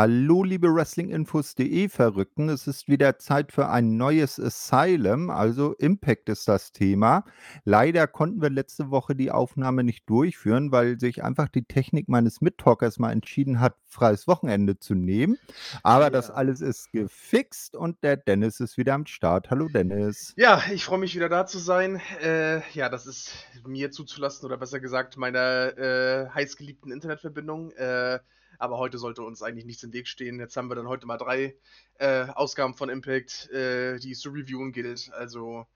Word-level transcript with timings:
Hallo, 0.00 0.44
liebe 0.44 0.72
Wrestlinginfos.de 0.72 1.88
Verrückten. 1.88 2.50
Es 2.50 2.68
ist 2.68 2.86
wieder 2.86 3.18
Zeit 3.18 3.50
für 3.50 3.68
ein 3.68 3.96
neues 3.96 4.38
Asylum, 4.38 5.28
also 5.28 5.72
Impact 5.72 6.28
ist 6.28 6.46
das 6.46 6.70
Thema. 6.70 7.24
Leider 7.64 8.06
konnten 8.06 8.40
wir 8.40 8.48
letzte 8.48 8.92
Woche 8.92 9.16
die 9.16 9.32
Aufnahme 9.32 9.82
nicht 9.82 10.08
durchführen, 10.08 10.70
weil 10.70 11.00
sich 11.00 11.24
einfach 11.24 11.48
die 11.48 11.64
Technik 11.64 12.08
meines 12.08 12.40
Mittalkers 12.40 13.00
mal 13.00 13.10
entschieden 13.10 13.58
hat, 13.58 13.74
freies 13.86 14.28
Wochenende 14.28 14.78
zu 14.78 14.94
nehmen. 14.94 15.36
Aber 15.82 16.10
das 16.10 16.28
Ja. 16.28 16.34
alles 16.34 16.60
ist 16.60 16.92
gefixt 16.92 17.74
und 17.74 18.00
der 18.04 18.16
Dennis 18.16 18.60
ist 18.60 18.78
wieder 18.78 18.94
am 18.94 19.04
Start. 19.04 19.50
Hallo 19.50 19.66
Dennis. 19.66 20.32
Ja, 20.36 20.62
ich 20.72 20.84
freue 20.84 21.00
mich 21.00 21.16
wieder 21.16 21.28
da 21.28 21.44
zu 21.44 21.58
sein. 21.58 22.00
Äh, 22.22 22.60
ja, 22.70 22.88
das 22.88 23.08
ist 23.08 23.32
mir 23.66 23.90
zuzulassen 23.90 24.46
oder 24.46 24.58
besser 24.58 24.78
gesagt 24.78 25.16
meiner 25.16 25.76
äh, 25.76 26.28
heißgeliebten 26.28 26.92
Internetverbindung. 26.92 27.72
Äh, 27.72 28.20
aber 28.58 28.78
heute 28.78 28.98
sollte 28.98 29.22
uns 29.22 29.42
eigentlich 29.42 29.64
nichts 29.64 29.82
im 29.82 29.92
Weg 29.92 30.08
stehen. 30.08 30.38
Jetzt 30.38 30.56
haben 30.56 30.68
wir 30.68 30.74
dann 30.74 30.88
heute 30.88 31.06
mal 31.06 31.16
drei 31.16 31.56
äh, 31.98 32.26
Ausgaben 32.34 32.74
von 32.74 32.88
Impact, 32.88 33.50
äh, 33.50 33.98
die 33.98 34.12
es 34.12 34.20
zu 34.20 34.30
reviewen 34.30 34.72
gilt. 34.72 35.10
Also 35.12 35.66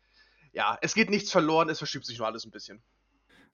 ja, 0.53 0.77
es 0.83 0.95
geht 0.95 1.11
nichts 1.11 1.31
verloren, 1.31 1.69
es 1.69 1.79
verschiebt 1.79 2.05
sich 2.05 2.19
nur 2.19 2.27
alles 2.27 2.45
ein 2.45 2.51
bisschen. 2.51 2.83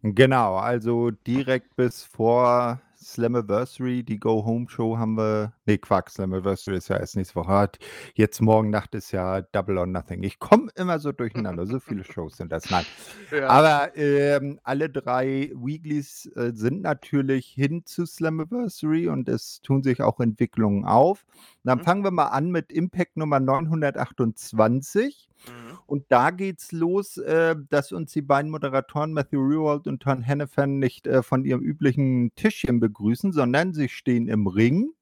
Genau, 0.02 0.56
also 0.56 1.10
direkt 1.10 1.76
bis 1.76 2.04
vor 2.04 2.80
Slammiversary, 3.08 4.04
die 4.04 4.20
Go-Home-Show 4.20 4.98
haben 4.98 5.16
wir. 5.16 5.54
Nee, 5.64 5.78
Quark, 5.78 6.10
Slammiversary 6.10 6.76
ist 6.76 6.88
ja 6.88 6.98
erst 6.98 7.16
nächste 7.16 7.36
Woche. 7.36 7.70
Jetzt 8.14 8.40
morgen 8.42 8.68
Nacht 8.70 8.94
ist 8.94 9.12
ja 9.12 9.40
Double 9.40 9.78
or 9.78 9.86
Nothing. 9.86 10.22
Ich 10.22 10.38
komme 10.38 10.70
immer 10.76 10.98
so 10.98 11.10
durcheinander. 11.12 11.66
So 11.66 11.80
viele 11.80 12.04
Shows 12.12 12.36
sind 12.36 12.52
das. 12.52 12.68
Nein. 12.70 12.84
Ja. 13.30 13.48
Aber 13.48 13.96
ähm, 13.96 14.60
alle 14.62 14.90
drei 14.90 15.50
Weeklies 15.54 16.26
äh, 16.36 16.52
sind 16.54 16.82
natürlich 16.82 17.46
hin 17.46 17.82
zu 17.86 18.04
Slammiversary 18.04 19.08
und 19.08 19.28
es 19.28 19.62
tun 19.62 19.82
sich 19.82 20.02
auch 20.02 20.20
Entwicklungen 20.20 20.84
auf. 20.84 21.24
Dann 21.64 21.78
Mhm. 21.78 21.84
fangen 21.84 22.04
wir 22.04 22.10
mal 22.10 22.26
an 22.26 22.50
mit 22.50 22.70
Impact 22.72 23.16
Nummer 23.16 23.40
928. 23.40 25.28
Mhm. 25.46 25.57
Und 25.88 26.04
da 26.10 26.30
geht's 26.30 26.70
los, 26.70 27.16
äh, 27.16 27.56
dass 27.70 27.92
uns 27.92 28.12
die 28.12 28.20
beiden 28.20 28.50
Moderatoren 28.50 29.14
Matthew 29.14 29.40
Rewald 29.40 29.86
und 29.86 30.02
Tom 30.02 30.24
Hannafan 30.24 30.78
nicht 30.78 31.06
äh, 31.06 31.22
von 31.22 31.46
ihrem 31.46 31.62
üblichen 31.62 32.34
Tischchen 32.34 32.78
begrüßen, 32.78 33.32
sondern 33.32 33.72
sie 33.72 33.88
stehen 33.88 34.28
im 34.28 34.46
Ring. 34.46 34.92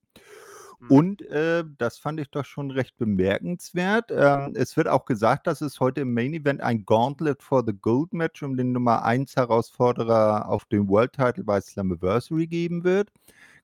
Mhm. 0.79 0.89
Und 0.89 1.23
äh, 1.23 1.65
das 1.77 1.99
fand 1.99 2.21
ich 2.21 2.31
doch 2.31 2.45
schon 2.45 2.71
recht 2.71 2.97
bemerkenswert. 2.99 4.13
Ähm, 4.13 4.53
es 4.55 4.77
wird 4.77 4.87
auch 4.87 5.07
gesagt, 5.07 5.49
dass 5.49 5.61
es 5.61 5.81
heute 5.81 6.03
im 6.03 6.15
Main 6.15 6.35
Event 6.35 6.61
ein 6.61 6.85
Gauntlet 6.87 7.43
for 7.43 7.65
the 7.67 7.75
Gold 7.75 8.15
Match 8.15 8.45
um 8.45 8.57
den 8.57 8.71
Nummer 8.71 9.05
1 9.05 9.35
Herausforderer 9.35 10.49
auf 10.49 10.67
den 10.67 10.89
World 10.89 11.15
Title 11.15 11.43
bei 11.43 11.61
Slammiversary 11.61 12.47
geben 12.47 12.85
wird. 12.85 13.11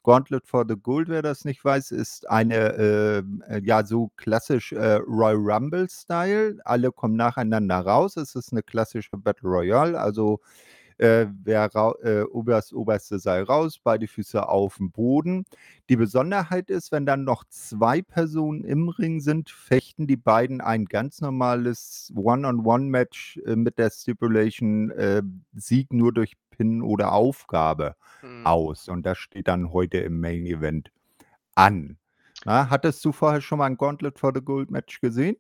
Gauntlet 0.02 0.46
for 0.46 0.64
the 0.68 0.76
Gold, 0.76 1.08
wer 1.08 1.22
das 1.22 1.44
nicht 1.44 1.64
weiß, 1.64 1.92
ist 1.92 2.28
eine, 2.28 2.54
äh, 2.54 3.18
äh, 3.48 3.62
ja, 3.64 3.84
so 3.84 4.10
klassisch 4.16 4.72
äh, 4.72 4.94
Royal 5.06 5.36
Rumble-Style. 5.36 6.58
Alle 6.64 6.90
kommen 6.92 7.16
nacheinander 7.16 7.80
raus. 7.80 8.16
Es 8.16 8.34
ist 8.34 8.52
eine 8.52 8.62
klassische 8.62 9.16
Battle 9.16 9.48
Royale, 9.48 9.98
also 9.98 10.40
äh, 10.98 11.26
wer 11.42 11.68
äh, 12.02 12.22
oberst, 12.22 12.72
oberste 12.72 13.18
sei 13.18 13.42
raus, 13.42 13.80
beide 13.82 14.06
Füße 14.06 14.48
auf 14.48 14.76
dem 14.76 14.90
Boden. 14.90 15.44
Die 15.88 15.96
Besonderheit 15.96 16.70
ist, 16.70 16.92
wenn 16.92 17.06
dann 17.06 17.24
noch 17.24 17.44
zwei 17.48 18.02
Personen 18.02 18.64
im 18.64 18.88
Ring 18.88 19.20
sind, 19.20 19.50
fechten 19.50 20.06
die 20.06 20.16
beiden 20.16 20.60
ein 20.60 20.84
ganz 20.84 21.20
normales 21.20 22.12
One-on-One-Match 22.14 23.40
äh, 23.46 23.56
mit 23.56 23.78
der 23.78 23.90
Stipulation 23.90 24.90
äh, 24.92 25.22
Sieg 25.54 25.92
nur 25.92 26.12
durch 26.12 26.34
Pin 26.62 26.82
oder 26.82 27.12
Aufgabe 27.12 27.96
Mhm. 28.22 28.46
aus. 28.46 28.88
Und 28.88 29.04
das 29.04 29.18
steht 29.18 29.48
dann 29.48 29.72
heute 29.72 29.98
im 29.98 30.20
Main 30.20 30.46
Event 30.46 30.92
an. 31.54 31.98
Na, 32.44 32.70
hattest 32.70 33.04
du 33.04 33.12
vorher 33.12 33.40
schon 33.40 33.58
mal 33.58 33.66
ein 33.66 33.76
Gauntlet 33.76 34.18
for 34.18 34.32
the 34.34 34.40
Gold 34.40 34.70
Match 34.70 35.00
gesehen? 35.00 35.36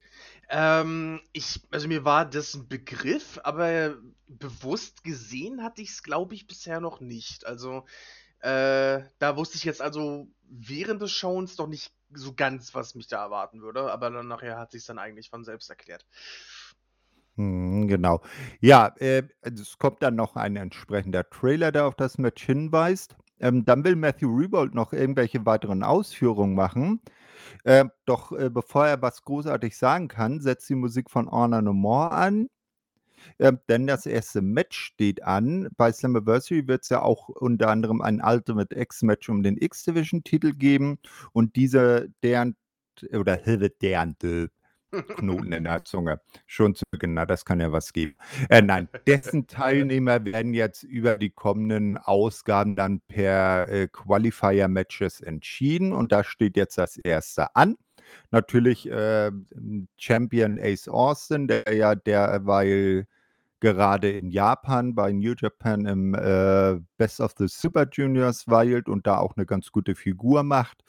Ähm, 0.48 1.20
ich, 1.32 1.60
also 1.70 1.88
mir 1.88 2.04
war 2.04 2.24
das 2.26 2.54
ein 2.54 2.68
Begriff, 2.68 3.40
aber 3.42 3.96
bewusst 4.28 5.02
gesehen 5.02 5.62
hatte 5.62 5.82
ich 5.82 5.90
es, 5.90 6.02
glaube 6.02 6.34
ich, 6.34 6.46
bisher 6.46 6.80
noch 6.80 7.00
nicht. 7.00 7.46
Also, 7.46 7.86
äh, 8.40 9.00
da 9.18 9.36
wusste 9.36 9.56
ich 9.56 9.64
jetzt 9.64 9.82
also 9.82 10.28
während 10.48 11.02
des 11.02 11.12
Showens 11.12 11.56
doch 11.56 11.66
nicht 11.68 11.92
so 12.12 12.34
ganz, 12.34 12.74
was 12.74 12.94
mich 12.94 13.08
da 13.08 13.22
erwarten 13.22 13.62
würde, 13.62 13.90
aber 13.90 14.10
dann 14.10 14.28
nachher 14.28 14.58
hat 14.58 14.72
sich 14.72 14.84
dann 14.84 14.98
eigentlich 14.98 15.30
von 15.30 15.44
selbst 15.44 15.70
erklärt. 15.70 16.06
Mhm, 17.36 17.88
genau. 17.88 18.20
Ja, 18.60 18.88
äh, 18.98 19.22
es 19.40 19.78
kommt 19.78 20.02
dann 20.02 20.16
noch 20.16 20.36
ein 20.36 20.56
entsprechender 20.56 21.28
Trailer, 21.30 21.72
der 21.72 21.86
auf 21.86 21.94
das 21.94 22.18
Match 22.18 22.44
hinweist. 22.44 23.16
Ähm, 23.40 23.64
dann 23.64 23.84
will 23.84 23.96
Matthew 23.96 24.28
Rebold 24.36 24.74
noch 24.74 24.92
irgendwelche 24.92 25.44
weiteren 25.46 25.82
Ausführungen 25.82 26.54
machen. 26.54 27.00
Äh, 27.64 27.86
doch 28.06 28.32
äh, 28.32 28.50
bevor 28.50 28.86
er 28.86 29.02
was 29.02 29.24
großartig 29.24 29.76
sagen 29.76 30.08
kann, 30.08 30.40
setzt 30.40 30.68
die 30.70 30.74
Musik 30.76 31.10
von 31.10 31.30
Honor 31.30 31.62
No 31.62 31.72
More 31.74 32.12
an. 32.12 32.48
Ähm, 33.38 33.58
denn 33.68 33.86
das 33.86 34.06
erste 34.06 34.42
Match 34.42 34.78
steht 34.78 35.22
an. 35.24 35.68
Bei 35.76 35.92
Slammiversary 35.92 36.68
wird 36.68 36.82
es 36.84 36.90
ja 36.90 37.02
auch 37.02 37.28
unter 37.30 37.68
anderem 37.70 38.02
ein 38.02 38.22
Ultimate 38.24 38.74
X-Match 38.78 39.28
um 39.28 39.42
den 39.42 39.56
X-Division-Titel 39.58 40.54
geben. 40.54 40.98
Und 41.32 41.56
diese, 41.56 42.08
deren, 42.22 42.56
oder 43.12 43.38
deren, 43.82 44.16
Knoten 44.92 45.52
in 45.52 45.64
der 45.64 45.84
Zunge. 45.84 46.20
Schon 46.46 46.74
zu 46.74 46.84
Beginn, 46.90 47.14
na, 47.14 47.26
das 47.26 47.44
kann 47.44 47.60
ja 47.60 47.72
was 47.72 47.92
geben. 47.92 48.14
Äh, 48.48 48.62
nein, 48.62 48.88
dessen 49.06 49.46
Teilnehmer 49.46 50.24
werden 50.24 50.54
jetzt 50.54 50.82
über 50.82 51.16
die 51.16 51.30
kommenden 51.30 51.96
Ausgaben 51.96 52.76
dann 52.76 53.00
per 53.00 53.68
äh, 53.68 53.88
Qualifier-Matches 53.88 55.20
entschieden 55.20 55.92
und 55.92 56.12
da 56.12 56.24
steht 56.24 56.56
jetzt 56.56 56.78
das 56.78 56.96
erste 56.96 57.54
an. 57.56 57.76
Natürlich 58.30 58.90
äh, 58.90 59.30
Champion 59.96 60.58
Ace 60.60 60.88
Austin, 60.88 61.48
der 61.48 61.74
ja 61.74 61.94
derweil 61.94 63.06
gerade 63.60 64.10
in 64.10 64.30
Japan 64.30 64.94
bei 64.94 65.12
New 65.12 65.34
Japan 65.38 65.86
im 65.86 66.14
äh, 66.14 66.80
Best 66.98 67.20
of 67.20 67.34
the 67.38 67.46
Super 67.46 67.86
Juniors 67.90 68.48
weilt 68.48 68.88
und 68.88 69.06
da 69.06 69.18
auch 69.18 69.36
eine 69.36 69.46
ganz 69.46 69.70
gute 69.70 69.94
Figur 69.94 70.42
macht 70.42 70.84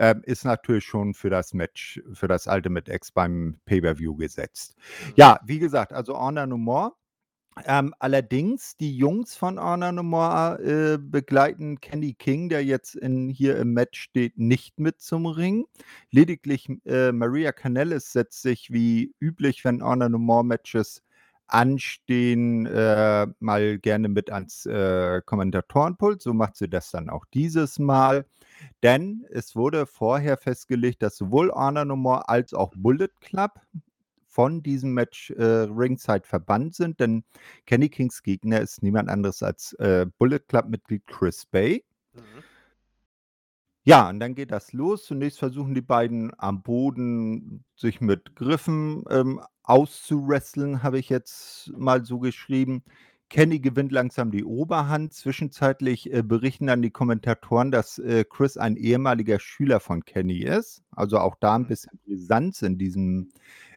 ähm, 0.00 0.22
ist 0.24 0.46
natürlich 0.46 0.84
schon 0.84 1.12
für 1.12 1.28
das 1.28 1.52
Match, 1.52 2.00
für 2.14 2.26
das 2.26 2.46
Ultimate 2.46 2.90
X 2.90 3.12
beim 3.12 3.60
Pay-Per-View 3.66 4.16
gesetzt. 4.16 4.74
Ja, 5.14 5.38
wie 5.44 5.58
gesagt, 5.58 5.92
also 5.92 6.18
Honor 6.18 6.46
No 6.46 6.56
More. 6.56 6.92
Ähm, 7.66 7.92
allerdings, 7.98 8.76
die 8.78 8.96
Jungs 8.96 9.36
von 9.36 9.60
Honor 9.60 9.92
No 9.92 10.02
More 10.02 10.58
äh, 10.62 10.98
begleiten 10.98 11.80
Kenny 11.80 12.14
King, 12.14 12.48
der 12.48 12.64
jetzt 12.64 12.94
in, 12.94 13.28
hier 13.28 13.58
im 13.58 13.74
Match 13.74 14.00
steht, 14.00 14.38
nicht 14.38 14.80
mit 14.80 15.02
zum 15.02 15.26
Ring. 15.26 15.66
Lediglich 16.10 16.70
äh, 16.86 17.12
Maria 17.12 17.52
Canellis 17.52 18.10
setzt 18.10 18.40
sich 18.40 18.72
wie 18.72 19.14
üblich, 19.20 19.66
wenn 19.66 19.82
Honor 19.82 20.08
No 20.08 20.18
More 20.18 20.44
Matches 20.44 21.02
anstehen, 21.52 22.66
äh, 22.66 23.26
mal 23.40 23.78
gerne 23.78 24.08
mit 24.08 24.30
ans 24.30 24.66
äh, 24.66 25.20
Kommentatorenpult. 25.24 26.22
So 26.22 26.32
macht 26.34 26.56
sie 26.56 26.68
das 26.68 26.90
dann 26.90 27.10
auch 27.10 27.24
dieses 27.32 27.78
Mal. 27.78 28.26
Denn 28.82 29.26
es 29.30 29.56
wurde 29.56 29.86
vorher 29.86 30.36
festgelegt, 30.36 31.02
dass 31.02 31.16
sowohl 31.16 31.50
Honor 31.50 31.84
No 31.84 31.96
More 31.96 32.28
als 32.28 32.52
auch 32.54 32.72
Bullet 32.76 33.08
Club 33.20 33.52
von 34.30 34.62
diesem 34.62 34.94
Match 34.94 35.30
äh, 35.32 35.42
Ringside 35.42 36.22
verbannt 36.24 36.74
sind, 36.74 37.00
denn 37.00 37.24
Kenny 37.66 37.88
Kings 37.88 38.22
Gegner 38.22 38.60
ist 38.60 38.82
niemand 38.82 39.08
anderes 39.08 39.42
als 39.42 39.72
äh, 39.74 40.06
Bullet 40.18 40.38
Club-Mitglied 40.46 41.06
Chris 41.06 41.46
Bay. 41.46 41.84
Mhm. 42.14 42.20
Ja, 43.84 44.08
und 44.08 44.20
dann 44.20 44.34
geht 44.34 44.52
das 44.52 44.72
los. 44.72 45.04
Zunächst 45.06 45.38
versuchen 45.38 45.74
die 45.74 45.80
beiden 45.80 46.32
am 46.38 46.62
Boden 46.62 47.64
sich 47.74 48.00
mit 48.00 48.36
Griffen 48.36 49.04
ähm, 49.10 49.40
auszuwresteln, 49.70 50.82
habe 50.82 50.98
ich 50.98 51.08
jetzt 51.08 51.72
mal 51.76 52.04
so 52.04 52.18
geschrieben. 52.18 52.82
Kenny 53.30 53.60
gewinnt 53.60 53.92
langsam 53.92 54.32
die 54.32 54.44
Oberhand. 54.44 55.14
Zwischenzeitlich 55.14 56.12
äh, 56.12 56.22
berichten 56.22 56.66
dann 56.66 56.82
die 56.82 56.90
Kommentatoren, 56.90 57.70
dass 57.70 57.98
äh, 58.00 58.24
Chris 58.28 58.56
ein 58.56 58.76
ehemaliger 58.76 59.38
Schüler 59.38 59.78
von 59.80 60.04
Kenny 60.04 60.38
ist. 60.40 60.82
Also 60.90 61.18
auch 61.18 61.36
da 61.40 61.54
ein 61.54 61.62
Mhm. 61.62 61.66
bisschen 61.68 62.00
Brisanz 62.04 62.62
in 62.62 62.76
diesem 62.78 63.30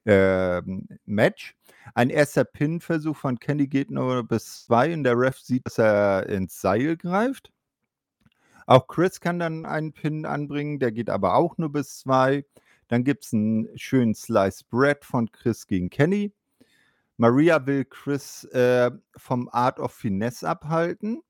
ähm, 0.06 0.88
Match. 1.06 1.56
Ein 1.94 2.10
erster 2.10 2.46
Pin-Versuch 2.46 3.16
von 3.16 3.40
Kenny 3.40 3.68
geht 3.68 3.92
nur 3.92 4.24
bis 4.24 4.66
zwei 4.66 4.94
und 4.94 5.04
der 5.04 5.18
Ref 5.18 5.38
sieht, 5.40 5.66
dass 5.68 5.78
er 5.78 6.28
ins 6.30 6.60
Seil 6.60 6.98
greift. 6.98 7.52
Auch 8.66 8.88
Chris 8.88 9.20
kann 9.20 9.40
dann 9.40 9.66
einen 9.66 9.94
Pin 9.94 10.26
anbringen, 10.26 10.80
der 10.80 10.92
geht 10.92 11.10
aber 11.10 11.36
auch 11.36 11.58
nur 11.58 11.72
bis 11.72 12.00
zwei. 12.00 12.46
Dann 12.88 13.04
gibt 13.04 13.26
es 13.26 13.34
einen 13.34 13.70
schönen 13.78 14.16
Slice 14.16 14.64
Bread 14.70 15.04
von 15.06 15.32
Chris 15.32 15.68
gegen 15.68 15.90
Kenny. 15.90 16.34
Maria 17.18 17.66
will 17.66 17.86
Chris 17.86 18.44
äh, 18.46 18.92
vom 19.16 19.50
Art 19.52 19.80
of 19.80 19.94
Finesse 19.94 20.48
abhalten. 20.48 21.22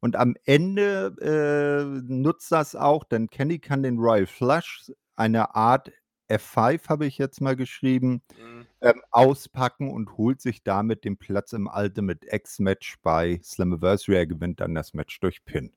Und 0.00 0.16
am 0.16 0.34
Ende 0.44 1.14
äh, 1.20 2.12
nutzt 2.12 2.50
das 2.50 2.74
auch, 2.74 3.04
denn 3.04 3.28
Kenny 3.30 3.58
kann 3.60 3.82
den 3.84 3.98
Royal 3.98 4.26
Flush, 4.26 4.90
eine 5.14 5.54
Art 5.54 5.92
F5 6.28 6.88
habe 6.88 7.06
ich 7.06 7.18
jetzt 7.18 7.40
mal 7.40 7.56
geschrieben, 7.56 8.22
Mhm. 8.38 8.66
ähm, 8.80 9.02
auspacken 9.10 9.90
und 9.90 10.16
holt 10.16 10.40
sich 10.40 10.62
damit 10.64 11.04
den 11.04 11.18
Platz 11.18 11.52
im 11.52 11.68
Ultimate 11.72 12.26
X-Match 12.30 12.96
bei 13.02 13.40
Slammiversary. 13.44 14.16
Er 14.16 14.26
gewinnt 14.26 14.60
dann 14.60 14.74
das 14.74 14.94
Match 14.94 15.20
durch 15.20 15.44
Pin. 15.44 15.72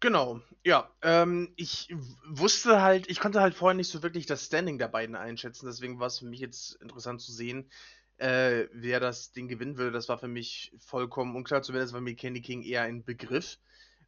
Genau, 0.00 0.40
ja. 0.64 0.90
Ähm, 1.02 1.52
ich 1.56 1.88
wusste 2.26 2.82
halt 2.82 3.08
ich 3.08 3.20
konnte 3.20 3.40
halt 3.40 3.54
vorher 3.54 3.76
nicht 3.76 3.90
so 3.90 4.02
wirklich 4.02 4.26
das 4.26 4.44
Standing 4.46 4.78
der 4.78 4.88
beiden 4.88 5.16
einschätzen, 5.16 5.66
deswegen 5.66 5.98
war 6.00 6.08
es 6.08 6.18
für 6.18 6.26
mich 6.26 6.40
jetzt 6.40 6.74
interessant 6.82 7.20
zu 7.20 7.32
sehen, 7.32 7.70
äh, 8.18 8.66
wer 8.72 9.00
das 9.00 9.32
Ding 9.32 9.48
gewinnen 9.48 9.76
würde. 9.78 9.92
Das 9.92 10.08
war 10.08 10.18
für 10.18 10.28
mich 10.28 10.72
vollkommen 10.78 11.36
unklar, 11.36 11.62
zumindest 11.62 11.92
war 11.94 12.00
mir 12.00 12.14
Candy 12.16 12.40
King 12.42 12.62
eher 12.62 12.82
ein 12.82 13.04
Begriff. 13.04 13.58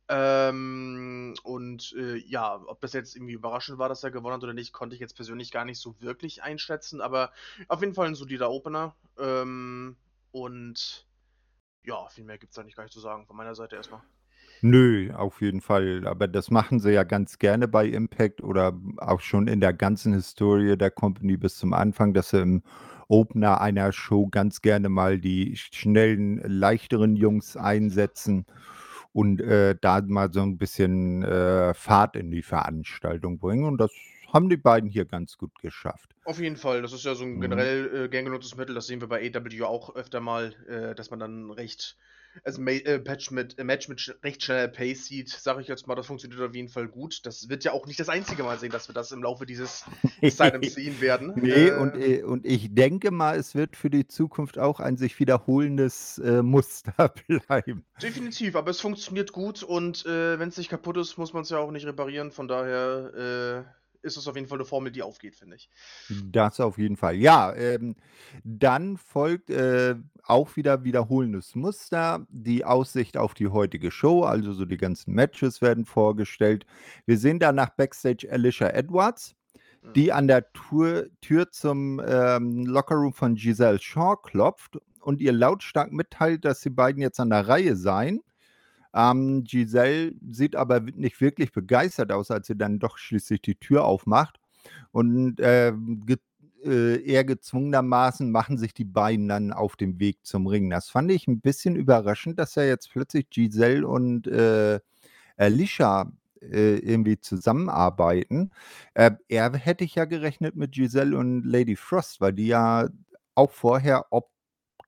Ähm, 0.08 1.34
und, 1.44 1.94
äh, 1.96 2.16
ja, 2.16 2.62
ob 2.66 2.80
das 2.82 2.92
jetzt 2.92 3.16
irgendwie 3.16 3.32
überraschend 3.32 3.78
war, 3.78 3.88
dass 3.88 4.04
er 4.04 4.10
gewonnen 4.10 4.34
hat 4.34 4.42
oder 4.44 4.52
nicht, 4.52 4.72
konnte 4.72 4.94
ich 4.94 5.00
jetzt 5.00 5.16
persönlich 5.16 5.50
gar 5.50 5.64
nicht 5.64 5.80
so 5.80 5.98
wirklich 6.00 6.42
einschätzen, 6.42 7.00
aber 7.00 7.32
auf 7.68 7.80
jeden 7.80 7.94
Fall 7.94 8.08
ein 8.08 8.14
solider 8.14 8.50
Opener. 8.50 8.94
Ähm, 9.18 9.96
und 10.30 11.06
ja, 11.84 12.08
viel 12.08 12.24
mehr 12.24 12.38
gibt's 12.38 12.58
eigentlich 12.58 12.76
gar 12.76 12.84
nicht 12.84 12.92
zu 12.92 13.00
sagen 13.00 13.26
von 13.26 13.36
meiner 13.36 13.54
Seite 13.54 13.76
erstmal. 13.76 14.02
Nö, 14.62 15.10
auf 15.14 15.40
jeden 15.42 15.60
Fall. 15.60 16.06
Aber 16.06 16.26
das 16.28 16.50
machen 16.50 16.80
sie 16.80 16.92
ja 16.92 17.04
ganz 17.04 17.38
gerne 17.38 17.68
bei 17.68 17.86
Impact 17.86 18.42
oder 18.42 18.78
auch 18.98 19.20
schon 19.20 19.46
in 19.46 19.60
der 19.60 19.72
ganzen 19.74 20.14
Historie 20.14 20.76
der 20.76 20.90
Company 20.90 21.36
bis 21.36 21.56
zum 21.58 21.72
Anfang, 21.74 22.14
dass 22.14 22.30
sie 22.30 22.40
im 22.40 22.62
Opener 23.08 23.60
einer 23.60 23.92
Show 23.92 24.28
ganz 24.28 24.62
gerne 24.62 24.88
mal 24.88 25.18
die 25.18 25.56
schnellen, 25.56 26.38
leichteren 26.38 27.16
Jungs 27.16 27.56
einsetzen 27.56 28.46
und, 29.12 29.40
äh, 29.42 29.76
da 29.80 30.00
mal 30.02 30.32
so 30.32 30.40
ein 30.42 30.56
bisschen, 30.58 31.22
äh, 31.24 31.74
Fahrt 31.74 32.16
in 32.16 32.30
die 32.30 32.42
Veranstaltung 32.42 33.38
bringen 33.38 33.64
und 33.64 33.78
das 33.78 33.90
haben 34.32 34.48
die 34.48 34.56
beiden 34.56 34.88
hier 34.88 35.04
ganz 35.04 35.36
gut 35.36 35.52
geschafft. 35.60 36.14
Auf 36.26 36.38
jeden 36.40 36.56
Fall, 36.56 36.80
das 36.80 36.92
ist 36.94 37.04
ja 37.04 37.14
so 37.14 37.24
'n 37.24 37.38
Mhm. 37.38 37.40
generell, 37.40 38.04
äh, 38.06 38.08
gern 38.08 38.24
genutztes 38.24 38.56
Mittel. 38.56 38.74
Das 38.74 38.86
sehen 38.86 39.00
wir 39.02 39.08
bei 39.08 39.20
AEW 39.20 39.66
auch 39.66 39.94
öfter 39.94 40.20
mal, 40.20 40.54
äh, 40.66 40.94
dass 40.94 41.10
man 41.10 41.18
dann 41.18 41.50
recht 41.50 41.98
also 42.42 42.60
Ma 42.60 42.70
äh, 42.70 42.98
Patch 42.98 43.30
mit 43.30 43.58
äh, 43.58 43.64
Match 43.64 43.88
mit 43.88 44.16
recht 44.22 44.42
schneller 44.42 44.68
Pace 44.68 45.06
sieht, 45.06 45.30
sage 45.30 45.60
ich 45.60 45.68
jetzt 45.68 45.86
mal. 45.86 45.94
Das 45.94 46.06
funktioniert 46.06 46.40
auf 46.40 46.54
jeden 46.54 46.68
Fall 46.68 46.88
gut. 46.88 47.26
Das 47.26 47.48
wird 47.48 47.64
ja 47.64 47.72
auch 47.72 47.86
nicht 47.86 48.00
das 48.00 48.08
einzige 48.08 48.44
Mal 48.44 48.58
sein, 48.58 48.70
dass 48.70 48.88
wir 48.88 48.94
das 48.94 49.12
im 49.12 49.22
Laufe 49.22 49.46
dieses 49.46 49.84
Asylums 50.22 50.74
sehen 50.74 51.00
werden. 51.00 51.32
Ne, 51.36 51.76
und 51.76 51.96
Äh 51.96 52.14
äh, 52.14 52.22
und 52.22 52.46
ich 52.46 52.74
denke 52.74 53.10
mal, 53.10 53.36
es 53.36 53.54
wird 53.54 53.76
für 53.76 53.90
die 53.90 54.06
Zukunft 54.06 54.58
auch 54.58 54.80
ein 54.80 54.96
sich 54.96 55.18
wiederholendes, 55.18 56.18
äh, 56.18 56.42
Muster 56.42 57.12
bleiben. 57.26 57.84
Definitiv, 58.02 58.56
aber 58.56 58.70
es 58.70 58.80
funktioniert 58.80 59.32
gut 59.32 59.62
und, 59.62 60.04
äh, 60.06 60.38
wenn's 60.38 60.56
nicht 60.56 60.70
kaputt 60.70 60.96
ist, 60.96 61.16
muss 61.18 61.32
man's 61.32 61.50
ja 61.50 61.58
auch 61.58 61.70
nicht 61.70 61.86
reparieren. 61.86 62.30
Von 62.30 62.48
daher, 62.48 63.64
äh, 63.66 63.83
ist 64.04 64.16
es 64.16 64.28
auf 64.28 64.36
jeden 64.36 64.48
Fall 64.48 64.58
'ne 64.58 64.64
Formel, 64.64 64.92
die 64.92 65.02
aufgeht, 65.02 65.36
finde 65.36 65.56
ich. 65.56 65.68
Das 66.10 66.60
auf 66.60 66.76
jeden 66.76 66.96
Fall. 66.98 67.16
Ja, 67.16 67.54
ähm, 67.54 67.96
dann 68.44 68.98
folgt, 68.98 69.48
äh, 69.48 69.94
auch 70.22 70.54
wieder 70.56 70.84
wiederholendes 70.84 71.54
Muster, 71.54 72.26
die 72.28 72.64
Aussicht 72.64 73.16
auf 73.16 73.32
die 73.32 73.48
heutige 73.48 73.90
Show, 73.90 74.22
also 74.24 74.52
so 74.52 74.66
die 74.66 74.76
ganzen 74.76 75.14
Matches 75.14 75.62
werden 75.62 75.86
vorgestellt. 75.86 76.66
Wir 77.06 77.16
sehen 77.16 77.38
danach 77.38 77.70
Backstage 77.70 78.28
Alicia 78.30 78.68
Edwards, 78.68 79.34
Mhm. 79.82 79.94
die 79.96 80.12
an 80.12 80.28
der 80.28 80.52
Tour 80.52 81.06
Tür 81.22 81.50
zum, 81.52 82.02
ähm, 82.06 82.66
Lockerroom 82.66 83.14
von 83.14 83.36
Giselle 83.36 83.80
Shaw 83.80 84.16
klopft 84.22 84.78
und 85.00 85.20
ihr 85.22 85.32
lautstark 85.32 85.92
mitteilt, 85.92 86.44
dass 86.44 86.60
die 86.62 86.70
beiden 86.70 87.02
jetzt 87.02 87.20
an 87.20 87.30
der 87.30 87.48
Reihe 87.48 87.76
seien. 87.76 88.20
Ähm, 88.94 89.44
Giselle 89.44 90.12
sieht 90.30 90.56
aber 90.56 90.80
nicht 90.80 91.20
wirklich 91.20 91.52
begeistert 91.52 92.12
aus, 92.12 92.30
als 92.30 92.46
sie 92.48 92.56
dann 92.56 92.78
doch 92.78 92.98
schließlich 92.98 93.42
die 93.42 93.56
Tür 93.56 93.84
aufmacht 93.84 94.38
und, 94.92 95.36
ähm, 95.40 96.02
ge 96.06 96.18
äh, 96.64 97.02
eher 97.04 97.24
gezwungenermaßen 97.24 98.30
machen 98.30 98.58
sich 98.58 98.74
die 98.74 98.84
beiden 98.86 99.28
dann 99.28 99.52
auf 99.52 99.76
den 99.76 100.00
Weg 100.00 100.18
zum 100.24 100.46
Ring. 100.46 100.70
Das 100.70 100.88
fand 100.90 101.10
ich 101.12 101.28
'n 101.28 101.40
bisschen 101.40 101.76
überraschend, 101.76 102.38
dass 102.38 102.54
ja 102.56 102.64
jetzt 102.64 102.90
plötzlich 102.90 103.30
Giselle 103.30 103.86
und, 103.88 104.26
äh, 104.28 104.80
Alicia, 105.38 106.12
äh, 106.42 106.76
irgendwie 106.78 107.20
zusammenarbeiten. 107.20 108.52
Äh, 108.94 109.12
eher 109.28 109.52
hätte 109.54 109.84
ich 109.84 109.94
ja 109.96 110.06
gerechnet 110.06 110.56
mit 110.56 110.72
Giselle 110.72 111.16
und 111.18 111.44
Lady 111.44 111.76
Frost, 111.76 112.20
weil 112.22 112.32
die 112.34 112.48
ja 112.48 112.88
auch 113.36 113.50
vorher 113.52 114.06
ob 114.12 114.30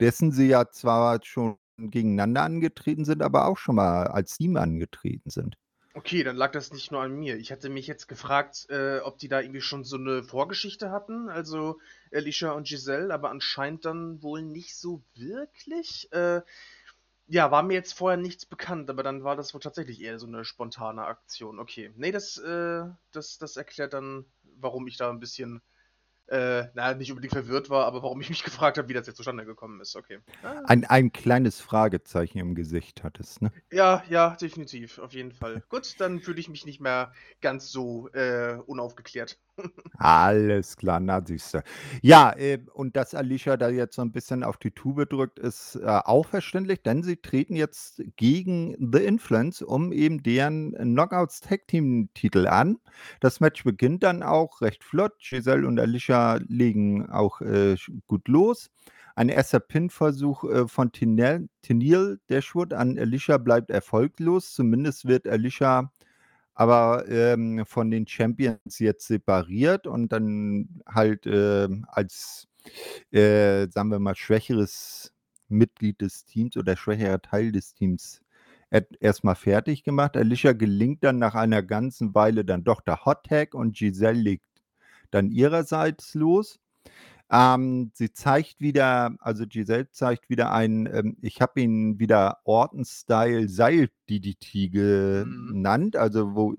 dessen 0.01 0.33
sie 0.33 0.49
ja 0.49 0.71
zwar 0.71 1.21
schon 1.25 1.57
gegeneinander 1.79 2.43
angetreten 2.45 3.05
sind, 3.05 3.23
aber 3.23 3.47
auch 3.49 3.59
schon 3.59 3.77
mal 3.77 4.07
als 4.09 4.37
Team 4.37 4.57
angetreten 4.57 5.31
sind. 5.31 5.57
Okay, 5.97 6.23
dann 6.25 6.37
lag 6.37 6.53
das 6.53 6.73
nicht 6.75 6.91
nur 6.93 7.01
an 7.01 7.13
mir. 7.19 7.37
Ich 7.39 7.51
hatte 7.51 7.71
mich 7.71 7.87
jetzt 7.87 8.07
gefragt, 8.07 8.67
äh, 8.69 8.99
ob 9.01 9.17
die 9.19 9.29
da 9.29 9.41
irgendwie 9.41 9.63
schon 9.63 9.83
so 9.83 9.97
'ne 9.97 10.23
Vorgeschichte 10.23 10.91
hatten, 10.91 11.31
also 11.31 11.81
Alicia 12.13 12.51
und 12.53 12.69
Giselle, 12.69 13.13
aber 13.15 13.31
anscheinend 13.31 13.87
dann 13.87 14.23
wohl 14.23 14.43
nicht 14.43 14.77
so 14.77 15.03
wirklich. 15.15 16.13
Äh, 16.13 16.43
ja, 17.29 17.51
war 17.51 17.63
mir 17.65 17.75
jetzt 17.75 17.95
vorher 17.95 18.19
nichts 18.19 18.47
bekannt, 18.47 18.91
aber 18.91 19.03
dann 19.03 19.25
war 19.25 19.37
das 19.37 19.55
wohl 19.55 19.61
tatsächlich 19.63 20.03
eher 20.03 20.19
so 20.19 20.27
'ne 20.29 20.45
spontane 20.45 21.05
Aktion. 21.07 21.61
Okay. 21.61 21.93
Ne, 21.97 22.13
das, 22.13 22.39
äh 22.39 22.85
das 23.13 23.39
das 23.39 23.57
erklärt 23.57 23.95
dann, 23.95 24.27
warum 24.45 24.87
ich 24.89 24.97
da 24.99 25.11
'n 25.11 25.21
bisschen, 25.21 25.63
äh, 26.29 26.65
na 26.75 26.95
nicht 26.95 27.11
unbedingt 27.11 27.33
verwirrt 27.33 27.71
war, 27.71 27.87
aber 27.87 28.03
warum 28.03 28.21
ich 28.21 28.29
mich 28.29 28.43
gefragt 28.45 28.79
habe, 28.79 28.89
wie 28.89 28.95
das 28.95 29.07
jetzt 29.07 29.17
zustande 29.17 29.45
gekommen 29.45 29.81
ist. 29.81 29.97
Okay. 29.97 30.19
Ah. 30.43 30.61
Ein 30.65 30.85
ein 30.85 31.13
kleines 31.13 31.61
Fragezeichen 31.61 32.39
im 32.39 32.55
Gesicht 32.55 33.03
hattest, 33.05 33.43
ne? 33.43 33.53
Ja, 33.73 34.03
ja, 34.09 34.37
definitiv, 34.37 34.99
auf 34.99 35.13
jeden 35.13 35.33
Fall. 35.33 35.63
Gut, 35.69 36.01
dann 36.01 36.21
fühle 36.21 36.41
ich 36.41 36.49
mich 36.49 36.65
nicht 36.67 36.81
mehr 36.81 37.13
ganz 37.41 37.71
so, 37.71 38.09
äh, 38.11 38.59
unaufgeklärt. 38.67 39.39
Alles 39.99 40.77
klar, 40.77 41.01
na 41.01 41.25
siehste. 41.25 41.63
Ja, 42.03 42.33
äh, 42.37 42.59
und 42.75 42.97
dass 42.97 43.15
Alicia 43.15 43.57
da 43.57 43.71
jetzt 43.71 43.97
so 43.97 44.03
'n 44.03 44.13
bisschen 44.13 44.45
auf 44.45 44.59
die 44.59 44.71
Tube 44.73 45.09
drückt, 45.09 45.39
ist, 45.39 45.77
äh, 45.77 45.87
auch 45.87 46.27
verständlich, 46.27 46.83
denn 46.83 47.03
sie 47.03 47.17
treten 47.17 47.57
jetzt 47.57 48.03
gegen 48.17 48.77
The 48.93 49.03
Influence 49.05 49.63
um 49.63 49.93
eben 49.93 50.23
deren 50.23 50.73
Knockouts 50.75 51.41
Tag 51.41 51.67
Team 51.69 52.11
Titel 52.15 52.47
an. 52.47 52.79
Das 53.21 53.41
Match 53.41 53.65
beginnt 53.65 54.03
dann 54.03 54.23
auch 54.23 54.61
recht 54.61 54.85
flott. 54.85 55.15
Giselle 55.19 55.67
und 55.67 55.79
Alicia 55.81 56.16
legen 56.49 57.09
auch, 57.11 57.41
äh, 57.41 57.77
gut 58.07 58.29
los. 58.29 58.71
Ein 59.17 59.29
erster 59.31 59.61
Pin-Versuch, 59.61 60.45
äh, 60.45 60.69
von 60.69 60.93
Tenille 60.93 62.19
Dashwood 62.29 62.73
an 62.75 62.99
Alicia 62.99 63.39
bleibt 63.39 63.71
erfolglos. 63.71 64.53
Zumindest 64.55 65.07
wird 65.07 65.27
Alicia 65.29 65.91
aber, 66.55 67.09
ähm, 67.09 67.65
von 67.67 67.91
den 67.91 68.07
Champions 68.09 68.79
jetzt 68.79 69.07
separiert 69.09 69.87
und 69.87 70.13
dann 70.13 70.83
halt, 70.89 71.27
ähm, 71.27 71.87
als, 71.89 72.49
äh, 73.13 73.69
sagen 73.71 73.91
wir 73.91 73.99
mal, 74.01 74.17
schwächeres 74.17 75.13
Mitglied 75.49 76.01
des 76.03 76.25
Teams 76.27 76.57
oder 76.57 76.77
schwächerer 76.77 77.23
Teil 77.23 77.53
des 77.53 77.75
Teams 77.75 78.21
et 78.71 78.89
erst 79.01 79.25
mal 79.25 79.35
fertiggemacht. 79.37 80.17
Alicia 80.17 80.53
gelingt 80.53 81.05
dann 81.05 81.19
nach 81.19 81.35
einer 81.35 81.63
ganzen 81.63 82.15
Weile 82.15 82.45
dann 82.45 82.65
doch 82.65 82.81
der 82.83 83.05
Hot 83.05 83.25
Tag 83.27 83.55
und 83.55 83.77
Giselle 83.77 84.21
legt 84.21 84.46
dann 85.17 85.31
ihrerseits 85.31 86.15
los. 86.15 86.59
Ähm, 87.29 87.91
sie 87.95 88.13
zeigt 88.13 88.61
wieder 88.61 89.17
also 89.19 89.47
Giselle 89.49 89.91
zeigt 89.91 90.31
wieder 90.31 90.53
ein, 90.53 90.87
ähm 90.93 91.17
ich 91.23 91.41
habe 91.41 91.61
ihn 91.61 91.99
wieder 91.99 92.39
Orton-Style 92.45 93.49
Seil-DDT 93.49 94.71
Mhm. 95.25 95.49
genannt, 95.49 95.97
also 95.97 96.37
wo 96.37 96.55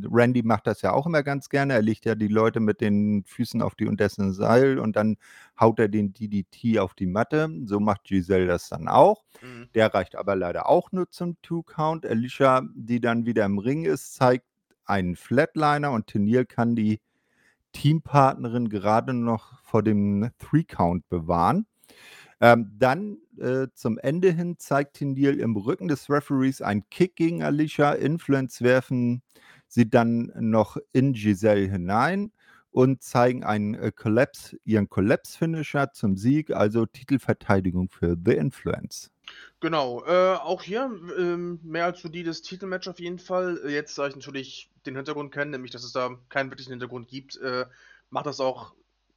Randy 0.00 0.44
macht 0.44 0.68
das 0.68 0.82
ja 0.82 0.92
auch 0.92 1.06
immer 1.06 1.24
ganz 1.24 1.48
gerne. 1.48 1.72
Er 1.74 1.82
legt 1.82 2.04
ja 2.04 2.14
die 2.14 2.28
Leute 2.28 2.60
mit 2.60 2.80
den 2.80 3.24
Füßen 3.24 3.62
auf 3.62 3.74
die 3.74 3.86
untersten 3.88 4.32
Seil 4.32 4.78
und 4.78 4.94
dann 4.94 5.16
haut 5.58 5.80
er 5.80 5.88
den 5.88 6.12
DDT 6.12 6.78
auf 6.78 6.94
die 6.94 7.06
Matte. 7.06 7.48
So 7.64 7.80
macht 7.80 8.04
Giselle 8.04 8.46
das 8.46 8.68
dann 8.68 8.86
auch. 8.86 9.24
Mhm. 9.42 9.70
Der 9.74 9.92
reicht 9.92 10.14
aber 10.14 10.36
leider 10.36 10.68
auch 10.68 10.92
nur 10.92 11.10
zum 11.10 11.36
Two-Count. 11.42 12.06
Alicia, 12.06 12.62
die 12.76 13.00
dann 13.00 13.26
wieder 13.26 13.44
im 13.44 13.58
Ring 13.58 13.84
ist, 13.86 14.14
zeigt 14.14 14.46
einen 14.84 15.16
Flatliner 15.16 15.90
und 15.90 16.06
Tenille 16.06 16.46
kann 16.46 16.76
die 16.76 17.00
Teampartnerin 17.72 18.68
gerade 18.68 19.14
noch 19.14 19.62
vor 19.62 19.82
dem 19.82 20.30
Three-Count 20.38 21.08
bewahren. 21.08 21.66
Ähm, 22.40 22.72
dann, 22.76 23.18
äh, 23.38 23.68
zum 23.72 23.98
Ende 23.98 24.32
hin 24.32 24.56
zeigt 24.58 24.94
Tenille 24.94 25.40
im 25.40 25.56
Rücken 25.56 25.86
des 25.86 26.10
Referees 26.10 26.60
einen 26.60 26.88
Kick 26.90 27.14
gegen 27.14 27.42
Alicia. 27.42 27.92
Influence 27.92 28.62
werfen 28.62 29.22
sie 29.68 29.88
dann 29.88 30.32
noch 30.34 30.76
in 30.92 31.12
Giselle 31.12 31.70
hinein 31.70 32.32
und 32.72 33.02
zeigen 33.02 33.44
einen, 33.44 33.74
äh, 33.74 33.92
Collapse 33.94 34.56
ihren 34.64 34.88
Collapse-Finisher 34.88 35.92
zum 35.92 36.16
Sieg, 36.16 36.50
also 36.50 36.84
Titelverteidigung 36.84 37.90
für 37.90 38.16
The 38.22 38.32
Influence. 38.32 39.12
Genau, 39.60 40.04
äh, 40.04 40.34
auch 40.34 40.62
hier, 40.62 40.90
ähm, 41.16 41.60
mehr 41.62 41.84
als 41.84 42.00
solides 42.00 42.42
Titelmatch 42.42 42.88
auf 42.88 42.98
jeden 42.98 43.20
Fall. 43.20 43.60
Jetzt, 43.68 43.96
da 43.98 44.08
ich 44.08 44.16
natürlich 44.16 44.71
den 44.86 44.96
Hintergrund 44.96 45.32
kenne, 45.32 45.52
nämlich 45.52 45.72
dass 45.72 45.84
es 45.84 45.92
da 45.92 46.18
keinen 46.28 46.50
wirklichen 46.50 46.72
Hintergrund 46.72 47.08
gibt, 47.08 47.36
äh, 47.38 47.66
macht 48.10 48.26
das 48.26 48.40
auch 48.40 48.74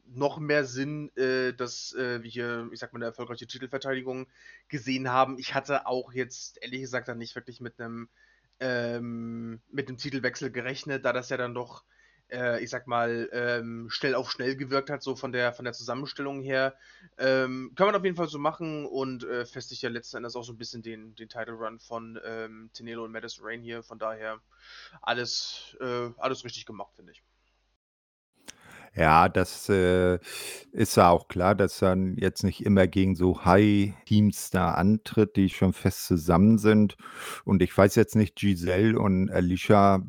noch 0.07 0.39
mehr 0.39 0.65
Sinn, 0.65 1.09
äh, 1.17 1.53
dass, 1.53 1.93
äh, 1.93 2.21
wir 2.23 2.29
hier, 2.31 2.69
ich 2.71 2.79
sage 2.79 2.93
mal, 2.93 2.99
'ne 2.99 3.05
erfolgreiche 3.05 3.47
Titelverteidigung 3.47 4.27
gesehen 4.69 5.09
haben. 5.09 5.39
Ich 5.39 5.55
hatte 5.55 5.87
auch 5.87 6.13
jetzt 6.13 6.61
ehrlich 6.61 6.81
gesagt 6.81 7.07
da 7.07 7.15
nicht 7.15 7.35
wirklich 7.35 7.61
mit 7.61 7.79
'nem 7.79 8.09
ähm, 8.59 9.61
mit 9.71 9.89
'nem 9.89 9.97
Titelwechsel 9.97 10.51
gerechnet, 10.51 11.05
da 11.05 11.13
das 11.13 11.29
ja 11.29 11.37
dann 11.37 11.53
doch 11.55 11.83
äh, 12.31 12.63
ich 12.63 12.69
sag 12.69 12.87
mal, 12.87 13.29
ähm, 13.31 13.87
schnell 13.89 14.15
auf 14.15 14.31
schnell 14.31 14.55
gewirkt 14.55 14.89
hat, 14.89 15.03
so 15.03 15.15
von 15.15 15.31
der, 15.31 15.53
von 15.53 15.65
der 15.65 15.73
Zusammenstellung 15.73 16.41
her. 16.41 16.75
Ähm, 17.17 17.71
kann 17.75 17.87
man 17.87 17.95
auf 17.95 18.03
jeden 18.03 18.15
Fall 18.15 18.27
so 18.27 18.39
machen 18.39 18.85
und 18.85 19.23
äh, 19.23 19.45
festigt 19.45 19.81
ja 19.81 19.89
letzten 19.89 20.17
Endes 20.17 20.35
auch 20.35 20.43
so 20.43 20.53
ein 20.53 20.57
bisschen 20.57 20.81
den, 20.81 21.15
den 21.15 21.29
Title 21.29 21.53
Run 21.53 21.79
von 21.79 22.19
ähm, 22.25 22.69
Tenelo 22.73 23.03
und 23.03 23.11
Madison 23.11 23.45
Rain 23.45 23.61
hier. 23.61 23.83
Von 23.83 23.99
daher 23.99 24.39
alles, 25.01 25.77
äh, 25.81 26.09
alles 26.17 26.43
richtig 26.43 26.65
gemacht, 26.65 26.93
finde 26.95 27.11
ich. 27.11 27.23
Ja, 28.95 29.27
das 29.27 29.67
äh, 29.67 30.19
ist 30.71 30.95
ja 30.95 31.09
auch 31.09 31.27
klar, 31.27 31.53
dass 31.53 31.81
er 31.81 31.97
jetzt 32.15 32.43
nicht 32.43 32.65
immer 32.65 32.87
gegen 32.87 33.15
so 33.15 33.43
High-Teams 33.43 34.51
da 34.51 34.71
antritt, 34.71 35.35
die 35.35 35.49
schon 35.49 35.73
fest 35.73 36.05
zusammen 36.05 36.57
sind. 36.57 36.95
Und 37.43 37.61
ich 37.61 37.77
weiß 37.77 37.95
jetzt 37.95 38.15
nicht, 38.15 38.37
Giselle 38.37 38.97
und 38.97 39.29
Alicia, 39.29 40.01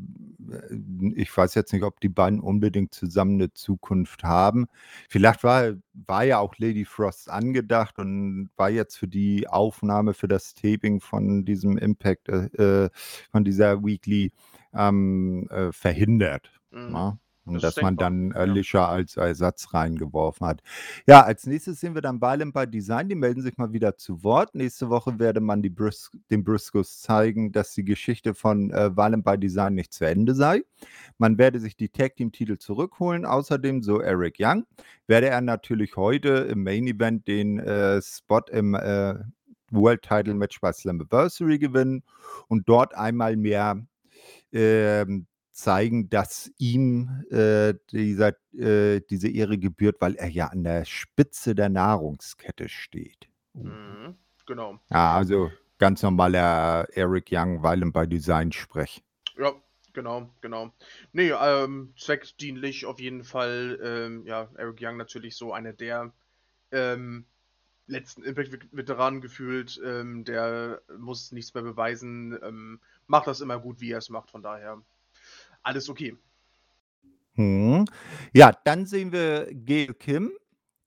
ich 1.14 1.34
weiß 1.36 1.54
jetzt 1.54 1.72
nicht, 1.72 1.82
ob 1.82 2.00
die 2.00 2.08
beiden 2.08 2.40
unbedingt 2.40 2.94
zusammen 2.94 3.34
eine 3.34 3.52
Zukunft 3.52 4.24
haben. 4.24 4.66
Vielleicht 5.08 5.44
war, 5.44 5.74
war 5.92 6.24
ja 6.24 6.38
auch 6.38 6.54
Lady 6.58 6.84
Frost 6.84 7.30
angedacht 7.30 7.98
und 7.98 8.50
war 8.56 8.70
jetzt 8.70 8.96
für 8.96 9.08
die 9.08 9.48
Aufnahme, 9.48 10.14
für 10.14 10.28
das 10.28 10.54
Taping 10.54 11.00
von 11.00 11.44
diesem 11.44 11.78
Impact, 11.78 12.28
äh, 12.28 12.84
äh 12.84 12.90
von 13.30 13.44
dieser 13.44 13.84
Weekly 13.84 14.32
ähm, 14.74 15.48
äh, 15.50 15.72
verhindert. 15.72 16.50
Mhm. 16.70 16.92
Ja? 16.92 17.18
Und 17.46 17.62
das 17.62 17.74
dass 17.74 17.82
man 17.82 17.96
dann 17.96 18.32
äh, 18.32 18.44
Lischer 18.44 18.88
als 18.88 19.16
Ersatz 19.16 19.72
reingeworfen 19.72 20.46
hat. 20.46 20.62
Ja, 21.06 21.22
als 21.22 21.46
nächstes 21.46 21.80
sehen 21.80 21.94
wir 21.94 22.02
dann 22.02 22.20
Violent 22.20 22.52
by 22.52 22.66
Design. 22.66 23.08
Die 23.08 23.14
melden 23.14 23.40
sich 23.40 23.56
mal 23.56 23.72
wieder 23.72 23.96
zu 23.96 24.22
Wort. 24.24 24.54
Nächste 24.54 24.90
Woche 24.90 25.18
werde 25.18 25.40
man 25.40 25.62
die 25.62 25.70
Bris 25.70 26.10
den 26.30 26.42
Briscoes 26.42 27.00
zeigen, 27.00 27.52
dass 27.52 27.72
die 27.72 27.84
Geschichte 27.84 28.34
von 28.34 28.70
äh, 28.70 28.90
by 28.90 29.38
Design 29.38 29.74
nicht 29.74 29.92
zu 29.92 30.04
Ende 30.06 30.34
sei. 30.34 30.62
Man 31.18 31.38
werde 31.38 31.60
sich 31.60 31.76
die 31.76 31.88
Tag 31.88 32.16
Team 32.16 32.32
Titel 32.32 32.58
zurückholen. 32.58 33.24
Außerdem, 33.24 33.82
so 33.82 34.00
Eric 34.00 34.36
Young, 34.40 34.64
werde 35.06 35.28
er 35.28 35.40
natürlich 35.40 35.96
heute 35.96 36.28
im 36.28 36.64
Main 36.64 36.86
Event 36.86 37.28
den 37.28 37.58
äh, 37.60 38.02
Spot 38.02 38.42
im 38.50 38.74
äh, 38.74 39.14
World 39.70 40.02
Title 40.02 40.34
Match 40.34 40.60
bei 40.60 40.72
Slammiversary 40.72 41.58
gewinnen 41.58 42.02
und 42.48 42.68
dort 42.68 42.94
einmal 42.94 43.36
mehr 43.36 43.84
ähm, 44.52 45.26
zeigen, 45.56 46.10
dass 46.10 46.50
ihm 46.58 47.24
äh, 47.30 47.74
dieser, 47.90 48.34
äh, 48.52 49.00
diese 49.00 49.28
Ehre 49.28 49.58
gebührt, 49.58 49.96
weil 50.00 50.14
er 50.14 50.28
ja 50.28 50.48
an 50.48 50.64
der 50.64 50.84
Spitze 50.84 51.54
der 51.54 51.70
Nahrungskette 51.70 52.68
steht. 52.68 53.28
Uh. 53.54 53.64
Mhm, 53.64 54.14
genau. 54.44 54.78
Ja, 54.90 55.14
also 55.14 55.50
ganz 55.78 56.02
normaler 56.02 56.86
Eric 56.92 57.28
Young, 57.30 57.62
Weilen 57.62 57.90
bei 57.90 58.06
Design 58.06 58.52
Sprech. 58.52 59.02
Ja, 59.38 59.52
genau, 59.94 60.30
genau. 60.42 60.72
Nee, 61.12 61.30
ähm, 61.30 61.94
zweckdienlich 61.96 62.84
auf 62.84 63.00
jeden 63.00 63.24
Fall. 63.24 63.78
Ähm, 63.82 64.26
ja, 64.26 64.48
Eric 64.56 64.78
Young 64.82 64.98
natürlich 64.98 65.36
so 65.36 65.54
einer 65.54 65.72
der 65.72 66.12
ähm, 66.70 67.24
letzten 67.86 68.22
Impact-Veteranen 68.24 69.22
gefühlt. 69.22 69.80
Ähm, 69.82 70.24
der 70.24 70.82
muss 70.98 71.32
nichts 71.32 71.54
mehr 71.54 71.62
beweisen. 71.62 72.38
Ähm, 72.42 72.80
macht 73.06 73.26
das 73.26 73.40
immer 73.40 73.58
gut, 73.58 73.80
wie 73.80 73.92
er 73.92 73.98
es 73.98 74.10
macht, 74.10 74.30
von 74.30 74.42
daher 74.42 74.82
alles 75.66 75.88
okay. 75.88 76.16
Hm. 77.34 77.84
Ja, 78.32 78.52
dann 78.64 78.86
sehen 78.86 79.12
wir 79.12 79.48
Gail 79.52 79.92
Kim, 79.94 80.32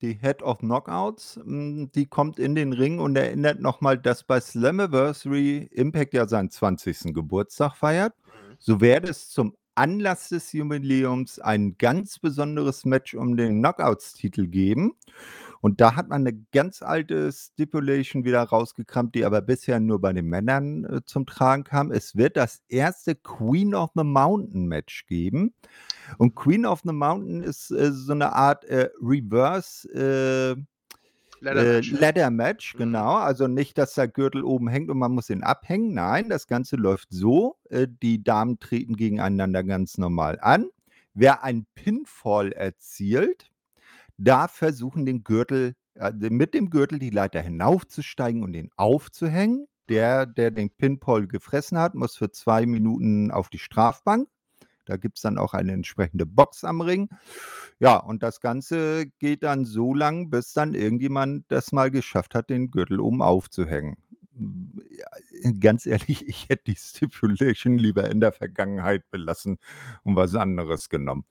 die 0.02 0.14
Head 0.14 0.42
of 0.42 0.58
Knockouts. 0.58 1.36
Hm, 1.36 1.92
die 1.92 2.06
kommt 2.06 2.38
in 2.38 2.54
den 2.54 2.72
Ring 2.72 2.98
und 2.98 3.14
erinnert 3.16 3.60
nochmal, 3.60 3.98
dass 3.98 4.24
bei 4.24 4.40
Slammiversary 4.40 5.68
Impact 5.70 6.14
ja 6.14 6.26
seinen 6.26 6.50
20. 6.50 7.14
Geburtstag 7.14 7.76
feiert. 7.76 8.14
Mhm. 8.24 8.56
So 8.58 8.80
werde 8.80 9.08
es 9.10 9.28
zum 9.28 9.54
Anlass 9.76 10.30
des 10.30 10.52
Jubiläums 10.52 11.38
ein 11.38 11.76
ganz 11.78 12.18
besonderes 12.18 12.84
Match 12.84 13.14
um 13.14 13.36
den 13.36 13.60
Knockouts-Titel 13.60 14.46
geben. 14.46 14.94
Und 15.60 15.80
da 15.80 15.94
hat 15.94 16.08
man 16.08 16.26
eine 16.26 16.38
ganz 16.52 16.82
alte 16.82 17.30
Stipulation 17.32 18.24
wieder 18.24 18.42
rausgekramt, 18.42 19.14
die 19.14 19.24
aber 19.24 19.42
bisher 19.42 19.78
nur 19.78 20.00
bei 20.00 20.12
den 20.12 20.26
Männern 20.26 20.84
äh, 20.84 21.00
zum 21.04 21.26
Tragen 21.26 21.64
kam. 21.64 21.90
Es 21.90 22.16
wird 22.16 22.36
das 22.36 22.62
erste 22.68 23.14
Queen 23.14 23.74
of 23.74 23.90
the 23.94 24.04
Mountain 24.04 24.66
Match 24.66 25.06
geben. 25.06 25.54
Und 26.18 26.34
Queen 26.34 26.64
of 26.64 26.80
the 26.84 26.92
Mountain 26.92 27.42
ist 27.42 27.70
äh, 27.70 27.92
so 27.92 28.12
eine 28.12 28.32
Art 28.32 28.64
äh, 28.64 28.88
Reverse 29.02 29.88
äh, 29.92 30.62
Ladder 31.40 31.62
äh, 31.62 31.72
Match. 31.74 31.92
Ladder 31.92 32.30
Match, 32.30 32.74
mhm. 32.74 32.78
genau. 32.78 33.14
Also 33.14 33.46
nicht, 33.46 33.78
dass 33.78 33.94
der 33.94 34.08
Gürtel 34.08 34.44
oben 34.44 34.68
hängt 34.68 34.90
und 34.90 34.98
man 34.98 35.12
muss 35.12 35.30
ihn 35.30 35.42
abhängen. 35.42 35.94
Nein, 35.94 36.28
das 36.28 36.46
Ganze 36.46 36.76
läuft 36.76 37.08
so. 37.10 37.56
Äh, 37.68 37.86
die 38.02 38.22
Damen 38.22 38.58
treten 38.58 38.96
gegeneinander 38.96 39.64
ganz 39.64 39.98
normal 39.98 40.38
an. 40.40 40.68
Wer 41.14 41.42
einen 41.42 41.66
Pinfall 41.74 42.52
erzielt, 42.52 43.50
da 44.20 44.48
versuchen 44.48 45.06
den 45.06 45.24
Gürtel, 45.24 45.74
äh, 45.94 46.12
mit 46.12 46.54
dem 46.54 46.70
Gürtel 46.70 46.98
die 46.98 47.10
Leiter 47.10 47.40
hinaufzusteigen 47.40 48.42
und 48.42 48.52
den 48.52 48.70
aufzuhängen. 48.76 49.66
Der, 49.88 50.24
der 50.24 50.52
den 50.52 50.70
Pinball 50.70 51.26
gefressen 51.26 51.76
hat, 51.76 51.96
muss 51.96 52.16
für 52.16 52.30
zwei 52.30 52.64
Minuten 52.64 53.32
auf 53.32 53.48
die 53.48 53.58
Strafbank. 53.58 54.28
Da 54.84 54.96
gibt 54.96 55.18
es 55.18 55.22
dann 55.22 55.36
auch 55.36 55.52
eine 55.52 55.72
entsprechende 55.72 56.26
Box 56.26 56.62
am 56.62 56.80
Ring. 56.80 57.08
Ja, 57.80 57.96
und 57.96 58.22
das 58.22 58.40
Ganze 58.40 59.06
geht 59.18 59.42
dann 59.42 59.64
so 59.64 59.92
lang, 59.92 60.30
bis 60.30 60.52
dann 60.52 60.74
irgendjemand 60.74 61.44
das 61.48 61.72
mal 61.72 61.90
geschafft 61.90 62.34
hat, 62.36 62.50
den 62.50 62.70
Gürtel 62.70 63.00
oben 63.00 63.20
aufzuhängen. 63.20 63.96
Ja, 64.90 65.52
ganz 65.58 65.86
ehrlich, 65.86 66.24
ich 66.28 66.48
hätte 66.48 66.64
die 66.68 66.76
Stipulation 66.76 67.78
lieber 67.78 68.08
in 68.08 68.20
der 68.20 68.32
Vergangenheit 68.32 69.10
belassen 69.10 69.58
und 70.04 70.14
was 70.14 70.34
anderes 70.34 70.88
genommen. 70.88 71.24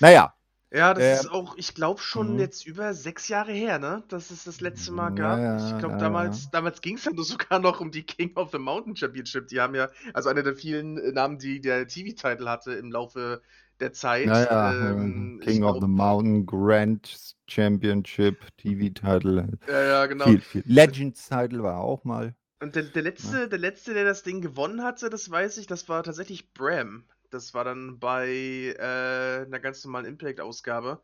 Naja, 0.00 0.34
ja, 0.76 0.94
das 0.94 1.02
Ähm, 1.02 1.12
ist 1.12 1.30
auch, 1.30 1.56
ich 1.56 1.74
glaube, 1.74 2.00
schon 2.00 2.34
mhm. 2.34 2.38
jetzt 2.38 2.66
über 2.66 2.92
sechs 2.94 3.28
Jahre 3.28 3.52
her, 3.52 3.78
ne? 3.78 4.04
Dass 4.08 4.30
es 4.30 4.44
das 4.44 4.60
letzte 4.60 4.92
Mal 4.92 5.10
gab. 5.10 5.50
Ich 5.56 5.72
ja, 5.72 5.78
glaube, 5.78 5.96
ja, 5.96 5.98
damals, 5.98 6.50
damals 6.50 6.80
ging 6.82 6.96
es 6.96 7.04
ja 7.04 7.12
sogar 7.16 7.58
noch 7.60 7.80
um 7.80 7.90
die 7.90 8.04
King 8.04 8.36
of 8.36 8.50
the 8.52 8.58
Mountain 8.58 8.96
Championship. 8.96 9.48
Die 9.48 9.60
haben 9.60 9.74
ja, 9.74 9.90
also 10.12 10.28
einer 10.28 10.42
der 10.42 10.54
vielen 10.56 10.98
äh, 10.98 11.12
Namen, 11.12 11.38
die 11.38 11.60
der 11.60 11.86
TV-Title 11.88 12.48
hatte 12.50 12.72
im 12.74 12.90
Laufe 12.92 13.42
der 13.80 13.92
Zeit. 13.92 14.26
Ja, 14.26 14.44
ja, 14.44 14.72
Ähm, 14.92 15.40
King 15.40 15.64
of 15.64 15.80
the 15.80 15.86
Mountain, 15.86 16.46
Grand 16.46 17.34
Championship, 17.48 18.46
TV-Title, 18.56 19.58
ja, 19.66 19.82
ja, 19.82 20.06
genau. 20.06 20.24
viel, 20.24 20.40
viel. 20.40 20.64
Legends-Title 20.64 21.62
war 21.62 21.78
auch 21.80 22.04
mal. 22.04 22.34
Und 22.60 22.74
der, 22.76 22.82
der 22.84 23.02
Ja. 23.22 23.30
letzte, 23.30 23.48
der 23.48 23.58
letzte, 23.58 23.94
der 23.94 24.04
das 24.04 24.22
Ding 24.22 24.40
gewonnen 24.42 24.82
hatte, 24.82 25.08
das 25.10 25.30
weiß 25.30 25.56
ich, 25.58 25.66
das 25.66 25.88
war 25.88 26.02
tatsächlich 26.02 26.52
Bram. 26.52 27.04
Das 27.30 27.54
war 27.54 27.64
dann 27.64 27.98
bei 27.98 28.74
äh, 28.78 29.46
einer 29.46 29.60
ganz 29.60 29.84
normalen 29.84 30.06
Impact-Ausgabe, 30.06 31.00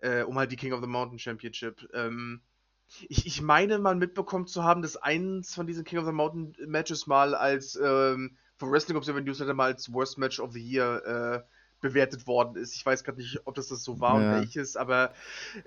äh, 0.00 0.22
um 0.22 0.38
halt 0.38 0.52
die 0.52 0.56
King 0.56 0.72
of 0.72 0.80
the 0.80 0.86
Mountain 0.86 1.18
Championship. 1.18 1.88
Ähm, 1.94 2.40
ich, 3.08 3.26
ich 3.26 3.42
meine 3.42 3.78
mal 3.78 3.94
mitbekommen 3.94 4.46
zu 4.46 4.64
haben, 4.64 4.82
dass 4.82 4.96
eins 4.96 5.54
von 5.54 5.66
diesen 5.66 5.84
King 5.84 6.00
of 6.00 6.06
the 6.06 6.12
Mountain 6.12 6.54
Matches 6.66 7.06
mal 7.06 7.34
als 7.34 7.76
ähm, 7.76 8.36
vom 8.56 8.70
Wrestling 8.70 8.96
Observer 8.96 9.20
Newsletter 9.20 9.54
mal 9.54 9.72
als 9.72 9.92
Worst 9.92 10.18
Match 10.18 10.38
of 10.38 10.52
the 10.52 10.60
Year 10.60 11.42
äh, 11.44 11.52
bewertet 11.82 12.26
worden 12.26 12.56
ist. 12.56 12.74
Ich 12.74 12.86
weiß 12.86 13.04
gerade 13.04 13.18
nicht, 13.18 13.40
ob 13.44 13.54
das 13.56 13.68
das 13.68 13.82
so 13.82 14.00
war 14.00 14.20
ja. 14.20 14.34
und 14.34 14.40
welches, 14.40 14.76
aber 14.76 15.12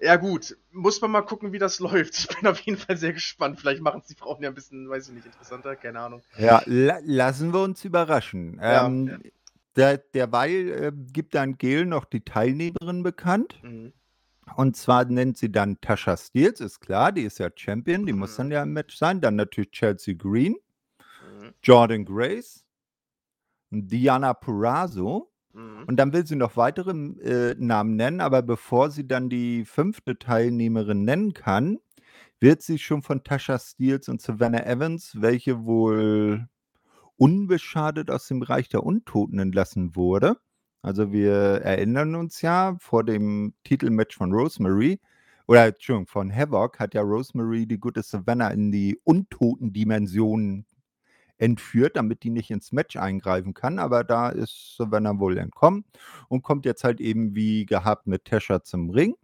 ja 0.02 0.16
gut, 0.16 0.58
muss 0.72 1.00
man 1.02 1.12
mal 1.12 1.22
gucken, 1.22 1.52
wie 1.52 1.60
das 1.60 1.80
läuft. 1.82 2.18
Ich 2.18 2.28
bin 2.28 2.48
auf 2.48 2.60
jeden 2.62 2.80
Fall 2.80 2.98
sehr 2.98 3.14
gespannt. 3.14 3.60
Vielleicht 3.60 3.82
machen 3.82 4.02
es 4.02 4.08
die 4.08 4.16
Frauen 4.16 4.42
ja 4.42 4.50
ein 4.50 4.56
bisschen, 4.56 4.90
weiß 4.90 5.10
ich 5.10 5.14
nicht, 5.14 5.26
interessanter, 5.26 5.76
keine 5.76 6.00
Ahnung. 6.00 6.24
Ja, 6.38 6.64
la 6.66 7.00
lassen 7.04 7.54
wir 7.54 7.62
uns 7.62 7.84
überraschen. 7.84 8.60
Ja, 8.62 8.88
ähm, 8.88 9.08
ja. 9.08 9.18
Der, 9.76 9.98
derweil 9.98 10.70
äh, 10.70 10.92
gibt 11.12 11.36
dann 11.36 11.58
Gail 11.58 11.86
noch 11.86 12.06
die 12.06 12.24
Teilnehmerin 12.24 13.04
bekannt. 13.04 13.60
Mhm. 13.64 13.94
Und 14.56 14.78
zwar 14.78 15.06
nennt 15.06 15.38
sie 15.38 15.52
dann 15.52 15.82
Tasha 15.82 16.16
Steels, 16.16 16.62
ist 16.62 16.80
klar, 16.80 17.12
die 17.12 17.24
ist 17.24 17.40
ja 17.40 17.50
Champion, 17.54 18.06
die 18.06 18.14
mhm. 18.14 18.20
muss 18.20 18.36
dann 18.36 18.52
ja 18.52 18.64
im 18.64 18.74
Match 18.74 18.96
sein. 18.96 19.20
Dann 19.20 19.36
natürlich 19.36 19.72
Chelsea 19.72 20.14
Green, 20.14 20.56
mhm. 21.00 21.54
Jordan 21.64 22.06
Grace, 22.06 22.64
Diana 23.72 24.34
Purazo. 24.34 25.32
Mhm. 25.54 25.84
Und 25.88 25.98
dann 25.98 26.14
will 26.14 26.26
sie 26.26 26.36
noch 26.36 26.56
weitere 26.58 26.92
äh, 26.92 27.56
Namen 27.58 27.96
nennen, 27.96 28.22
aber 28.22 28.44
bevor 28.44 28.92
sie 28.92 29.08
dann 29.08 29.30
die 29.30 29.66
fünfte 29.66 30.18
Teilnehmerin 30.18 31.04
nennen 31.04 31.34
kann, 31.34 31.80
wird 32.40 32.62
sie 32.62 32.78
schon 32.78 33.02
von 33.02 33.24
Tasha 33.24 33.58
Steels 33.58 34.10
und 34.10 34.22
Savannah 34.22 34.66
Evans, 34.66 35.20
welche 35.20 35.66
wohl 35.66 36.48
unbeschadet 37.18 38.12
aus 38.12 38.28
dem 38.28 38.42
Reich 38.42 38.70
der 38.70 38.84
Untoten 38.84 39.40
entlassen 39.40 39.96
wurde. 39.96 40.38
Also 40.82 41.12
wir 41.12 41.34
erinnern 41.34 42.16
uns 42.16 42.42
ja, 42.42 42.78
vor 42.80 43.04
dem 43.04 43.54
Titelmatch 43.64 44.16
von 44.18 44.32
Rosemary, 44.34 45.00
oder 45.48 45.66
Entschuldigung, 45.66 46.08
von 46.08 46.36
Havoc 46.36 46.80
hat 46.80 46.94
ja 46.96 47.02
Rosemary 47.02 47.68
die 47.68 47.80
gute 47.80 48.02
Savannah 48.02 48.50
in 48.50 48.72
die 48.72 49.00
Untoten-Dimension 49.04 50.66
entführt, 51.38 51.98
damit 51.98 52.24
die 52.24 52.30
nicht 52.30 52.50
ins 52.50 52.72
Match 52.72 52.96
eingreifen 52.96 53.54
kann. 53.54 53.78
Aber 53.78 54.04
da 54.04 54.30
ist 54.30 54.76
Savannah 54.78 55.20
wohl 55.20 55.38
entkommen 55.38 55.86
und 56.30 56.42
kommt 56.42 56.66
jetzt 56.66 56.84
halt 56.84 57.00
eben 57.02 57.36
wie 57.36 57.66
gehabt 57.66 58.08
mit 58.08 58.26
Tasha 58.26 58.64
zum 58.64 58.90
Ring. 58.90 59.16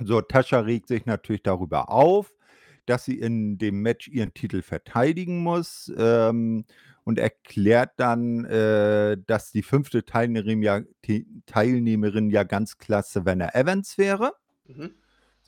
So, 0.00 0.20
Tasha 0.20 0.60
regt 0.60 0.88
sich 0.88 1.06
natürlich 1.06 1.42
darüber 1.42 1.90
auf, 1.90 2.34
dass 2.88 3.04
sie 3.04 3.18
in 3.18 3.58
dem 3.58 3.82
Match 3.82 4.08
ihren 4.08 4.34
Titel 4.34 4.62
verteidigen 4.62 5.42
muss 5.42 5.92
ähm, 5.96 6.64
und 7.04 7.18
erklärt 7.18 7.92
dann, 7.96 8.44
äh, 8.44 9.16
dass 9.26 9.52
die 9.52 9.62
fünfte 9.62 10.04
Teilnehmerin 10.04 10.62
ja, 10.62 10.80
Teilnehmerin 11.46 12.30
ja 12.30 12.42
ganz 12.44 12.78
klar 12.78 13.02
Savannah 13.02 13.54
Evans 13.54 13.98
wäre. 13.98 14.32
Mhm. 14.66 14.90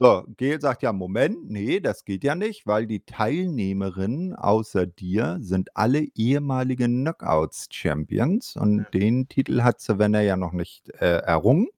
So, 0.03 0.25
Gail 0.39 0.59
sagt 0.63 0.83
ja, 0.83 0.95
Moment, 0.95 1.51
nee, 1.51 1.79
das 1.79 2.07
geht 2.07 2.25
ja 2.25 2.35
nicht, 2.35 2.67
weil 2.67 2.87
die 2.87 3.05
Teilnehmerinnen 3.05 4.35
außer 4.35 4.87
dir 4.87 5.37
sind 5.43 5.77
alle 5.77 6.07
ehemalige 6.15 6.87
Knockouts-Champions 6.87 8.57
und 8.57 8.79
ja. 8.79 8.85
den 8.95 9.29
Titel 9.29 9.61
hat 9.61 9.83
Savannah 9.83 10.23
ja 10.23 10.39
noch 10.39 10.53
nicht 10.53 10.89
äh, 11.03 11.19
errungen. 11.19 11.69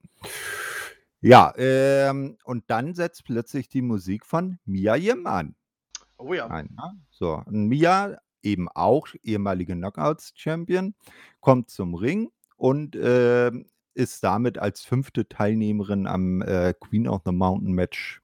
Ja, 1.25 1.55
ähm, 1.57 2.37
und 2.45 2.65
dann 2.67 2.95
setzt 2.95 3.25
plötzlich 3.25 3.69
die 3.69 3.81
Musik 3.81 4.27
von 4.27 4.59
Mia 4.65 4.97
Yim 4.97 5.29
an. 5.29 5.55
Oh 6.19 6.35
ja. 6.35 6.49
Ein, 6.49 6.71
ne? 6.77 7.01
so, 7.11 7.45
Mia, 7.47 8.19
eben 8.43 8.69
auch 8.69 9.07
ehemalige 9.23 9.75
Knockouts-Champion, 9.75 10.95
kommt 11.39 11.71
zum 11.71 11.95
Ring 11.95 12.33
und 12.57 12.97
äh, 12.97 13.53
ist 13.95 14.25
damit 14.25 14.59
als 14.59 14.83
fünfte 14.83 15.29
Teilnehmerin 15.29 16.09
am 16.09 16.43
äh, 16.43 16.75
Queen 16.79 17.07
of 17.07 17.23
the 17.25 17.31
Mountain 17.33 17.73
Match 17.73 18.21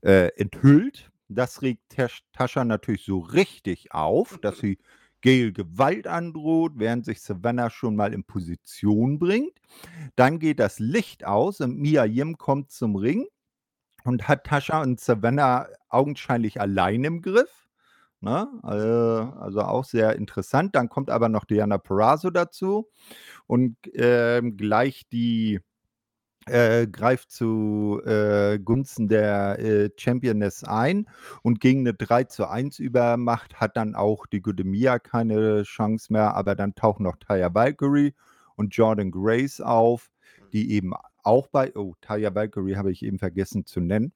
äh, 0.00 0.28
enthüllt. 0.36 1.10
Das 1.28 1.60
regt 1.60 1.94
Tascha 2.32 2.64
natürlich 2.64 3.04
so 3.04 3.18
richtig 3.18 3.92
auf, 3.92 4.38
dass 4.38 4.58
sie 4.58 4.78
Gail 5.20 5.52
Gewalt 5.52 6.06
androht, 6.06 6.72
während 6.76 7.04
sich 7.04 7.20
Savannah 7.20 7.70
schon 7.70 7.96
mal 7.96 8.12
in 8.12 8.24
Position 8.24 9.18
bringt. 9.18 9.58
Dann 10.16 10.38
geht 10.38 10.60
das 10.60 10.78
Licht 10.78 11.24
aus 11.24 11.60
und 11.60 11.78
Mia 11.78 12.04
Yim 12.04 12.38
kommt 12.38 12.70
zum 12.70 12.96
Ring 12.96 13.26
und 14.04 14.28
hat 14.28 14.44
Tascha 14.44 14.82
und 14.82 15.00
Savannah 15.00 15.68
augenscheinlich 15.88 16.60
allein 16.60 17.04
im 17.04 17.22
Griff. 17.22 17.68
Ne? 18.20 18.48
Äh, 18.64 19.38
also 19.40 19.62
auch 19.62 19.84
sehr 19.84 20.16
interessant. 20.16 20.74
Dann 20.74 20.88
kommt 20.88 21.10
aber 21.10 21.28
noch 21.28 21.44
Diana 21.44 21.78
Perazzo 21.78 22.30
dazu 22.30 22.88
und 23.46 23.76
äh, 23.94 24.42
gleich 24.42 25.08
die 25.10 25.60
äh, 26.50 26.86
greift 26.86 27.30
zu 27.30 28.00
äh, 28.04 28.58
Gunsten 28.58 29.08
der 29.08 29.58
äh, 29.58 29.90
Championess 29.96 30.64
ein 30.64 31.06
und 31.42 31.60
gegen 31.60 31.80
eine 31.80 31.94
3 31.94 32.24
zu 32.24 32.48
1 32.48 32.78
Übermacht 32.78 33.54
hat 33.60 33.76
dann 33.76 33.94
auch 33.94 34.26
die 34.26 34.42
gute 34.42 34.64
Mia 34.64 34.98
keine 34.98 35.62
Chance 35.62 36.12
mehr, 36.12 36.34
aber 36.34 36.54
dann 36.54 36.74
tauchen 36.74 37.04
noch 37.04 37.16
Taya 37.16 37.54
Valkyrie 37.54 38.14
und 38.56 38.74
Jordan 38.74 39.10
Grace 39.10 39.60
auf, 39.60 40.10
die 40.52 40.72
eben 40.72 40.92
auch 41.24 41.48
bei, 41.48 41.74
oh, 41.74 41.94
Taya 42.00 42.34
Valkyrie 42.34 42.76
habe 42.76 42.92
ich 42.92 43.02
eben 43.02 43.18
vergessen 43.18 43.66
zu 43.66 43.80
nennen. 43.80 44.12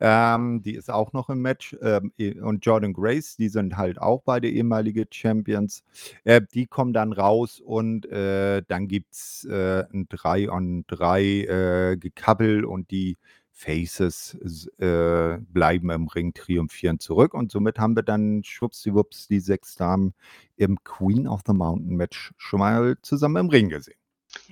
Ähm, 0.00 0.62
die 0.62 0.74
ist 0.74 0.90
auch 0.90 1.12
noch 1.12 1.30
im 1.30 1.42
Match. 1.42 1.76
Ähm, 1.82 2.12
und 2.42 2.64
Jordan 2.64 2.92
Grace, 2.92 3.36
die 3.36 3.48
sind 3.48 3.76
halt 3.76 4.00
auch 4.00 4.22
beide 4.22 4.48
ehemalige 4.48 5.06
Champions. 5.10 5.84
Äh, 6.24 6.42
die 6.54 6.66
kommen 6.66 6.92
dann 6.92 7.12
raus 7.12 7.60
und 7.60 8.06
äh, 8.06 8.62
dann 8.66 8.88
gibt 8.88 9.12
es 9.12 9.44
äh, 9.50 9.84
ein 9.92 10.06
3 10.08 10.50
on 10.50 10.84
3 10.88 11.22
äh, 11.22 12.64
und 12.64 12.90
die 12.90 13.16
Faces 13.56 14.34
äh, 14.78 15.38
bleiben 15.38 15.88
im 15.88 16.08
Ring 16.08 16.34
triumphieren 16.34 16.98
zurück. 16.98 17.32
Und 17.32 17.50
somit 17.50 17.78
haben 17.78 17.96
wir 17.96 18.02
dann 18.02 18.44
schwuppsdiwupps 18.44 19.28
die 19.28 19.40
sechs 19.40 19.76
Damen 19.76 20.12
im 20.56 20.76
Queen 20.84 21.26
of 21.26 21.40
the 21.46 21.54
Mountain 21.54 21.96
Match 21.96 22.34
schon 22.36 22.60
mal 22.60 22.96
zusammen 23.00 23.36
im 23.36 23.48
Ring 23.48 23.70
gesehen. 23.70 23.96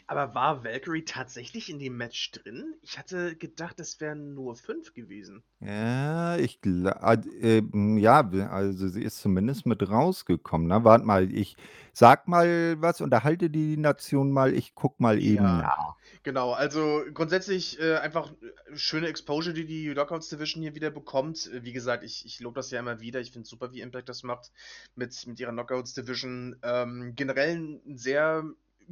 Aber 0.07 0.35
war 0.35 0.65
Valkyrie 0.65 1.05
tatsächlich 1.05 1.71
in 1.71 1.79
dem 1.79 1.97
Match 1.97 2.33
drin? 2.33 2.75
Ich 2.83 2.99
hatte 2.99 3.37
gedacht, 3.37 3.81
es 3.81 4.01
wären 4.01 4.35
nur 4.35 4.57
fünf 4.57 4.95
gewesen. 4.95 5.43
Ja, 5.61 6.37
ich 6.37 6.61
glaube, 6.61 7.29
äh, 7.41 7.63
ja, 7.99 8.21
also 8.51 8.89
sie 8.89 9.03
ist 9.03 9.21
zumindest 9.21 9.67
mit 9.67 9.89
rausgekommen. 9.89 10.69
Ne? 10.69 10.85
Warte 10.85 11.05
mal, 11.05 11.33
ich 11.33 11.57
sag 11.93 12.29
mal 12.29 12.81
was, 12.81 13.01
unterhalte 13.01 13.49
die 13.49 13.77
Nation 13.77 14.31
mal, 14.31 14.53
ich 14.53 14.75
guck 14.75 15.01
mal 15.01 15.19
eben 15.19 15.45
ja, 15.45 15.59
nach. 15.59 15.97
Genau, 16.23 16.53
also 16.53 17.03
grundsätzlich 17.13 17.81
äh, 17.81 17.97
einfach 17.97 18.33
äh, 18.33 18.77
schöne 18.77 19.09
Exposure, 19.09 19.55
die 19.55 19.65
die 19.65 19.89
Lockouts 19.89 20.29
Division 20.29 20.63
hier 20.63 20.75
wieder 20.75 20.91
bekommt. 20.91 21.51
Wie 21.53 21.73
gesagt, 21.73 22.05
ich, 22.05 22.27
ich 22.27 22.41
lobe 22.41 22.57
das 22.57 22.71
ja 22.71 22.81
immer 22.81 23.01
wieder. 23.01 23.21
Ich 23.21 23.31
finde 23.31 23.45
es 23.45 23.51
super, 23.51 23.73
wie 23.73 23.81
Impact 23.81 24.09
das 24.09 24.23
macht 24.23 24.51
mit, 24.97 25.27
mit 25.27 25.41
ihrer 25.41 25.53
Knockouts 25.53 25.95
Division. 25.95 26.57
Ähm, 26.63 27.13
generell 27.15 27.57
ein 27.57 27.97
sehr 27.97 28.45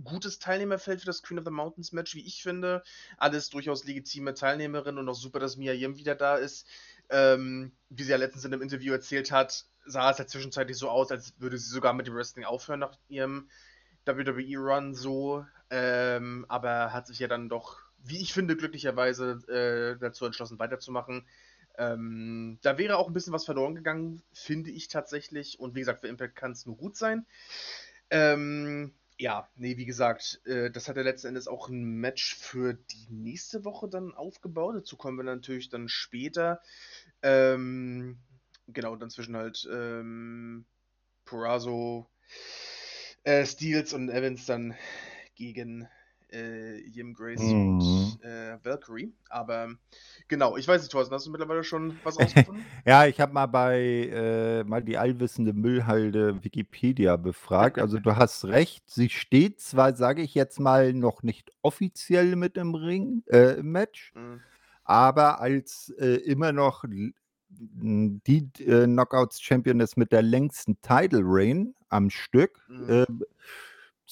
gutes 0.04 0.38
Teilnehmerfeld 0.38 1.00
für 1.00 1.06
das 1.06 1.22
Queen 1.22 1.38
of 1.38 1.44
the 1.44 1.50
Mountains 1.50 1.92
Match, 1.92 2.14
wie 2.14 2.26
ich 2.26 2.42
finde. 2.42 2.82
Alles 3.16 3.50
durchaus 3.50 3.84
legitime 3.84 4.34
Teilnehmerinnen 4.34 4.98
und 4.98 5.08
auch 5.08 5.14
super, 5.14 5.38
dass 5.38 5.56
Mia 5.56 5.72
Yim 5.72 5.96
wieder 5.96 6.14
da 6.14 6.36
ist. 6.36 6.66
Ähm, 7.10 7.72
wie 7.90 8.02
sie 8.04 8.10
ja 8.10 8.16
letztens 8.16 8.44
in 8.44 8.52
einem 8.52 8.62
Interview 8.62 8.92
erzählt 8.92 9.30
hat, 9.32 9.66
sah 9.84 10.10
es 10.10 10.18
ja 10.18 10.26
zwischenzeitlich 10.26 10.76
so 10.76 10.88
aus, 10.88 11.10
als 11.10 11.34
würde 11.38 11.58
sie 11.58 11.70
sogar 11.70 11.92
mit 11.92 12.06
dem 12.06 12.14
Wrestling 12.14 12.44
aufhören 12.44 12.80
nach 12.80 12.96
ihrem 13.08 13.48
WWE-Run 14.06 14.94
so. 14.94 15.44
Ähm, 15.70 16.46
aber 16.48 16.92
hat 16.92 17.06
sich 17.06 17.18
ja 17.18 17.28
dann 17.28 17.48
doch, 17.48 17.78
wie 18.02 18.20
ich 18.20 18.32
finde, 18.32 18.56
glücklicherweise 18.56 19.42
äh, 19.48 19.98
dazu 19.98 20.26
entschlossen, 20.26 20.58
weiterzumachen. 20.58 21.26
Ähm, 21.78 22.58
da 22.62 22.76
wäre 22.76 22.96
auch 22.96 23.06
ein 23.06 23.14
bisschen 23.14 23.32
was 23.32 23.44
verloren 23.44 23.74
gegangen, 23.74 24.22
finde 24.32 24.70
ich 24.70 24.88
tatsächlich. 24.88 25.58
Und 25.58 25.74
wie 25.74 25.80
gesagt, 25.80 26.00
für 26.00 26.08
Impact 26.08 26.36
kann 26.36 26.52
es 26.52 26.66
nur 26.66 26.76
gut 26.76 26.96
sein. 26.96 27.26
Ähm, 28.10 28.92
ja, 29.22 29.48
nee, 29.54 29.76
wie 29.76 29.84
gesagt, 29.84 30.40
äh, 30.46 30.68
das 30.72 30.88
hat 30.88 30.96
ja 30.96 31.02
letzten 31.02 31.28
Endes 31.28 31.46
auch 31.46 31.68
ein 31.68 31.84
Match 31.84 32.34
für 32.34 32.74
die 32.74 33.06
nächste 33.08 33.64
Woche 33.64 33.88
dann 33.88 34.12
aufgebaut. 34.12 34.74
Dazu 34.74 34.96
kommen 34.96 35.16
wir 35.16 35.22
natürlich 35.22 35.68
dann 35.68 35.88
später. 35.88 36.60
Ähm, 37.22 38.18
genau, 38.66 38.96
dann 38.96 39.10
zwischen 39.10 39.36
halt 39.36 39.64
ähm, 39.72 40.66
Perazzo, 41.24 42.10
äh, 43.22 43.46
Steels 43.46 43.92
und 43.92 44.08
Evans 44.10 44.44
dann 44.46 44.74
gegen 45.36 45.88
äh, 46.32 46.78
Jim 46.88 47.14
Grace 47.14 47.40
mhm. 47.40 47.78
und 47.78 48.18
äh, 48.22 48.58
Valkyrie. 48.62 49.12
Aber 49.28 49.68
genau, 50.28 50.56
ich 50.56 50.66
weiß 50.66 50.82
nicht, 50.82 50.90
Thorsten, 50.90 51.14
hast 51.14 51.26
du 51.26 51.30
mittlerweile 51.30 51.64
schon 51.64 51.98
was 52.04 52.18
rausgefunden? 52.20 52.64
ja, 52.86 53.06
ich 53.06 53.20
habe 53.20 53.32
mal 53.32 53.46
bei 53.46 53.78
äh, 54.12 54.64
mal 54.64 54.82
die 54.82 54.98
allwissende 54.98 55.52
Müllhalde 55.52 56.42
Wikipedia 56.42 57.16
befragt. 57.16 57.78
Also 57.78 57.98
du 57.98 58.16
hast 58.16 58.44
recht, 58.46 58.88
sie 58.88 59.08
steht 59.10 59.60
zwar, 59.60 59.94
sage 59.96 60.22
ich 60.22 60.34
jetzt 60.34 60.60
mal, 60.60 60.92
noch 60.92 61.22
nicht 61.22 61.50
offiziell 61.62 62.36
mit 62.36 62.56
im 62.56 62.74
Ring, 62.74 63.22
äh, 63.26 63.58
im 63.58 63.72
Match, 63.72 64.12
mhm. 64.14 64.40
aber 64.84 65.40
als 65.40 65.92
äh, 65.98 66.16
immer 66.16 66.52
noch 66.52 66.84
die 67.54 68.48
äh, 68.60 68.86
Knockouts 68.86 69.40
Championess 69.40 69.96
mit 69.96 70.12
der 70.12 70.22
längsten 70.22 70.80
Title 70.80 71.22
Reign 71.22 71.74
am 71.88 72.10
Stück. 72.10 72.60
Mhm. 72.68 72.88
Äh, 72.88 73.06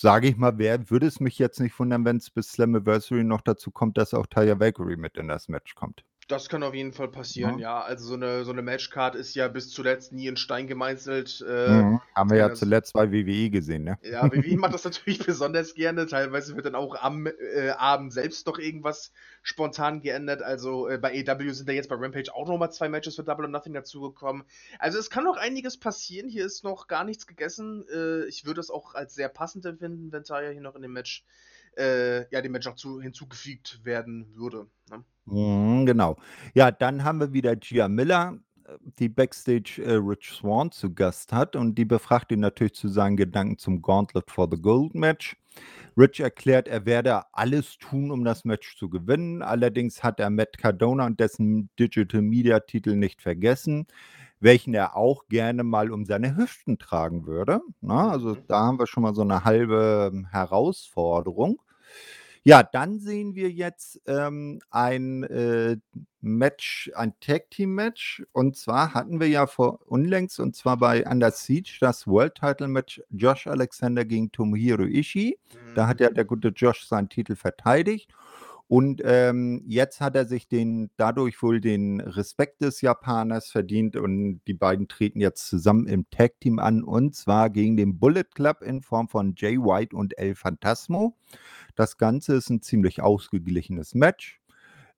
sage 0.01 0.29
ich 0.29 0.37
mal, 0.37 0.59
wer 0.59 0.91
würde 0.91 1.07
es 1.07 1.21
mich 1.21 1.39
jetzt 1.39 1.61
nicht 1.61 1.79
wundern, 1.79 2.05
wenn 2.05 2.17
es 2.17 2.31
bis 2.31 2.51
Slammiversary 2.53 3.25
noch 3.25 3.41
dazu 3.43 3.71
kommt, 3.71 3.99
dass 3.99 4.15
auch 4.15 4.27
Taya 4.27 4.59
Valkyrie 4.61 4.97
mit 4.97 5.17
in 5.17 5.29
das 5.29 5.49
Match 5.49 5.75
kommt. 5.75 6.05
Das 6.31 6.49
kann 6.49 6.63
auf 6.63 6.75
jeden 6.75 6.93
Fall 6.93 7.09
passieren, 7.09 7.59
ja. 7.59 7.81
ja. 7.81 7.85
Also 7.85 8.07
so 8.07 8.15
eine, 8.15 8.45
so 8.45 8.53
eine 8.53 8.63
Matchcard 8.63 9.17
ist 9.17 9.35
ja 9.35 9.49
bis 9.49 9.71
zuletzt 9.71 10.13
nie 10.13 10.29
in 10.29 10.37
Stein 10.37 10.69
gemeißelt. 10.69 11.45
Äh, 11.47 11.69
mhm. 11.69 12.01
Haben 12.15 12.31
wir 12.31 12.37
ja 12.37 12.55
zuletzt 12.55 12.93
bei 12.93 13.11
WWE 13.11 13.51
gesehen, 13.51 13.83
ne? 13.83 13.99
Ja, 14.03 14.31
WWE 14.31 14.57
macht 14.59 14.75
das 14.75 14.85
natürlich 14.85 15.25
besonders 15.27 15.75
gerne. 15.75 16.07
Teilweise 16.07 16.55
wird 16.55 16.67
dann 16.67 16.77
auch 16.77 16.95
am 16.95 17.27
äh, 17.27 17.71
Abend 17.71 18.13
selbst 18.13 18.47
doch 18.47 18.61
irgendwas 18.61 19.13
spontan 19.43 20.03
geändert. 20.03 20.41
Also 20.41 20.89
äh, 20.89 20.99
bei 20.99 21.25
AW 21.27 21.51
sind 21.51 21.69
da 21.69 21.73
jetzt 21.73 21.89
bei 21.89 21.97
Rampage 21.97 22.33
auch 22.33 22.47
nochmal 22.47 22.71
zwei 22.71 22.89
Matches 22.89 23.17
für 23.17 23.25
Double 23.25 23.47
or 23.47 23.51
Nothing 23.51 23.73
dazugekommen. 23.73 24.45
Also 24.79 24.99
es 24.99 25.11
kann 25.11 25.25
noch 25.25 25.37
einiges 25.37 25.79
passieren. 25.79 26.29
Hier 26.29 26.47
ist 26.47 26.63
noch 26.63 26.87
gar 26.87 27.03
nichts 27.03 27.27
gegessen. 27.27 27.85
Äh, 27.93 28.27
ich 28.27 28.45
würde 28.47 28.61
es 28.61 28.71
auch 28.71 28.95
als 28.95 29.17
sehr 29.17 29.29
passend 29.29 29.67
empfinden, 29.67 30.13
wenn 30.13 30.23
Taya 30.23 30.51
hier 30.51 30.61
noch 30.61 30.77
in 30.77 30.83
dem 30.83 30.93
Match, 30.93 31.25
äh, 31.77 32.29
ja, 32.31 32.41
dem 32.43 32.53
Match 32.53 32.67
auch 32.67 32.75
zu, 32.75 33.01
hinzugefügt 33.01 33.81
werden 33.85 34.35
würde. 34.35 34.67
Ne? 34.91 35.05
Mhm, 35.27 35.87
genau. 35.87 36.17
Ja, 36.55 36.71
dann 36.71 37.05
haben 37.05 37.21
wir 37.21 37.33
wieder 37.33 37.57
Gia 37.57 37.89
Miller, 37.89 38.39
äh, 38.65 38.73
die 38.99 39.09
Backstage 39.09 39.83
äh, 39.85 39.95
Rich 39.95 40.31
Swan 40.33 40.71
zu 40.71 40.93
Gast 40.93 41.33
hat 41.33 41.57
und 41.57 41.77
die 41.77 41.85
befragt 41.85 42.33
ihn 42.33 42.41
natürlich 42.41 42.75
zu 42.75 42.89
seinen 42.89 43.17
Gedanken 43.17 43.59
zum 43.59 43.83
Gauntlet 43.83 44.31
for 44.31 44.49
the 44.51 44.61
Gold 44.61 44.95
Match. 44.95 45.37
Rich 45.97 46.21
erklärt, 46.21 46.69
er 46.69 46.87
werde 46.87 47.23
alles 47.33 47.77
tun, 47.79 48.11
um 48.11 48.25
das 48.25 48.45
Match 48.45 48.77
zu 48.77 48.89
gewinnen. 48.89 49.43
Allerdings 49.43 50.03
hat 50.03 50.21
er 50.21 50.31
Matt 50.31 50.57
Cardona 50.59 51.07
und 51.07 51.19
dessen 51.21 51.69
Digital 51.79 52.23
Media 52.23 52.61
Titel 52.61 52.97
nicht 52.97 53.21
vergessen, 53.21 53.87
welchen 54.41 54.75
er 54.75 54.97
auch 54.97 55.29
gerne 55.29 55.63
mal 55.63 55.93
um 55.93 56.05
seine 56.05 56.37
Hüften 56.37 56.79
tragen 56.79 57.27
würde. 57.27 57.61
Na, 57.81 58.11
also 58.11 58.31
mhm. 58.31 58.45
da 58.49 58.61
haben 58.61 58.79
wir 58.79 58.87
schon 58.87 59.03
mal 59.03 59.15
so 59.15 59.23
eine 59.23 59.45
halbe 59.45 60.11
ähm, 60.13 60.27
Herausforderung. 60.31 61.61
Ja, 62.43 62.63
dann 62.63 62.99
sehen 63.01 63.35
wir 63.35 63.51
jetzt 63.51 64.01
ähm, 64.07 64.61
ein 64.71 65.25
äh, 65.25 65.77
Match, 66.23 66.91
ein 66.95 67.13
Tag-Team-Match. 67.21 68.23
Und 68.33 68.57
zwar 68.57 68.95
hatten 68.95 69.21
wir 69.21 69.29
ja 69.29 69.47
vor 69.47 69.81
unlängst, 69.85 70.41
und 70.41 70.57
zwar 70.57 70.79
bei 70.79 71.07
Under 71.07 71.31
Siege, 71.33 71.77
das 71.81 72.07
World-Title-Match 72.07 73.03
Josh 73.11 73.47
Alexander 73.47 74.07
gegen 74.07 74.33
Tomohiro 74.33 74.85
Ishii. 74.85 75.39
Da 75.75 75.87
hat 75.87 76.01
ja 76.01 76.09
mhm. 76.09 76.15
der 76.15 76.25
gute 76.25 76.49
Josh 76.49 76.87
seinen 76.87 77.11
Titel 77.11 77.37
verteidigt. 77.37 78.11
Und 78.71 79.03
ähm, 79.05 79.65
jetzt 79.67 80.01
hat 80.01 80.15
er 80.15 80.29
sich 80.29 80.47
den, 80.47 80.93
dadurch 80.97 81.43
wohl 81.43 81.61
den 81.61 82.01
Respekt 82.01 82.63
des 82.63 82.81
Japaners 82.83 83.51
verdient 83.51 83.97
und 83.97 84.43
die 84.47 84.55
beiden 84.55 84.87
treten 84.87 85.19
jetzt 85.19 85.49
zusammen 85.49 85.89
im 85.89 86.09
Tag 86.11 86.39
Team 86.39 86.61
an 86.61 86.85
und 86.85 87.17
zwar 87.17 87.51
gegen 87.51 87.77
den 87.77 87.99
Bullet 87.99 88.23
Club 88.33 88.63
in 88.63 88.81
Form 88.81 89.09
von 89.09 89.35
Jay 89.37 89.59
White 89.59 89.97
und 89.97 90.17
El 90.19 90.37
Fantasmo. 90.37 91.17
Das 91.75 91.99
Ganze 91.99 92.37
ist 92.37 92.49
ein 92.49 92.63
ziemlich 92.63 93.03
ausgeglichenes 93.03 93.97
Match. 93.97 94.41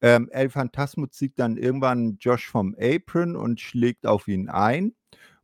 Ähm, 0.03 0.29
El 0.33 0.51
Fantasmo 0.51 1.07
zieht 1.07 1.39
dann 1.39 1.57
irgendwann 1.57 2.19
Josh 2.21 2.51
vom 2.51 2.77
Apron 2.79 3.37
und 3.37 3.59
schlägt 3.59 4.07
auf 4.07 4.29
ihn 4.29 4.51
ein. 4.51 4.95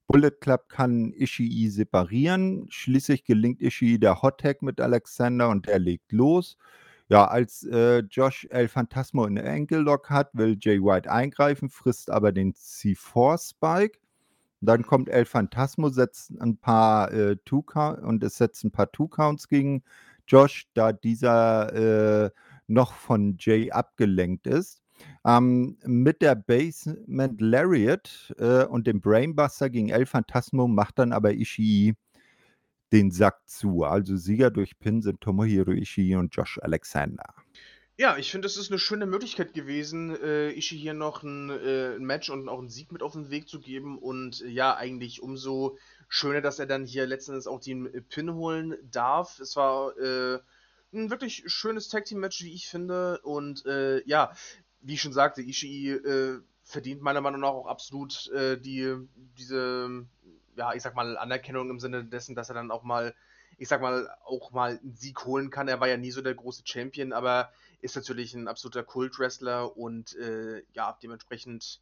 Bullet 0.06 0.32
Club 0.38 0.68
kann 0.68 1.14
Ishii 1.14 1.70
separieren. 1.70 2.66
Schließlich 2.68 3.24
gelingt 3.24 3.62
Ishii 3.62 3.98
der 3.98 4.20
Hot 4.20 4.40
Tag 4.40 4.60
mit 4.60 4.82
Alexander 4.82 5.48
und 5.48 5.66
er 5.66 5.78
legt 5.78 6.12
los. 6.12 6.58
Ja, 7.10 7.24
als 7.26 7.64
äh, 7.64 8.00
Josh 8.10 8.46
El 8.50 8.68
Phantasmo 8.68 9.24
in 9.24 9.38
Ankle 9.38 9.78
Lock 9.78 10.10
hat, 10.10 10.28
will 10.34 10.58
Jay 10.60 10.78
White 10.78 11.10
eingreifen, 11.10 11.70
frisst 11.70 12.10
aber 12.10 12.32
den 12.32 12.52
C4 12.52 13.38
Spike. 13.50 13.98
Dann 14.60 14.82
kommt 14.82 15.08
El 15.08 15.24
Phantasmo, 15.24 15.88
setzt 15.88 16.32
ein 16.40 16.58
paar 16.58 17.10
äh, 17.12 17.36
Two 17.44 17.62
Count 17.62 18.00
und 18.00 18.22
es 18.24 18.36
setzt 18.36 18.64
ein 18.64 18.72
paar 18.72 18.92
Two 18.92 19.08
Counts 19.08 19.48
gegen 19.48 19.82
Josh, 20.26 20.66
da 20.74 20.92
dieser 20.92 22.26
äh, 22.26 22.30
noch 22.66 22.92
von 22.92 23.36
Jay 23.38 23.70
abgelenkt 23.70 24.46
ist. 24.46 24.82
Ähm, 25.24 25.78
mit 25.84 26.20
der 26.20 26.34
Basement 26.34 27.40
Lariat 27.40 28.34
äh, 28.38 28.64
und 28.64 28.86
dem 28.86 29.00
Brainbuster 29.00 29.70
gegen 29.70 29.88
El 29.88 30.06
Phantasmo 30.06 30.68
macht 30.68 30.98
dann 30.98 31.12
aber 31.12 31.32
Ishii 31.32 31.94
den 32.92 33.10
Sack 33.10 33.48
zu. 33.48 33.84
Also 33.84 34.16
Sieger 34.16 34.50
durch 34.50 34.78
Pin 34.78 35.02
sind 35.02 35.20
Tomohiro 35.20 35.72
Ishii 35.72 36.16
und 36.16 36.34
Josh 36.34 36.58
Alexander. 36.62 37.34
Ja, 38.00 38.16
ich 38.16 38.30
finde, 38.30 38.46
es 38.46 38.56
ist 38.56 38.70
eine 38.70 38.78
schöne 38.78 39.06
Möglichkeit 39.06 39.54
gewesen, 39.54 40.14
äh, 40.22 40.52
Ishii 40.52 40.78
hier 40.78 40.94
noch 40.94 41.24
ein, 41.24 41.50
äh, 41.50 41.96
ein, 41.96 42.04
Match 42.04 42.30
und 42.30 42.48
auch 42.48 42.60
einen 42.60 42.68
Sieg 42.68 42.92
mit 42.92 43.02
auf 43.02 43.14
den 43.14 43.28
Weg 43.28 43.48
zu 43.48 43.58
geben. 43.58 43.98
Und 43.98 44.40
äh, 44.42 44.48
ja, 44.48 44.76
eigentlich 44.76 45.20
umso 45.20 45.76
schöner, 46.08 46.40
dass 46.40 46.60
er 46.60 46.66
dann 46.66 46.84
hier 46.84 47.06
letztendlich 47.06 47.48
auch 47.48 47.58
den 47.58 47.90
Pin 48.08 48.34
holen 48.34 48.76
darf. 48.88 49.40
Es 49.40 49.56
war 49.56 49.98
äh, 49.98 50.38
ein 50.92 51.10
wirklich 51.10 51.42
schönes 51.46 51.88
Tag 51.88 52.04
Team 52.04 52.20
Match, 52.20 52.42
wie 52.44 52.54
ich 52.54 52.68
finde. 52.68 53.20
Und 53.22 53.66
äh, 53.66 54.00
ja, 54.06 54.32
wie 54.80 54.94
ich 54.94 55.02
schon 55.02 55.12
sagte, 55.12 55.42
Ishii 55.42 55.90
äh, 55.90 56.40
verdient 56.62 57.02
meiner 57.02 57.20
Meinung 57.20 57.40
nach 57.40 57.48
auch 57.48 57.66
absolut 57.66 58.28
äh, 58.28 58.60
die, 58.60 58.94
diese, 59.36 60.06
ja, 60.58 60.74
ich 60.74 60.82
sag 60.82 60.94
mal, 60.94 61.16
Anerkennung 61.16 61.70
im 61.70 61.78
Sinne 61.78 62.04
dessen, 62.04 62.34
dass 62.34 62.48
er 62.48 62.56
dann 62.56 62.70
auch 62.70 62.82
mal, 62.82 63.14
ich 63.56 63.68
sag 63.68 63.80
mal, 63.80 64.10
auch 64.24 64.50
mal 64.50 64.78
einen 64.78 64.94
Sieg 64.94 65.24
holen 65.24 65.50
kann. 65.50 65.68
Er 65.68 65.80
war 65.80 65.88
ja 65.88 65.96
nie 65.96 66.10
so 66.10 66.20
der 66.20 66.34
große 66.34 66.62
Champion, 66.64 67.12
aber 67.12 67.50
ist 67.80 67.94
natürlich 67.94 68.34
ein 68.34 68.48
absoluter 68.48 68.82
Kult-Wrestler 68.82 69.76
und 69.76 70.16
äh, 70.16 70.64
ja, 70.72 70.98
dementsprechend 71.00 71.80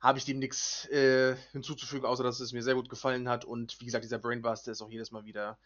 habe 0.00 0.18
ich 0.18 0.24
dem 0.24 0.38
nichts 0.38 0.88
äh, 0.90 1.36
hinzuzufügen, 1.50 2.06
außer 2.06 2.22
dass 2.22 2.40
es 2.40 2.52
mir 2.52 2.62
sehr 2.62 2.74
gut 2.74 2.88
gefallen 2.88 3.28
hat. 3.28 3.44
Und 3.44 3.80
wie 3.80 3.86
gesagt, 3.86 4.04
dieser 4.04 4.18
Brainbuster 4.18 4.72
ist 4.72 4.82
auch 4.82 4.90
jedes 4.90 5.10
Mal 5.10 5.24
wieder 5.24 5.58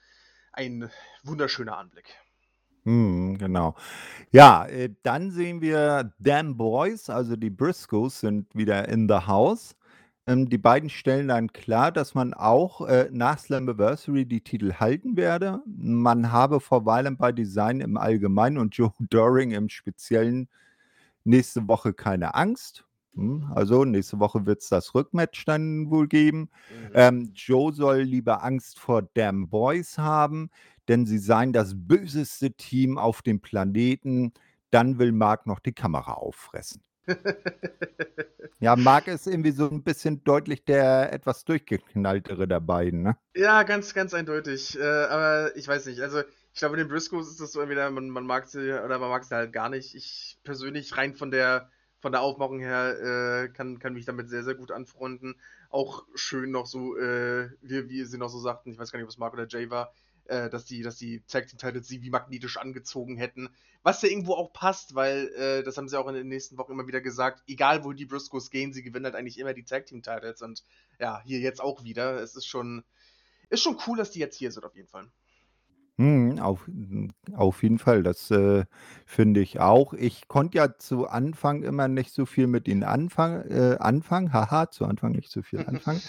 ein 0.53 0.91
wunderschöner 1.23 1.77
Anblick. 1.77 2.15
Mhm, 2.85 3.37
genau. 3.37 3.75
Ja, 4.31 4.65
äh, 4.67 4.91
dann 5.03 5.31
sehen 5.31 5.61
wir 5.61 6.15
Damn 6.19 6.57
Boys, 6.57 7.11
also 7.11 7.37
die 7.37 7.51
Briscoes 7.51 8.21
sind 8.21 8.55
wieder 8.55 8.89
in 8.89 9.09
the 9.09 9.27
house. 9.27 9.75
Ähm, 10.27 10.49
die 10.49 10.59
beiden 10.59 10.91
stellen 10.91 11.29
dann 11.29 11.53
klar, 11.53 11.93
dass 11.93 12.15
man 12.15 12.35
auch 12.35 12.87
äh, 12.87 13.09
nach 13.13 13.39
Slammiversary 13.39 14.27
die 14.27 14.43
Titel 14.43 14.75
halten 14.75 15.17
werde. 15.17 15.61
Man 15.67 16.33
habe 16.33 16.61
vor 16.61 16.85
Weilen 16.85 17.17
bei 17.17 17.33
Design 17.33 17.81
im 17.81 17.97
Allgemeinen 17.97 18.59
und 18.59 18.75
Joe 18.77 18.93
Doring 19.11 19.53
im 19.53 19.69
Speziellen 19.69 20.49
nächste 21.25 21.69
Woche 21.69 21.93
keine 21.95 22.35
Angst. 22.35 22.85
Hm, 23.15 23.51
also 23.55 23.85
nächste 23.85 24.19
Woche 24.19 24.47
wird 24.47 24.63
es 24.63 24.69
das 24.69 24.95
Rückmatch 24.95 25.45
dann 25.45 25.91
wohl 25.91 26.09
geben. 26.09 26.41
Mhm. 26.41 26.91
Ähm, 26.95 27.33
Joe 27.35 27.73
soll 27.73 28.01
lieber 28.01 28.43
Angst 28.43 28.79
vor 28.79 29.03
Damn 29.15 29.49
Boys 29.49 29.97
haben 29.97 30.51
denn 30.89 31.07
sie 31.07 31.19
seien 31.19 31.53
das 31.53 31.73
böseste 31.75 32.53
Team 32.53 32.99
auf 32.99 33.23
dem 33.23 33.41
Planeten. 33.41 34.33
Dann 34.71 34.99
will 34.99 35.13
Mark 35.13 35.47
noch 35.47 35.61
die 35.61 35.73
Kamera 35.73 36.15
auffressen. 36.15 36.83
ja, 38.61 38.77
Mark 38.77 39.09
ist 39.09 39.27
irgendwie 39.27 39.53
so 39.53 39.69
ein 39.69 39.83
bisschen 39.83 40.25
deutlich 40.25 40.65
der 40.65 41.13
etwas 41.13 41.45
durchgeknalltere 41.45 42.49
der 42.49 42.61
beiden, 42.61 43.03
ne? 43.03 43.17
Ja, 43.35 43.63
ganz, 43.63 43.95
ganz 43.95 44.15
eindeutig. 44.15 44.79
Äh, 44.79 44.83
aber 44.83 45.57
ich 45.57 45.69
weiß 45.69 45.87
nicht, 45.87 46.01
also 46.01 46.21
ich 46.21 46.59
glaube, 46.59 46.77
den 46.77 46.89
Briscoes 46.89 47.29
ist 47.29 47.41
das 47.41 47.53
so 47.53 47.61
entweder 47.61 47.91
man, 47.91 48.09
man 48.11 48.27
mag 48.27 48.47
sie 48.47 48.73
oder 48.73 48.99
man 48.99 49.11
mag 49.11 49.25
sie 49.25 49.35
halt 49.35 49.53
gar 49.53 49.69
nicht. 49.69 49.95
Ich 49.95 50.39
persönlich 50.43 50.97
rein 50.97 51.15
von 51.15 51.31
der 51.31 51.71
von 51.99 52.13
der 52.13 52.21
Aufmachung 52.21 52.61
her 52.61 53.45
äh, 53.45 53.49
kann, 53.49 53.79
kann 53.79 53.95
mich 53.95 54.05
damit 54.05 54.29
sehr, 54.29 54.45
sehr 54.45 54.55
gut 54.55 54.71
anfreunden. 54.71 55.35
Auch 55.71 56.05
schön 56.15 56.51
noch 56.51 56.67
so, 56.67 56.97
äh, 56.97 57.51
wie, 57.63 57.89
wie 57.89 58.05
sie 58.05 58.19
noch 58.19 58.29
so 58.29 58.39
sagten, 58.39 58.71
ich 58.71 58.79
weiß 58.79 58.93
gar 58.93 58.99
nicht, 58.99 59.05
ob 59.05 59.11
es 59.11 59.19
Mark 59.19 59.33
oder 59.33 59.47
Jay 59.49 59.71
war, 59.71 59.93
äh, 60.29 60.51
dass 60.51 60.65
die, 60.65 60.83
dass 60.83 60.97
die 60.97 61.21
Tag 61.27 61.47
Team 61.49 61.59
Titles 61.59 61.89
sie 61.89 62.03
wie 62.03 62.11
magnetisch 62.11 62.57
angezogen 62.57 63.17
hätten. 63.17 63.49
Was 63.83 64.03
ja 64.03 64.09
irgendwo 64.09 64.35
auch 64.35 64.53
passt, 64.53 64.95
weil 64.95 65.29
äh, 65.37 65.63
das 65.63 65.77
haben 65.77 65.89
sie 65.89 65.99
auch 65.99 66.09
in 66.09 66.15
den 66.15 66.29
nächsten 66.29 66.59
Wochen 66.59 66.73
immer 66.73 66.87
wieder 66.87 67.01
gesagt. 67.01 67.43
Egal 67.47 67.85
wo 67.85 67.93
die 67.93 68.07
Briscoes 68.07 68.51
gehen, 68.51 68.73
sie 68.73 68.83
gewinnen 68.83 69.05
halt 69.05 69.15
eigentlich 69.15 69.39
immer 69.39 69.55
die 69.55 69.65
Tag 69.65 69.87
Team 69.87 70.03
Titles 70.03 70.43
und 70.43 70.65
ja, 70.99 71.23
hier 71.25 71.41
jetzt 71.41 71.61
auch 71.61 71.85
wieder. 71.85 72.21
Es 72.21 72.35
ist 72.37 72.47
schon, 72.47 72.85
ist 73.49 73.63
schon 73.63 73.79
cool, 73.87 73.97
dass 73.97 74.11
die 74.11 74.21
jetzt 74.21 74.37
hier 74.37 74.51
sind 74.51 74.65
auf 74.65 74.75
jeden 74.75 74.89
Fall. 74.89 75.09
Mhm, 75.99 76.39
auf, 76.41 76.69
auf 77.33 77.63
jeden 77.63 77.79
Fall, 77.79 78.03
das 78.03 78.31
äh, 78.31 78.65
finde 79.07 79.41
ich 79.41 79.61
auch. 79.61 79.95
Ich 79.95 80.29
konnte 80.29 80.59
ja 80.59 80.77
zu 80.77 81.07
Anfang 81.07 81.63
immer 81.63 81.89
nicht 81.89 82.13
so 82.13 82.27
viel 82.27 82.47
mit 82.49 82.69
ihnen 82.69 82.85
anfangen, 82.85 83.51
äh, 83.51 83.77
anfangen. 83.79 84.33
Haha, 84.33 84.71
zu 84.71 84.85
Anfang 84.85 85.13
nicht 85.13 85.31
so 85.31 85.41
viel 85.43 85.61
anfangen. 85.67 86.03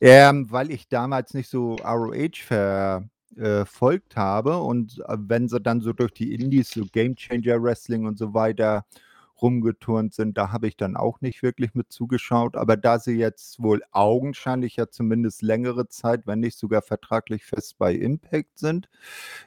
ähm, 0.00 0.50
weil 0.52 0.70
ich 0.70 0.88
damals 0.88 1.34
nicht 1.34 1.50
so 1.50 1.74
ROH 1.76 2.44
ver, 2.44 3.08
äh, 3.36 3.64
folgt 3.64 4.16
habe. 4.16 4.58
Und 4.58 5.00
äh, 5.06 5.16
wenn 5.18 5.48
sie 5.48 5.60
dann 5.60 5.80
so 5.80 5.92
durch 5.92 6.12
die 6.12 6.34
Indies, 6.34 6.70
so 6.70 6.84
Game 6.92 7.16
Changer 7.16 7.62
Wrestling 7.62 8.06
und 8.06 8.18
so 8.18 8.34
weiter 8.34 8.84
rumgeturnt 9.40 10.14
sind, 10.14 10.36
da 10.36 10.52
habe 10.52 10.68
ich 10.68 10.76
dann 10.76 10.96
auch 10.96 11.20
nicht 11.20 11.42
wirklich 11.42 11.74
mit 11.74 11.92
zugeschaut. 11.92 12.56
Aber 12.56 12.76
da 12.76 12.98
sie 12.98 13.16
jetzt 13.16 13.62
wohl 13.62 13.82
augenscheinlich 13.92 14.76
ja 14.76 14.88
zumindest 14.88 15.42
längere 15.42 15.88
Zeit, 15.88 16.26
wenn 16.26 16.40
nicht 16.40 16.58
sogar 16.58 16.82
vertraglich 16.82 17.44
fest 17.44 17.78
bei 17.78 17.94
Impact 17.94 18.58
sind, 18.58 18.88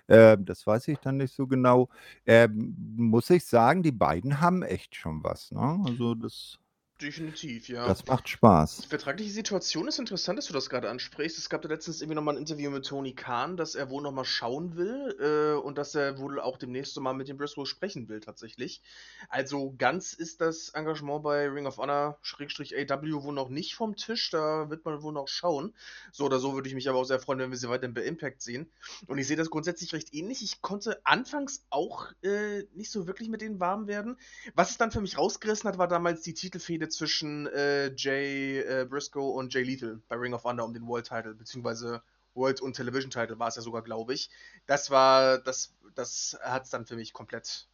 äh, 0.08 0.38
das 0.40 0.66
weiß 0.66 0.88
ich 0.90 1.00
dann 1.00 1.18
nicht 1.18 1.36
so 1.36 1.48
genau, 1.48 1.90
äh, 2.26 2.48
muss 2.48 3.30
ich 3.30 3.46
sagen, 3.46 3.84
die 3.84 3.92
beiden 3.92 4.42
haben 4.42 4.64
echt 4.64 4.96
schon 4.96 5.24
was. 5.24 5.52
Ne? 5.52 5.84
Also 5.86 6.16
das 6.16 6.61
Definitiv, 7.02 7.68
ja. 7.68 7.88
Das 7.88 8.06
macht 8.06 8.30
Spaß. 8.30 8.82
Die 8.84 8.88
vertragliche 8.88 9.32
Situation 9.32 9.88
ist 9.88 9.98
interessant, 9.98 10.38
dass 10.38 10.46
du 10.46 10.54
das 10.54 10.70
gerade 10.70 10.90
ansprichst. 10.90 11.38
Es 11.38 11.50
gab 11.50 11.64
da 11.64 11.70
letztens 11.70 12.02
irgendwie 12.02 12.16
nochmal 12.16 12.36
ein 12.36 12.40
Interview 12.40 12.70
mit 12.70 12.86
Tony 12.86 13.14
Khan, 13.14 13.58
dass 13.58 13.74
er 13.74 13.90
wohl 13.90 14.04
nochmal 14.04 14.26
schauen 14.26 14.76
will 14.76 15.16
äh, 15.20 15.60
und 15.60 15.80
dass 15.80 15.96
er 15.96 16.20
wohl 16.20 16.40
auch 16.40 16.58
demnächst 16.58 17.00
mal 17.00 17.14
mit 17.14 17.28
dem 17.28 17.38
Briscoe 17.38 17.66
sprechen 17.66 18.08
will, 18.08 18.20
tatsächlich. 18.20 18.84
Also 19.30 19.74
ganz 19.78 20.14
ist 20.14 20.42
das 20.42 20.70
Engagement 20.70 21.24
bei 21.24 21.48
Ring 21.48 21.66
of 21.66 21.78
Honor 21.78 22.20
AW 22.22 23.24
wohl 23.24 23.34
noch 23.34 23.50
nicht 23.50 23.74
vom 23.74 23.96
Tisch. 23.96 24.30
Da 24.30 24.70
wird 24.70 24.86
man 24.86 25.02
wohl 25.02 25.14
noch 25.14 25.28
schauen. 25.28 25.74
So 26.12 26.26
oder 26.26 26.38
so 26.38 26.54
würde 26.54 26.70
ich 26.70 26.76
mich 26.76 26.88
aber 26.88 27.00
auch 27.00 27.06
sehr 27.06 27.20
freuen, 27.20 27.40
wenn 27.40 27.50
wir 27.50 27.58
sie 27.58 27.70
weiterhin 27.70 27.96
bei 27.96 28.04
Impact 28.04 28.44
sehen. 28.44 28.70
Und 29.08 29.18
ich 29.18 29.28
sehe 29.28 29.38
das 29.38 29.50
grundsätzlich 29.50 29.94
recht 29.94 30.14
ähnlich. 30.14 30.44
Ich 30.44 30.62
konnte 30.62 31.02
anfangs 31.04 31.66
auch 31.72 32.12
äh, 32.22 32.64
nicht 32.76 32.92
so 32.92 33.08
wirklich 33.08 33.30
mit 33.30 33.42
denen 33.42 33.60
warm 33.60 33.88
werden. 33.88 34.18
Was 34.54 34.70
es 34.70 34.78
dann 34.78 34.92
für 34.92 35.02
mich 35.02 35.18
rausgerissen 35.18 35.68
hat, 35.68 35.80
war 35.80 35.88
damals 35.88 36.22
die 36.22 36.36
Titelfehde 36.36 36.91
zwischen 36.92 37.48
äh, 37.48 37.94
Jay 37.96 38.60
äh, 38.60 38.86
Briscoe 38.90 39.32
und 39.32 39.54
Jay 39.54 39.64
Lethal 39.64 40.02
bei 40.08 40.16
Ring 40.16 40.34
of 40.34 40.44
Honor 40.44 40.66
um 40.66 40.74
den 40.74 40.88
World 40.88 41.08
Title, 41.08 41.34
beziehungsweise 41.34 42.02
World 42.34 42.62
und 42.62 42.76
Television 42.76 43.10
Title 43.12 43.40
war 43.40 43.48
es 43.48 43.56
ja 43.56 43.62
sogar, 43.62 43.82
glaube 43.82 44.14
ich. 44.14 44.30
Das 44.66 44.90
war, 44.90 45.40
das, 45.40 45.74
das 45.96 46.38
hat 46.42 46.64
es 46.64 46.70
dann 46.70 46.86
für 46.86 46.96
mich 46.96 47.14
komplett, 47.14 47.68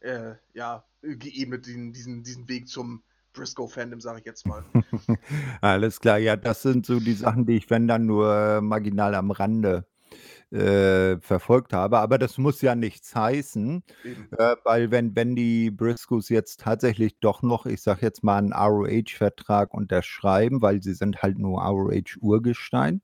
äh, 0.00 0.34
ja, 0.54 0.84
geebnet, 1.02 1.66
diesen, 1.66 1.92
diesen, 1.92 2.22
diesen 2.22 2.48
Weg 2.48 2.68
zum 2.68 3.02
Briscoe-Fandom, 3.32 4.00
sage 4.00 4.20
ich 4.20 4.24
jetzt 4.24 4.46
mal. 4.46 4.64
Alles 5.60 6.00
klar, 6.00 6.18
ja, 6.18 6.36
das 6.36 6.62
sind 6.62 6.86
so 6.86 6.98
die 6.98 7.12
Sachen, 7.12 7.46
die 7.46 7.56
ich, 7.56 7.70
wenn 7.70 7.86
dann, 7.86 8.06
nur 8.06 8.60
marginal 8.60 9.14
am 9.14 9.30
Rande 9.30 9.86
äh, 10.52 11.18
verfolgt 11.20 11.72
habe. 11.72 11.98
Aber 11.98 12.18
das 12.18 12.38
muss 12.38 12.62
ja 12.62 12.74
nichts 12.74 13.14
heißen, 13.14 13.82
äh, 14.38 14.56
weil 14.64 14.90
wenn, 14.90 15.14
wenn 15.16 15.36
die 15.36 15.70
Briscoes 15.70 16.28
jetzt 16.28 16.60
tatsächlich 16.60 17.18
doch 17.20 17.42
noch, 17.42 17.66
ich 17.66 17.82
sage 17.82 18.00
jetzt 18.02 18.24
mal, 18.24 18.38
einen 18.38 18.52
ROH-Vertrag 18.52 19.74
unterschreiben, 19.74 20.62
weil 20.62 20.82
sie 20.82 20.94
sind 20.94 21.22
halt 21.22 21.38
nur 21.38 21.62
ROH-Urgestein, 21.62 23.02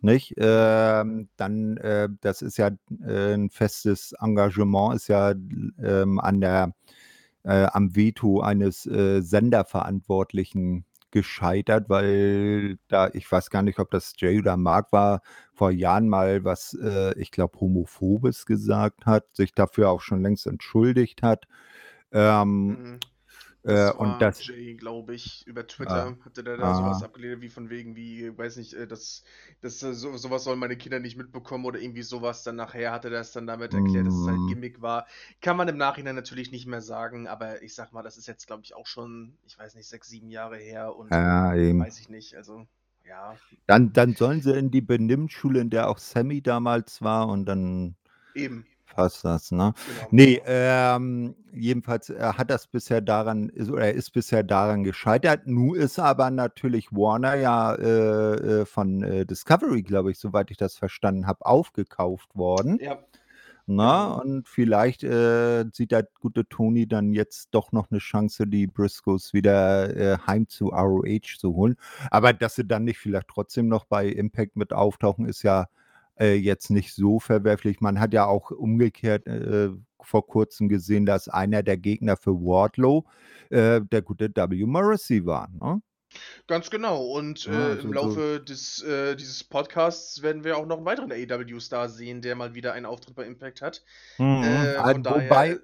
nicht? 0.00 0.34
Ähm, 0.38 1.28
dann, 1.36 1.76
äh, 1.78 2.08
das 2.20 2.42
ist 2.42 2.56
ja 2.58 2.70
äh, 3.06 3.34
ein 3.34 3.50
festes 3.50 4.12
Engagement, 4.20 4.96
ist 4.96 5.08
ja 5.08 5.30
ähm, 5.30 6.18
an 6.20 6.40
der, 6.40 6.74
äh, 7.44 7.66
am 7.72 7.94
Veto 7.96 8.40
eines 8.40 8.86
äh, 8.86 9.20
Senderverantwortlichen 9.20 10.84
gescheitert, 11.12 11.88
weil 11.88 12.78
da, 12.88 13.08
ich 13.12 13.30
weiß 13.30 13.50
gar 13.50 13.62
nicht, 13.62 13.78
ob 13.78 13.90
das 13.90 14.14
Jay 14.18 14.38
oder 14.38 14.56
Mark 14.56 14.92
war, 14.92 15.22
vor 15.54 15.70
Jahren 15.70 16.08
mal 16.08 16.44
was, 16.44 16.74
äh, 16.82 17.18
ich 17.20 17.30
glaube, 17.30 17.60
Homophobes 17.60 18.46
gesagt 18.46 19.06
hat, 19.06 19.26
sich 19.36 19.54
dafür 19.54 19.90
auch 19.90 20.00
schon 20.02 20.22
längst 20.22 20.46
entschuldigt 20.46 21.22
hat. 21.22 21.46
Ähm, 22.12 22.80
Mhm. 22.80 23.00
Äh, 23.64 23.68
Das 23.68 23.94
und 23.94 24.08
war 24.08 24.18
das 24.18 24.46
Jay, 24.46 24.74
glaube 24.74 25.14
ich, 25.14 25.46
über 25.46 25.60
ah, 25.60 25.64
Twitter 25.64 26.16
hatte 26.24 26.42
der 26.42 26.56
da 26.56 26.74
sowas 26.74 27.02
ah, 27.02 27.06
abgeledert, 27.06 27.40
wie 27.42 27.48
von 27.48 27.70
wegen, 27.70 27.94
wie, 27.94 28.36
weiß 28.36 28.56
nicht, 28.56 28.74
äh, 28.74 28.86
das, 28.86 29.22
das, 29.60 29.82
äh, 29.82 29.94
so, 29.94 30.16
sowas 30.16 30.44
sollen 30.44 30.58
meine 30.58 30.76
Kinder 30.76 30.98
nicht 30.98 31.16
mitbekommen 31.16 31.64
oder 31.64 31.80
irgendwie 31.80 32.02
sowas. 32.02 32.42
Dann 32.42 32.56
nachher 32.56 32.92
hatte 32.92 33.08
er 33.08 33.20
es 33.20 33.32
dann 33.32 33.46
damit 33.46 33.72
erklärt, 33.74 34.06
dass 34.06 34.14
es 34.14 34.26
halt 34.26 34.38
mm, 34.38 34.48
Gimmick 34.48 34.82
war. 34.82 35.06
Kann 35.40 35.56
man 35.56 35.68
im 35.68 35.76
Nachhinein 35.76 36.16
natürlich 36.16 36.50
nicht 36.50 36.66
mehr 36.66 36.82
sagen, 36.82 37.28
aber 37.28 37.62
ich 37.62 37.74
sag 37.74 37.92
mal, 37.92 38.02
das 38.02 38.16
ist 38.18 38.26
jetzt, 38.26 38.46
glaube 38.46 38.62
ich, 38.64 38.74
auch 38.74 38.86
schon, 38.86 39.36
ich 39.46 39.58
weiß 39.58 39.74
nicht, 39.76 39.86
sechs, 39.88 40.08
sieben 40.08 40.30
Jahre 40.30 40.56
her 40.56 40.96
und 40.96 41.10
ja, 41.10 41.52
weiß 41.52 42.00
ich 42.00 42.08
nicht, 42.08 42.34
also, 42.36 42.66
ja. 43.06 43.36
Dann, 43.66 43.92
dann 43.92 44.14
sollen 44.14 44.40
sie 44.40 44.56
in 44.58 44.70
die 44.70 44.80
Benimmschule, 44.80 45.60
in 45.60 45.70
der 45.70 45.88
auch 45.88 45.98
Sammy 45.98 46.42
damals 46.42 47.02
war, 47.02 47.28
und 47.28 47.46
dann 47.46 47.94
Eben, 48.34 48.66
passt 48.94 49.24
das, 49.24 49.50
ne? 49.50 49.74
genau. 49.86 50.08
Nee, 50.10 50.42
ähm, 50.46 51.34
jedenfalls 51.52 52.10
äh, 52.10 52.18
hat 52.20 52.50
das 52.50 52.66
bisher 52.66 53.00
daran, 53.00 53.48
ist, 53.48 53.70
oder 53.70 53.86
er 53.86 53.94
ist 53.94 54.10
bisher 54.10 54.42
daran 54.42 54.84
gescheitert. 54.84 55.46
Nu 55.46 55.74
ist 55.74 55.98
aber 55.98 56.30
natürlich 56.30 56.92
Warner 56.92 57.34
ja 57.34 57.74
äh, 57.74 58.60
äh, 58.60 58.64
von 58.66 59.02
äh, 59.02 59.26
Discovery, 59.26 59.82
glaube 59.82 60.10
ich, 60.10 60.18
soweit 60.18 60.50
ich 60.50 60.56
das 60.56 60.76
verstanden 60.76 61.26
habe, 61.26 61.44
aufgekauft 61.44 62.34
worden. 62.34 62.78
Ja, 62.80 62.98
Na, 63.66 64.04
genau. 64.04 64.20
und 64.22 64.48
vielleicht 64.48 65.04
äh, 65.04 65.64
sieht 65.72 65.92
der 65.92 66.08
gute 66.20 66.48
Tony 66.48 66.86
dann 66.86 67.12
jetzt 67.12 67.48
doch 67.52 67.72
noch 67.72 67.90
eine 67.90 68.00
Chance, 68.00 68.46
die 68.46 68.66
Briscoes 68.66 69.32
wieder 69.32 69.96
äh, 69.96 70.18
heim 70.26 70.48
zu 70.48 70.68
ROH 70.68 71.38
zu 71.38 71.54
holen. 71.54 71.76
Aber 72.10 72.32
dass 72.32 72.56
sie 72.56 72.66
dann 72.66 72.84
nicht 72.84 72.98
vielleicht 72.98 73.28
trotzdem 73.28 73.68
noch 73.68 73.84
bei 73.84 74.06
Impact 74.06 74.56
mit 74.56 74.72
auftauchen, 74.72 75.26
ist 75.26 75.42
ja 75.42 75.68
äh, 76.18 76.34
jetzt 76.34 76.70
nicht 76.70 76.94
so 76.94 77.18
verwerflich. 77.20 77.80
Man 77.80 78.00
hat 78.00 78.12
ja 78.12 78.26
auch 78.26 78.50
umgekehrt 78.50 79.26
äh, 79.26 79.70
vor 80.00 80.26
kurzem 80.26 80.68
gesehen, 80.68 81.06
dass 81.06 81.28
einer 81.28 81.62
der 81.62 81.76
Gegner 81.76 82.16
für 82.16 82.32
Wardlow 82.34 83.04
äh, 83.50 83.80
der 83.80 84.02
gute 84.02 84.28
W. 84.34 84.66
Morrissey 84.66 85.24
war. 85.24 85.48
Ne? 85.60 85.80
Ganz 86.46 86.70
genau. 86.70 87.04
Und 87.06 87.44
Ja, 87.46 87.52
äh, 87.52 87.56
im 87.56 87.70
also 87.70 87.88
so, 87.88 87.92
Laufe 87.94 88.40
des, 88.40 88.82
äh, 88.82 89.16
dieses 89.16 89.44
Podcasts 89.44 90.22
werden 90.22 90.44
wir 90.44 90.58
auch 90.58 90.66
noch 90.66 90.76
einen 90.76 90.86
weiteren 90.86 91.12
AEW-Star 91.12 91.88
sehen, 91.88 92.20
der 92.20 92.36
mal 92.36 92.54
wieder 92.54 92.72
einen 92.74 92.86
Auftritt 92.86 93.14
bei 93.14 93.24
Impact 93.24 93.62
hat. 93.62 93.82
Mhm. 94.18 94.42
Äh, 94.42 95.00
daher. 95.02 95.30
Wobei, 95.30 95.58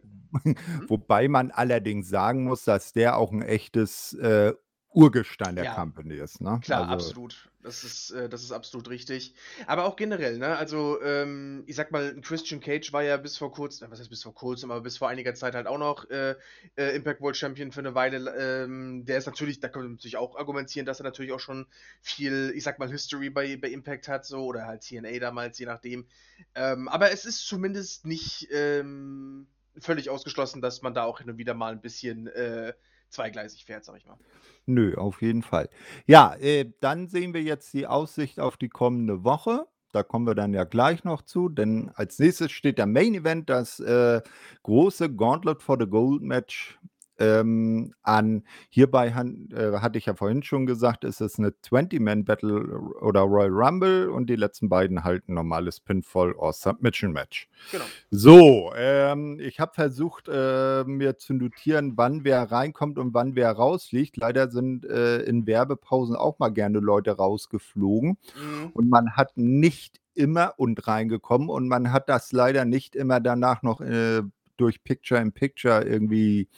Hm? 0.44 0.54
wobei 0.88 1.28
man 1.28 1.50
allerdings 1.50 2.08
sagen 2.08 2.44
muss, 2.44 2.64
dass 2.64 2.92
der 2.92 3.16
auch 3.16 3.32
ein 3.32 3.42
echtes 3.42 4.12
äh, 4.14 4.52
Urgestein 4.92 5.56
der 5.56 5.64
Ja, 5.66 5.74
Company 5.74 6.14
ist. 6.14 6.40
Ne? 6.40 6.58
klar, 6.62 6.88
Also, 6.88 7.08
absolut. 7.10 7.48
Das 7.68 7.84
ist, 7.84 8.12
äh, 8.12 8.30
das 8.30 8.42
ist 8.42 8.50
absolut 8.50 8.88
richtig. 8.88 9.34
Aber 9.66 9.84
auch 9.84 9.94
generell, 9.96 10.38
ne? 10.38 10.56
Also, 10.56 11.02
ähm, 11.02 11.64
ich 11.66 11.76
sag 11.76 11.92
mal, 11.92 12.18
Christian 12.22 12.60
Cage 12.60 12.94
war 12.94 13.02
ja 13.02 13.18
bis 13.18 13.36
vor 13.36 13.52
kurzem, 13.52 13.86
äh, 13.86 13.90
was 13.90 14.00
heißt 14.00 14.08
bis 14.08 14.22
vor 14.22 14.34
kurzem, 14.34 14.70
aber 14.70 14.80
bis 14.80 14.96
vor 14.96 15.10
einiger 15.10 15.34
Zeit 15.34 15.54
halt 15.54 15.66
auch 15.66 15.76
noch 15.76 16.08
äh, 16.08 16.34
äh, 16.76 16.96
Impact 16.96 17.20
World 17.20 17.36
Champion 17.36 17.70
für 17.70 17.80
eine 17.80 17.94
Weile. 17.94 18.34
Ähm, 18.38 19.04
der 19.04 19.18
ist 19.18 19.26
natürlich, 19.26 19.60
da 19.60 19.68
kann 19.68 19.82
man 19.82 19.92
natürlich 19.92 20.16
auch 20.16 20.36
argumentieren, 20.36 20.86
dass 20.86 20.98
er 21.00 21.04
natürlich 21.04 21.32
auch 21.32 21.40
schon 21.40 21.66
viel, 22.00 22.52
ich 22.54 22.64
sag 22.64 22.78
mal, 22.78 22.90
History 22.90 23.28
bei, 23.28 23.58
bei 23.58 23.68
Impact 23.68 24.08
hat, 24.08 24.24
so, 24.24 24.46
oder 24.46 24.64
halt 24.64 24.80
TNA 24.88 25.18
damals, 25.18 25.58
je 25.58 25.66
nachdem. 25.66 26.06
Ähm, 26.54 26.88
aber 26.88 27.10
es 27.12 27.26
ist 27.26 27.46
zumindest 27.46 28.06
nicht 28.06 28.48
ähm, 28.50 29.46
völlig 29.78 30.08
ausgeschlossen, 30.08 30.62
dass 30.62 30.80
man 30.80 30.94
da 30.94 31.04
auch 31.04 31.18
hin 31.18 31.28
und 31.28 31.36
wieder 31.36 31.52
mal 31.52 31.72
ein 31.72 31.82
bisschen 31.82 32.28
äh, 32.28 32.72
zweigleisig 33.10 33.64
fährt, 33.64 33.84
sag 33.84 33.96
ich 33.96 34.06
mal. 34.06 34.18
Nö, 34.66 34.94
auf 34.96 35.22
jeden 35.22 35.42
Fall. 35.42 35.70
Ja, 36.06 36.34
äh, 36.36 36.70
dann 36.80 37.08
sehen 37.08 37.34
wir 37.34 37.42
jetzt 37.42 37.72
die 37.72 37.86
Aussicht 37.86 38.38
auf 38.40 38.56
die 38.56 38.68
kommende 38.68 39.24
Woche. 39.24 39.66
Da 39.92 40.02
kommen 40.02 40.26
wir 40.26 40.34
dann 40.34 40.52
ja 40.52 40.64
gleich 40.64 41.04
noch 41.04 41.22
zu, 41.22 41.48
denn 41.48 41.90
als 41.94 42.18
nächstes 42.18 42.52
steht 42.52 42.76
der 42.76 42.86
Main 42.86 43.14
Event, 43.14 43.48
das 43.48 43.80
äh, 43.80 44.20
große 44.62 45.14
Gauntlet 45.14 45.62
for 45.62 45.78
the 45.80 45.86
Gold 45.86 46.22
Match 46.22 46.78
ähm, 47.18 47.94
an. 48.02 48.44
Hierbei 48.68 49.12
han, 49.12 49.48
äh, 49.52 49.78
hatte 49.78 49.98
ich 49.98 50.06
ja 50.06 50.14
vorhin 50.14 50.42
schon 50.42 50.66
gesagt, 50.66 51.04
ist 51.04 51.20
es 51.20 51.38
eine 51.38 51.50
20-Man-Battle 51.50 52.78
oder 53.00 53.20
Royal 53.22 53.50
Rumble 53.50 54.08
und 54.08 54.28
die 54.30 54.36
letzten 54.36 54.68
beiden 54.68 55.04
halten 55.04 55.34
normales 55.34 55.80
Pinfall 55.80 56.32
or 56.32 56.52
Submission 56.52 57.12
Match. 57.12 57.48
Genau. 57.72 57.84
So, 58.10 58.72
ähm, 58.76 59.38
ich 59.40 59.60
habe 59.60 59.72
versucht, 59.74 60.28
äh, 60.28 60.84
mir 60.84 61.16
zu 61.18 61.34
notieren, 61.34 61.94
wann 61.96 62.24
wer 62.24 62.50
reinkommt 62.50 62.98
und 62.98 63.14
wann 63.14 63.34
wer 63.34 63.52
rausfliegt. 63.52 64.16
Leider 64.16 64.50
sind 64.50 64.84
äh, 64.84 65.20
in 65.22 65.46
Werbepausen 65.46 66.16
auch 66.16 66.38
mal 66.38 66.50
gerne 66.50 66.78
Leute 66.80 67.12
rausgeflogen 67.12 68.18
Mhm. 68.34 68.70
und 68.74 68.88
man 68.88 69.16
hat 69.16 69.36
nicht 69.36 70.00
immer 70.14 70.54
und 70.56 70.86
reingekommen 70.86 71.48
und 71.48 71.68
man 71.68 71.92
hat 71.92 72.08
das 72.08 72.32
leider 72.32 72.64
nicht 72.64 72.96
immer 72.96 73.20
danach 73.20 73.62
noch 73.62 73.80
äh, 73.80 74.22
durch 74.56 74.82
Picture 74.82 75.20
in 75.20 75.32
Picture 75.32 75.84
irgendwie 75.84 76.48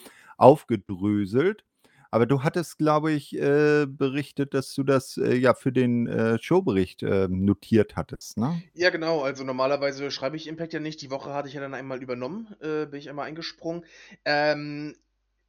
aufgedröselt. 0.40 1.64
Aber 2.12 2.26
du 2.26 2.42
hattest, 2.42 2.79
glaube 2.79 3.12
ich, 3.12 3.37
äh, 3.38 3.87
berichtet, 3.87 4.53
dass 4.53 4.74
du 4.74 4.83
das 4.83 5.16
äh, 5.16 5.35
ja 5.37 5.55
für 5.55 5.70
den 5.70 6.09
äh, 6.09 6.38
Showbericht 6.40 7.05
äh, 7.05 7.29
notiert 7.29 7.94
hattest, 7.94 8.37
ne? 8.37 8.61
Ja, 8.74 8.90
genau. 8.90 9.22
Also 9.22 9.44
normalerweise 9.44 10.11
schreibe 10.11 10.37
ich 10.37 10.48
Impact 10.48 10.72
ja 10.72 10.81
nicht. 10.81 11.03
Die 11.03 11.11
Woche 11.11 11.33
hatte 11.33 11.46
ich 11.46 11.55
ja 11.55 11.61
dann 11.61 11.74
einmal 11.74 12.03
übernommen, 12.03 12.48
äh, 12.61 12.87
bin 12.87 12.98
ich 12.98 13.09
einmal 13.09 13.29
eingesprungen. 13.29 13.85
Ähm, 14.24 14.96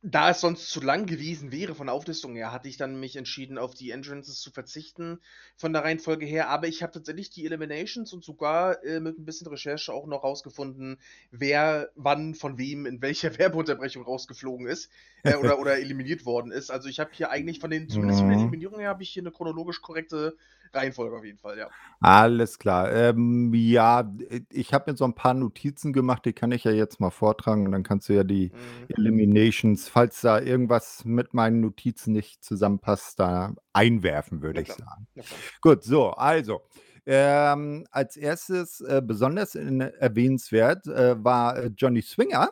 da 0.03 0.31
es 0.31 0.41
sonst 0.41 0.69
zu 0.71 0.81
lang 0.81 1.05
gewesen 1.05 1.51
wäre 1.51 1.75
von 1.75 1.85
der 1.87 1.93
Auflistung 1.93 2.35
her, 2.35 2.51
hatte 2.51 2.67
ich 2.67 2.77
dann 2.77 2.99
mich 2.99 3.15
entschieden, 3.15 3.59
auf 3.59 3.75
die 3.75 3.91
Entrances 3.91 4.39
zu 4.41 4.49
verzichten 4.49 5.19
von 5.55 5.73
der 5.73 5.83
Reihenfolge 5.83 6.25
her. 6.25 6.49
Aber 6.49 6.67
ich 6.67 6.81
habe 6.81 6.91
tatsächlich 6.91 7.29
die 7.29 7.45
Eliminations 7.45 8.11
und 8.11 8.23
sogar 8.23 8.83
äh, 8.83 8.99
mit 8.99 9.19
ein 9.19 9.25
bisschen 9.25 9.45
Recherche 9.47 9.93
auch 9.93 10.07
noch 10.07 10.23
rausgefunden, 10.23 10.97
wer 11.29 11.91
wann 11.95 12.33
von 12.33 12.57
wem 12.57 12.87
in 12.87 13.01
welcher 13.03 13.35
Werbeunterbrechung 13.37 14.03
rausgeflogen 14.03 14.65
ist 14.65 14.89
äh, 15.23 15.35
oder, 15.35 15.59
oder 15.59 15.77
eliminiert 15.79 16.25
worden 16.25 16.51
ist. 16.51 16.71
Also 16.71 16.89
ich 16.89 16.99
habe 16.99 17.11
hier 17.13 17.29
eigentlich 17.29 17.59
von 17.59 17.69
den, 17.69 17.87
zumindest 17.87 18.21
von 18.21 18.29
den 18.29 18.37
Mhm. 18.37 18.39
Eliminierungen 18.39 18.81
her, 18.81 18.89
habe 18.89 19.03
ich 19.03 19.11
hier 19.11 19.21
eine 19.21 19.31
chronologisch 19.31 19.81
korrekte 19.81 20.35
Reihenfolge 20.73 21.15
auf 21.17 21.23
jeden 21.25 21.39
Fall, 21.39 21.57
ja. 21.57 21.71
Alles 22.03 22.57
klar. 22.57 22.91
Ähm, 22.91 23.53
ja, 23.53 24.11
ich 24.51 24.73
habe 24.73 24.91
mir 24.91 24.97
so 24.97 25.05
ein 25.05 25.13
paar 25.13 25.35
Notizen 25.35 25.93
gemacht, 25.93 26.25
die 26.25 26.33
kann 26.33 26.51
ich 26.51 26.63
ja 26.63 26.71
jetzt 26.71 26.99
mal 26.99 27.11
vortragen 27.11 27.65
und 27.67 27.71
dann 27.73 27.83
kannst 27.83 28.09
du 28.09 28.13
ja 28.13 28.23
die 28.23 28.51
Mhm. 28.51 28.87
Eliminations, 28.87 29.87
falls 29.87 30.21
da 30.21 30.39
irgendwas 30.39 31.05
mit 31.05 31.35
meinen 31.35 31.61
Notizen 31.61 32.13
nicht 32.13 32.43
zusammenpasst, 32.43 33.19
da 33.19 33.53
einwerfen, 33.73 34.41
würde 34.41 34.59
Na 34.59 34.61
ich 34.61 34.67
klar, 34.67 34.77
sagen. 34.77 35.07
na 35.15 35.23
klar. 35.23 35.41
Gut, 35.61 35.83
so, 35.83 36.11
also, 36.11 36.61
ähm, 37.05 37.85
als 37.91 38.17
erstes 38.17 38.81
äh, 38.81 39.01
besonders 39.05 39.55
in, 39.55 39.81
erwähnenswert 39.81 40.87
äh, 40.87 41.23
war 41.23 41.57
äh, 41.57 41.71
Johnny 41.77 42.01
Swinger. 42.01 42.49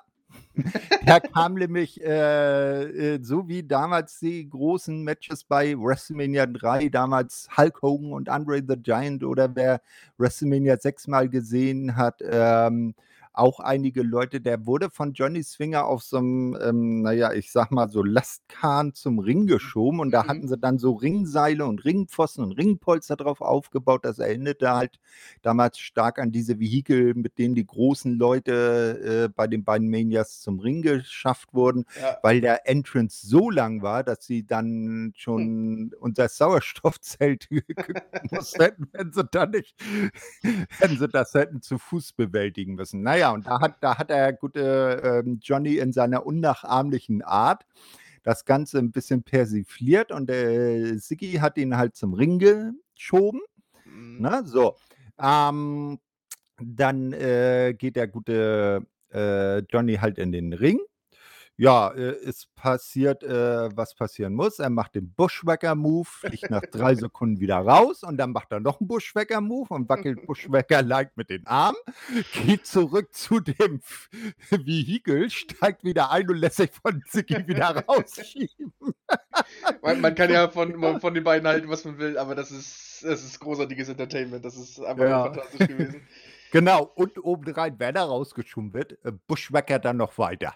Der 1.08 1.22
kam 1.22 1.56
nämlich, 1.56 2.02
äh, 2.04 3.16
äh, 3.16 3.20
so 3.22 3.48
wie 3.48 3.64
damals 3.64 4.20
die 4.20 4.50
großen 4.50 5.04
Matches 5.04 5.44
bei 5.44 5.76
WrestleMania 5.78 6.46
3, 6.46 6.90
damals 6.90 7.48
Hulk 7.58 7.82
Hogan 7.82 8.14
und 8.14 8.30
Andre 8.30 8.62
the 8.68 8.76
Giant 8.76 9.24
oder 9.24 9.56
wer 9.56 9.82
WrestleMania 10.18 10.78
6 10.78 11.08
mal 11.08 11.30
gesehen 11.30 11.96
hat, 11.96 12.22
ähm, 12.24 12.94
auch 13.34 13.60
einige 13.60 14.02
Leute, 14.04 14.42
der 14.42 14.66
wurde 14.66 14.90
von 14.90 15.14
Johnny 15.14 15.44
Swinger 15.44 15.86
auf 15.86 16.04
so 16.04 16.18
einem, 16.18 16.58
ähm, 16.62 17.02
naja, 17.04 17.32
ich 17.34 17.52
sag 17.52 17.72
mal 17.72 17.90
so 17.90 18.04
Lastkahn 18.04 18.94
zum 18.94 19.20
Ring 19.20 19.48
geschoben 19.48 20.00
und 20.00 20.12
da 20.12 20.24
Mhm. 20.24 20.28
hatten 20.28 20.48
sie 20.48 20.58
dann 20.58 20.78
so 20.80 20.94
Ringseile 20.94 21.66
und 21.66 21.86
Ringpfosten 21.86 22.44
und 22.44 22.54
Ringpolster 22.54 23.16
drauf 23.16 23.42
aufgebaut. 23.42 24.04
Das 24.06 24.20
erinnerte 24.20 24.72
halt 24.72 25.00
damals 25.42 25.80
stark 25.80 26.20
an 26.20 26.32
diese 26.32 26.60
Vehikel, 26.60 27.14
mit 27.16 27.38
denen 27.38 27.56
die 27.56 27.66
großen 27.66 28.18
Leute 28.18 29.26
äh, 29.26 29.30
bei 29.34 29.48
den 29.48 29.64
beiden 29.64 29.90
Manias 29.90 30.42
zum 30.42 30.60
Ring 30.60 30.82
geschafft 30.82 31.54
wurden, 31.54 31.86
Ja. 32.02 32.18
weil 32.24 32.42
der 32.42 32.68
Entrance 32.68 33.26
so 33.28 33.50
lang 33.50 33.82
war, 33.82 34.04
dass 34.04 34.26
sie 34.26 34.46
dann 34.46 34.70
Hm. 34.70 35.14
schon 35.16 35.92
unser 36.00 36.28
Sauerstoffzelt 36.30 37.48
gemusst 38.24 38.58
hätten, 38.60 38.88
wenn 38.94 39.14
sie 39.14 39.24
da 39.32 39.46
nicht, 39.46 39.76
wenn 40.80 40.98
sie 40.98 41.08
das 41.08 41.34
hätten 41.34 41.62
zu 41.62 41.78
Fuß 41.78 42.14
bewältigen 42.14 42.76
müssen. 42.76 43.02
Naja, 43.04 43.19
und 43.28 43.46
da 43.48 43.60
hat, 43.60 43.78
da 43.82 43.98
hat 43.98 44.10
der 44.10 44.34
gute 44.34 45.24
ähm, 45.26 45.40
Johnny 45.42 45.78
in 45.78 45.94
seiner 45.94 46.26
unnachahmlichen 46.26 47.22
Art 47.22 47.66
das 48.24 48.46
Ganze 48.46 48.80
ein 48.80 48.92
bisschen 48.92 49.24
persifliert 49.24 50.12
und 50.12 50.30
der 50.30 50.98
Siggi 51.00 51.34
hat 51.34 51.58
ihn 51.58 51.78
halt 51.78 51.96
zum 51.96 52.14
Ring 52.14 52.40
geschoben. 52.40 53.42
Mhm. 53.86 54.22
Ne? 54.22 54.42
So. 54.46 54.76
Ähm, 55.20 56.00
dann 56.62 57.14
äh, 57.14 57.74
geht 57.78 57.96
der 57.96 58.08
gute 58.08 58.86
äh, 59.14 59.60
Johnny 59.60 59.96
halt 59.96 60.18
in 60.18 60.32
den 60.32 60.54
Ring. 60.54 60.80
Ja, 61.60 61.90
äh, 61.92 62.16
es 62.26 62.46
passiert, 62.56 63.22
äh, 63.22 63.76
was 63.76 63.94
passieren 63.94 64.34
muss. 64.34 64.60
Er 64.60 64.70
macht 64.70 64.96
den 64.96 65.12
Bushwacker-Move, 65.12 66.08
fliegt 66.10 66.50
nach 66.50 66.62
drei 66.62 66.96
Sekunden 66.96 67.42
wieder 67.42 67.58
raus 67.58 68.02
und 68.04 68.16
dann 68.16 68.32
macht 68.32 68.54
er 68.54 68.62
noch 68.62 68.80
einen 68.80 68.88
Bushwacker-Move 68.88 69.68
und 69.74 69.90
wackelt 69.90 70.26
Bushwacker-like 70.26 71.18
mit 71.18 71.30
den 71.30 71.46
Armen, 71.48 71.76
geht 72.46 72.66
zurück 72.66 73.14
zu 73.14 73.42
dem 73.42 73.82
Vehikel, 74.50 75.30
steigt 75.30 75.84
wieder 75.84 76.12
ein 76.12 76.30
und 76.30 76.38
lässt 76.38 76.56
sich 76.56 76.72
von 76.72 77.04
Ziggy 77.06 77.46
wieder 77.46 77.84
rausschieben. 77.86 78.72
Man, 79.82 80.00
man 80.00 80.16
kann 80.16 80.32
ja 80.32 80.48
von, 80.48 81.02
von 81.02 81.14
den 81.14 81.26
beiden 81.26 81.46
halten, 81.46 81.68
was 81.68 81.84
man 81.84 81.98
will, 81.98 82.18
aber 82.18 82.36
das 82.36 82.52
ist, 82.52 83.04
das 83.04 83.22
ist 83.22 83.38
großartiges 83.38 83.90
Entertainment. 83.90 84.46
Das 84.46 84.56
ist 84.56 84.80
einfach 84.80 85.04
Ja. 85.04 85.24
fantastisch 85.26 85.68
gewesen. 85.68 86.08
Genau, 86.52 86.92
und 86.96 87.24
obendrein, 87.24 87.76
wenn 87.78 87.96
er 87.96 88.06
rausgeschoben 88.06 88.74
wird, 88.74 88.94
äh, 89.06 89.12
Bushwacker 89.28 89.78
dann 89.78 89.98
noch 89.98 90.18
weiter. 90.18 90.56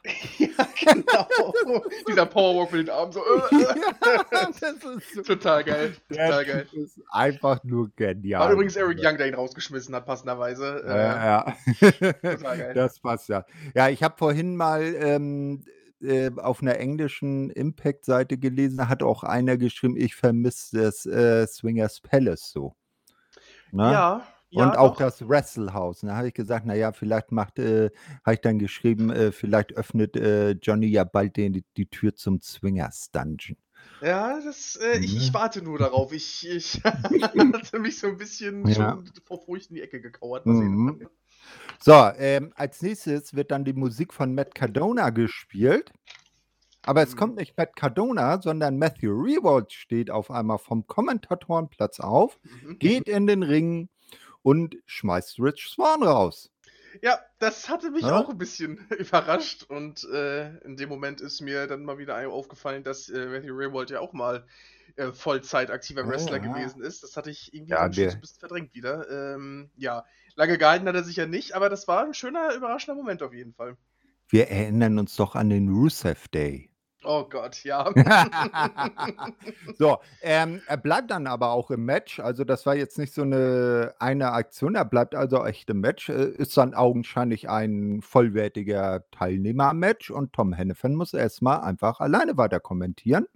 Ja, 0.58 0.68
Ja, 0.86 0.94
genau. 0.94 1.84
Dieser 2.08 2.26
Powerwalk 2.26 2.72
mit 2.72 2.88
den 2.88 2.94
Armen 2.94 3.12
so. 3.12 3.22
Äh, 3.52 3.62
Ja, 3.62 4.26
das 4.32 4.80
so 5.14 5.22
total 5.22 5.64
geil. 5.64 5.96
Total 6.10 6.46
geil. 6.46 6.68
Typ 6.70 6.84
ist 6.84 7.00
einfach 7.10 7.64
nur 7.64 7.90
genial. 7.96 8.42
War 8.42 8.52
übrigens 8.52 8.76
Eric 8.76 9.00
Young, 9.02 9.18
der 9.18 9.28
ihn 9.28 9.36
rausgeschmissen 9.36 9.94
hat, 9.96 10.06
passenderweise. 10.06 10.84
Äh, 10.86 10.90
Ja, 10.90 11.26
ja. 11.26 11.56
Total 11.92 12.58
geil. 12.58 12.74
Das 12.74 13.00
passt 13.00 13.30
ja. 13.30 13.46
Ja, 13.76 13.90
ich 13.90 14.04
habe 14.04 14.16
vorhin 14.18 14.56
mal 14.56 14.82
ähm, 14.96 15.64
äh, 16.02 16.32
auf 16.38 16.62
einer 16.62 16.78
englischen 16.80 17.50
Impact-Seite 17.50 18.38
gelesen, 18.38 18.78
da 18.78 18.90
hat 18.90 19.04
auch 19.04 19.24
einer 19.24 19.58
geschrieben, 19.58 19.96
ich 19.98 20.16
vermisse 20.16 20.82
das 20.84 21.06
äh, 21.06 21.48
Swingers 21.48 22.02
Palace 22.02 22.52
so. 22.52 22.76
Ne? 23.72 23.92
Ja, 23.92 24.28
ja, 24.54 24.70
Und 24.70 24.78
auch 24.78 24.92
doch. 24.92 25.00
das 25.00 25.28
Wrestlehouse. 25.28 26.04
Und 26.04 26.10
da 26.10 26.16
habe 26.18 26.28
ich 26.28 26.34
gesagt, 26.34 26.66
naja, 26.66 26.92
vielleicht 26.94 27.32
macht, 27.32 27.60
äh, 27.60 27.90
habe 28.24 28.36
ich 28.36 28.42
dann 28.42 28.60
geschrieben, 28.60 29.10
äh, 29.10 29.32
vielleicht 29.32 29.74
öffnet 29.74 30.16
äh, 30.16 30.52
Johnny 30.52 30.88
ja 30.88 31.04
bald 31.04 31.38
den, 31.38 31.64
die 31.78 31.86
Tür 31.88 32.16
zum 32.16 32.40
Swingers 32.42 33.10
Dungeon. 33.12 33.58
Ja, 34.02 34.40
das, 34.44 34.78
äh, 34.82 35.00
ich, 35.00 35.16
ich 35.18 35.28
Ne? 35.30 35.34
warte 35.34 35.62
nur 35.62 35.78
darauf. 35.80 36.14
Ich, 36.14 36.48
ich 36.48 36.82
hatte 36.84 37.80
mich 37.80 38.00
so 38.00 38.08
ein 38.08 38.18
bisschen 38.18 38.66
Ja. 38.68 38.74
schon 38.76 39.10
vor 39.26 39.44
Furcht 39.44 39.70
in 39.70 39.76
die 39.76 39.82
Ecke 39.82 40.02
gekauert. 40.02 40.46
Mhm. 40.46 41.08
So, 41.82 41.94
ähm, 42.18 42.54
als 42.56 42.82
nächstes 42.82 43.34
wird 43.34 43.52
dann 43.52 43.66
die 43.66 43.74
Musik 43.74 44.14
von 44.14 44.34
Matt 44.36 44.56
Cardona 44.56 45.10
gespielt. 45.10 45.92
Aber 46.86 47.02
es 47.02 47.14
Mhm. 47.14 47.20
kommt 47.20 47.36
nicht 47.38 47.58
Matt 47.58 47.76
Cardona, 47.76 48.42
sondern 48.42 48.78
Matthew 48.78 49.12
Rewald 49.12 49.72
steht 49.72 50.12
auf 50.12 50.30
einmal 50.32 50.58
vom 50.58 50.86
Kommentatorenplatz 50.86 52.00
auf, 52.02 52.40
Mhm. 52.44 52.80
geht 52.80 53.08
in 53.10 53.26
den 53.26 53.42
Ring 53.44 53.90
und 54.44 54.78
schmeißt 54.86 55.40
Rich 55.40 55.70
Swan 55.70 56.04
raus. 56.04 56.52
Ja, 57.02 57.20
das 57.40 57.70
hatte 57.70 57.92
mich 57.92 58.08
Ja? 58.08 58.16
auch 58.16 58.30
ein 58.30 58.38
bisschen 58.38 58.78
überrascht 59.00 59.64
und 59.64 60.04
äh, 60.06 60.58
in 60.60 60.78
dem 60.78 60.90
Moment 60.90 61.22
ist 61.22 61.42
mir 61.42 61.68
dann 61.68 61.84
mal 61.86 61.98
wieder 61.98 62.28
aufgefallen, 62.30 62.84
dass 62.84 63.10
äh, 63.10 63.26
Matthew 63.28 63.54
Raybold 63.56 63.90
ja 63.90 64.00
auch 64.00 64.14
mal 64.14 64.46
äh, 64.96 65.12
Vollzeit 65.12 65.72
aktiver 65.72 66.08
Wrestler 66.08 66.38
ja. 66.38 66.44
gewesen 66.44 66.82
ist. 66.84 67.04
Das 67.04 67.18
hatte 67.18 67.32
ich 67.32 67.54
irgendwie 67.54 67.74
Ja, 67.74 67.92
so 67.92 68.16
ein 68.16 68.22
bisschen 68.22 68.40
verdrängt 68.40 68.74
wieder. 68.76 69.10
Ähm, 69.10 69.72
ja, 69.76 70.06
lange 70.36 70.58
gehalten 70.58 70.88
hat 70.88 70.96
er 70.96 71.04
sich 71.04 71.16
ja 71.16 71.26
nicht, 71.26 71.54
aber 71.56 71.70
das 71.70 71.88
war 71.88 72.04
ein 72.06 72.14
schöner, 72.14 72.54
überraschender 72.56 72.96
Moment 72.96 73.24
auf 73.24 73.34
jeden 73.34 73.54
Fall. 73.54 73.78
Wir 74.28 74.50
erinnern 74.50 75.00
uns 75.00 75.16
doch 75.16 75.34
an 75.34 75.50
den 75.50 75.70
Rusev 75.70 76.28
Day. 76.28 76.73
Oh 77.04 77.26
Gott, 77.30 77.64
ja. 77.64 77.92
so, 79.78 79.98
ähm, 80.22 80.62
er 80.68 80.78
bleibt 80.78 81.12
dann 81.12 81.28
aber 81.28 81.52
auch 81.52 81.72
im 81.72 81.86
Match. 81.86 82.20
Also, 82.20 82.44
das 82.44 82.66
war 82.66 82.76
jetzt 82.76 82.98
nicht 82.98 83.14
so 83.14 83.24
eine, 83.24 83.94
eine 84.00 84.32
Aktion. 84.32 84.76
Er 84.76 84.86
bleibt 84.86 85.16
also 85.16 85.44
echt 85.46 85.70
im 85.70 85.82
Match. 85.82 86.10
Äh, 86.10 86.30
Ist 86.30 86.58
dann 86.58 86.74
augenscheinlich 86.74 87.50
ein 87.50 88.02
vollwertiger 88.02 89.04
Teilnehmer 89.12 89.70
am 89.70 89.80
Match. 89.80 90.12
Und 90.12 90.34
Tom 90.34 90.54
Hennefan 90.54 90.96
muss 90.96 91.14
erstmal 91.14 91.62
einfach 91.62 92.00
alleine 92.00 92.38
weiter 92.38 92.60
kommentieren. 92.60 93.28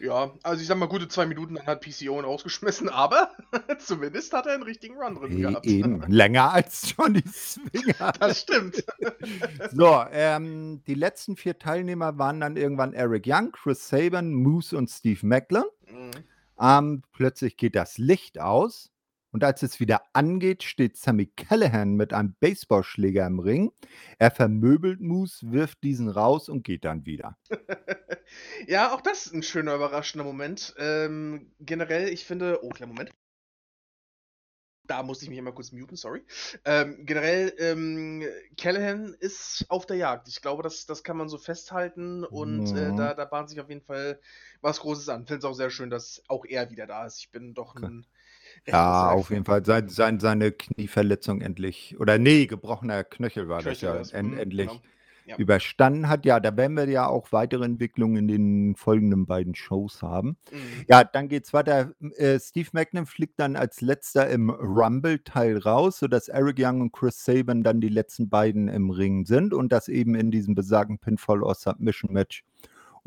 Ja, 0.00 0.32
also 0.42 0.60
ich 0.60 0.66
sag 0.68 0.78
mal, 0.78 0.86
gute 0.86 1.08
zwei 1.08 1.26
Minuten, 1.26 1.54
dann 1.54 1.66
hat 1.66 1.80
PCO 1.80 2.18
ihn 2.18 2.24
rausgeschmissen, 2.24 2.88
aber 2.88 3.30
zumindest 3.78 4.32
hat 4.32 4.46
er 4.46 4.54
einen 4.54 4.62
richtigen 4.62 4.96
Run 4.96 5.14
drin 5.16 5.38
E 5.38 5.40
gehabt. 5.42 5.66
eben, 5.66 6.02
länger 6.08 6.52
als 6.52 6.94
Johnny 6.96 7.22
Swinger. 7.26 8.12
Das 8.20 8.40
stimmt. 8.40 8.84
So, 9.72 10.04
ähm, 10.10 10.82
die 10.86 10.94
letzten 10.94 11.36
vier 11.36 11.58
Teilnehmer 11.58 12.18
waren 12.18 12.40
dann 12.40 12.56
irgendwann 12.56 12.92
Eric 12.92 13.24
Young, 13.26 13.52
Chris 13.52 13.88
Saban, 13.88 14.32
Moose 14.32 14.76
und 14.76 14.88
Steve 14.90 15.26
Macklin. 15.26 15.64
Mhm. 15.90 16.10
Ähm, 16.60 17.02
plötzlich 17.12 17.56
geht 17.56 17.74
das 17.74 17.98
Licht 17.98 18.40
aus 18.40 18.90
und 19.32 19.44
als 19.44 19.62
es 19.62 19.80
wieder 19.80 20.02
angeht, 20.14 20.62
steht 20.62 20.96
Sammy 20.96 21.26
Callahan 21.26 21.94
mit 21.94 22.12
einem 22.12 22.34
Baseballschläger 22.40 23.26
im 23.26 23.38
Ring. 23.40 23.72
Er 24.18 24.30
vermöbelt 24.30 25.00
Moose, 25.00 25.52
wirft 25.52 25.82
diesen 25.84 26.08
raus 26.08 26.48
und 26.48 26.64
geht 26.64 26.84
dann 26.84 27.06
wieder. 27.06 27.36
Ja, 28.66 28.92
auch 28.94 29.00
das 29.00 29.26
ist 29.26 29.32
ein 29.34 29.42
schöner, 29.42 29.74
überraschender 29.74 30.24
Moment. 30.24 30.74
Ähm, 30.78 31.52
generell, 31.60 32.08
ich 32.08 32.24
finde. 32.26 32.60
Oh, 32.62 32.70
kleinen 32.70 32.92
Moment. 32.92 33.10
Da 34.84 35.02
musste 35.02 35.24
ich 35.26 35.28
mich 35.28 35.38
einmal 35.38 35.54
kurz 35.54 35.70
muten, 35.70 35.96
sorry. 35.96 36.24
Ähm, 36.64 37.04
generell, 37.04 37.52
ähm, 37.58 38.24
Callahan 38.56 39.14
ist 39.20 39.66
auf 39.68 39.84
der 39.84 39.98
Jagd. 39.98 40.28
Ich 40.28 40.40
glaube, 40.40 40.62
das, 40.62 40.86
das 40.86 41.04
kann 41.04 41.18
man 41.18 41.28
so 41.28 41.36
festhalten 41.36 42.24
und 42.24 42.72
äh, 42.72 42.94
Mhm. 42.94 42.94
da, 42.94 43.12
da 43.12 43.26
bahnt 43.26 43.50
sich 43.50 43.60
auf 43.60 43.68
jeden 43.68 43.82
Fall 43.82 44.18
was 44.62 44.80
Großes 44.80 45.10
an. 45.10 45.26
Finde 45.26 45.40
es 45.40 45.44
auch 45.44 45.52
sehr 45.52 45.68
schön, 45.68 45.90
dass 45.90 46.22
auch 46.28 46.46
er 46.46 46.70
wieder 46.70 46.86
da 46.86 47.04
ist. 47.04 47.18
Ich 47.18 47.30
bin 47.30 47.52
doch 47.52 47.76
ein. 47.76 48.06
Ja, 48.66 49.10
auf 49.10 49.30
jeden 49.30 49.44
Fall. 49.44 49.64
Sein, 49.64 49.88
sein, 49.88 50.20
seine 50.20 50.52
Knieverletzung 50.52 51.40
endlich, 51.40 51.96
oder 51.98 52.18
nee, 52.18 52.46
gebrochener 52.46 53.04
Knöchel 53.04 53.48
war 53.48 53.58
das 53.62 53.78
Knöchel 53.78 53.88
ja, 53.88 53.94
war's. 53.96 54.12
en, 54.12 54.30
Mhm, 54.32 54.38
endlich 54.38 54.68
genau. 54.68 54.82
Ja. 55.26 55.36
überstanden 55.36 56.08
hat. 56.08 56.24
Ja, 56.24 56.40
da 56.40 56.56
werden 56.56 56.74
wir 56.76 56.88
ja 56.88 57.06
auch 57.06 57.32
weitere 57.32 57.64
Entwicklungen 57.66 58.16
in 58.16 58.28
den 58.28 58.76
folgenden 58.76 59.26
beiden 59.26 59.54
Shows 59.54 60.00
haben. 60.00 60.38
Mhm. 60.50 60.84
Ja, 60.88 61.04
dann 61.04 61.28
geht's 61.28 61.52
weiter. 61.52 61.92
Äh, 62.16 62.40
Steve 62.40 62.68
Macklin 62.72 63.04
fliegt 63.04 63.38
dann 63.38 63.54
als 63.54 63.82
letzter 63.82 64.28
im 64.30 64.48
Rumble-Teil 64.48 65.58
raus, 65.58 65.98
sodass 65.98 66.28
Eric 66.28 66.56
Young 66.58 66.80
und 66.80 66.92
Chris 66.92 67.22
Saban 67.24 67.62
dann 67.62 67.82
die 67.82 67.90
letzten 67.90 68.30
beiden 68.30 68.68
im 68.68 68.88
Ring 68.90 69.26
sind 69.26 69.52
und 69.52 69.70
das 69.70 69.88
eben 69.88 70.14
in 70.14 70.30
diesem 70.30 70.54
besagten 70.54 70.98
Pinfall- 70.98 71.42
or 71.42 71.54
Submission-Match 71.54 72.42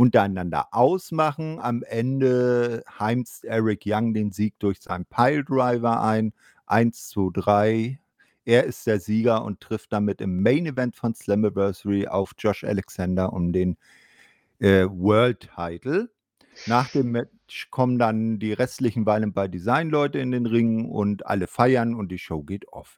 untereinander 0.01 0.67
ausmachen. 0.71 1.59
Am 1.59 1.83
Ende 1.83 2.83
heimst 2.99 3.45
Eric 3.45 3.83
Young 3.85 4.15
den 4.15 4.31
Sieg 4.31 4.55
durch 4.57 4.81
seinen 4.81 5.05
Piledriver 5.05 6.01
ein. 6.01 6.33
1, 6.65 7.09
2, 7.09 7.29
3. 7.33 7.99
Er 8.43 8.63
ist 8.63 8.87
der 8.87 8.99
Sieger 8.99 9.45
und 9.45 9.61
trifft 9.61 9.93
damit 9.93 10.19
im 10.19 10.41
Main 10.41 10.65
Event 10.65 10.95
von 10.95 11.13
Slammiversary 11.13 12.07
auf 12.07 12.31
Josh 12.39 12.63
Alexander 12.63 13.31
um 13.31 13.53
den 13.53 13.77
äh, 14.57 14.87
World 14.89 15.47
Title. 15.55 16.09
Nach 16.65 16.89
dem 16.89 17.11
Match 17.11 17.69
kommen 17.69 17.99
dann 17.99 18.39
die 18.39 18.53
restlichen 18.53 19.05
Violent 19.05 19.35
by 19.35 19.47
Design 19.49 19.91
Leute 19.91 20.17
in 20.17 20.31
den 20.31 20.47
Ring 20.47 20.89
und 20.89 21.27
alle 21.27 21.45
feiern 21.45 21.93
und 21.93 22.09
die 22.09 22.17
Show 22.17 22.41
geht 22.41 22.67
off. 22.69 22.97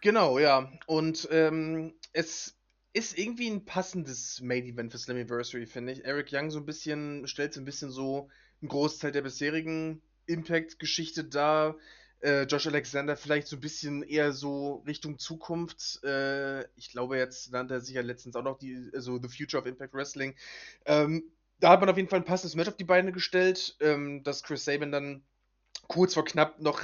Genau, 0.00 0.40
ja. 0.40 0.68
Und 0.86 1.28
ähm, 1.30 1.94
es 2.12 2.57
ist 2.92 3.18
irgendwie 3.18 3.48
ein 3.48 3.64
passendes 3.64 4.40
Main 4.40 4.64
Event 4.64 4.92
für 4.92 4.98
Slammiversary, 4.98 5.66
finde 5.66 5.92
ich. 5.92 6.04
Eric 6.04 6.28
Young 6.32 6.50
so 6.50 6.58
ein 6.58 6.66
bisschen, 6.66 7.26
stellt 7.26 7.54
so 7.54 7.60
ein 7.60 7.64
bisschen 7.64 7.90
so 7.90 8.28
einen 8.60 8.68
Großteil 8.68 9.12
der 9.12 9.22
bisherigen 9.22 10.02
Impact-Geschichte 10.26 11.24
dar. 11.24 11.76
Äh, 12.20 12.42
Josh 12.44 12.66
Alexander 12.66 13.16
vielleicht 13.16 13.46
so 13.46 13.56
ein 13.56 13.60
bisschen 13.60 14.02
eher 14.02 14.32
so 14.32 14.82
Richtung 14.86 15.18
Zukunft. 15.18 16.02
Äh, 16.02 16.64
ich 16.76 16.90
glaube, 16.90 17.16
jetzt 17.16 17.52
nannte 17.52 17.74
er 17.74 17.80
sich 17.80 17.94
ja 17.94 18.02
letztens 18.02 18.34
auch 18.34 18.42
noch 18.42 18.58
die, 18.58 18.90
also 18.92 19.20
The 19.22 19.28
Future 19.28 19.62
of 19.62 19.68
Impact 19.68 19.94
Wrestling. 19.94 20.34
Ähm, 20.84 21.24
da 21.60 21.70
hat 21.70 21.80
man 21.80 21.88
auf 21.88 21.96
jeden 21.96 22.08
Fall 22.08 22.20
ein 22.20 22.24
passendes 22.24 22.56
Match 22.56 22.68
auf 22.68 22.76
die 22.76 22.84
Beine 22.84 23.12
gestellt, 23.12 23.76
ähm, 23.80 24.22
dass 24.24 24.42
Chris 24.42 24.64
Sabin 24.64 24.90
dann 24.90 25.22
kurz 25.86 26.14
vor 26.14 26.24
knapp 26.24 26.60
noch 26.60 26.80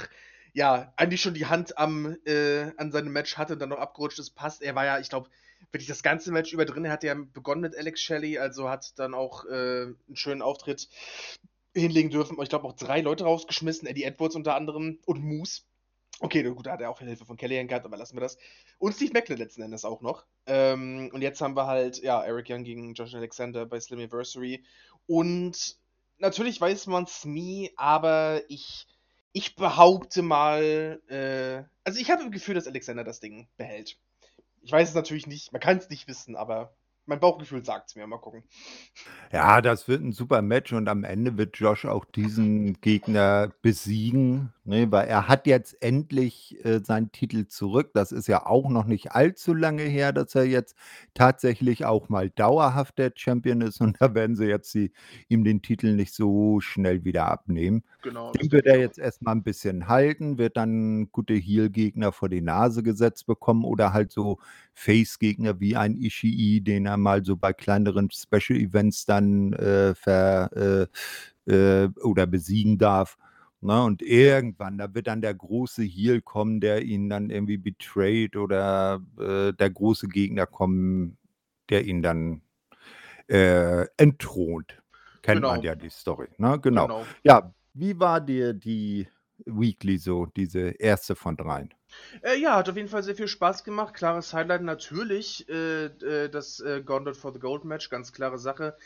ja, 0.55 0.93
eigentlich 0.95 1.21
schon 1.21 1.33
die 1.33 1.47
Hand 1.47 1.77
am, 1.77 2.15
äh, 2.25 2.71
an 2.77 2.89
seinem 2.93 3.11
Match 3.11 3.37
hatte 3.37 3.57
dann 3.57 3.69
noch 3.69 3.77
abgerutscht 3.77 4.19
ist, 4.19 4.31
passt. 4.31 4.61
Er 4.61 4.73
war 4.73 4.85
ja, 4.85 4.99
ich 4.99 5.09
glaube, 5.09 5.29
wirklich 5.71 5.87
das 5.87 6.03
ganze 6.03 6.31
Match 6.31 6.53
über 6.53 6.65
drin. 6.65 6.85
Er 6.85 6.91
hat 6.91 7.03
ja 7.03 7.13
begonnen 7.13 7.61
mit 7.61 7.77
Alex 7.77 8.01
Shelley, 8.01 8.37
also 8.37 8.69
hat 8.69 8.97
dann 8.97 9.13
auch 9.13 9.45
äh, 9.45 9.83
einen 9.83 10.15
schönen 10.15 10.41
Auftritt 10.41 10.89
hinlegen 11.73 12.09
dürfen. 12.09 12.37
Ich 12.41 12.49
glaube 12.49 12.65
auch 12.65 12.73
drei 12.73 13.01
Leute 13.01 13.25
rausgeschmissen, 13.25 13.87
Eddie 13.87 14.03
Edwards 14.03 14.35
unter 14.35 14.55
anderem 14.55 14.99
und 15.05 15.23
Moose. 15.23 15.63
Okay, 16.21 16.43
gut, 16.43 16.65
da 16.65 16.71
hat 16.71 16.81
er 16.81 16.89
auch 16.89 16.99
Hilfe 16.99 17.25
von 17.25 17.35
Kellyanne 17.35 17.67
gehabt, 17.67 17.85
aber 17.85 17.97
lassen 17.97 18.15
wir 18.15 18.21
das. 18.21 18.37
Und 18.77 18.93
Steve 18.93 19.11
Macklin 19.13 19.37
letzten 19.37 19.61
Endes 19.61 19.83
auch 19.83 20.01
noch. 20.01 20.25
Ähm, 20.45 21.09
und 21.13 21.21
jetzt 21.21 21.41
haben 21.41 21.57
wir 21.57 21.67
halt, 21.67 22.01
ja, 22.01 22.23
Eric 22.23 22.49
Young 22.49 22.63
gegen 22.63 22.93
Josh 22.93 23.13
Alexander 23.13 23.65
bei 23.65 23.79
Slammiversary. 23.81 24.63
Und 25.07 25.77
natürlich 26.17 26.61
weiß 26.61 26.87
man 26.87 27.03
es 27.03 27.25
nie, 27.25 27.73
aber 27.75 28.43
ich, 28.47 28.87
ich 29.33 29.57
behaupte 29.57 30.21
mal, 30.21 31.01
äh, 31.09 31.67
also 31.83 31.99
ich 31.99 32.09
habe 32.09 32.23
im 32.23 32.31
Gefühl, 32.31 32.55
dass 32.55 32.67
Alexander 32.67 33.03
das 33.03 33.19
Ding 33.19 33.49
behält. 33.57 33.97
Ich 34.65 34.71
weiß 34.71 34.89
es 34.89 34.95
natürlich 34.95 35.27
nicht, 35.27 35.51
man 35.53 35.61
kann 35.61 35.77
es 35.77 35.91
nicht 35.91 36.07
wissen, 36.07 36.35
aber 36.35 36.75
mein 37.05 37.19
Bauchgefühl 37.19 37.63
sagt 37.63 37.89
es 37.89 37.95
mir. 37.95 38.07
Mal 38.07 38.17
gucken. 38.17 38.43
Ja, 39.31 39.61
das 39.61 39.87
wird 39.87 40.01
ein 40.01 40.11
super 40.11 40.41
Match 40.41 40.73
und 40.73 40.87
am 40.87 41.03
Ende 41.03 41.37
wird 41.37 41.57
Josh 41.57 41.85
auch 41.85 42.05
diesen 42.05 42.79
Gegner 42.81 43.51
besiegen, 43.61 44.53
ne, 44.63 44.91
weil 44.91 45.07
er 45.07 45.27
hat 45.27 45.47
jetzt 45.47 45.81
endlich 45.81 46.63
äh, 46.65 46.79
seinen 46.83 47.11
Titel 47.11 47.47
zurück. 47.47 47.91
Das 47.93 48.11
ist 48.11 48.27
ja 48.27 48.45
auch 48.45 48.69
noch 48.69 48.85
nicht 48.85 49.11
allzu 49.11 49.53
lange 49.53 49.83
her, 49.83 50.13
dass 50.13 50.35
er 50.35 50.45
jetzt 50.45 50.75
tatsächlich 51.13 51.85
auch 51.85 52.09
mal 52.09 52.29
dauerhaft 52.29 52.97
der 52.97 53.11
Champion 53.15 53.61
ist 53.61 53.81
und 53.81 53.97
da 54.01 54.13
werden 54.15 54.35
sie 54.35 54.45
jetzt 54.45 54.73
die, 54.73 54.91
ihm 55.27 55.43
den 55.43 55.61
Titel 55.61 55.95
nicht 55.95 56.13
so 56.13 56.59
schnell 56.59 57.03
wieder 57.03 57.27
abnehmen. 57.27 57.83
Genau. 58.01 58.31
Den 58.31 58.51
wird 58.51 58.65
er 58.65 58.79
jetzt 58.79 58.99
erstmal 58.99 59.35
ein 59.35 59.43
bisschen 59.43 59.87
halten, 59.87 60.37
wird 60.37 60.57
dann 60.57 61.11
gute 61.11 61.33
Heal-Gegner 61.33 62.11
vor 62.11 62.29
die 62.29 62.41
Nase 62.41 62.83
gesetzt 62.83 63.25
bekommen 63.25 63.63
oder 63.63 63.93
halt 63.93 64.11
so 64.11 64.39
Face-Gegner 64.73 65.59
wie 65.59 65.75
ein 65.75 65.95
Ishii, 65.95 66.61
den 66.61 66.85
er 66.85 66.94
mal 66.97 67.23
so 67.25 67.35
bei 67.37 67.53
kleineren 67.53 68.09
Special-Events 68.11 69.05
dann 69.05 69.53
äh, 69.53 69.95
ver, 69.95 70.87
äh, 71.47 71.51
äh, 71.51 71.89
oder 72.03 72.27
besiegen 72.27 72.77
darf. 72.77 73.17
Ne? 73.61 73.83
Und 73.83 74.01
irgendwann, 74.01 74.77
da 74.77 74.93
wird 74.93 75.07
dann 75.07 75.21
der 75.21 75.33
große 75.33 75.83
Heal 75.83 76.21
kommen, 76.21 76.59
der 76.59 76.83
ihn 76.83 77.09
dann 77.09 77.29
irgendwie 77.29 77.57
betrayt 77.57 78.35
oder 78.35 79.01
äh, 79.19 79.53
der 79.53 79.69
große 79.69 80.07
Gegner 80.07 80.45
kommen, 80.45 81.17
der 81.69 81.85
ihn 81.85 82.01
dann 82.01 82.41
äh, 83.27 83.85
entthront. 83.97 84.81
Kennt 85.21 85.41
man 85.41 85.55
Genau. 85.61 85.63
ja 85.63 85.75
die 85.75 85.89
Story, 85.89 86.27
ne? 86.37 86.59
Genau. 86.61 86.83
Genau. 86.87 87.05
Ja, 87.23 87.53
wie 87.73 87.99
war 87.99 88.21
dir 88.21 88.53
die 88.53 89.07
Weekly 89.45 89.97
so, 89.97 90.27
diese 90.27 90.69
erste 90.69 91.15
von 91.15 91.35
dreien? 91.35 91.73
Äh, 92.21 92.39
ja, 92.39 92.55
hat 92.55 92.69
auf 92.69 92.75
jeden 92.75 92.87
Fall 92.87 93.03
sehr 93.03 93.15
viel 93.15 93.27
Spaß 93.27 93.63
gemacht. 93.63 93.93
Klares 93.93 94.33
Highlight 94.33 94.61
natürlich, 94.61 95.47
äh, 95.49 95.85
äh, 95.85 96.29
das 96.29 96.59
äh, 96.59 96.81
Gauntlet 96.83 97.17
for 97.17 97.33
the 97.33 97.39
Gold 97.39 97.65
Match, 97.65 97.89
ganz 97.89 98.13
klare 98.13 98.37
Sache. 98.37 98.77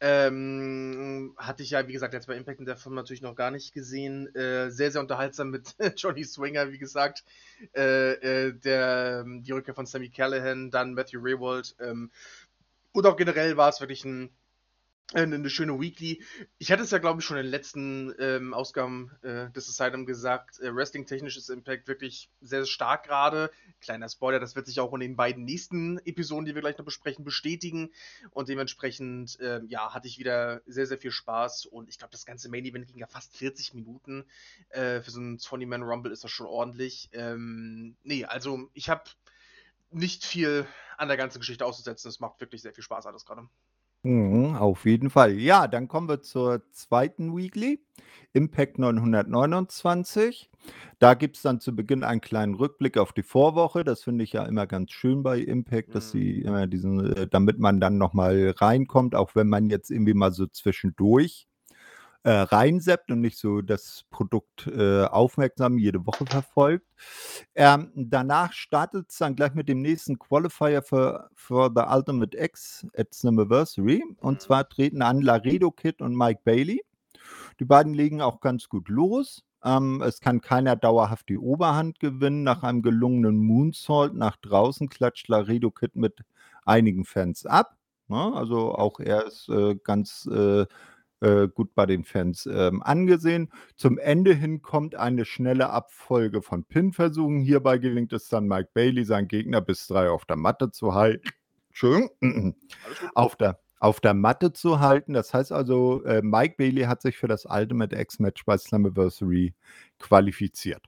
Ähm, 0.00 1.34
hatte 1.36 1.62
ich 1.62 1.70
ja, 1.70 1.86
wie 1.86 1.92
gesagt, 1.92 2.14
jetzt 2.14 2.26
bei 2.26 2.36
Impact 2.36 2.60
in 2.60 2.66
der 2.66 2.76
Form 2.76 2.94
natürlich 2.94 3.22
noch 3.22 3.34
gar 3.34 3.50
nicht 3.50 3.72
gesehen. 3.72 4.34
Äh, 4.34 4.70
sehr, 4.70 4.90
sehr 4.90 5.00
unterhaltsam 5.00 5.50
mit 5.50 5.74
Johnny 5.96 6.24
Swinger, 6.24 6.72
wie 6.72 6.78
gesagt. 6.78 7.24
Äh, 7.72 8.52
der, 8.52 9.24
die 9.24 9.52
Rückkehr 9.52 9.74
von 9.74 9.86
Sammy 9.86 10.10
Callahan, 10.10 10.70
dann 10.70 10.94
Matthew 10.94 11.20
Rehwald. 11.20 11.76
Ähm, 11.80 12.10
und 12.92 13.06
auch 13.06 13.16
generell 13.16 13.56
war 13.56 13.68
es 13.68 13.80
wirklich 13.80 14.04
ein 14.04 14.30
eine 15.14 15.48
schöne 15.48 15.80
Weekly. 15.80 16.22
Ich 16.58 16.70
hatte 16.70 16.82
es 16.82 16.90
ja, 16.90 16.98
glaube 16.98 17.20
ich, 17.20 17.26
schon 17.26 17.38
in 17.38 17.44
den 17.44 17.50
letzten 17.50 18.14
ähm, 18.18 18.52
Ausgaben 18.52 19.10
äh, 19.22 19.50
des 19.50 19.68
Asylum 19.68 20.04
gesagt. 20.04 20.60
Äh, 20.60 20.74
Wrestling-technisches 20.74 21.48
Impact 21.48 21.88
wirklich 21.88 22.28
sehr, 22.42 22.60
sehr 22.60 22.70
stark 22.70 23.04
gerade. 23.04 23.50
Kleiner 23.80 24.08
Spoiler, 24.10 24.38
das 24.38 24.54
wird 24.54 24.66
sich 24.66 24.80
auch 24.80 24.92
in 24.92 25.00
den 25.00 25.16
beiden 25.16 25.44
nächsten 25.44 25.98
Episoden, 26.04 26.44
die 26.44 26.54
wir 26.54 26.60
gleich 26.60 26.76
noch 26.76 26.84
besprechen, 26.84 27.24
bestätigen. 27.24 27.90
Und 28.32 28.50
dementsprechend, 28.50 29.40
äh, 29.40 29.62
ja, 29.68 29.94
hatte 29.94 30.08
ich 30.08 30.18
wieder 30.18 30.60
sehr, 30.66 30.86
sehr 30.86 30.98
viel 30.98 31.10
Spaß. 31.10 31.64
Und 31.64 31.88
ich 31.88 31.98
glaube, 31.98 32.12
das 32.12 32.26
ganze 32.26 32.50
Main 32.50 32.66
Event 32.66 32.86
ging 32.86 32.98
ja 32.98 33.06
fast 33.06 33.34
40 33.34 33.72
Minuten. 33.72 34.26
Äh, 34.68 35.00
für 35.00 35.10
so 35.10 35.20
einen 35.20 35.38
20-Man 35.38 35.84
Rumble 35.84 36.12
ist 36.12 36.24
das 36.24 36.30
schon 36.30 36.46
ordentlich. 36.46 37.08
Ähm, 37.12 37.96
nee, 38.02 38.26
also 38.26 38.68
ich 38.74 38.90
habe 38.90 39.04
nicht 39.90 40.26
viel 40.26 40.66
an 40.98 41.08
der 41.08 41.16
ganzen 41.16 41.38
Geschichte 41.38 41.64
auszusetzen. 41.64 42.10
Es 42.10 42.20
macht 42.20 42.40
wirklich 42.40 42.60
sehr 42.60 42.74
viel 42.74 42.84
Spaß 42.84 43.06
alles 43.06 43.24
gerade. 43.24 43.48
Mhm, 44.04 44.54
auf 44.54 44.84
jeden 44.86 45.10
Fall. 45.10 45.32
Ja, 45.38 45.66
dann 45.66 45.88
kommen 45.88 46.08
wir 46.08 46.22
zur 46.22 46.62
zweiten 46.70 47.36
Weekly, 47.36 47.80
Impact 48.32 48.78
929. 48.78 50.50
Da 51.00 51.14
gibt 51.14 51.36
es 51.36 51.42
dann 51.42 51.60
zu 51.60 51.74
Beginn 51.74 52.04
einen 52.04 52.20
kleinen 52.20 52.54
Rückblick 52.54 52.96
auf 52.96 53.12
die 53.12 53.22
Vorwoche. 53.24 53.82
Das 53.84 54.04
finde 54.04 54.22
ich 54.24 54.32
ja 54.32 54.44
immer 54.44 54.66
ganz 54.68 54.92
schön 54.92 55.22
bei 55.24 55.40
Impact, 55.40 55.94
dass 55.96 56.12
Mhm. 56.14 56.18
sie 56.18 56.42
immer 56.42 56.66
diesen, 56.68 57.12
äh, 57.12 57.26
damit 57.28 57.58
man 57.58 57.80
dann 57.80 57.98
noch 57.98 58.12
mal 58.14 58.54
reinkommt, 58.56 59.14
auch 59.16 59.34
wenn 59.34 59.48
man 59.48 59.68
jetzt 59.68 59.90
irgendwie 59.90 60.14
mal 60.14 60.32
so 60.32 60.46
zwischendurch 60.46 61.47
äh, 62.28 62.40
reinseppt 62.42 63.10
und 63.10 63.22
nicht 63.22 63.38
so 63.38 63.62
das 63.62 64.04
Produkt 64.10 64.66
äh, 64.66 65.04
aufmerksam 65.04 65.78
jede 65.78 66.04
Woche 66.06 66.26
verfolgt. 66.26 66.86
Ähm, 67.54 67.90
danach 67.94 68.52
startet 68.52 69.06
es 69.10 69.16
dann 69.16 69.34
gleich 69.34 69.54
mit 69.54 69.66
dem 69.68 69.80
nächsten 69.80 70.18
Qualifier 70.18 70.82
für, 70.82 71.30
für 71.34 71.70
The 71.74 71.84
Ultimate 71.88 72.36
X 72.36 72.86
at 72.94 73.14
Slammiversary. 73.14 74.04
Und 74.20 74.34
Mhm. 74.34 74.40
zwar 74.40 74.68
treten 74.68 75.00
an 75.00 75.22
Laredo 75.22 75.70
Kid 75.70 76.02
und 76.02 76.14
Mike 76.14 76.42
Bailey. 76.44 76.82
Die 77.60 77.64
beiden 77.64 77.94
legen 77.94 78.20
auch 78.20 78.40
ganz 78.40 78.68
gut 78.68 78.90
los. 78.90 79.42
Ähm, 79.64 80.02
es 80.02 80.20
kann 80.20 80.42
keiner 80.42 80.76
dauerhaft 80.76 81.30
die 81.30 81.38
Oberhand 81.38 81.98
gewinnen. 81.98 82.42
Nach 82.42 82.62
einem 82.62 82.82
gelungenen 82.82 83.38
Moonsault 83.38 84.14
nach 84.14 84.36
draußen 84.36 84.90
klatscht 84.90 85.28
Laredo 85.28 85.70
Kid 85.70 85.96
mit 85.96 86.20
einigen 86.66 87.06
Fans 87.06 87.46
ab. 87.46 87.76
Ne? 88.08 88.32
Also 88.34 88.74
auch 88.74 89.00
er 89.00 89.24
ist 89.26 89.48
äh, 89.48 89.76
ganz 89.82 90.26
äh, 90.26 90.66
äh, 91.20 91.48
gut 91.48 91.74
bei 91.74 91.86
den 91.86 92.04
Fans 92.04 92.46
ähm, 92.46 92.82
angesehen. 92.82 93.50
Zum 93.76 93.98
Ende 93.98 94.34
hin 94.34 94.62
kommt 94.62 94.94
eine 94.94 95.24
schnelle 95.24 95.70
Abfolge 95.70 96.42
von 96.42 96.64
Pin-Versuchen. 96.64 97.40
Hierbei 97.40 97.78
gelingt 97.78 98.12
es 98.12 98.28
dann 98.28 98.46
Mike 98.46 98.70
Bailey, 98.74 99.04
seinen 99.04 99.28
Gegner 99.28 99.60
bis 99.60 99.86
drei 99.86 100.10
auf 100.10 100.24
der 100.24 100.36
Matte 100.36 100.70
zu 100.70 100.94
halten. 100.94 101.28
Gut. 102.92 103.10
Auf 103.14 103.36
der, 103.36 103.60
auf 103.78 104.00
der 104.00 104.14
Matte 104.14 104.52
zu 104.52 104.80
halten. 104.80 105.12
Das 105.12 105.32
heißt 105.34 105.52
also, 105.52 106.02
äh, 106.04 106.22
Mike 106.22 106.54
Bailey 106.58 106.82
hat 106.82 107.02
sich 107.02 107.16
für 107.16 107.28
das 107.28 107.46
Ultimate 107.46 107.96
X-Match 107.96 108.44
bei 108.44 108.58
Slammiversary 108.58 109.54
qualifiziert. 109.98 110.84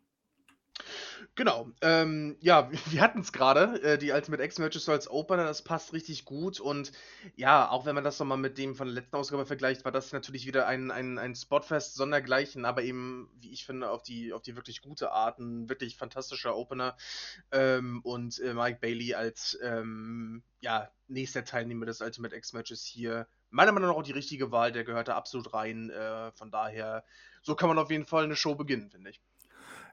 Genau. 1.37 1.71
Ähm, 1.81 2.37
ja, 2.41 2.71
wir 2.91 3.01
hatten 3.01 3.21
es 3.21 3.33
gerade, 3.33 3.81
äh, 3.83 3.99
die 3.99 4.11
Ultimate 4.11 4.43
X-Matches 4.43 4.89
als 4.89 5.09
Opener, 5.09 5.45
das 5.45 5.63
passt 5.63 5.93
richtig 5.93 6.25
gut. 6.25 6.61
Und 6.61 6.93
ja, 7.37 7.71
auch 7.71 7.87
wenn 7.87 7.95
man 7.95 8.05
das 8.05 8.19
nochmal 8.19 8.37
mit 8.37 8.59
dem 8.59 8.75
von 8.75 8.89
der 8.89 8.95
letzten 8.95 9.17
Ausgabe 9.17 9.47
vergleicht, 9.47 9.85
war 9.85 9.93
das 9.93 10.13
natürlich 10.13 10.47
wieder 10.47 10.67
ein, 10.67 10.91
ein, 10.91 11.19
ein 11.19 11.35
Spotfest 11.35 11.95
sondergleichen, 11.95 12.65
aber 12.65 12.83
eben, 12.83 13.31
wie 13.41 13.53
ich 13.53 13.65
finde, 13.65 13.91
auf 13.91 14.03
die, 14.03 14.33
auf 14.33 14.43
die 14.43 14.57
wirklich 14.57 14.83
gute 14.83 15.13
Art, 15.13 15.39
ein 15.39 15.69
wirklich 15.69 15.97
fantastischer 15.97 16.57
Opener. 16.57 16.97
Ähm, 17.53 18.01
und 18.03 18.39
äh, 18.41 18.53
Mike 18.53 18.79
Bailey 18.81 19.15
als 19.15 19.59
ähm, 19.63 20.43
ja, 20.61 20.91
nächster 21.09 21.45
Teilnehmer 21.45 21.87
des 21.87 22.01
Ultimate 22.03 22.37
X-Matches 22.37 22.85
hier. 22.85 23.27
Meiner 23.51 23.73
Meinung 23.73 23.91
nach 23.91 23.97
auch 23.97 24.03
die 24.03 24.13
richtige 24.13 24.53
Wahl, 24.53 24.73
der 24.73 24.85
gehört 24.85 25.09
da 25.09 25.17
absolut 25.17 25.55
rein. 25.55 25.91
Äh, 25.91 26.33
von 26.33 26.51
daher, 26.51 27.05
so 27.43 27.55
kann 27.55 27.69
man 27.69 27.79
auf 27.79 27.91
jeden 27.91 28.05
Fall 28.05 28.25
eine 28.25 28.37
Show 28.37 28.55
beginnen, 28.57 28.91
finde 28.91 29.11
ich. 29.11 29.21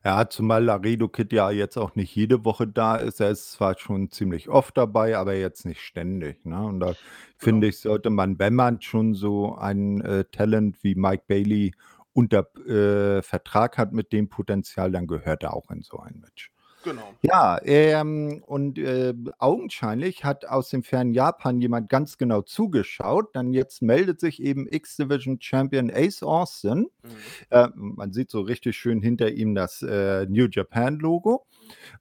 Ja, 0.04 0.30
zumal 0.30 0.64
Laredo 0.64 1.08
Kid 1.10 1.34
ja 1.34 1.50
jetzt 1.52 1.78
auch 1.78 1.95
nicht 1.95 2.16
jede 2.16 2.45
Woche 2.45 2.68
da 2.68 2.95
ist. 2.95 3.20
Er 3.20 3.32
ist 3.32 3.52
zwar 3.52 3.78
schon 3.78 4.10
ziemlich 4.12 4.50
oft 4.50 4.78
dabei, 4.78 5.18
aber 5.18 5.36
jetzt 5.36 5.66
nicht 5.66 5.82
ständig. 5.82 6.45
Ne? 6.45 6.62
Und 6.64 6.80
da 6.80 6.93
finde 7.38 7.68
Genau. 7.68 7.70
ich, 7.70 7.80
sollte 7.80 8.10
man, 8.10 8.39
wenn 8.39 8.56
man 8.56 8.82
schon 8.82 9.14
so 9.14 9.56
ein 9.56 10.02
äh, 10.02 10.26
Talent 10.26 10.84
wie 10.84 10.95
Mike 10.95 11.24
Bailey 11.28 11.74
unter 12.14 12.48
äh, 12.68 13.22
Vertrag 13.22 13.78
hat 13.78 13.91
mit 13.93 14.12
dem 14.14 14.30
Potenzial, 14.30 14.91
dann 14.91 15.08
gehört 15.08 15.43
er 15.43 15.54
auch 15.54 15.70
in 15.72 15.82
so 15.82 16.00
ein 16.00 16.20
Match. 16.20 16.52
Genau. 16.84 17.14
Ja, 17.22 17.60
ähm, 17.64 18.44
und 18.46 18.78
äh, 18.78 19.14
augenscheinlich 19.40 20.24
hat 20.24 20.46
aus 20.46 20.70
dem 20.70 20.84
fernen 20.84 21.14
Japan 21.14 21.60
jemand 21.60 21.90
ganz 21.90 22.18
genau 22.18 22.42
zugeschaut. 22.42 23.36
Dann 23.36 23.54
jetzt 23.54 23.82
meldet 23.82 24.20
sich 24.20 24.42
eben 24.42 24.68
X-Division 24.68 25.42
Champion 25.42 25.92
Ace 25.94 26.24
Austin. 26.24 26.88
Mhm. 27.04 27.10
Äh, 27.50 27.68
man 27.76 28.14
sieht 28.14 28.30
so 28.30 28.42
richtig 28.42 28.78
schön 28.78 29.02
hinter 29.02 29.32
ihm 29.32 29.56
das 29.56 29.82
äh, 29.82 30.26
New 30.28 30.48
Japan 30.50 31.00
Logo. 31.00 31.46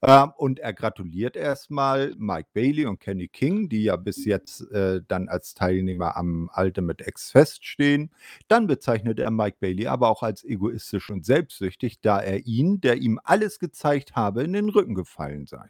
Äh, 0.01 0.27
und 0.37 0.59
er 0.59 0.73
gratuliert 0.73 1.35
erstmal 1.35 2.13
Mike 2.17 2.49
Bailey 2.53 2.85
und 2.85 2.99
Kenny 2.99 3.27
King, 3.27 3.69
die 3.69 3.83
ja 3.83 3.95
bis 3.95 4.25
jetzt 4.25 4.69
äh, 4.71 5.01
dann 5.07 5.27
als 5.27 5.53
Teilnehmer 5.53 6.15
am 6.17 6.49
Ultimate 6.55 7.05
X 7.05 7.31
feststehen. 7.31 8.11
Dann 8.47 8.67
bezeichnet 8.67 9.19
er 9.19 9.31
Mike 9.31 9.57
Bailey 9.59 9.87
aber 9.87 10.09
auch 10.09 10.23
als 10.23 10.43
egoistisch 10.43 11.09
und 11.09 11.25
selbstsüchtig, 11.25 12.01
da 12.01 12.19
er 12.19 12.45
ihn, 12.45 12.81
der 12.81 12.97
ihm 12.97 13.19
alles 13.23 13.59
gezeigt 13.59 14.15
habe, 14.15 14.43
in 14.43 14.53
den 14.53 14.66
Rücken 14.69 14.95
gefallen 14.95 15.45
sei. 15.45 15.69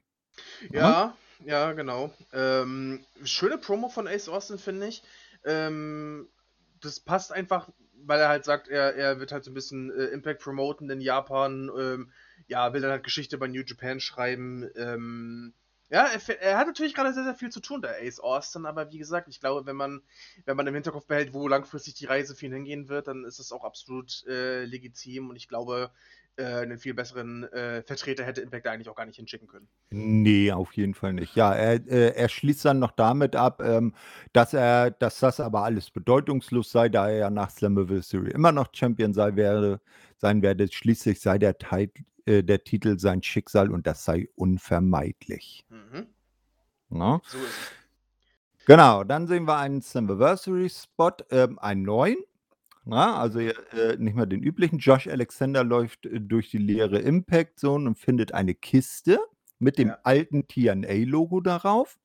Ne? 0.69 0.79
Ja, 0.79 1.17
ja, 1.45 1.73
genau. 1.73 2.13
Ähm, 2.33 3.05
schöne 3.23 3.57
Promo 3.57 3.89
von 3.89 4.07
Ace 4.07 4.29
Austin, 4.29 4.57
finde 4.57 4.87
ich. 4.87 5.03
Ähm, 5.45 6.27
das 6.81 6.99
passt 6.99 7.31
einfach, 7.31 7.69
weil 8.05 8.19
er 8.19 8.29
halt 8.29 8.45
sagt, 8.45 8.67
er, 8.67 8.95
er 8.95 9.19
wird 9.19 9.31
halt 9.31 9.43
so 9.43 9.51
ein 9.51 9.55
bisschen 9.55 9.91
äh, 9.91 10.05
Impact 10.05 10.41
promoten 10.41 10.89
in 10.89 11.01
Japan. 11.01 11.71
Ähm, 11.77 12.11
ja, 12.47 12.73
will 12.73 12.81
dann 12.81 12.91
halt 12.91 13.03
Geschichte 13.03 13.37
bei 13.37 13.47
New 13.47 13.63
Japan 13.65 13.99
schreiben. 13.99 14.69
Ja, 15.89 16.07
er, 16.07 16.41
er 16.41 16.57
hat 16.57 16.67
natürlich 16.67 16.93
gerade 16.93 17.13
sehr, 17.13 17.23
sehr 17.23 17.35
viel 17.35 17.49
zu 17.49 17.61
tun, 17.61 17.81
der 17.81 18.01
Ace 18.01 18.19
Austin, 18.19 18.65
aber 18.65 18.91
wie 18.91 18.97
gesagt, 18.97 19.27
ich 19.29 19.39
glaube, 19.39 19.65
wenn 19.65 19.75
man, 19.75 20.01
wenn 20.45 20.57
man 20.57 20.67
im 20.67 20.73
Hinterkopf 20.73 21.07
behält, 21.07 21.33
wo 21.33 21.47
langfristig 21.47 21.93
die 21.93 22.05
Reise 22.05 22.35
für 22.35 22.45
ihn 22.47 22.53
hingehen 22.53 22.89
wird, 22.89 23.07
dann 23.07 23.23
ist 23.23 23.39
es 23.39 23.51
auch 23.51 23.63
absolut 23.63 24.25
äh, 24.27 24.65
legitim 24.65 25.29
und 25.29 25.37
ich 25.37 25.47
glaube, 25.47 25.91
äh, 26.37 26.43
einen 26.43 26.77
viel 26.77 26.93
besseren 26.93 27.51
äh, 27.51 27.81
Vertreter 27.83 28.23
hätte 28.23 28.41
Impact 28.41 28.65
da 28.65 28.71
eigentlich 28.71 28.89
auch 28.89 28.95
gar 28.95 29.05
nicht 29.05 29.15
hinschicken 29.15 29.47
können. 29.47 29.67
Nee, 29.89 30.51
auf 30.51 30.73
jeden 30.73 30.93
Fall 30.93 31.13
nicht. 31.13 31.35
Ja, 31.35 31.53
er, 31.53 31.75
äh, 31.87 32.13
er 32.15 32.29
schließt 32.29 32.65
dann 32.65 32.79
noch 32.79 32.91
damit 32.91 33.35
ab, 33.35 33.61
ähm, 33.63 33.95
dass 34.33 34.53
er, 34.53 34.91
dass 34.91 35.19
das 35.19 35.39
aber 35.39 35.63
alles 35.63 35.89
bedeutungslos 35.89 36.71
sei, 36.71 36.89
da 36.89 37.09
er 37.09 37.17
ja 37.17 37.29
nach 37.29 37.49
Slammiversary 37.49 38.29
immer 38.31 38.51
noch 38.51 38.67
Champion 38.73 39.13
sei 39.13 39.35
werde, 39.35 39.81
sein 40.17 40.41
werde. 40.41 40.67
Schließlich 40.71 41.19
sei 41.19 41.37
der, 41.37 41.57
Tit 41.57 41.91
äh, 42.25 42.43
der 42.43 42.63
Titel 42.63 42.99
sein 42.99 43.23
Schicksal 43.23 43.71
und 43.71 43.87
das 43.87 44.03
sei 44.05 44.29
unvermeidlich. 44.35 45.65
Mhm. 45.69 46.07
Ne? 46.89 47.21
So. 47.25 47.37
Genau, 48.65 49.03
dann 49.03 49.27
sehen 49.27 49.45
wir 49.45 49.57
einen 49.57 49.81
Slammiversary-Spot, 49.81 51.11
ähm, 51.31 51.57
einen 51.59 51.83
neuen. 51.83 52.17
Na, 52.89 53.17
also 53.19 53.39
äh, 53.39 53.97
nicht 53.97 54.15
mehr 54.15 54.25
den 54.25 54.41
üblichen. 54.41 54.79
Josh 54.79 55.07
Alexander 55.07 55.63
läuft 55.63 56.05
äh, 56.05 56.21
durch 56.21 56.49
die 56.51 56.57
leere 56.57 56.99
Impact 56.99 57.59
Zone 57.59 57.87
und 57.87 57.97
findet 57.97 58.33
eine 58.33 58.55
Kiste 58.55 59.19
mit 59.59 59.77
dem 59.77 59.89
Ja. 59.89 59.99
alten 60.03 60.47
TNA-Logo 60.47 61.41
darauf 61.41 61.97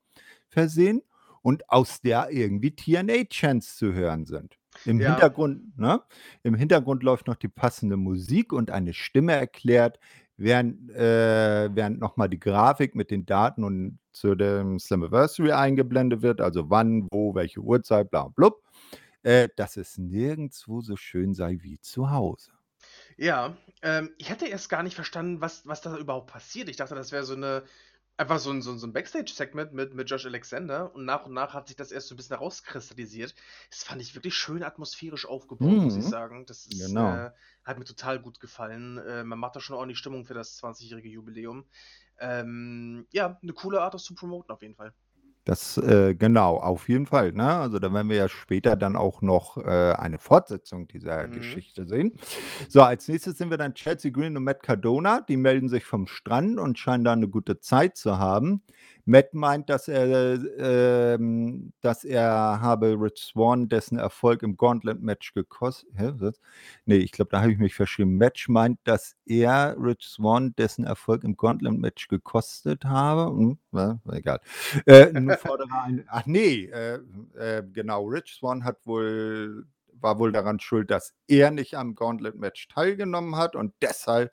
versehen 0.48 1.02
und 1.42 1.68
aus 1.70 2.00
der 2.00 2.30
irgendwie 2.30 2.74
TNA-Chants 2.74 3.76
zu 3.76 3.92
hören 3.92 4.26
sind. 4.26 4.58
Im 4.84 5.00
Ja. 5.00 5.04
Hintergrund, 5.04 5.78
ne? 5.78 6.02
Im 6.42 6.54
Hintergrund 6.54 7.02
läuft 7.02 7.26
noch 7.28 7.36
die 7.36 7.48
passende 7.48 7.96
Musik 7.96 8.52
und 8.52 8.70
eine 8.70 8.94
Stimme 8.94 9.32
erklärt, 9.32 9.98
während, 10.36 10.90
äh, 10.90 11.70
während 11.74 12.00
nochmal 12.00 12.28
die 12.28 12.40
Grafik 12.40 12.94
mit 12.94 13.10
den 13.10 13.26
Daten 13.26 13.64
und 13.64 13.98
zu 14.12 14.34
dem 14.34 14.78
Slammiversary 14.78 15.52
eingeblendet 15.52 16.22
wird, 16.22 16.40
also 16.40 16.68
wann, 16.70 17.06
wo, 17.12 17.34
welche 17.34 17.60
Uhrzeit, 17.60 18.10
bla 18.10 18.28
blub, 18.28 18.62
äh, 19.22 19.48
dass 19.56 19.76
es 19.76 19.98
nirgendwo 19.98 20.80
so 20.82 20.96
schön 20.96 21.34
sei 21.34 21.58
wie 21.62 21.78
zu 21.80 22.10
Hause. 22.10 22.52
Ja, 23.18 23.56
ähm, 23.82 24.10
ich 24.18 24.30
hatte 24.30 24.46
erst 24.46 24.68
gar 24.68 24.82
nicht 24.82 24.94
verstanden, 24.94 25.40
was, 25.40 25.66
was 25.66 25.80
da 25.80 25.96
überhaupt 25.96 26.30
passiert. 26.30 26.68
Ich 26.68 26.76
dachte, 26.76 26.94
das 26.94 27.12
wäre 27.12 27.24
so 27.24 27.34
eine 27.34 27.64
Einfach 28.18 28.38
so 28.38 28.50
'n 28.50 28.60
so 28.60 28.70
'n 28.72 28.78
so 28.78 28.86
'n 28.86 28.92
Backstage-Segment 28.92 29.72
mit 29.72 29.94
mit 29.94 30.10
Josh 30.10 30.26
Alexander 30.26 30.94
und 30.94 31.06
nach 31.06 31.24
und 31.24 31.32
nach 31.32 31.54
hat 31.54 31.68
sich 31.68 31.76
das 31.76 31.90
erst 31.90 32.08
so 32.08 32.14
'n 32.14 32.16
bisschen 32.18 32.36
herauskristallisiert. 32.36 33.34
Das 33.70 33.84
fand 33.84 34.02
ich 34.02 34.14
wirklich 34.14 34.34
schön 34.34 34.62
atmosphärisch 34.62 35.24
aufgebaut, 35.26 35.82
muss 35.82 35.96
ich 35.96 36.06
Mhm. 36.06 36.08
sagen. 36.08 36.44
Das 36.44 36.66
ist, 36.66 36.94
Genau. 36.94 37.24
äh 37.24 37.30
hat 37.64 37.78
mir 37.78 37.84
total 37.86 38.20
gut 38.20 38.38
gefallen. 38.38 38.98
Äh, 38.98 39.24
man 39.24 39.38
macht 39.38 39.56
da 39.56 39.60
schon 39.60 39.76
ordentlich 39.76 39.98
Stimmung 39.98 40.26
für 40.26 40.34
das 40.34 40.56
20-jährige 40.58 41.08
Jubiläum. 41.08 41.66
Ähm, 42.18 43.06
ja, 43.12 43.38
'ne 43.40 43.52
coole 43.54 43.80
Art, 43.80 43.94
das 43.94 44.04
zu 44.04 44.14
promoten 44.14 44.52
auf 44.52 44.60
jeden 44.62 44.74
Fall. 44.76 44.94
Das, 45.46 45.76
äh 45.76 46.14
genau, 46.14 46.56
auf 46.58 46.88
jeden 46.88 47.06
Fall, 47.06 47.32
ne? 47.32 47.44
Also, 47.58 47.80
da 47.80 47.92
werden 47.92 48.08
wir 48.08 48.16
ja 48.16 48.28
später 48.28 48.76
dann 48.76 48.94
auch 48.94 49.22
noch, 49.22 49.56
äh, 49.56 49.92
eine 49.94 50.18
Fortsetzung 50.18 50.86
dieser 50.86 51.26
Mhm. 51.26 51.28
Geschichte 51.28 51.84
sehen. 51.84 52.12
So, 52.68 52.82
als 52.82 53.08
Nächstes 53.08 53.38
sehen 53.38 53.50
wir 53.50 53.58
dann 53.58 53.74
Chelsea 53.74 54.12
Green 54.12 54.36
und 54.36 54.44
Matt 54.44 54.62
Cardona. 54.62 55.20
Die 55.22 55.36
melden 55.36 55.68
sich 55.68 55.84
vom 55.84 56.06
Strand 56.06 56.60
und 56.60 56.78
scheinen 56.78 57.02
da 57.04 57.16
'ne 57.16 57.28
gute 57.28 57.58
Zeit 57.58 57.96
zu 57.96 58.18
haben. 58.18 58.62
Matt 59.04 59.34
meint, 59.34 59.68
dass 59.68 59.88
er, 59.88 60.38
ähm 60.58 61.72
dass 61.80 62.04
er 62.04 62.60
habe 62.60 62.96
Rich 62.98 63.32
Swann 63.32 63.68
dessen 63.68 63.98
Erfolg 63.98 64.42
im 64.42 64.56
Gauntlet-Match 64.56 65.34
gekos 65.34 65.86
hä, 65.94 66.12
was? 66.16 66.40
Ne, 66.86 66.96
ich 66.96 67.12
glaube, 67.12 67.30
da 67.30 67.40
habe 67.40 67.52
ich 67.52 67.58
mich 67.58 67.74
verschrieben. 67.74 68.16
Matt 68.18 68.44
meint, 68.48 68.78
dass 68.84 69.16
er 69.26 69.76
Rich 69.78 70.08
Swann 70.08 70.54
dessen 70.56 70.84
Erfolg 70.84 71.24
im 71.24 71.36
Gauntlet-Match 71.36 72.08
gekostet 72.08 72.84
habe. 72.84 73.30
Hm, 73.30 73.58
na, 73.72 74.00
egal. 74.10 74.40
Äh, 74.86 75.12
ein 75.14 75.30
ach 76.08 76.26
ne, 76.26 76.68
äh, 76.70 76.98
äh, 77.36 77.62
genau, 77.72 78.06
Rich 78.06 78.36
Swann 78.38 78.64
hat 78.64 78.78
wohl 78.84 79.66
war 80.02 80.18
wohl 80.18 80.32
daran 80.32 80.60
schuld, 80.60 80.90
dass 80.90 81.14
er 81.28 81.50
nicht 81.50 81.76
am 81.76 81.94
Gauntlet-Match 81.94 82.68
teilgenommen 82.68 83.36
hat 83.36 83.56
und 83.56 83.72
deshalb 83.80 84.32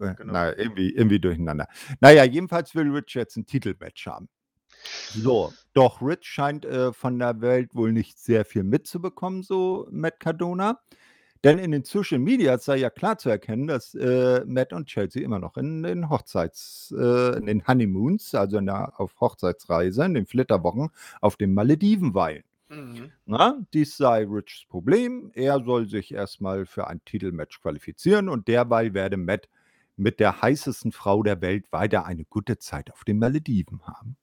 äh, 0.00 0.14
Genau. 0.14 0.32
na 0.32 0.56
irgendwie 0.56 0.90
irgendwie 0.94 1.20
durcheinander. 1.20 1.66
Na 2.00 2.10
ja, 2.12 2.24
jedenfalls 2.24 2.74
will 2.74 2.90
Rich 2.90 3.14
jetzt 3.14 3.36
'n 3.36 3.46
Titelmatch 3.46 4.06
haben. 4.06 4.28
So, 5.14 5.52
doch 5.74 6.00
Rich 6.02 6.24
scheint, 6.26 6.64
äh, 6.64 6.92
von 6.92 7.18
der 7.18 7.40
Welt 7.40 7.74
wohl 7.74 7.92
nicht 7.92 8.18
sehr 8.18 8.44
viel 8.44 8.64
mitzubekommen, 8.64 9.42
so 9.42 9.88
Matt 9.90 10.20
Cardona. 10.20 10.80
Denn 11.44 11.58
in 11.58 11.70
den 11.72 11.84
Social 11.84 12.18
Medias 12.18 12.64
sei 12.64 12.78
ja 12.78 12.90
klar 12.90 13.18
zu 13.18 13.28
erkennen, 13.30 13.68
dass, 13.68 13.94
äh, 13.94 14.44
Matt 14.46 14.72
und 14.72 14.86
Chelsea 14.88 15.22
immer 15.24 15.38
noch 15.38 15.56
in 15.56 15.82
den 15.84 16.10
Hochzeits 16.10 16.92
äh, 16.98 17.36
in 17.38 17.46
den 17.46 17.66
Honeymoons, 17.66 18.34
also 18.34 18.58
in 18.58 18.66
der 18.66 18.98
auf 19.00 19.14
Hochzeitsreise, 19.20 20.04
in 20.04 20.14
den 20.14 20.26
Flitterwochen 20.26 20.90
auf 21.20 21.36
den 21.36 21.54
Malediven 21.54 22.14
weilen. 22.14 22.42
Mhm. 22.70 23.12
Ne? 23.26 23.66
Dies 23.72 23.96
sei 23.96 24.24
Richs 24.28 24.64
Problem. 24.68 25.30
Er 25.34 25.62
soll 25.64 25.88
sich 25.88 26.12
erst 26.12 26.40
mal 26.40 26.66
für 26.66 26.86
ein 26.88 27.00
Titelmatch 27.04 27.60
qualifizieren 27.62 28.28
und 28.28 28.48
derweil 28.48 28.92
werde 28.94 29.16
Matt 29.16 29.48
mit 29.98 30.20
der 30.20 30.42
heißesten 30.42 30.92
Frau 30.92 31.22
der 31.22 31.40
Welt 31.40 31.72
weiter 31.72 32.06
eine 32.06 32.24
gute 32.24 32.58
Zeit 32.58 32.92
auf 32.92 33.04
den 33.04 33.18
Malediven 33.18 33.86
haben. 33.86 34.16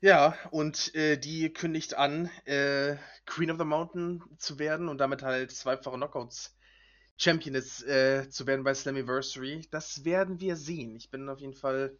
Ja, 0.00 0.34
und, 0.50 0.94
äh, 0.94 1.16
die 1.18 1.52
kündigt 1.52 1.94
an, 1.94 2.26
äh, 2.44 2.96
Queen 3.24 3.50
of 3.50 3.58
the 3.58 3.64
Mountain 3.64 4.22
zu 4.38 4.58
werden 4.58 4.88
und 4.88 4.98
damit 4.98 5.22
halt 5.22 5.50
zweifache 5.52 5.96
Knockouts-Championess, 5.96 7.82
äh, 7.82 8.28
zu 8.28 8.46
werden 8.46 8.64
bei 8.64 8.74
Slammiversary. 8.74 9.66
Das 9.70 10.04
werden 10.04 10.40
wir 10.40 10.56
sehen. 10.56 10.96
Ich 10.96 11.10
bin 11.10 11.28
auf 11.28 11.40
jeden 11.40 11.54
Fall, 11.54 11.96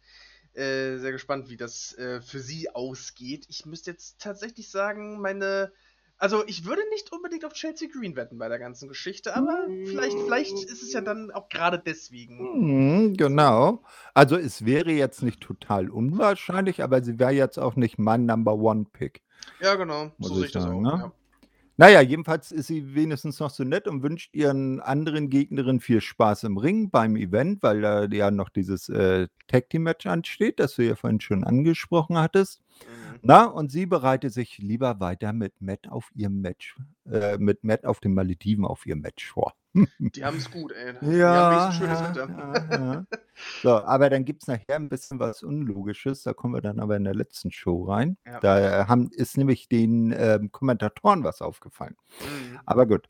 äh, 0.53 0.97
sehr 0.97 1.11
gespannt, 1.11 1.49
wie 1.49 1.57
das, 1.57 1.93
äh, 1.97 2.21
für 2.21 2.39
sie 2.39 2.69
ausgeht. 2.69 3.45
Ich 3.49 3.65
müsste 3.65 3.91
jetzt 3.91 4.19
tatsächlich 4.21 4.69
sagen, 4.69 5.19
meine 5.21 5.71
also, 6.19 6.43
ich 6.47 6.65
würde 6.65 6.81
nicht 6.89 7.11
unbedingt 7.11 7.45
auf 7.45 7.53
Chelsea 7.53 7.87
Green 7.91 8.15
wetten 8.15 8.37
bei 8.37 8.49
der 8.49 8.59
ganzen 8.59 8.87
Geschichte, 8.87 9.35
aber 9.35 9.67
vielleicht 9.85 10.17
vielleicht 10.19 10.53
ist 10.53 10.81
es 10.81 10.93
ja 10.93 11.01
dann 11.01 11.31
auch 11.31 11.49
grade 11.49 11.81
deswegen 11.83 12.37
Mhm, 12.37 13.17
genau. 13.17 13.83
Also, 14.13 14.35
es 14.35 14.65
wäre 14.65 14.91
jetzt 14.91 15.21
nicht 15.21 15.41
total 15.41 15.89
unwahrscheinlich, 15.89 16.83
aber 16.83 17.03
sie 17.03 17.19
wäre 17.19 17.31
jetzt 17.31 17.59
auch 17.59 17.75
nicht 17.75 17.99
mein 17.99 18.25
Number 18.25 18.55
One 18.55 18.87
Pick. 18.91 19.21
Ja, 19.61 19.75
genau, 19.75 20.11
so 20.19 20.33
sehe 20.35 20.45
ich 20.45 20.51
das 20.51 20.63
sagen, 20.63 20.85
auch, 20.85 20.97
ne? 20.97 21.03
ja. 21.03 21.11
Na 21.79 21.89
ja, 21.89 22.01
jedenfalls 22.01 22.51
ist 22.51 22.67
sie 22.67 22.95
wenigstens 22.95 23.39
noch 23.39 23.51
so 23.51 23.63
nett 23.63 23.87
und 23.87 24.01
wünscht 24.01 24.33
ihren 24.33 24.79
anderen 24.79 25.29
Gegnerinnen 25.29 25.79
viel 25.79 26.01
Spaß 26.01 26.45
im 26.45 26.57
Ring 26.57 26.89
beim 26.89 27.15
Event, 27.15 27.61
weil 27.61 27.81
da 27.81 28.05
ja 28.05 28.31
noch 28.31 28.49
dieses, 28.49 28.89
äh, 28.89 29.27
Tag-Team-Match 29.45 30.07
ansteht, 30.07 30.59
das 30.59 30.75
du 30.75 30.81
ja 30.83 30.95
vorhin 30.95 31.21
schon 31.21 31.43
angesprochen 31.43 32.17
hattest. 32.17 32.63
Mhm. 32.85 33.19
Na, 33.23 33.45
und 33.45 33.71
sie 33.71 33.85
bereitet 33.85 34.33
sich 34.33 34.57
lieber 34.59 34.99
weiter 34.99 35.33
mit 35.33 35.61
Matt 35.61 35.87
auf 35.89 36.09
ihr 36.15 36.29
Match 36.29 36.75
äh, 37.11 37.37
mit 37.37 37.63
Matt 37.63 37.85
auf 37.85 37.99
den 37.99 38.13
Malediven 38.13 38.65
auf 38.65 38.85
ihr 38.85 38.95
Match 38.95 39.27
vor. 39.31 39.53
Die 40.15 40.23
haben's 40.23 40.49
gut, 40.49 40.71
ey. 40.71 40.93
Haben 41.01 41.11
Ja, 41.11 41.51
ja, 41.71 42.11
Wetter. 42.11 42.29
ja, 42.29 42.77
ja. 42.77 43.05
So, 43.63 43.71
aber 43.71 44.09
dann 44.09 44.25
gibt's 44.25 44.47
nachher 44.47 44.75
'n 44.77 44.89
bisschen 44.89 45.19
was 45.19 45.43
Unlogisches, 45.43 46.23
da 46.23 46.33
kommen 46.33 46.53
wir 46.55 46.61
dann 46.61 46.79
aber 46.79 46.95
in 46.97 47.03
der 47.03 47.15
letzten 47.15 47.51
Show 47.51 47.83
rein. 47.85 48.17
Da, 48.41 48.83
äh, 48.83 48.85
haben 48.87 49.09
ist 49.11 49.37
nämlich 49.37 49.67
den, 49.67 50.13
ähm, 50.17 50.51
Kommentatoren 50.51 51.23
was 51.23 51.41
aufgefallen. 51.41 51.95
Mhm. 52.21 52.59
Aber 52.65 52.85
gut. 52.87 53.09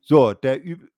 So, 0.00 0.34
der 0.34 0.64
üb 0.64 0.88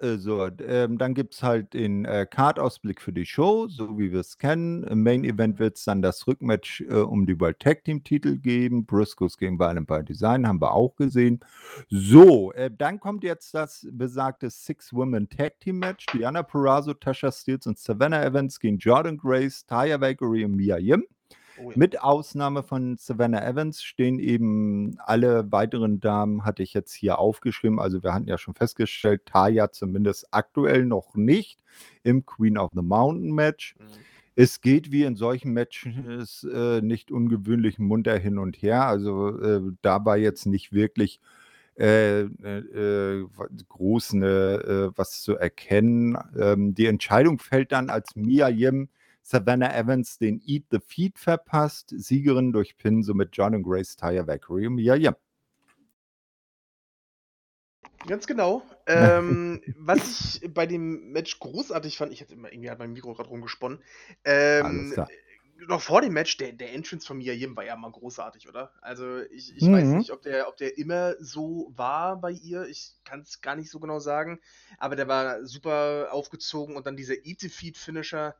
äh, 0.00 0.16
so, 0.16 0.48
ähm, 0.66 0.98
dann 0.98 1.14
gibt's 1.14 1.42
halt 1.42 1.74
den, 1.74 2.04
äh, 2.04 2.26
Card-Ausblick 2.28 3.00
für 3.00 3.12
die 3.12 3.26
Show, 3.26 3.68
so 3.68 3.98
wie 3.98 4.12
wir's 4.12 4.38
kennen. 4.38 4.82
Im 4.84 5.02
Main 5.02 5.24
Event 5.24 5.58
wird's 5.58 5.84
dann 5.84 6.02
das 6.02 6.26
Rückmatch, 6.26 6.82
äh, 6.82 6.94
um 6.94 7.26
die 7.26 7.38
World 7.38 7.60
Tag 7.60 7.84
Team 7.84 8.02
Titel 8.02 8.36
geben. 8.36 8.86
Briscoes 8.86 9.36
gegen 9.36 9.58
Violent 9.58 9.86
by 9.86 10.02
Design, 10.02 10.46
haben 10.46 10.60
wir 10.60 10.72
auch 10.72 10.96
gesehen. 10.96 11.40
So, 11.88 12.52
äh, 12.52 12.70
dann 12.76 13.00
kommt 13.00 13.24
jetzt 13.24 13.54
das 13.54 13.86
besagte 13.90 14.50
Six-Woman 14.50 15.28
Tag 15.28 15.60
Team 15.60 15.78
Match. 15.78 16.06
Deonna 16.06 16.42
Purrazzo, 16.42 16.94
Tasha 16.94 17.30
Steelz 17.30 17.66
und 17.66 17.78
Savannah 17.78 18.24
Evans 18.24 18.58
gegen 18.60 18.78
Jordynne 18.78 19.18
Grace, 19.18 19.66
Taya 19.66 20.00
Valkyrie 20.00 20.44
und 20.44 20.56
Mia 20.56 20.78
Yim. 20.78 21.04
Oh 21.62 21.70
ja. 21.70 21.76
Mit 21.76 22.00
Ausnahme 22.02 22.62
von 22.62 22.96
Savannah 22.96 23.44
Evans 23.46 23.82
stehen 23.82 24.18
eben 24.18 24.96
alle 25.00 25.50
weiteren 25.52 26.00
Damen 26.00 26.44
hatte 26.44 26.62
ich 26.62 26.74
jetzt 26.74 26.92
hier 26.92 27.18
aufgeschrieben. 27.18 27.78
Also, 27.80 28.02
wir 28.02 28.14
hatten 28.14 28.28
ja 28.28 28.38
schon 28.38 28.54
festgestellt, 28.54 29.26
Taya 29.26 29.70
zumindest 29.72 30.28
aktuell 30.32 30.84
noch 30.86 31.14
nicht 31.14 31.62
im 32.02 32.24
Queen 32.26 32.58
of 32.58 32.70
the 32.74 32.82
Mountain 32.82 33.32
Match. 33.32 33.74
Mhm. 33.78 33.84
Es 34.36 34.60
geht 34.60 34.90
wie 34.92 35.04
in 35.04 35.16
solchen 35.16 35.52
Matches, 35.52 36.44
äh, 36.44 36.80
nicht 36.80 37.10
ungewöhnlich 37.10 37.78
munter 37.78 38.16
hin 38.16 38.38
und 38.38 38.56
her. 38.62 38.86
Also, 38.86 39.38
äh, 39.40 39.60
da 39.82 40.04
war 40.04 40.16
jetzt 40.16 40.46
nicht 40.46 40.72
wirklich, 40.72 41.20
äh, 41.78 42.22
äh, 42.22 43.18
äh, 43.22 43.26
groß 43.68 44.14
'ne 44.14 44.26
äh, 44.92 44.98
was 44.98 45.22
zu 45.22 45.36
erkennen. 45.36 46.16
Ähm, 46.38 46.74
die 46.74 46.86
Entscheidung 46.86 47.38
fällt 47.38 47.72
dann, 47.72 47.90
als 47.90 48.16
Mia 48.16 48.48
Yim 48.48 48.88
Savannah 49.22 49.74
Evans 49.74 50.18
den 50.18 50.40
Eat 50.44 50.64
the 50.70 50.80
Feed 50.80 51.18
verpasst. 51.18 51.92
Siegerin 51.96 52.52
durch 52.52 52.76
Pin, 52.76 53.02
somit 53.02 53.36
Jordynne 53.36 53.62
Grace, 53.62 53.96
Taya 53.96 54.26
Valkyrie 54.26 54.66
und 54.66 54.74
Mia 54.76 54.94
Yim. 54.96 55.14
Ganz 58.06 58.26
genau. 58.26 58.62
Ähm, 58.86 59.62
was 59.76 60.06
ich 60.08 60.54
bei 60.54 60.66
dem 60.66 61.12
Match 61.12 61.38
großartig 61.38 61.96
fand 61.98 62.12
ich 62.12 62.20
hatte 62.22 62.34
immer 62.34 62.50
irgendwie 62.52 62.70
hat 62.70 62.78
mein 62.78 62.92
Mikro 62.92 63.14
grad 63.14 63.28
rumgesponnen. 63.28 63.82
Alles 64.58 64.88
Ähm, 64.88 64.92
klar. 64.92 65.08
äh, 65.08 65.66
noch 65.66 65.82
vor 65.82 66.00
dem 66.00 66.14
Match, 66.14 66.38
der 66.38 66.52
der 66.52 66.72
Entrance 66.72 67.06
von 67.06 67.18
Mia 67.18 67.34
Yim 67.34 67.54
war 67.56 67.64
ja 67.64 67.76
mal 67.76 67.90
großartig, 67.92 68.48
oder? 68.48 68.72
Also, 68.80 69.20
ich 69.30 69.54
ich 69.56 69.70
weiß 69.70 69.92
Mhm. 69.92 69.96
nicht, 69.96 70.12
ob 70.12 70.22
der 70.22 70.48
ob 70.48 70.56
der 70.56 70.78
immer 70.78 71.14
so 71.22 71.72
war 71.76 72.18
bei 72.20 72.30
ihr. 72.30 72.66
Ich 72.66 72.94
kann's 73.04 73.42
gar 73.42 73.56
nicht 73.56 73.70
so 73.70 73.80
genau 73.80 73.98
sagen, 73.98 74.40
aber 74.78 74.96
der 74.96 75.06
war 75.08 75.44
super 75.44 76.08
aufgezogen 76.12 76.76
und 76.76 76.86
dann 76.86 76.96
dieser 76.96 77.14
Eat 77.26 77.40
the 77.40 77.50
Feed 77.50 77.76
Finisher, 77.76 78.34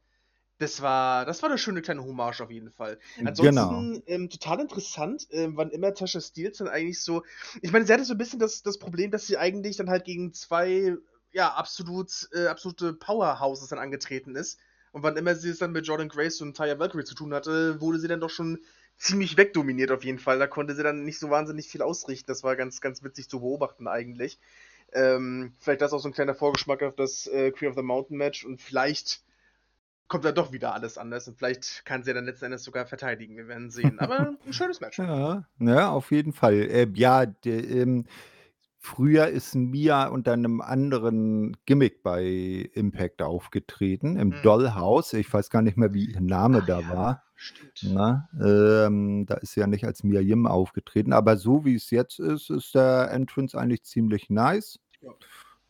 das 0.61 0.83
war 0.83 1.25
das 1.27 1.43
war 1.43 1.51
'ne 1.51 1.59
schöne 1.59 1.83
kleine 1.83 2.05
Hommage 2.05 2.41
auf 2.43 2.51
jeden 2.51 2.71
Fall. 2.71 2.99
Genau. 3.17 3.91
Ansonsten, 3.95 4.03
ähm, 4.07 4.31
total 4.31 4.61
interessant, 4.61 5.27
ähm, 5.31 5.57
wann 5.57 5.71
immer 5.71 5.95
Tasha 5.95 6.21
Steelz 6.21 6.59
dann 6.59 6.69
eigentlich 6.69 7.03
so 7.03 7.25
ich 7.63 7.73
meine, 7.73 7.87
sie 7.87 7.93
hatte 7.93 8.05
so 8.05 8.15
'n 8.15 8.19
bisschen 8.19 8.39
das 8.41 8.63
das 8.63 8.79
Problem, 8.79 9.11
dass 9.11 9.27
sie 9.27 9.39
eigentlich 9.39 9.77
dann 9.79 9.91
halt 9.91 10.05
gegen 10.05 10.33
2, 10.35 10.97
ja, 11.33 11.49
absolut 11.55 12.29
äh, 12.33 12.47
absolute 12.47 12.93
Powerhouses 12.95 13.69
dann 13.69 13.79
angetreten 13.81 14.37
ist. 14.37 14.61
Und 14.93 15.03
wann 15.05 15.17
immer 15.17 15.35
sie 15.37 15.51
es 15.51 15.59
dann 15.59 15.73
mit 15.73 15.87
Jordynne 15.87 16.09
Grace 16.11 16.41
und 16.41 16.57
Taya 16.57 16.79
Valkyrie 16.79 17.05
zu 17.05 17.15
tun 17.15 17.33
hatte, 17.35 17.81
wurde 17.81 17.99
sie 18.01 18.09
dann 18.09 18.21
doch 18.21 18.31
schon 18.31 18.59
ziemlich 18.97 19.37
wegdominiert 19.37 19.93
auf 19.93 20.05
jeden 20.05 20.19
Fall. 20.19 20.39
Da 20.41 20.47
konnte 20.49 20.75
sie 20.75 20.83
dann 20.83 21.05
nicht 21.05 21.19
so 21.21 21.31
wahnsinnig 21.31 21.69
viel 21.69 21.83
ausrichten. 21.83 22.27
Das 22.27 22.43
war 22.43 22.57
ganz, 22.57 22.81
ganz 22.81 23.03
witzig 23.05 23.29
zu 23.31 23.41
beobachten 23.41 23.87
eigentlich. 23.89 24.41
Ähm, 24.93 25.55
vielleicht 25.61 25.81
das 25.83 25.93
auch 25.93 26.01
so 26.01 26.09
'n 26.09 26.13
kleiner 26.13 26.35
Vorgeschmack 26.35 26.83
auf 26.83 26.97
das, 26.97 27.27
äh, 27.29 27.53
Queen 27.53 27.71
of 27.71 27.77
the 27.77 27.83
Mountain 27.83 28.17
Match 28.19 28.45
und 28.45 28.61
vielleicht 28.61 29.23
kommt 30.11 30.27
dann 30.27 30.35
doch 30.37 30.53
wieder 30.53 30.75
alles 30.75 30.99
anders 30.99 31.29
und 31.29 31.39
vielleicht 31.39 31.87
kann 31.87 32.05
sie 32.05 32.11
ja 32.11 32.15
dann 32.17 32.27
letzten 32.27 32.47
Endes 32.47 32.65
sogar 32.65 32.87
verteidigen. 32.87 33.37
Wir 33.39 33.49
werden 33.49 33.71
sehen. 33.71 34.01
Aber 34.01 34.37
'n 34.47 34.53
schönes 34.53 34.81
Match. 34.81 35.01
Ja, 35.01 35.45
ne, 35.59 35.89
auf 35.91 36.11
jeden 36.13 36.33
Fall. 36.33 36.69
Ähm, 36.71 36.95
ja, 36.97 37.27
de 37.27 37.83
ähm, 37.83 38.07
früher 38.79 39.29
ist 39.29 39.55
Mia 39.57 40.09
unter 40.09 40.37
'nem 40.37 40.61
anderen 40.61 41.57
Gimmick 41.67 42.03
bei 42.03 42.25
Impact 42.75 43.23
aufgetreten, 43.23 44.17
im 44.19 44.41
Mhm. 44.43 44.43
Dollhouse. 44.43 45.15
Ich 45.15 45.33
weiß 45.33 45.51
gar 45.51 45.63
nicht 45.63 45.77
mehr, 45.79 45.95
wie 45.95 46.07
ihr 46.07 46.21
Name 46.23 46.63
Ah 46.63 46.65
da 46.65 46.89
ja, 46.89 46.89
war, 46.89 47.25
stimmt. 47.35 47.81
ne? 47.83 48.29
Ähm, 48.43 49.27
da 49.27 49.37
ist 49.37 49.53
sie 49.55 49.61
ja 49.61 49.67
nicht 49.69 49.85
als 49.87 50.05
Mia 50.05 50.21
Yim 50.21 50.47
aufgetreten, 50.47 51.13
aber 51.15 51.37
so 51.39 51.65
wie 51.67 51.77
es 51.77 51.91
jetzt 51.91 52.21
ist, 52.21 52.51
ist 52.51 52.75
der 52.75 53.11
Entrance 53.13 53.59
eigentlich 53.59 53.85
ziemlich 53.85 54.31
nice, 54.31 54.81
Ja. 55.03 55.15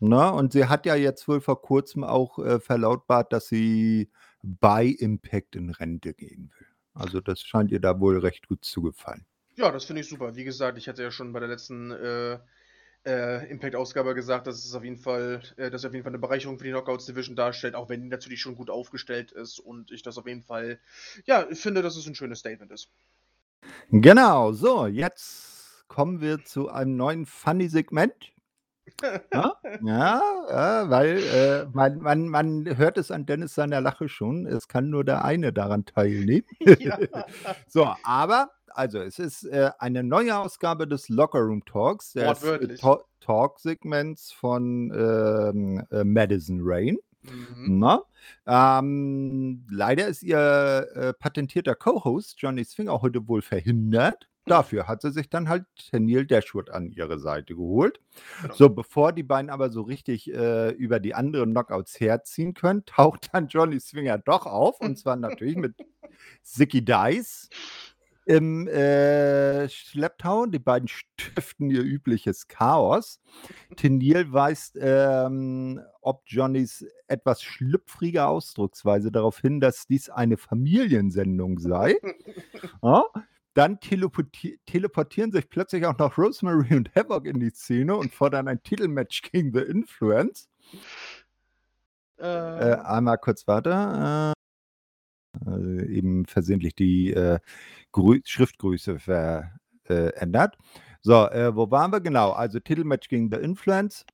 ne? 0.00 0.32
Und 0.32 0.52
sie 0.52 0.66
hat 0.66 0.86
ja 0.86 0.94
jetzt 0.96 1.28
wohl 1.28 1.40
vor 1.40 1.62
Kurzem 1.62 2.04
auch, 2.04 2.38
äh, 2.38 2.60
verlautbart, 2.60 3.32
dass 3.32 3.48
sie 3.48 4.10
bei 4.42 4.86
Impact 4.86 5.56
in 5.56 5.70
Rente 5.70 6.14
gehen 6.14 6.50
will. 6.58 6.66
Also 6.94 7.20
das 7.20 7.40
scheint 7.42 7.70
ihr 7.70 7.80
da 7.80 8.00
wohl 8.00 8.18
recht 8.18 8.48
gut 8.48 8.64
zu 8.64 8.82
gefallen. 8.82 9.24
Ja, 9.56 9.70
das 9.70 9.84
finde 9.84 10.02
ich 10.02 10.08
super. 10.08 10.36
Wie 10.36 10.44
gesagt, 10.44 10.78
ich 10.78 10.88
hatte 10.88 11.02
ja 11.02 11.10
schon 11.10 11.32
bei 11.32 11.40
der 11.40 11.48
letzten 11.48 11.90
äh, 11.90 12.38
äh, 13.06 13.50
Impact-Ausgabe 13.50 14.14
gesagt, 14.14 14.46
dass 14.46 14.64
es 14.64 14.74
auf 14.74 14.84
jeden 14.84 14.98
Fall, 14.98 15.42
äh, 15.56 15.70
dass 15.70 15.84
auf 15.84 15.92
jeden 15.92 16.02
Fall 16.02 16.10
eine 16.10 16.18
Bereicherung 16.18 16.58
für 16.58 16.64
die 16.64 16.70
Knockouts 16.70 17.06
Division 17.06 17.36
darstellt, 17.36 17.74
auch 17.74 17.88
wenn 17.88 18.02
die 18.02 18.08
natürlich 18.08 18.40
schon 18.40 18.56
gut 18.56 18.70
aufgestellt 18.70 19.32
ist 19.32 19.58
und 19.58 19.90
ich 19.90 20.02
das 20.02 20.18
auf 20.18 20.26
jeden 20.26 20.42
Fall, 20.42 20.78
ja, 21.24 21.46
finde, 21.52 21.82
dass 21.82 21.96
es 21.96 22.06
ein 22.06 22.14
schönes 22.14 22.40
Statement 22.40 22.70
ist. 22.72 22.90
Genau, 23.90 24.52
so, 24.52 24.86
jetzt 24.86 25.84
kommen 25.88 26.20
wir 26.20 26.44
zu 26.44 26.68
einem 26.68 26.96
neuen 26.96 27.26
Funny-Segment. 27.26 28.32
Ja, 29.32 29.54
ja, 29.82 30.90
weil 30.90 31.18
äh, 31.18 31.66
man, 31.72 31.98
man, 31.98 32.28
man 32.28 32.76
hört 32.76 32.98
es 32.98 33.10
an 33.10 33.26
Dennis 33.26 33.54
seiner 33.54 33.80
Lache 33.80 34.08
schon. 34.08 34.46
Es 34.46 34.68
kann 34.68 34.90
nur 34.90 35.04
der 35.04 35.24
eine 35.24 35.52
daran 35.52 35.84
teilnehmen. 35.84 36.46
Ja. 36.80 36.98
so, 37.68 37.88
aber 38.04 38.50
also 38.68 39.00
es 39.00 39.18
ist 39.18 39.44
äh, 39.44 39.70
eine 39.78 40.02
neue 40.02 40.36
Ausgabe 40.36 40.86
des 40.86 41.08
Locker 41.08 41.40
Room 41.40 41.64
Talks, 41.64 42.12
des 42.12 42.42
äh, 42.42 42.96
Talk-Segments 43.20 44.32
von 44.32 44.92
ähm, 44.94 45.84
äh, 45.90 46.04
Madison 46.04 46.60
Rain. 46.62 46.98
Mhm. 47.22 47.82
Ähm, 48.46 49.66
leider 49.70 50.06
ist 50.06 50.22
ihr 50.22 50.88
äh, 50.94 51.12
patentierter 51.12 51.74
Co-Host 51.74 52.40
Johnny 52.40 52.64
Swinger 52.64 53.02
heute 53.02 53.26
wohl 53.28 53.42
verhindert. 53.42 54.29
Dafür 54.50 54.88
hat 54.88 55.02
sie 55.02 55.12
sich 55.12 55.30
dann 55.30 55.48
halt 55.48 55.64
Neil 55.92 56.26
Dashwood 56.26 56.70
an 56.70 56.90
ihre 56.90 57.18
Seite 57.18 57.54
geholt. 57.54 58.00
Genau. 58.42 58.54
So, 58.54 58.68
bevor 58.68 59.12
die 59.12 59.22
beiden 59.22 59.50
aber 59.50 59.70
so 59.70 59.82
richtig 59.82 60.32
äh, 60.32 60.70
über 60.70 60.98
die 60.98 61.14
anderen 61.14 61.52
Knockouts 61.52 62.00
herziehen 62.00 62.54
können, 62.54 62.84
taucht 62.86 63.30
dann 63.32 63.48
Johnny 63.48 63.78
Swinger 63.78 64.18
doch 64.18 64.46
auf. 64.46 64.80
Und 64.80 64.98
zwar 64.98 65.16
natürlich 65.16 65.56
mit 65.56 65.74
Zicky 66.42 66.84
Dice 66.84 67.48
im 68.24 68.66
äh, 68.68 69.68
Schlepptau. 69.68 70.46
Die 70.46 70.58
beiden 70.58 70.88
stiften 70.88 71.70
ihr 71.70 71.82
übliches 71.82 72.48
Chaos. 72.48 73.20
Tenil 73.76 74.32
weist 74.32 74.76
ähm, 74.80 75.80
ob 76.02 76.22
Johnnys 76.26 76.84
etwas 77.06 77.42
schlüpfrige 77.42 78.26
Ausdrucksweise 78.26 79.12
darauf 79.12 79.38
hin, 79.38 79.60
dass 79.60 79.86
dies 79.86 80.08
eine 80.10 80.36
Familiensendung 80.36 81.58
sei. 81.58 81.96
ja? 82.82 83.04
Dann 83.60 83.78
teleporti 83.78 84.58
teleportieren 84.64 85.32
sich 85.32 85.50
plötzlich 85.50 85.84
auch 85.84 85.98
noch 85.98 86.16
Rosemary 86.16 86.74
und 86.76 86.94
Havoc 86.94 87.26
in 87.26 87.40
die 87.40 87.50
Szene 87.50 87.94
und 87.94 88.10
fordern 88.10 88.48
ein 88.48 88.62
Titelmatch 88.62 89.20
gegen 89.20 89.52
The 89.52 89.60
Influence. 89.60 90.48
Äh, 92.18 92.24
äh, 92.24 92.76
einmal 92.76 93.18
kurz 93.18 93.46
weiter. 93.46 94.32
Äh, 94.32 95.46
also 95.46 95.68
eben 95.84 96.24
versehentlich 96.24 96.74
die 96.74 97.12
äh, 97.12 97.38
Schriftgröße 98.24 98.98
verändert. 98.98 100.54
Äh, 100.58 100.62
so, 101.02 101.28
äh, 101.28 101.54
wo 101.54 101.70
waren 101.70 101.92
wir? 101.92 102.00
Genau, 102.00 102.30
also 102.30 102.60
Titelmatch 102.60 103.10
gegen 103.10 103.30
The 103.30 103.40
Influence. 103.40 104.06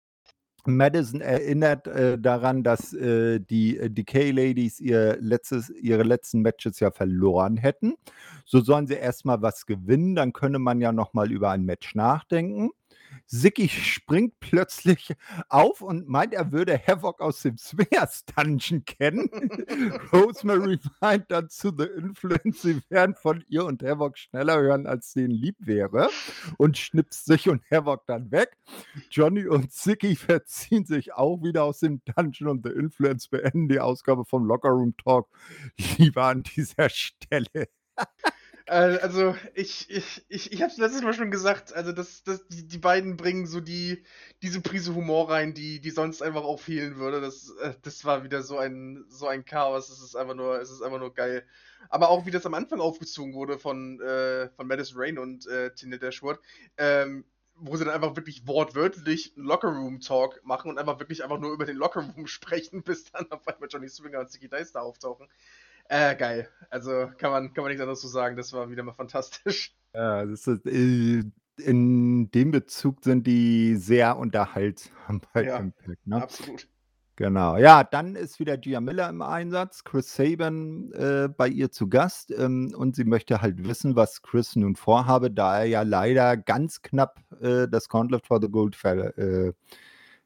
Madison 0.67 1.21
erinnert 1.21 1.87
äh, 1.87 2.19
daran, 2.19 2.63
dass 2.63 2.93
äh, 2.93 3.41
die 3.41 3.79
äh, 3.79 3.91
Decay 3.91 4.31
Ladies 4.31 4.81
ihr 4.81 5.17
letztes, 5.21 5.71
ihre 5.71 6.03
letzten 6.03 6.43
Matches 6.43 6.81
ja 6.81 6.91
verloren 6.91 7.57
hätten. 7.57 7.95
So 8.45 8.61
sollen 8.61 8.87
sie 8.87 8.95
erstmal 8.95 9.43
was 9.43 9.67
gewinnen, 9.67 10.15
dann 10.15 10.33
könne 10.33 10.59
man 10.59 10.81
ja 10.81 10.93
nochmal 10.93 11.33
über 11.33 11.51
ein 11.51 11.65
Match 11.65 11.95
nachdenken. 11.95 12.71
Sicky 13.27 13.69
springt 13.69 14.39
plötzlich 14.41 15.15
auf 15.49 15.81
und 15.81 16.09
meint, 16.09 16.33
er 16.33 16.53
würde 16.53 16.79
Havoc 16.79 17.21
aus 17.21 17.43
dem 17.43 17.59
Swingers 17.59 18.25
Dungeon 18.25 18.85
kennen. 18.85 19.29
Rosemary 20.13 20.79
meint 21.01 21.31
dann 21.31 21.49
zu 21.49 21.73
The 21.77 21.85
Influence, 21.85 22.63
sie 22.63 22.81
werden 22.89 23.15
von 23.15 23.45
ihr 23.49 23.65
und 23.65 23.83
Havoc 23.83 24.17
schneller 24.19 24.61
hören, 24.61 24.87
als 24.87 25.13
denen 25.13 25.31
lieb 25.31 25.57
wäre 25.59 26.09
und 26.57 26.79
schnipst 26.79 27.27
sich 27.27 27.49
und 27.49 27.63
Havoc 27.71 28.07
dann 28.07 28.31
weg. 28.31 28.57
Johnny 29.11 29.47
und 29.47 29.73
Sicky 29.73 30.17
verziehen 30.17 30.85
sich 30.85 31.15
auch 31.15 31.43
wieder 31.43 31.65
aus 31.65 31.81
dem 31.81 32.01
Dungeon 32.05 32.49
und 32.49 32.67
The 32.67 32.73
Influence 32.73 33.29
beenden 33.29 33.69
die 33.69 33.81
Ausgabe 33.81 34.25
vom 34.25 34.45
Locker 34.45 34.71
Room 34.71 34.97
Talk 34.97 35.29
lieber 35.99 36.25
an 36.25 36.43
dieser 36.43 36.89
Stelle. 36.89 37.69
Äh, 38.67 38.99
also, 39.01 39.37
ich, 39.55 39.89
ich, 39.91 40.25
ich, 40.29 40.53
ich 40.53 40.63
hab's 40.63 40.77
letztes 40.77 41.03
Mal 41.03 41.15
schon 41.15 41.31
gesagt, 41.31 41.73
also 41.73 41.93
das, 41.93 42.25
das, 42.25 42.47
die, 42.49 42.67
die 42.67 42.79
beiden 42.79 43.17
bringen 43.17 43.47
so 43.47 43.61
die, 43.61 44.03
diese 44.43 44.61
Prise 44.61 44.95
Humor 44.95 45.31
rein, 45.31 45.55
die, 45.55 45.81
die 45.81 45.91
sonst 45.91 46.21
einfach 46.23 46.43
auch 46.43 46.59
fehlen 46.59 46.97
würde. 46.97 47.21
Das, 47.21 47.51
äh, 47.63 47.75
das 47.83 48.05
war 48.05 48.25
wieder 48.25 48.43
so 48.43 48.59
ein, 48.59 49.05
so 49.09 49.29
ein 49.29 49.45
Chaos. 49.45 49.89
Es 49.91 50.01
ist 50.03 50.17
einfach 50.17 50.35
nur, 50.35 50.61
es 50.61 50.71
ist 50.71 50.83
einfach 50.83 50.99
nur 50.99 51.15
geil. 51.15 51.47
Aber 51.91 52.09
auch 52.09 52.27
wie 52.27 52.33
das 52.33 52.45
am 52.47 52.55
Anfang 52.55 52.81
aufgezogen 52.81 53.35
wurde 53.35 53.59
von, 53.59 54.01
äh, 54.01 54.49
von 54.51 54.67
Madison 54.67 54.99
Rain 55.01 55.19
und 55.19 55.47
äh, 55.47 55.73
Tina 55.75 55.97
Dashwood, 55.99 56.41
ähm, 56.77 57.25
wo 57.55 57.77
sie 57.77 57.85
dann 57.85 57.95
einfach 57.95 58.17
wirklich 58.17 58.47
wortwörtlich 58.49 59.33
Lockerroom-Talk 59.37 60.41
machen 60.45 60.71
und 60.71 60.79
einfach 60.79 60.99
wirklich 60.99 61.23
einfach 61.23 61.39
nur 61.39 61.53
über 61.53 61.67
den 61.67 61.77
Lockerroom 61.77 62.27
sprechen, 62.27 62.83
bis 62.83 63.05
dann 63.13 63.31
auf 63.31 63.47
einmal 63.47 63.69
Johnny 63.71 63.89
Swinger 63.89 64.19
und 64.21 64.31
Ziggy 64.31 64.49
Dice 64.49 64.73
da 64.73 64.81
auftauchen. 64.81 65.29
Äh, 65.89 66.17
geil. 66.17 66.49
Also 66.71 67.11
kann 67.19 67.31
man, 67.31 67.55
kann 67.55 67.63
man 67.63 67.71
nichts 67.71 67.81
anderes 67.81 68.01
zu 68.01 68.09
sagen. 68.09 68.37
Das 68.37 68.53
war 68.53 68.71
wieder 68.71 68.83
mal 68.83 68.93
fantastisch. 68.93 69.75
Ja, 69.95 70.27
das 70.27 70.47
ist, 70.47 70.67
äh, 70.67 71.23
in 71.57 72.31
dem 72.31 72.51
Bezug 72.51 73.03
sind 73.03 73.27
die 73.27 73.77
sehr 73.77 74.19
unterhaltsam 74.19 75.23
bei 75.33 75.45
ja, 75.45 75.57
Impact. 75.57 76.07
Ne? 76.07 76.23
Absolut. 76.23 76.69
Genau. 77.17 77.57
Ja, 77.57 77.83
dann 77.83 78.15
ist 78.15 78.39
wieder 78.39 78.59
Gia 78.59 78.83
Miller 78.83 79.09
im 79.09 79.23
Einsatz, 79.23 79.85
Chris 79.85 80.15
Saban 80.15 80.93
äh, 80.93 81.29
bei 81.35 81.49
ihr 81.49 81.71
zu 81.71 81.89
Gast 81.89 82.31
ähm, 82.31 82.75
und 82.77 82.95
sie 82.95 83.05
möchte 83.05 83.41
halt 83.41 83.67
wissen, 83.67 83.97
was 83.97 84.21
Chris 84.21 84.55
nun 84.55 84.77
vorhabe, 84.77 85.31
da 85.31 85.61
er 85.61 85.65
ja 85.65 85.81
leider 85.81 86.37
ganz 86.37 86.83
knapp 86.83 87.21
äh, 87.41 87.69
das 87.69 87.89
Gauntlet 87.89 88.27
for 88.27 88.39
the 88.43 88.51
Gold 88.51 88.77
ver 88.77 89.17
äh, 89.17 89.55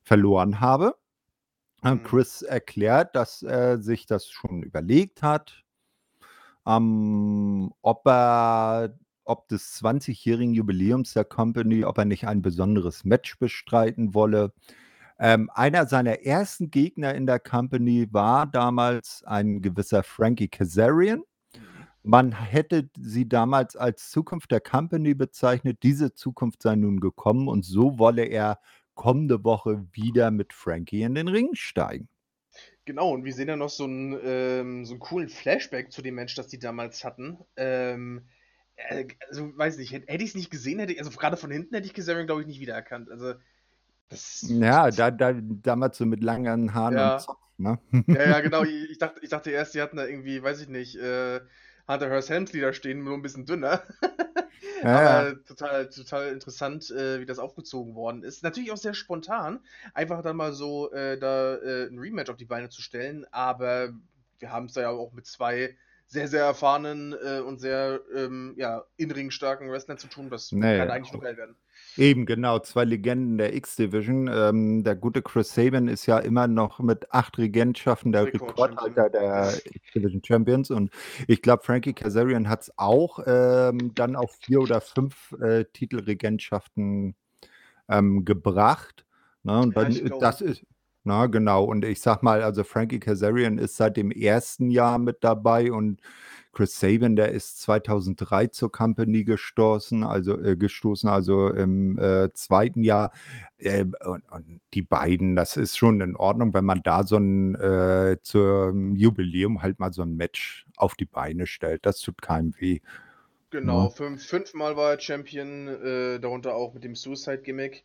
verloren 0.03 0.59
habe. 0.59 0.97
Äh, 1.83 1.95
mhm. 1.95 2.03
Chris 2.03 2.43
erklärt, 2.43 3.17
dass 3.17 3.43
er 3.43 3.79
sich 3.79 4.07
das 4.07 4.29
schon 4.29 4.63
überlegt 4.63 5.23
hat, 5.23 5.65
ähm, 6.67 7.73
ob 7.83 8.07
er 8.07 8.95
ob 9.25 9.49
des 9.49 9.81
20-jährigen 9.81 10.55
Jubiläums 10.55 11.13
der 11.13 11.25
Company, 11.25 11.85
ob 11.85 11.99
er 11.99 12.05
nicht 12.05 12.27
ein 12.27 12.43
besonderes 12.43 13.05
Match 13.05 13.39
bestreiten 13.39 14.13
wolle. 14.13 14.53
Ähm, 15.21 15.51
einer 15.55 15.87
seiner 15.87 16.23
ersten 16.23 16.71
Gegner 16.71 17.15
in 17.15 17.27
der 17.27 17.39
Company 17.39 18.09
war 18.11 18.47
damals 18.47 19.23
ein 19.25 19.63
gewisser 19.63 20.03
Frankie 20.03 20.49
Kazarian. 20.49 21.21
Mhm. 21.55 21.63
Man 22.03 22.33
hätte 22.33 22.91
sie 22.99 23.29
damals 23.29 23.77
als 23.77 24.11
Zukunft 24.11 24.51
der 24.51 24.61
Company 24.61 25.15
bezeichnet. 25.15 25.79
Diese 25.85 26.13
Zukunft 26.15 26.63
sei 26.63 26.75
nun 26.75 26.99
gekommen 26.99 27.47
und 27.47 27.65
so 27.65 27.99
wolle 27.99 28.25
er 28.25 28.59
kommende 29.01 29.45
Woche 29.45 29.87
wieder 29.93 30.31
mit 30.31 30.53
Frankie 30.53 31.01
in 31.01 31.15
den 31.15 31.27
Ring 31.27 31.55
steigen. 31.55 32.07
Genau, 32.85 33.15
und 33.15 33.25
wir 33.25 33.33
sehen 33.33 33.49
ja 33.49 33.57
noch 33.57 33.71
so 33.71 33.85
einen, 33.85 34.19
ähm, 34.23 34.85
so 34.85 34.93
einen 34.93 35.01
coolen 35.01 35.31
Flashback 35.31 35.91
zu 35.91 36.03
dem 36.03 36.17
Match, 36.17 36.35
das 36.35 36.49
die 36.49 36.59
damals 36.59 37.03
hatten. 37.03 37.39
Ähm, 37.57 38.27
äh, 38.77 39.07
also, 39.27 39.57
weiß 39.57 39.79
nicht, 39.79 39.93
hätte, 39.93 40.13
hätte 40.13 40.23
ich 40.23 40.31
es 40.31 40.37
nicht 40.37 40.51
gesehen, 40.51 40.81
hätte 40.81 40.93
ich, 40.93 40.99
also 40.99 41.11
gerade 41.13 41.39
von 41.39 41.51
hinten 41.51 41.75
hätte 41.75 41.87
ich 41.87 41.95
Kazarian, 41.95 42.27
glaube 42.27 42.43
ich, 42.43 42.47
nicht 42.47 42.61
wiedererkannt. 42.61 43.11
Also, 43.11 43.33
das, 44.11 44.45
ja, 44.47 44.91
da, 44.91 45.11
da, 45.11 45.33
damals 45.41 45.97
so 45.97 46.05
mit 46.05 46.23
langen 46.23 46.75
Haaren 46.75 46.95
ja. 46.95 47.15
und 47.15 47.21
Zopf, 47.23 47.41
ne? 47.57 47.79
Ja, 48.07 48.29
ja, 48.29 48.41
genau. 48.41 48.65
Ich 48.65 48.99
dachte, 48.99 49.21
ich 49.23 49.31
dachte 49.31 49.51
erst, 49.51 49.75
die 49.75 49.81
hatten 49.81 49.97
da 49.97 50.05
irgendwie, 50.05 50.43
weiß 50.43 50.61
ich 50.61 50.69
nicht, 50.69 50.97
äh, 50.97 51.41
Hunter 51.91 52.09
Hearst 52.09 52.31
Helmsley 52.31 52.61
da 52.61 52.73
stehen, 52.73 53.05
nur 53.05 53.15
ein 53.15 53.23
bisschen 53.23 53.47
dünner. 53.47 53.83
Ja, 54.83 54.99
Aber 54.99 55.45
total, 55.45 55.89
total 55.91 56.33
interessant, 56.33 56.91
äh, 56.91 57.21
wie 57.21 57.27
das 57.27 57.39
aufgezogen 57.39 57.95
worden 57.95 58.23
ist. 58.23 58.43
Natürlich 58.43 58.73
auch 58.73 58.79
sehr 58.79 58.95
spontan, 58.95 59.61
einfach 59.93 60.23
dann 60.23 60.37
mal 60.37 60.53
so 60.53 60.91
äh, 60.93 61.19
da 61.19 61.57
äh, 61.57 61.89
ein 61.89 61.99
Rematch 61.99 62.31
auf 62.31 62.37
die 62.37 62.47
Beine 62.47 62.71
zu 62.71 62.81
stellen. 62.81 63.27
Aber 63.31 63.93
wir 64.39 64.51
haben 64.51 64.67
es 64.67 64.73
da 64.73 64.83
ja 64.83 64.89
auch 64.89 65.13
mit 65.13 65.27
zwei 65.27 65.77
sehr, 66.07 66.29
sehr 66.29 66.45
erfahrenen 66.45 67.13
äh, 67.13 67.41
und 67.41 67.61
sehr 67.61 68.01
ähm, 68.15 68.55
ja, 68.57 68.85
in 68.97 69.31
starken 69.31 69.71
Wrestlern 69.71 69.99
zu 69.99 70.09
tun. 70.09 70.29
Das 70.31 70.51
nee, 70.51 70.79
kann 70.79 70.91
eigentlich 70.91 71.13
nur 71.13 71.23
geil 71.23 71.37
werden. 71.37 71.57
Eben, 71.97 72.25
genau, 72.25 72.59
zwei 72.61 72.85
Legenden 72.85 73.37
der 73.37 73.55
X-Division. 73.55 74.29
Ähm, 74.33 74.85
der 74.85 74.95
gute 74.95 75.23
Chris 75.23 75.55
Sabin 75.55 75.89
ist 75.89 76.07
ja 76.07 76.19
immer 76.19 76.47
noch 76.47 76.79
mit 76.79 77.13
acht 77.13 77.37
Regentschaften 77.39 78.13
der 78.13 78.27
Rekordhalter 78.27 79.11
der 79.11 79.53
X-Division 79.65 80.23
Champions. 80.25 80.71
Und 80.71 80.91
ich 81.27 81.43
glaube, 81.43 81.63
Frankie 81.65 81.93
Kazarian 81.93 82.49
hat 82.49 82.63
es 82.63 82.73
auch 82.77 83.19
ähm, 83.27 83.93
dann 83.95 84.17
auf 84.17 84.33
vier 84.41 84.61
oder 84.61 84.81
fünf 84.81 85.33
äh, 85.41 85.65
Titelregentschaften 85.73 87.15
ähm, 87.89 88.25
gebracht. 88.25 89.05
Ne? 89.43 89.59
Und 89.61 89.77
dann, 89.77 89.91
ja, 89.93 90.19
das 90.21 90.41
ist, 90.41 90.65
na, 91.03 91.27
genau. 91.27 91.65
Und 91.65 91.85
ich 91.85 92.01
sag 92.01 92.23
mal, 92.23 92.43
also 92.43 92.63
Frankie 92.63 93.01
Kazarian 93.01 93.59
ist 93.59 93.77
seit 93.77 93.97
dem 93.97 94.11
ersten 94.11 94.71
Jahr 94.71 94.99
mit 94.99 95.25
dabei 95.25 95.73
und 95.73 96.01
Chris 96.53 96.79
Sabin, 96.79 97.17
der 97.17 97.31
ist 97.33 97.61
2003 97.61 98.49
zur 98.49 98.73
Company 98.73 99.25
gestoßen, 99.25 100.03
also 100.05 100.39
äh, 100.41 100.57
gestoßen, 100.57 101.09
also 101.09 101.49
im 101.49 101.99
äh, 101.99 102.33
zweiten 102.33 102.83
Jahr. 102.83 103.13
Äh, 103.59 103.85
und, 104.05 104.23
und, 104.31 104.61
die 104.75 104.83
beiden, 104.83 105.37
das 105.37 105.57
ist 105.57 105.77
schon 105.77 106.01
in 106.01 106.17
Ordnung, 106.17 106.53
wenn 106.55 106.65
man 106.65 106.83
da 106.83 107.05
so 107.05 107.17
ein 107.17 107.55
äh, 107.55 108.17
zum 108.23 108.97
Jubiläum 108.97 109.63
halt 109.63 109.79
mal 109.79 109.93
so 109.93 110.03
ein 110.03 110.17
Match 110.17 110.67
auf 110.77 110.95
die 110.95 111.05
Beine 111.05 111.47
stellt. 111.47 111.87
Das 111.87 112.01
tut 112.01 112.21
keinem 112.21 112.55
weh. 112.59 112.81
Genau, 113.51 113.85
ja. 113.85 113.91
fünf, 113.91 114.25
fünfmal 114.25 114.77
war 114.77 114.93
er 114.93 115.01
Champion, 115.01 115.69
äh, 115.69 116.21
darunter 116.21 116.55
auch 116.55 116.73
mit 116.73 116.85
dem 116.85 116.95
Suicide-Gimmick. 116.95 117.85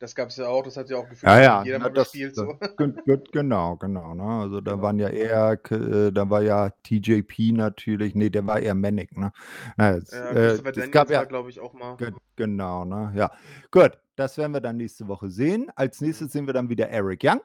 Das 0.00 0.14
gab 0.16 0.30
es 0.30 0.36
ja 0.36 0.48
auch, 0.48 0.64
das 0.64 0.76
hat 0.78 0.88
ja 0.90 0.96
auch 0.96 1.08
gefühlt 1.08 1.30
ja, 1.30 1.40
ja, 1.40 1.62
jeder 1.62 1.78
na, 1.78 1.84
mal 1.84 1.90
das, 1.92 2.10
gespielt. 2.12 2.36
Das, 2.36 2.46
So. 2.46 2.58
genau, 3.32 3.76
genau. 3.76 4.14
Ne? 4.14 4.22
Also 4.24 4.60
da 4.62 4.72
Genau. 4.72 4.82
waren 4.82 4.98
ja 4.98 5.08
eher, 5.08 5.58
äh, 5.70 6.10
da 6.10 6.30
war 6.30 6.42
ja 6.42 6.70
TJP 6.84 7.52
natürlich, 7.52 8.14
nee, 8.14 8.30
der 8.30 8.46
war 8.46 8.60
eher 8.60 8.74
Manic, 8.74 9.16
ne? 9.16 9.32
Na, 9.76 9.90
es, 9.96 10.10
Ja, 10.10 10.34
äh, 10.34 10.34
Christopher 10.34 10.72
Daniels 10.72 10.90
gab 10.92 11.10
ja, 11.10 11.24
glaube 11.24 11.50
ich, 11.50 11.60
auch 11.60 11.74
mal. 11.74 11.96
ge 11.98 12.12
genau, 12.36 12.84
ne? 12.86 13.12
Ja. 13.14 13.30
Gut, 13.70 13.92
das 14.16 14.38
werden 14.38 14.52
wir 14.52 14.60
dann 14.62 14.78
nächste 14.78 15.06
Woche 15.08 15.30
sehen. 15.30 15.70
Als 15.76 16.00
Mhm. 16.00 16.06
nächstes 16.08 16.32
sehen 16.32 16.46
wir 16.46 16.54
dann 16.54 16.70
wieder 16.70 16.88
Eric 16.88 17.22
Young. 17.24 17.40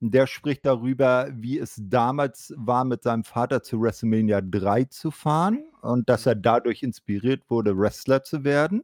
Der 0.00 0.26
spricht 0.26 0.64
darüber, 0.66 1.28
wie 1.32 1.58
es 1.58 1.76
damals 1.82 2.54
war, 2.56 2.84
mit 2.84 3.02
seinem 3.02 3.24
Vater 3.24 3.62
zu 3.62 3.80
WrestleMania 3.82 4.40
3 4.42 4.84
zu 4.84 5.10
fahren 5.10 5.64
und 5.82 6.08
dass 6.08 6.26
er 6.26 6.36
Mhm. 6.36 6.42
dadurch 6.42 6.82
inspiriert 6.82 7.50
wurde, 7.50 7.76
Wrestler 7.76 8.22
zu 8.24 8.44
werden. 8.44 8.82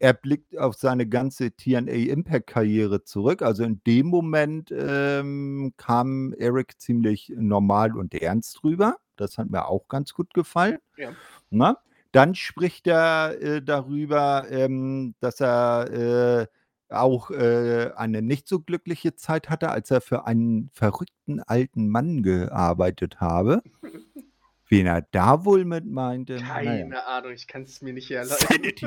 Er 0.00 0.12
blickt 0.12 0.56
auf 0.56 0.74
seine 0.74 1.08
ganze 1.08 1.50
TNA 1.50 2.10
Impact 2.10 2.46
Karriere 2.46 3.02
zurück. 3.02 3.42
Also 3.42 3.64
in 3.64 3.80
dem 3.86 4.06
Moment 4.06 4.72
ähm, 4.72 5.72
kam 5.76 6.32
Eric 6.34 6.80
ziemlich 6.80 7.32
normal 7.36 7.96
und 7.96 8.14
ernst 8.14 8.62
rüber. 8.62 8.96
Das 9.16 9.38
hat 9.38 9.50
mir 9.50 9.66
auch 9.66 9.88
ganz 9.88 10.14
gut 10.14 10.32
gefallen. 10.34 10.78
Ja. 10.96 11.10
Na? 11.50 11.78
Dann 12.12 12.34
spricht 12.34 12.86
er 12.86 13.40
äh, 13.42 13.62
darüber, 13.62 14.46
ähm, 14.50 15.14
dass 15.20 15.40
er 15.40 15.90
äh, 15.90 16.46
auch 16.94 17.30
äh, 17.30 17.90
eine 17.96 18.22
nicht 18.22 18.48
so 18.48 18.60
glückliche 18.60 19.14
Zeit 19.14 19.50
hatte, 19.50 19.70
als 19.70 19.90
er 19.90 20.00
für 20.00 20.26
einen 20.26 20.70
verrückten 20.72 21.40
alten 21.40 21.88
Mann 21.88 22.22
gearbeitet 22.22 23.20
habe. 23.20 23.62
Wen 24.68 24.86
er 24.86 25.02
da 25.10 25.44
wohl 25.44 25.64
mit 25.64 25.86
meinte? 25.86 26.36
Keine 26.36 26.88
Naja. 26.88 27.06
Ahnung, 27.06 27.32
ich 27.32 27.46
kann 27.46 27.62
es 27.62 27.80
mir 27.80 27.92
nicht. 27.94 28.08
Sanity. 28.08 28.86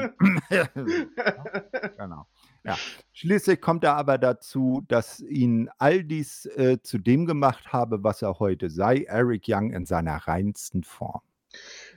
genau. 1.98 2.28
Ja. 2.64 2.78
Schließlich 3.14 3.60
kommt 3.60 3.84
er 3.84 3.96
aber 3.96 4.20
dazu, 4.20 4.84
dass 4.88 5.20
ihn 5.22 5.70
all 5.80 6.04
dies 6.04 6.46
äh, 6.46 6.78
zu 6.84 7.00
dem 7.00 7.26
gemacht 7.26 7.74
habe, 7.74 8.04
was 8.04 8.22
er 8.22 8.40
heute 8.40 8.70
sei. 8.70 9.04
Eric 9.04 9.46
Young 9.48 9.72
in 9.72 9.86
seiner 9.86 10.16
reinsten 10.16 10.84
Form. 10.84 11.22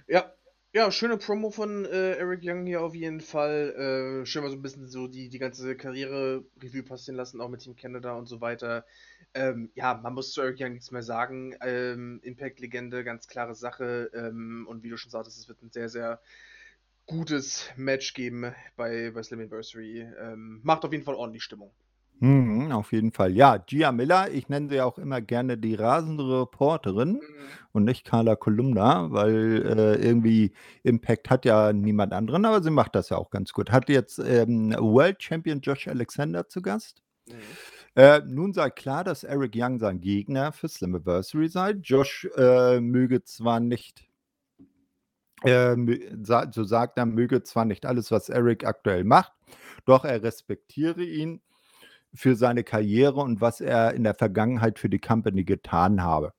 Ja, 0.09 0.33
ja, 0.75 0.91
schöne 0.91 1.17
Promo 1.19 1.51
von 1.51 1.85
äh, 1.85 2.15
Eric 2.17 2.41
Young 2.43 2.67
hier 2.67 2.83
auf 2.83 2.97
jeden 2.97 3.21
Fall. 3.21 4.23
Äh, 4.23 4.27
schön 4.27 4.43
mal 4.43 4.51
so 4.51 4.57
ein 4.57 4.63
bisschen 4.63 4.89
so 4.89 5.07
die, 5.07 5.29
die 5.29 5.39
ganze 5.39 5.77
Karriere 5.77 6.45
Revue 6.61 6.83
passieren 6.83 7.17
lassen, 7.17 7.41
auch 7.41 7.49
mit 7.49 7.61
Team 7.61 7.77
Canada 7.77 8.15
und 8.15 8.27
so 8.27 8.41
weiter. 8.41 8.85
Ähm, 9.35 9.71
ja, 9.77 9.95
man 9.95 10.15
muss 10.15 10.33
zu 10.33 10.43
Eric 10.43 10.61
Young 10.61 10.73
nichts 10.73 10.91
mehr 10.91 11.05
sagen. 11.05 11.55
Ähm, 11.61 12.19
Impact-Legende, 12.25 13.05
ganz 13.05 13.29
klare 13.29 13.55
Sache. 13.55 14.11
Ähm, 14.15 14.67
und 14.69 14.83
wie 14.83 14.91
du 14.91 14.97
schon 14.97 15.13
sagtest, 15.13 15.39
es 15.39 15.49
wird 15.49 15.63
ein 15.63 15.71
sehr, 15.71 15.89
sehr 15.89 16.21
gutes 17.07 17.71
Match 17.77 18.13
geben 18.13 18.53
bei, 18.75 19.13
bei 19.13 19.23
Slammiversary. 19.23 20.01
Ähm, 20.21 20.61
macht 20.65 20.85
auf 20.85 20.91
jeden 20.91 21.05
Fall 21.05 21.15
ordentlich 21.15 21.45
Stimmung. 21.45 21.71
Mhm, 22.25 22.73
auf 22.73 22.93
jeden 22.93 23.13
Fall. 23.13 23.33
Ja, 23.33 23.59
Gia 23.59 23.93
Miller, 23.93 24.31
ich 24.31 24.49
nenne 24.49 24.71
sie 24.71 24.81
auch 24.81 24.97
immer 24.99 25.21
gerne 25.21 25.59
die 25.59 25.75
rasende 25.75 26.41
Reporterin 26.43 27.15
Mhm. 27.15 27.21
und 27.73 27.85
nicht 27.85 28.07
Carla 28.07 28.35
Kolumna, 28.35 29.11
weil 29.11 29.63
äh, 29.67 29.95
irgendwie 30.07 30.53
Impact 30.85 31.29
hat 31.29 31.45
ja 31.45 31.75
niemand 31.75 32.15
anderen, 32.15 32.47
aber 32.47 32.63
sie 32.63 32.71
macht 32.71 32.95
das 32.95 33.11
ja 33.11 33.19
auch 33.19 33.29
ganz 33.29 33.53
gut. 33.53 33.71
Hat 33.71 33.91
jetzt 33.91 34.19
ähm, 34.21 34.73
World 34.79 35.23
Champion 35.23 35.61
Josh 35.61 35.87
Alexander 35.87 36.49
zu 36.49 36.63
Gast. 36.63 37.03
Mhm. 37.29 37.35
Äh, 37.97 38.21
nun 38.27 38.55
sei 38.55 38.71
klar, 38.71 39.05
dass 39.05 39.23
Eric 39.23 39.53
Young 39.55 39.79
sein 39.79 40.01
Gegner 40.01 40.53
für 40.53 40.69
Slammiversary 40.69 41.49
sei. 41.49 41.73
Josh 41.73 42.27
äh, 42.37 42.81
möge 42.81 43.23
zwar 43.23 43.61
nicht, 43.61 44.09
äh, 45.45 45.75
mö- 45.75 46.25
sa- 46.25 46.51
so 46.51 46.65
sagt 46.65 46.97
er, 46.97 47.05
möge 47.05 47.43
zwar 47.43 47.67
nicht 47.67 47.85
alles, 47.85 48.11
was 48.11 48.31
Eric 48.31 48.65
aktuell 48.67 49.05
macht, 49.05 49.33
doch 49.85 50.05
er 50.07 50.23
respektiere 50.23 51.03
ihn 51.05 51.43
für 52.15 52.37
seine 52.37 52.65
Karriere 52.65 53.21
und 53.21 53.41
was 53.41 53.61
er 53.61 53.95
in 53.95 54.05
der 54.05 54.15
Vergangenheit 54.15 54.79
für 54.79 54.89
die 54.89 55.01
Company 55.01 55.45
getan 55.45 56.03
habe. 56.03 56.33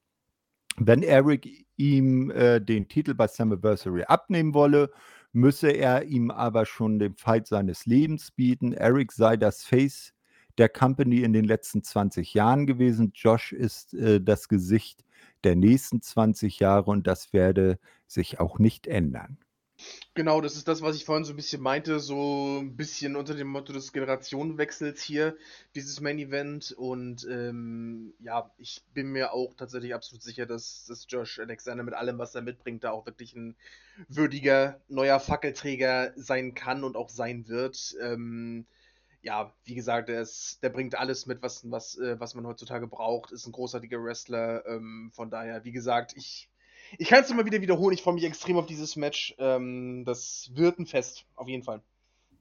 Wenn 0.78 1.04
Eric 1.04 1.48
ihm 1.78 2.32
äh, 2.32 2.60
den 2.60 2.88
Titel 2.88 3.14
bei 3.14 3.28
Slammiversary 3.28 4.04
abnehmen 4.04 4.54
wolle, 4.54 4.92
müsse 5.32 5.70
er 5.70 6.04
ihm 6.06 6.32
aber 6.32 6.66
schon 6.66 7.00
den 7.00 7.16
Fight 7.16 7.48
seines 7.48 7.86
Lebens 7.86 8.32
bieten. 8.32 8.74
Eric 8.74 9.12
sei 9.12 9.38
das 9.38 9.64
Face 9.64 10.14
der 10.58 10.70
Company 10.70 11.22
in 11.22 11.34
den 11.34 11.46
letzten 11.46 11.84
20 11.84 12.34
Jahren 12.34 12.66
gewesen. 12.66 13.12
Josh 13.14 13.52
ist 13.52 13.94
äh, 13.94 14.22
das 14.22 14.48
Gesicht 14.48 15.04
der 15.44 15.56
nächsten 15.56 16.02
20 16.02 16.60
Jahre 16.60 16.92
und 16.92 17.08
das 17.08 17.34
werde 17.34 17.80
sich 18.08 18.40
auch 18.40 18.60
nicht 18.60 18.88
ändern. 18.88 19.38
Genau, 20.14 20.40
das 20.42 20.56
ist 20.56 20.68
das, 20.68 20.82
was 20.82 20.96
ich 20.96 21.06
vorhin 21.06 21.26
so 21.26 21.34
ein 21.34 21.36
bisschen 21.36 21.62
meinte, 21.62 22.00
so 22.00 22.60
ein 22.62 22.76
bisschen 22.78 23.16
unter 23.16 23.36
dem 23.36 23.48
Motto 23.48 23.74
des 23.74 23.92
Generationenwechsels 23.92 25.02
hier, 25.02 25.36
dieses 25.76 26.00
Main 26.00 26.18
Event. 26.20 26.72
Und 26.72 27.28
ähm, 27.30 28.14
ja, 28.20 28.50
ich 28.58 28.82
bin 28.94 29.12
mir 29.12 29.34
auch 29.34 29.54
tatsächlich 29.56 29.94
absolut 29.94 30.24
sicher, 30.24 30.46
dass, 30.46 30.86
dass 30.86 31.06
Josh 31.10 31.40
Alexander 31.40 31.84
mit 31.84 31.94
allem, 31.94 32.18
was 32.18 32.34
er 32.36 32.42
mitbringt, 32.42 32.84
da 32.84 32.92
auch 32.92 33.06
wirklich 33.06 33.36
ein 33.36 33.56
würdiger 34.08 34.80
neuer 34.88 35.20
Fackelträger 35.20 36.14
sein 36.16 36.54
kann 36.54 36.84
und 36.84 36.96
auch 36.96 37.10
sein 37.10 37.48
wird. 37.48 37.96
Ähm, 38.02 38.66
ja, 39.22 39.54
wie 39.66 39.76
gesagt, 39.76 40.10
der, 40.10 40.22
ist, 40.22 40.60
der 40.64 40.70
bringt 40.70 40.96
alles 40.96 41.26
mit, 41.26 41.42
was, 41.42 41.70
was, 41.72 41.98
äh, 41.98 42.20
was 42.20 42.36
man 42.36 42.46
heutzutage 42.48 42.88
braucht, 42.88 43.32
ist 43.32 43.48
ein 43.48 43.52
großartiger 43.52 44.02
Wrestler. 44.04 44.66
Ähm, 44.68 45.12
von 45.14 45.30
daher, 45.30 45.64
wie 45.66 45.72
gesagt, 45.72 46.14
ich, 46.16 46.50
ich 46.98 47.08
kann 47.10 47.24
es 47.24 47.30
immer 47.32 47.46
wieder 47.46 47.62
wiederholen. 47.62 47.94
Ich 47.94 48.02
freue 48.04 48.14
mich 48.14 48.24
extrem 48.24 48.58
auf 48.58 48.66
dieses 48.66 48.96
Match. 48.96 49.36
Ähm, 49.38 50.04
das 50.06 50.52
wird 50.54 50.80
ein 50.80 50.86
Fest, 50.86 51.26
auf 51.36 51.48
jeden 51.48 51.64
Fall. 51.64 51.82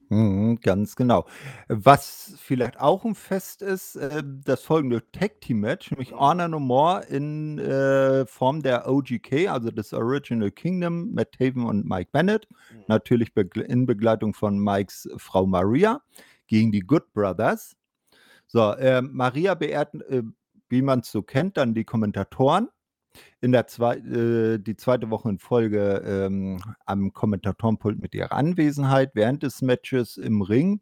Mhm, 0.09 0.59
ganz 0.61 0.95
genau. 0.95 1.25
Was 1.67 2.35
vielleicht 2.37 2.79
auch 2.79 3.05
ein 3.05 3.15
Fest 3.15 3.63
ist, 3.63 3.95
äh, 3.95 4.21
das 4.23 4.61
folgende 4.61 5.01
Tag 5.11 5.41
Team 5.41 5.61
Match, 5.61 5.89
nämlich. 5.89 6.11
Honor 6.13 6.47
No 6.47 6.59
More 6.59 7.03
in 7.05 7.57
äh, 7.57 8.27
Form 8.27 8.61
der 8.61 8.87
OGK, 8.87 9.47
also 9.47 9.71
des 9.71 9.93
Original 9.93 10.51
Kingdom, 10.51 11.11
Matt 11.13 11.31
Taven 11.31 11.65
und 11.65 11.85
Mike 11.85 12.09
Bennett, 12.11 12.47
Mhm. 12.71 12.83
natürlich 12.87 13.33
begle 13.33 13.63
in 13.63 13.87
Begleitung 13.87 14.35
von 14.35 14.59
Mikes 14.59 15.09
Frau 15.17 15.47
Maria 15.47 16.01
gegen 16.45 16.71
die 16.71 16.81
Good 16.81 17.11
Brothers. 17.13 17.75
So, 18.45 18.73
äh, 18.73 19.01
Maria 19.01 19.55
beehrt, 19.55 19.95
äh, 20.07 20.21
wie 20.69 20.83
man 20.83 20.99
es 20.99 21.11
so 21.11 21.23
kennt, 21.23 21.57
dann 21.57 21.73
die 21.73 21.83
Kommentatoren. 21.83 22.69
In 23.41 23.51
der 23.51 23.67
zwei, 23.67 23.97
äh, 23.97 24.57
die 24.59 24.75
zweite 24.75 25.09
Woche 25.09 25.29
in 25.29 25.39
Folge 25.39 26.03
ähm, 26.05 26.61
am 26.85 27.13
Kommentatorenpult 27.13 28.01
mit 28.01 28.15
ihrer 28.15 28.31
Anwesenheit 28.31 29.11
während 29.13 29.43
des 29.43 29.61
Matches 29.61 30.17
im 30.17 30.41
Ring. 30.41 30.81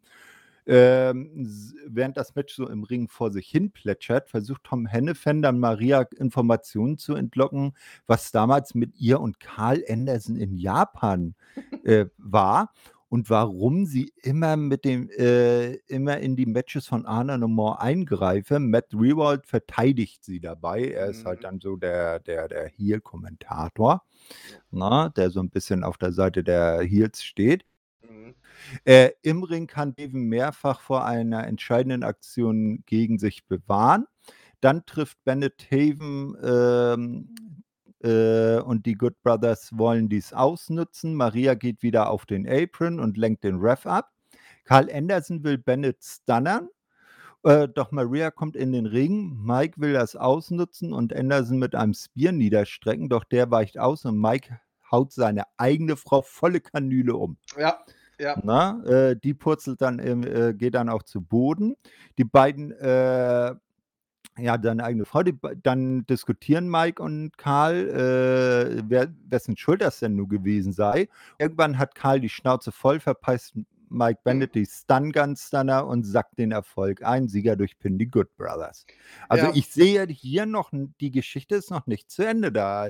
Ähm, 0.66 1.74
während 1.88 2.16
das 2.16 2.36
Match 2.36 2.56
so 2.56 2.70
im 2.70 2.84
Ring 2.84 3.10
vor 3.10 3.32
sich 3.32 3.50
hin 3.50 3.72
plätschert, 3.72 4.30
versucht 4.30 4.64
Tom 4.64 4.86
Hennefan 4.86 5.42
dann 5.42 5.60
Maria 5.60 6.04
Informationen 6.18 6.98
zu 6.98 7.16
entlocken, 7.16 7.74
was 8.08 8.32
damals 8.32 8.74
mit 8.74 8.96
ihr 8.96 9.20
und 9.20 9.42
Carl 9.42 9.84
Anderson 9.90 10.38
in 10.38 10.58
Japan 10.58 11.36
äh, 11.84 12.06
war 12.18 12.72
und 13.14 13.30
warum 13.30 13.86
sie 13.86 14.12
immer 14.24 14.58
mit 14.58 14.86
dem 14.86 15.08
äh, 15.12 15.76
immer 15.86 16.18
in 16.18 16.36
die 16.36 16.48
Matches 16.48 16.88
von 16.88 17.06
Arna 17.06 17.38
No 17.38 17.48
More 17.48 17.80
eingreife. 17.80 18.58
Matt 18.60 18.88
Rewald 18.92 19.46
verteidigt 19.46 20.24
sie 20.26 20.40
dabei. 20.40 20.88
Er 20.90 21.10
ist 21.10 21.24
halt 21.24 21.42
Mhm. 21.42 21.44
dann 21.44 21.60
so 21.62 21.76
der 21.76 22.20
der 22.22 22.48
der 22.48 22.68
Heel-Kommentator, 22.70 24.02
na, 24.72 25.10
der 25.10 25.30
so 25.30 25.42
ein 25.42 25.52
bisschen 25.52 25.84
auf 25.84 25.98
der 26.00 26.12
Seite 26.12 26.44
der 26.44 26.82
Heels 26.82 27.24
steht. 27.24 27.66
Mhm. 28.02 28.34
Äh, 28.86 29.12
Im 29.22 29.44
Ring 29.44 29.68
kann 29.68 29.94
Devon 29.96 30.24
mehrfach 30.24 30.82
vor 30.82 31.06
einer 31.06 31.46
entscheidenden 31.48 32.04
Aktion 32.04 32.84
gegen 32.88 33.20
sich 33.20 33.46
bewahren. 33.48 34.08
Dann 34.62 34.86
trifft 34.88 35.24
Bennett 35.24 35.68
Haven 35.72 36.36
ähm, 36.44 37.30
äh, 38.04 38.60
und 38.60 38.86
die 38.86 38.96
Good 38.96 39.22
Brothers 39.24 39.72
wollen 39.74 40.10
dies 40.10 40.34
ausnutzen. 40.34 41.16
Maria 41.16 41.54
geht 41.56 41.84
wieder 41.84 42.10
auf 42.10 42.26
den 42.26 42.48
Apron 42.48 43.00
und 43.00 43.18
lenkt 43.18 43.44
den 43.44 43.58
Ref 43.58 43.86
ab. 43.86 44.12
Carl 44.66 44.90
Anderson 44.92 45.44
will 45.44 45.58
Bennett 45.58 46.04
stunnern. 46.04 46.70
Äh, 47.44 47.68
doch 47.68 47.92
Maria 47.92 48.32
kommt 48.32 48.56
in 48.56 48.72
den 48.72 48.86
Ring. 48.86 49.38
Mike 49.42 49.80
will 49.80 49.94
das 49.94 50.16
ausnutzen 50.16 50.94
und 50.94 51.14
Anderson 51.16 51.60
mit 51.60 51.76
einem 51.76 51.94
Spear 51.94 52.32
niederstrecken. 52.32 53.10
Doch 53.10 53.24
der 53.26 53.52
weicht 53.52 53.78
aus 53.78 54.06
und 54.06 54.20
Mike 54.20 54.60
haut 54.92 55.12
seine 55.12 55.44
eigene 55.58 55.98
Frau 55.98 56.22
volle 56.22 56.62
Kanüle 56.62 57.16
um. 57.16 57.38
Ja, 57.58 57.80
ja. 58.20 58.40
Na, 58.44 58.84
äh, 58.86 59.18
die 59.18 59.34
purzelt 59.34 59.82
dann, 59.82 60.00
äh, 60.00 60.54
geht 60.56 60.76
dann 60.76 60.88
auch 60.88 61.04
zu 61.04 61.22
Boden. 61.22 61.76
Die 62.18 62.24
beiden 62.24 62.72
äh, 62.72 63.56
Ja, 64.38 64.58
deine 64.58 64.84
eigene 64.84 65.06
Frau, 65.06 65.22
die 65.22 65.38
dann 65.62 66.06
diskutieren 66.08 66.68
Mike 66.70 67.02
und 67.02 67.38
Karl, 67.38 67.88
äh, 67.90 68.84
wer 68.88 69.14
wessen 69.30 69.56
Schuld 69.58 69.82
das 69.82 70.00
denn 70.00 70.16
nun 70.16 70.28
gewesen 70.28 70.74
sei. 70.74 71.08
Irgendwann 71.38 71.78
hat 71.78 71.94
Karl 71.94 72.20
die 72.20 72.30
Schnauze 72.30 72.72
voll, 72.72 73.00
verpasst 73.00 73.54
Mike. 73.90 74.22
Bennett 74.24 74.56
die 74.56 74.66
Stun 74.66 75.12
Gun 75.12 75.36
Stunner 75.36 75.86
und 75.86 76.04
sackt 76.04 76.40
den 76.40 76.52
Erfolg 76.52 77.04
ein. 77.04 77.28
Sieger 77.28 77.56
durch 77.56 77.78
Pin 77.78 78.00
die 78.00 78.10
Good 78.10 78.36
Brothers. 78.36 78.86
Also, 79.30 79.46
Ja. 79.46 79.52
ich 79.54 79.68
sehe 79.68 80.08
hier 80.08 80.48
noch 80.48 80.72
die 81.00 81.12
Geschichte 81.12 81.56
ist 81.56 81.70
noch 81.70 81.86
nicht 81.86 82.10
zu 82.10 82.26
Ende 82.26 82.52
da. 82.52 82.88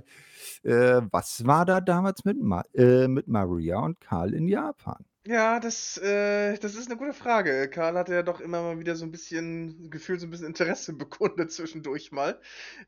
Äh, 0.63 1.01
was 1.11 1.45
war 1.45 1.65
da 1.65 1.81
damals 1.81 2.23
mit 2.23 2.41
Ma 2.41 2.63
äh, 2.73 3.09
mit 3.09 3.27
Maria 3.27 3.79
und 3.79 3.99
Karl 3.99 4.33
in 4.33 4.47
Japan? 4.47 5.03
Ja, 5.25 5.61
das, 5.61 5.97
äh 5.99 6.57
das 6.59 6.75
ist 6.75 6.89
'ne 6.89 6.97
gute 6.97 7.13
Frage. 7.13 7.69
Karl 7.69 7.97
hatte 7.97 8.13
ja 8.13 8.23
doch 8.23 8.41
immer 8.41 8.61
mal 8.61 8.79
wieder 8.79 8.97
so 8.97 9.05
'n 9.05 9.11
bisschen 9.11 9.89
gefühlt 9.89 10.19
so 10.19 10.27
'n 10.27 10.31
bisschen 10.31 10.47
Interesse 10.47 10.91
bekundet 10.97 11.49
zwischendurch 11.53 12.11
mal. 12.11 12.41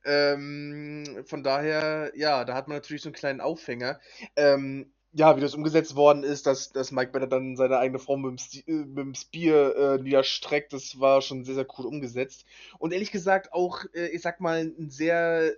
Ähm, 0.04 1.24
von 1.26 1.44
daher, 1.44 2.12
ja, 2.16 2.44
da 2.44 2.54
hat 2.56 2.68
man 2.68 2.76
natürlich 2.76 3.04
so 3.04 3.10
'n 3.10 3.14
kleinen 3.14 3.40
Aufhänger. 3.40 4.02
Ähm, 4.36 4.92
ja, 5.14 5.38
wie 5.38 5.40
das 5.42 5.56
umgesetzt 5.56 5.96
worden 5.96 6.24
ist, 6.26 6.46
dass 6.46 6.74
dass 6.74 6.92
Mike 6.92 7.14
Bennett 7.14 7.32
dann 7.32 7.56
seine 7.56 7.78
eigene 7.78 8.00
Frau 8.00 8.16
mit'm 8.18 8.38
Sti 8.38 8.66
äh, 8.68 8.84
mit'm 8.84 9.16
Spear, 9.18 9.96
äh, 9.96 10.02
niederstreckt, 10.04 10.74
das 10.74 11.00
war 11.00 11.22
schon 11.22 11.46
sehr, 11.46 11.56
sehr 11.56 11.68
cool 11.78 11.86
umgesetzt. 11.86 12.44
Und 12.80 12.92
ehrlich 12.92 13.12
gesagt 13.12 13.54
auch, 13.54 13.86
äh, 13.94 14.08
ich 14.08 14.22
sage 14.22 14.44
mal, 14.44 14.60
'n 14.78 14.90
sehr 14.90 15.54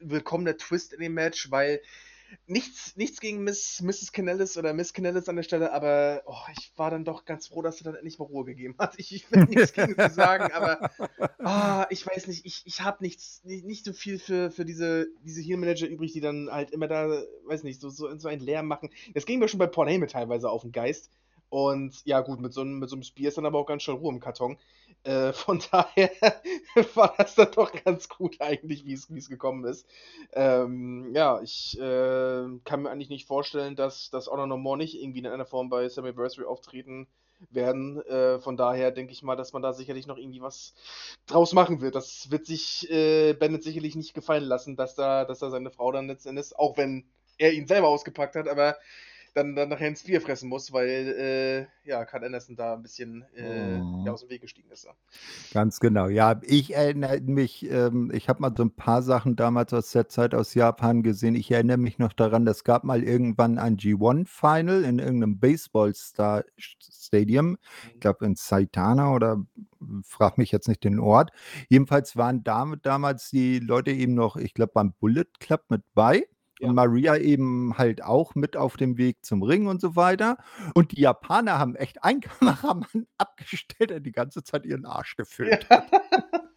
willkommener 0.00 0.56
Twist 0.58 0.92
in 0.94 1.00
dem 1.00 1.14
Match, 1.14 1.50
weil 1.50 1.80
nichts 2.46 2.96
nichts 2.96 3.20
gegen 3.20 3.44
Miss 3.44 3.80
Mrs. 3.82 4.12
Kanellis 4.12 4.56
oder 4.56 4.72
Miss 4.72 4.92
Kanellis 4.92 5.28
an 5.28 5.36
der 5.36 5.42
Stelle, 5.42 5.72
aber, 5.72 6.22
oh, 6.26 6.36
ich 6.56 6.72
war 6.76 6.90
dann 6.90 7.04
doch 7.04 7.24
ganz 7.24 7.48
froh, 7.48 7.62
dass 7.62 7.78
sie 7.78 7.84
dann 7.84 7.94
endlich 7.94 8.18
mal 8.18 8.24
Ruhe 8.26 8.44
gegeben 8.44 8.74
hat. 8.78 8.94
Ich 8.98 9.12
ich 9.14 9.30
will 9.30 9.44
nix 9.44 9.72
gegen 9.72 9.94
sie 9.94 10.10
sagen, 10.10 10.52
aber, 10.52 10.90
ah, 11.38 11.86
ich 11.90 12.06
weiß 12.06 12.26
nicht, 12.28 12.44
ich 12.46 12.62
ich 12.64 12.80
habe 12.80 13.02
nichts 13.02 13.40
ni 13.44 13.62
nicht 13.62 13.84
so 13.84 13.92
viel 13.92 14.18
für 14.18 14.50
für 14.50 14.64
diese 14.64 15.06
diese 15.22 15.40
Heel 15.42 15.56
Manager 15.56 15.86
übrig, 15.86 16.12
die 16.12 16.20
dann 16.20 16.48
halt 16.50 16.70
immer 16.70 16.88
da, 16.88 17.22
weiß 17.46 17.62
nicht, 17.64 17.80
so 17.80 17.90
so 17.90 18.16
so 18.18 18.28
einen 18.28 18.40
Lärm 18.42 18.66
machen. 18.66 18.90
Das 19.14 19.26
ging 19.26 19.38
mir 19.38 19.48
schon 19.48 19.58
bei 19.58 19.66
Paul 19.66 19.88
Heyman 19.88 20.08
teilweise 20.08 20.50
auf 20.50 20.64
'n 20.64 20.72
Geist. 20.72 21.10
Und 21.52 22.00
ja 22.06 22.20
gut, 22.20 22.40
mit 22.40 22.54
so 22.54 22.64
'nem 22.64 22.78
mit 22.78 22.88
so 22.88 22.96
'nem 22.96 23.02
Spear 23.02 23.28
ist 23.28 23.36
dann 23.36 23.44
aber 23.44 23.58
auch 23.58 23.66
ganz 23.66 23.82
schnell 23.82 23.96
Ruhe 23.98 24.10
im 24.14 24.20
Karton. 24.20 24.56
Äh, 25.04 25.32
von 25.34 25.62
daher 25.70 26.10
war 26.94 27.14
das 27.18 27.34
dann 27.34 27.50
doch 27.52 27.72
ganz 27.84 28.08
gut 28.08 28.40
eigentlich, 28.40 28.86
wie's 28.86 29.10
wie's 29.10 29.28
gekommen 29.28 29.66
ist. 29.66 29.86
Ähm, 30.32 31.10
ja, 31.14 31.42
ich, 31.42 31.78
äh, 31.78 32.44
kann 32.64 32.82
mir 32.82 32.90
eigentlich 32.90 33.10
nicht 33.10 33.26
vorstellen, 33.26 33.76
dass 33.76 34.08
dass 34.10 34.28
Honor 34.28 34.46
No 34.46 34.56
More 34.56 34.78
nicht 34.78 34.94
irgendwie 34.98 35.18
in 35.18 35.26
einer 35.26 35.44
Form 35.44 35.68
bei 35.68 35.86
Slammiversary 35.88 36.46
auftreten 36.46 37.06
werden. 37.50 38.00
Äh, 38.06 38.38
von 38.40 38.56
daher 38.56 38.90
denke 38.90 39.12
ich 39.12 39.22
mal, 39.22 39.36
dass 39.36 39.52
man 39.52 39.60
da 39.62 39.74
sicherlich 39.74 40.06
noch 40.06 40.16
irgendwie 40.16 40.40
was 40.40 40.72
draus 41.26 41.52
machen 41.52 41.82
wird. 41.82 41.94
Das 41.96 42.30
wird 42.30 42.46
sich, 42.46 42.90
äh, 42.90 43.34
Bennett 43.34 43.62
sicherlich 43.62 43.94
nicht 43.94 44.14
gefallen 44.14 44.44
lassen, 44.44 44.76
dass 44.76 44.94
da 44.94 45.26
dass 45.26 45.40
da 45.40 45.50
seine 45.50 45.70
Frau 45.70 45.92
dann 45.92 46.06
letzten 46.06 46.30
Endes, 46.30 46.54
auch 46.54 46.78
wenn 46.78 47.04
er 47.38 47.52
ihn 47.52 47.66
selber 47.66 47.88
ausgepackt 47.88 48.36
hat, 48.36 48.48
aber 48.48 48.76
dann 49.34 49.54
dann 49.56 49.68
nachher 49.70 49.88
'n 49.88 49.96
Spear 49.96 50.20
fressen 50.20 50.48
muss, 50.48 50.72
weil, 50.72 51.68
äh, 51.84 51.88
ja, 51.88 52.04
Karl 52.04 52.24
Anderson 52.24 52.56
da 52.56 52.74
'n 52.74 52.82
bisschen, 52.82 53.22
äh, 53.34 53.78
ja, 54.02 54.12
Mhm. 54.12 54.12
aus'm 54.12 54.28
Weg 54.30 54.42
gestiegen 54.42 54.70
ist, 54.70 54.84
ja. 54.84 54.94
Ganz 55.52 55.80
genau. 55.80 56.08
Ja, 56.08 56.40
ich 56.44 56.74
erinnere 56.74 57.20
mich 57.20 57.70
ähm, 57.70 58.10
ich 58.14 58.30
habe 58.30 58.40
mal 58.40 58.54
so 58.56 58.62
'n 58.62 58.74
paar 58.74 59.02
Sachen 59.02 59.36
damals 59.36 59.74
aus 59.74 59.90
der 59.92 60.08
Zeit 60.08 60.34
aus 60.34 60.54
Japan 60.54 61.02
gesehen. 61.02 61.34
Ich 61.34 61.50
erinnere 61.50 61.76
mich 61.76 61.98
noch 61.98 62.14
daran, 62.14 62.46
es 62.46 62.64
gab 62.64 62.84
mal 62.84 63.02
irgendwann 63.04 63.58
ein 63.58 63.76
G1 63.76 64.24
Final 64.24 64.82
in 64.82 64.98
irgend 64.98 65.20
'nem 65.20 65.38
Baseball-Sta 65.40 66.42
Stadium. 66.58 67.58
Ich 67.92 68.00
Mhm. 68.00 68.02
glaube 68.02 68.24
in 68.24 68.34
Saitama 68.34 69.14
oder 69.14 69.44
frage 70.04 70.36
mich 70.40 70.52
jetzt 70.52 70.68
nicht 70.68 70.84
den 70.84 70.98
Ort. 70.98 71.32
Jedenfalls 71.68 72.16
waren 72.16 72.42
dam 72.44 72.76
damals 72.82 73.28
die 73.28 73.58
Leute 73.58 73.90
eben 73.90 74.14
noch, 74.14 74.36
ich 74.36 74.54
glaube, 74.54 74.72
beim 74.74 74.94
Bullet 74.94 75.26
Club 75.38 75.64
mit 75.68 75.82
bei 75.92 76.24
Ja. 76.62 76.70
und 76.70 76.74
Maria 76.74 77.16
eben 77.16 77.76
halt 77.78 78.02
auch 78.04 78.34
mit 78.34 78.56
auf 78.56 78.76
dem 78.76 78.98
Weg 78.98 79.24
zum 79.24 79.42
Ring 79.42 79.66
und 79.66 79.80
so 79.80 79.96
weiter. 79.96 80.38
Und 80.74 80.92
die 80.92 81.00
Japaner 81.02 81.58
haben 81.58 81.74
echt 81.76 82.04
einen 82.04 82.20
Kameramann 82.66 83.06
abgestellt, 83.18 83.90
der 83.90 84.00
die 84.00 84.12
ganze 84.12 84.42
Zeit 84.44 84.66
ihren 84.66 84.86
Arsch 84.86 85.16
gefilmt 85.16 85.68
hat. 85.70 85.84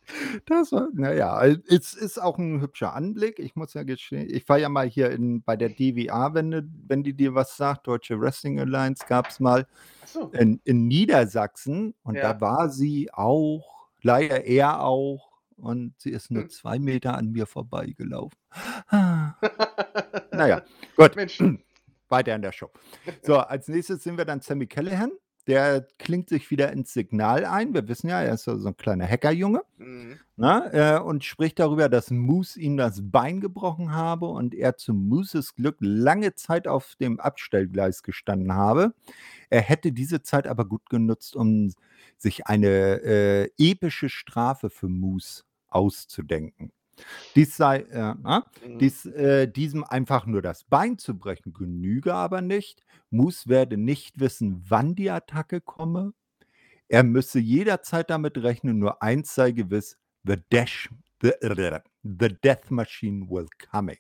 Das 0.48 0.72
war 0.72 0.90
na 0.94 1.14
ja, 1.14 1.42
äh, 1.44 1.58
es 1.68 1.96
ist 1.96 2.20
auch 2.22 2.38
'n 2.40 2.62
hübscher 2.62 2.94
Anblick. 2.96 3.40
Ich 3.40 3.56
muss 3.56 3.74
ja 3.74 3.84
gestehen, 3.84 4.28
ich 4.30 4.48
war 4.50 4.58
ja 4.60 4.70
mal 4.70 4.88
hier 4.88 5.10
in 5.12 5.42
bei 5.44 5.58
der 5.58 5.70
DWA, 5.70 6.34
wenn 6.36 6.72
wenn 6.88 7.04
die 7.04 7.16
dir 7.16 7.36
was 7.36 7.58
sagt, 7.58 7.88
Deutsche 7.88 8.20
Wrestling 8.22 8.60
Alliance 8.60 9.06
gab's 9.08 9.40
mal 9.40 9.68
Ach 10.04 10.08
so. 10.08 10.30
in 10.34 10.62
in 10.66 10.88
Niedersachsen 10.88 11.96
und 12.04 12.22
Ja. 12.22 12.22
da 12.22 12.42
war 12.42 12.70
sie 12.70 13.12
auch, 13.14 13.88
leider 14.02 14.46
er 14.46 14.82
auch 14.84 15.32
und 15.58 15.96
sie 16.00 16.12
ist 16.12 16.32
nur 16.32 16.44
Hm. 16.44 16.50
2 16.50 16.80
Meter 16.80 17.18
an 17.18 17.32
mir 17.32 17.48
vorbeigelaufen. 17.48 18.38
Na 18.92 20.48
ja, 20.48 20.62
gut. 20.98 21.16
Mensch. 21.16 21.40
Weiter 22.10 22.36
in 22.36 22.42
der 22.44 22.52
Show. 22.52 22.70
So, 23.24 23.38
als 23.40 23.68
Nächstes 23.68 24.04
sehen 24.04 24.18
wir 24.18 24.26
dann 24.26 24.40
Sami 24.42 24.68
Callihan. 24.68 25.12
Der 25.48 25.88
klingt 26.00 26.30
sich 26.30 26.50
wieder 26.50 26.72
ins 26.72 26.92
Signal 26.94 27.46
ein. 27.46 27.74
Wir 27.76 27.88
wissen 27.88 28.10
ja, 28.10 28.20
er 28.22 28.34
ist 28.34 28.46
so 28.46 28.52
'n 28.54 28.78
kleiner 28.78 29.08
Hackerjunge, 29.08 29.62
Mhm. 29.78 30.20
ne, 30.38 30.72
äh, 30.74 31.00
und 31.00 31.24
spricht 31.24 31.60
darüber, 31.60 31.88
dass 31.88 32.10
Moose 32.10 32.60
ihm 32.60 32.78
das 32.78 33.00
Bein 33.12 33.42
gebrochen 33.42 33.92
habe 33.94 34.26
und 34.28 34.56
er 34.56 34.76
zu 34.78 34.94
Mooses 34.96 35.54
Glück 35.54 35.78
lange 35.80 36.34
Zeit 36.34 36.68
auf 36.68 36.96
dem 37.00 37.20
Abstellgleis 37.20 38.02
gestanden 38.02 38.54
habe. 38.54 38.94
Er 39.52 39.62
hätte 39.62 39.92
diese 39.92 40.24
Zeit 40.24 40.48
aber 40.48 40.66
gut 40.66 40.90
genutzt, 40.90 41.36
um 41.36 41.72
sich 42.18 42.48
eine, 42.48 42.68
äh, 43.04 43.50
epische 43.60 44.10
Strafe 44.10 44.72
für 44.72 44.88
Moose 44.90 45.44
auszudenken. 45.70 46.72
Dies 47.36 47.58
sei 47.58 47.80
äh? 47.82 48.14
Mhm. 48.62 48.82
Dies 48.82 49.06
äh, 49.06 49.48
diesem 49.48 49.84
einfach 49.84 50.26
nur 50.26 50.42
das 50.42 50.64
Bein 50.66 50.98
zu 50.98 51.18
brechen 51.18 51.54
genüge 51.54 52.14
aber 52.14 52.42
nicht. 52.42 52.84
Moose 53.10 53.50
werde 53.50 53.78
nicht 53.78 54.20
wissen, 54.20 54.64
wann 54.70 54.96
die 54.96 55.10
Attacke 55.12 55.62
komme. 55.62 56.14
Er 56.90 57.04
müsse 57.04 57.40
jederzeit 57.40 58.10
damit 58.12 58.38
rechnen, 58.40 58.80
nur 58.80 59.04
eins 59.04 59.36
sei 59.36 59.52
gewiss: 59.52 59.98
„The 60.26 60.38
Dash 60.52 60.90
the 61.22 61.34
the 62.04 62.30
Death 62.44 62.72
Machine 62.72 63.28
will 63.30 63.48
coming.“ 63.72 63.98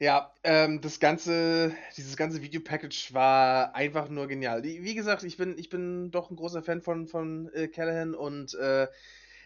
Ja, 0.00 0.32
ähm, 0.44 0.80
das 0.80 1.00
ganze 1.00 1.74
dieses 1.96 2.16
ganze 2.16 2.40
Video-Package 2.40 3.12
war 3.14 3.74
einfach 3.74 4.08
nur 4.08 4.28
genial. 4.28 4.62
Wie 4.62 4.94
gesagt, 4.94 5.24
ich 5.24 5.36
bin 5.36 5.58
ich 5.58 5.70
bin 5.70 6.12
doch 6.12 6.30
'n 6.30 6.36
großer 6.36 6.62
Fan 6.62 6.82
von 6.82 7.08
von, 7.08 7.48
äh, 7.52 7.66
Callihan 7.66 8.14
und, 8.14 8.54
äh, 8.54 8.86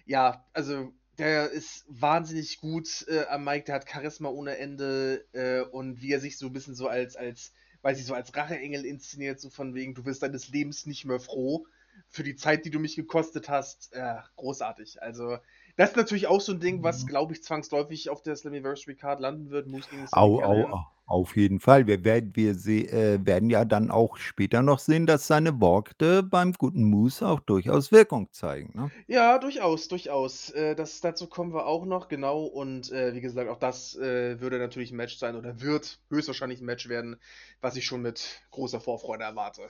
ja, 0.04 0.44
also, 0.52 0.92
der 1.18 1.50
ist 1.50 1.84
wahnsinnig 1.88 2.58
gut, 2.60 3.04
äh, 3.08 3.24
am 3.26 3.44
Mic, 3.44 3.64
der 3.66 3.76
hat 3.76 3.88
Charisma 3.90 4.28
ohne 4.30 4.56
Ende, 4.58 5.26
äh, 5.32 5.60
und 5.62 6.00
wie 6.02 6.12
er 6.12 6.20
sich 6.20 6.38
so 6.38 6.46
'n 6.48 6.52
bisschen 6.52 6.74
so 6.74 6.88
als 6.88 7.16
als 7.16 7.52
weiß 7.82 7.98
ich, 7.98 8.06
so 8.06 8.14
als 8.14 8.34
Racheengel 8.36 8.84
inszeniert, 8.86 9.40
so 9.40 9.50
von 9.50 9.74
wegen: 9.74 9.94
„Du 9.94 10.04
wirst 10.06 10.22
deines 10.22 10.48
Lebens 10.48 10.86
nicht 10.86 11.04
mehr 11.04 11.20
froh 11.20 11.66
für 12.08 12.22
die 12.22 12.36
Zeit, 12.36 12.64
die 12.64 12.70
du 12.70 12.78
mich 12.78 12.96
gekostet 12.96 13.48
hast.“ 13.48 13.92
Äh, 13.92 14.16
großartig. 14.36 15.02
Also, 15.02 15.38
das 15.82 15.90
ist 15.90 15.96
natürlich 15.96 16.26
auch 16.26 16.40
so 16.40 16.52
'n 16.52 16.60
Ding, 16.60 16.82
was, 16.82 17.04
Mhm. 17.04 17.06
glaube 17.06 17.32
ich, 17.34 17.42
zwangsläufig 17.42 18.10
auf 18.10 18.22
der 18.22 18.36
Slammiversary 18.36 18.96
Card 18.96 19.20
landen 19.20 19.50
wird, 19.50 19.66
Moose 19.68 19.88
gegen 19.88 20.06
Au 20.14 20.40
au 20.42 20.84
auf 21.06 21.36
jeden 21.36 21.58
Fall. 21.60 21.86
Wir 21.86 22.04
werden 22.04 22.32
wir 22.36 22.54
se 22.54 22.72
äh, 22.88 23.18
werden 23.26 23.48
ja 23.50 23.64
dann 23.64 23.90
auch 23.90 24.16
später 24.18 24.62
noch 24.62 24.78
sehen, 24.78 25.06
dass 25.06 25.26
seine 25.26 25.60
Worte 25.60 26.22
beim 26.22 26.52
guten 26.52 26.84
Moose 26.84 27.26
auch 27.26 27.40
durchaus 27.40 27.92
Wirkung 27.92 28.30
zeigen, 28.32 28.72
ne? 28.78 28.92
Ja, 29.08 29.38
durchaus, 29.38 29.88
durchaus. 29.88 30.50
Äh, 30.50 30.74
das 30.76 31.00
dazu 31.00 31.26
kommen 31.28 31.52
wir 31.52 31.66
auch 31.66 31.84
noch, 31.86 32.06
genau. 32.08 32.44
Und, 32.44 32.90
äh, 32.92 33.14
wie 33.14 33.20
gesagt, 33.20 33.50
auch 33.50 33.58
das, 33.58 33.96
äh, 33.96 34.40
würde 34.40 34.58
natürlich 34.58 34.92
'n 34.92 34.96
Match 34.96 35.16
sein 35.18 35.34
oder 35.34 35.60
wird 35.60 35.98
höchstwahrscheinlich 36.08 36.60
'n 36.60 36.64
Match 36.66 36.88
werden, 36.88 37.16
was 37.60 37.74
ich 37.76 37.84
schon 37.84 38.02
mit 38.02 38.42
großer 38.52 38.80
Vorfreude 38.80 39.24
erwarte. 39.24 39.68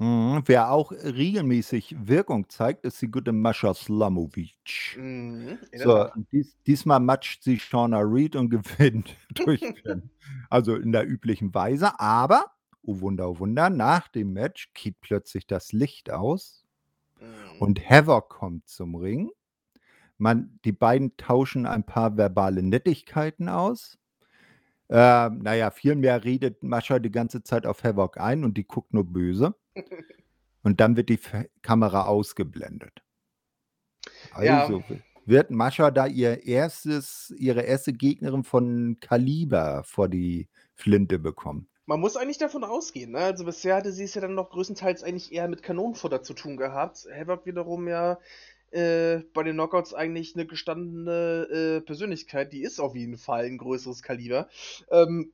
Mhm. 0.00 0.42
Wer 0.46 0.70
auch 0.70 0.92
regelmäßig 0.92 1.94
Wirkung 2.08 2.48
zeigt, 2.48 2.84
ist 2.86 3.00
die 3.02 3.10
gute 3.10 3.32
Mascha 3.32 3.74
Slamovic. 3.74 4.54
Mhm, 4.94 5.58
in 5.72 5.78
der 5.78 5.88
So, 5.88 5.94
Tat. 5.94 6.14
dies 6.32 6.56
diesmal 6.66 7.00
matscht 7.00 7.42
sie 7.44 7.58
Shauna 7.60 8.00
Reed 8.00 8.36
und 8.36 8.50
gewinnt 8.50 9.16
durch 9.34 9.60
Pin. 9.74 10.10
Also, 10.50 10.76
in 10.76 10.92
der 10.92 11.06
üblichen 11.08 11.54
Weise, 11.54 12.00
aber, 12.00 12.46
oh 12.82 13.00
Wunder, 13.00 13.30
oh 13.30 13.38
Wunder, 13.40 13.70
nach 13.70 14.08
dem 14.08 14.32
Match 14.32 14.72
geht 14.74 15.00
plötzlich 15.00 15.46
das 15.46 15.72
Licht 15.72 16.10
aus 16.10 16.64
Mhm. 17.20 17.60
und 17.60 17.80
Havoc 17.90 18.30
kommt 18.30 18.68
zum 18.68 18.94
Ring. 18.96 19.30
Man 20.18 20.58
die 20.64 20.72
beiden 20.72 21.16
tauschen 21.18 21.66
ein 21.66 21.84
paar 21.84 22.16
verbale 22.16 22.62
Nettigkeiten 22.62 23.48
aus. 23.48 23.98
Ähm, 24.90 25.40
na 25.42 25.54
ja, 25.54 25.70
viel 25.70 25.94
mehr 25.96 26.24
redet 26.24 26.62
Mascha 26.64 26.98
die 27.00 27.12
ganze 27.12 27.42
Zeit 27.44 27.66
auf 27.66 27.84
Havoc 27.84 28.18
ein 28.20 28.44
und 28.44 28.56
die 28.58 28.66
guckt 28.66 28.92
nur 28.94 29.04
böse. 29.04 29.54
Und 30.62 30.80
dann 30.80 30.96
wird 30.96 31.08
die 31.08 31.14
F 31.14 31.46
Kamera 31.62 32.06
ausgeblendet. 32.06 33.02
Ja. 34.40 34.62
Also, 34.62 34.82
w 34.88 35.00
wird 35.26 35.50
Mascha 35.50 35.90
da 35.90 36.06
ihr 36.06 36.44
erstes 36.44 37.32
ihre 37.38 37.62
erste 37.62 37.92
Gegnerin 37.92 38.42
von 38.42 38.96
Kaliber 39.00 39.84
vor 39.84 40.08
die 40.08 40.48
Flinte 40.74 41.18
bekommen. 41.18 41.68
Man 41.86 42.00
muss 42.00 42.16
eigentlich 42.16 42.38
davon 42.38 42.64
ausgehen, 42.64 43.12
ne? 43.12 43.18
Also, 43.18 43.44
bisher 43.44 43.76
hatte 43.76 43.92
sie 43.92 44.04
es 44.04 44.14
ja 44.14 44.20
dann 44.20 44.34
noch 44.34 44.50
größtenteils 44.50 45.02
eigentlich 45.02 45.32
eher 45.32 45.48
mit 45.48 45.62
Kanonenfutter 45.62 46.22
zu 46.22 46.34
tun 46.34 46.56
gehabt. 46.56 47.06
Havoc 47.14 47.46
wiederum 47.46 47.86
ja 47.86 48.18
äh, 48.70 49.18
bei 49.34 49.42
den 49.42 49.54
Knockouts 49.54 49.94
eigentlich 49.94 50.34
eine 50.34 50.46
gestandene 50.46 51.48
äh, 51.50 51.80
Persönlichkeit. 51.80 52.52
Die 52.52 52.62
ist 52.62 52.80
auf 52.80 52.94
jeden 52.94 53.18
Fall 53.18 53.44
ein 53.44 53.58
größeres 53.58 54.02
Kaliber. 54.02 54.48
Ähm, 54.90 55.32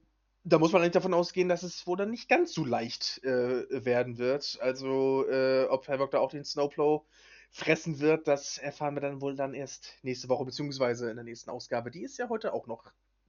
da 0.49 0.59
muss 0.59 0.73
man 0.73 0.81
eigentlich 0.81 0.93
davon 0.93 1.15
ausgehen, 1.15 1.49
dass 1.49 1.65
es 1.65 1.87
wohl 1.87 1.97
dann 1.97 2.11
nicht 2.11 2.29
ganz 2.29 2.55
so 2.55 2.65
leicht 2.65 3.23
äh, 3.25 3.85
werden 3.85 4.17
wird. 4.17 4.59
Also, 4.61 5.29
äh, 5.29 5.65
ob 5.65 5.89
Havoc 5.89 6.13
da 6.13 6.21
auch 6.21 6.31
den 6.31 6.45
Snowplow 6.45 7.05
fressen 7.51 7.99
wird, 8.01 8.29
das 8.29 8.59
erfahren 8.59 8.95
wir 8.95 9.01
dann 9.01 9.21
wohl 9.21 9.35
dann 9.35 9.55
erst 9.55 9.95
nächste 10.03 10.29
Woche, 10.29 10.45
beziehungsweise 10.45 11.11
in 11.11 11.17
der 11.17 11.25
nächsten 11.25 11.51
Ausgabe. 11.51 11.91
Die 11.91 12.03
ist 12.03 12.19
ja 12.19 12.29
heute 12.29 12.53
auch 12.53 12.69
noch 12.69 12.85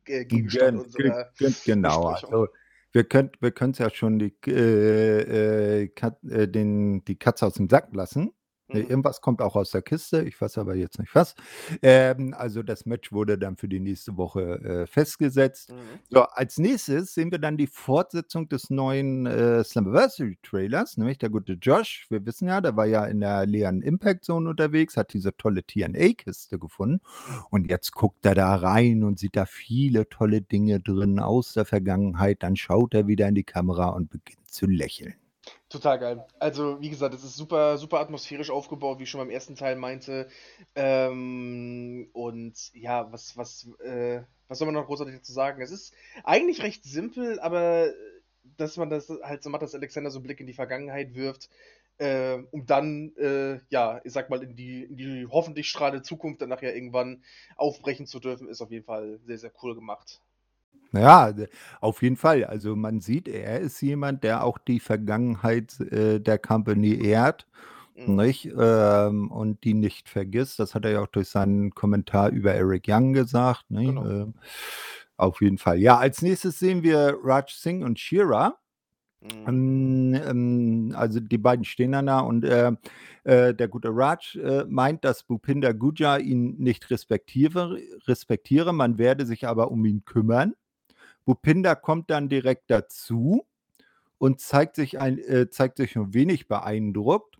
äh, 0.05 0.26
Gegenstand 0.26 0.80
unserer 0.80 1.32
Genau, 1.65 2.03
also 2.03 2.47
wir 2.91 3.03
können 3.03 3.32
wir 3.39 3.53
es 3.59 3.78
ja 3.80 3.89
schon 3.89 4.20
die, 4.20 4.36
äh, 4.47 5.82
äh, 5.82 5.88
Kat, 5.89 6.24
äh, 6.24 6.47
den, 6.47 7.03
die 7.05 7.18
Katze 7.18 7.47
aus 7.47 7.55
dem 7.55 7.70
Sack 7.70 7.93
lassen. 7.93 8.32
Mhm. 8.70 8.82
Irgendwas 8.82 9.22
kommt 9.22 9.41
auch 9.41 9.55
aus 9.55 9.72
der 9.72 9.82
Kiste, 9.82 10.24
ich 10.24 10.39
weiß 10.39 10.57
aber 10.57 10.76
jetzt 10.76 10.99
nicht 10.99 11.13
was. 11.15 11.36
Ähm, 11.82 12.34
also 12.38 12.63
das 12.63 12.86
Match 12.86 13.11
wurde 13.11 13.38
dann 13.38 13.55
für 13.55 13.68
die 13.68 13.80
nächste 13.80 14.18
Woche 14.18 14.59
äh, 14.61 14.88
festgesetzt. 14.88 15.72
Mhm. 15.72 15.99
So, 16.09 16.24
als 16.24 16.57
nächstes 16.57 17.13
sehen 17.13 17.32
wir 17.32 17.39
dann 17.39 17.57
die 17.57 17.68
Fortsetzung 17.68 18.49
des 18.49 18.70
neuen 18.70 19.26
äh, 19.26 19.63
Slammiversary-Trailers, 19.63 20.97
nämlich 20.97 21.18
der 21.18 21.30
gute 21.30 21.53
Josh. 21.53 22.07
Wir 22.09 22.26
wissen 22.26 22.47
ja, 22.47 22.61
der 22.61 22.76
war 22.76 22.86
ja 22.86 23.05
in 23.05 23.22
der 23.22 23.45
leeren 23.45 23.82
Impact 23.82 24.26
Zone 24.26 24.49
unterwegs, 24.49 24.97
hat 24.97 25.13
diese 25.13 25.36
tolle 25.38 25.63
TNA-Kiste 25.63 26.59
gefunden. 26.59 27.01
Und 27.49 27.70
jetzt 27.70 27.93
guckt 27.93 28.26
er 28.26 28.36
da 28.36 28.55
rein 28.55 29.03
und 29.03 29.20
sieht 29.20 29.36
da 29.36 29.45
viele 29.45 30.09
tolle 30.09 30.41
Dinge 30.41 30.80
drin 30.80 31.20
aus 31.20 31.53
der 31.53 31.65
Vergangenheit. 31.65 32.43
Dann 32.43 32.55
schaut 32.55 32.93
er 32.93 33.07
wieder 33.07 33.28
in 33.28 33.36
die 33.36 33.43
Kamera 33.43 33.89
und 33.89 34.09
beginnt 34.09 34.47
zu 34.49 34.65
lächeln. 34.65 35.15
Total 35.70 35.99
geil. 35.99 36.26
Also, 36.39 36.80
wie 36.80 36.89
gesagt, 36.89 37.13
es 37.13 37.26
ist 37.26 37.36
super, 37.36 37.78
super 37.78 37.99
atmosphärisch 37.99 38.49
aufgebaut, 38.49 38.99
wie 38.99 39.03
ich 39.03 39.09
schon 39.09 39.20
beim 39.20 39.30
ersten 39.30 39.55
Teil 39.55 39.76
meinte. 39.76 40.30
Ähm, 40.76 42.09
und 42.13 42.74
ja, 42.74 43.11
was, 43.11 43.36
was, 43.36 43.68
äh, 43.84 44.22
was 44.47 44.59
soll 44.59 44.65
man 44.68 44.76
noch 44.76 44.86
großartig 44.86 45.15
dazu 45.15 45.34
sagen? 45.34 45.61
Es 45.61 45.72
ist 45.72 45.93
eigentlich 46.24 46.63
recht 46.63 46.86
simpel, 46.86 47.38
aber 47.41 47.89
dass 48.55 48.78
man 48.78 48.89
das 48.89 49.09
halt 49.24 49.43
so 49.43 49.49
macht, 49.49 49.61
dass 49.61 49.76
Alexander 49.76 50.09
so 50.09 50.20
einen 50.20 50.24
Blick 50.24 50.39
in 50.39 50.47
die 50.47 50.53
Vergangenheit 50.53 51.15
wirft, 51.15 51.49
äh, 51.97 52.38
um 52.51 52.65
dann, 52.65 53.13
äh, 53.18 53.59
ja, 53.70 53.99
ich 54.05 54.13
sag 54.13 54.30
mal, 54.30 54.41
in 54.43 54.55
die, 54.55 54.84
in 54.84 54.95
die 54.95 55.28
hoffentlich 55.30 55.68
strahlende 55.68 56.01
Zukunft 56.01 56.41
dann 56.41 56.47
nachher 56.49 56.76
irgendwann 56.76 57.24
aufbrechen 57.57 58.07
zu 58.07 58.22
dürfen, 58.22 58.47
ist 58.47 58.61
auf 58.61 58.72
jeden 58.72 58.86
Fall 58.86 59.20
sehr, 59.26 59.38
sehr 59.38 59.51
cool 59.61 59.76
gemacht. 59.76 60.22
Ja, 60.93 61.34
auf 61.82 62.01
jeden 62.01 62.15
Fall. 62.15 62.45
Also, 62.45 62.75
man 62.75 63.01
sieht, 63.01 63.28
er 63.28 63.59
ist 63.59 63.82
jemand, 63.82 64.23
der 64.23 64.43
auch 64.43 64.57
die 64.57 64.80
Vergangenheit, 64.80 65.80
äh, 65.82 66.19
der 66.19 66.38
Company 66.39 66.95
ehrt, 67.05 67.45
Mhm. 67.95 68.15
nicht? 68.15 68.49
Ähm, 68.57 69.32
und 69.32 69.63
die 69.63 69.73
nicht 69.73 70.07
vergisst. 70.09 70.59
Das 70.59 70.75
hat 70.75 70.86
er 70.86 70.91
ja 70.91 71.01
auch 71.01 71.07
durch 71.07 71.30
seinen 71.30 71.71
Kommentar 71.71 72.30
über 72.30 72.53
Eric 72.53 72.86
Young 72.88 73.13
gesagt, 73.13 73.69
ne? 73.69 73.86
Genau. 73.86 74.05
Ähm, 74.05 74.34
auf 75.17 75.41
jeden 75.41 75.57
Fall. 75.57 75.80
Ja, 75.80 75.97
als 75.97 76.21
Nächstes 76.21 76.59
sehen 76.59 76.84
wir 76.84 77.17
Raj 77.23 77.45
Singh 77.51 77.86
und 77.86 77.99
Shira. 77.99 78.57
Mhm. 79.21 79.47
Ähm, 79.47 80.13
ähm, 80.15 80.93
also, 80.97 81.19
die 81.21 81.38
beiden 81.39 81.65
stehen 81.65 81.93
dann 81.93 82.07
da 82.07 82.19
und, 82.21 82.45
äh, 82.45 82.71
äh, 83.25 83.53
der 83.55 83.67
gute 83.67 83.89
Raj, 83.91 84.36
äh, 84.38 84.65
meint, 84.69 85.03
dass 85.05 85.23
Bhupinder 85.23 85.73
Guja 85.73 86.17
ihn 86.17 86.55
nicht 86.59 86.89
respektiere 86.91 87.80
respektiere, 88.07 88.73
man 88.73 88.97
werde 88.99 89.25
sich 89.25 89.47
aber 89.47 89.71
um 89.71 89.86
ihn 89.86 90.05
kümmern. 90.05 90.53
Bhupinder 91.28 91.75
kommt 91.75 92.09
dann 92.09 92.30
direkt 92.30 92.71
dazu 92.71 93.45
und 94.17 94.39
zeigt 94.39 94.78
sich, 94.78 94.97
ein, 94.97 95.19
äh, 95.19 95.49
zeigt 95.49 95.75
sich 95.75 95.93
nur 95.93 96.13
wenig 96.13 96.47
beeindruckt 96.47 97.38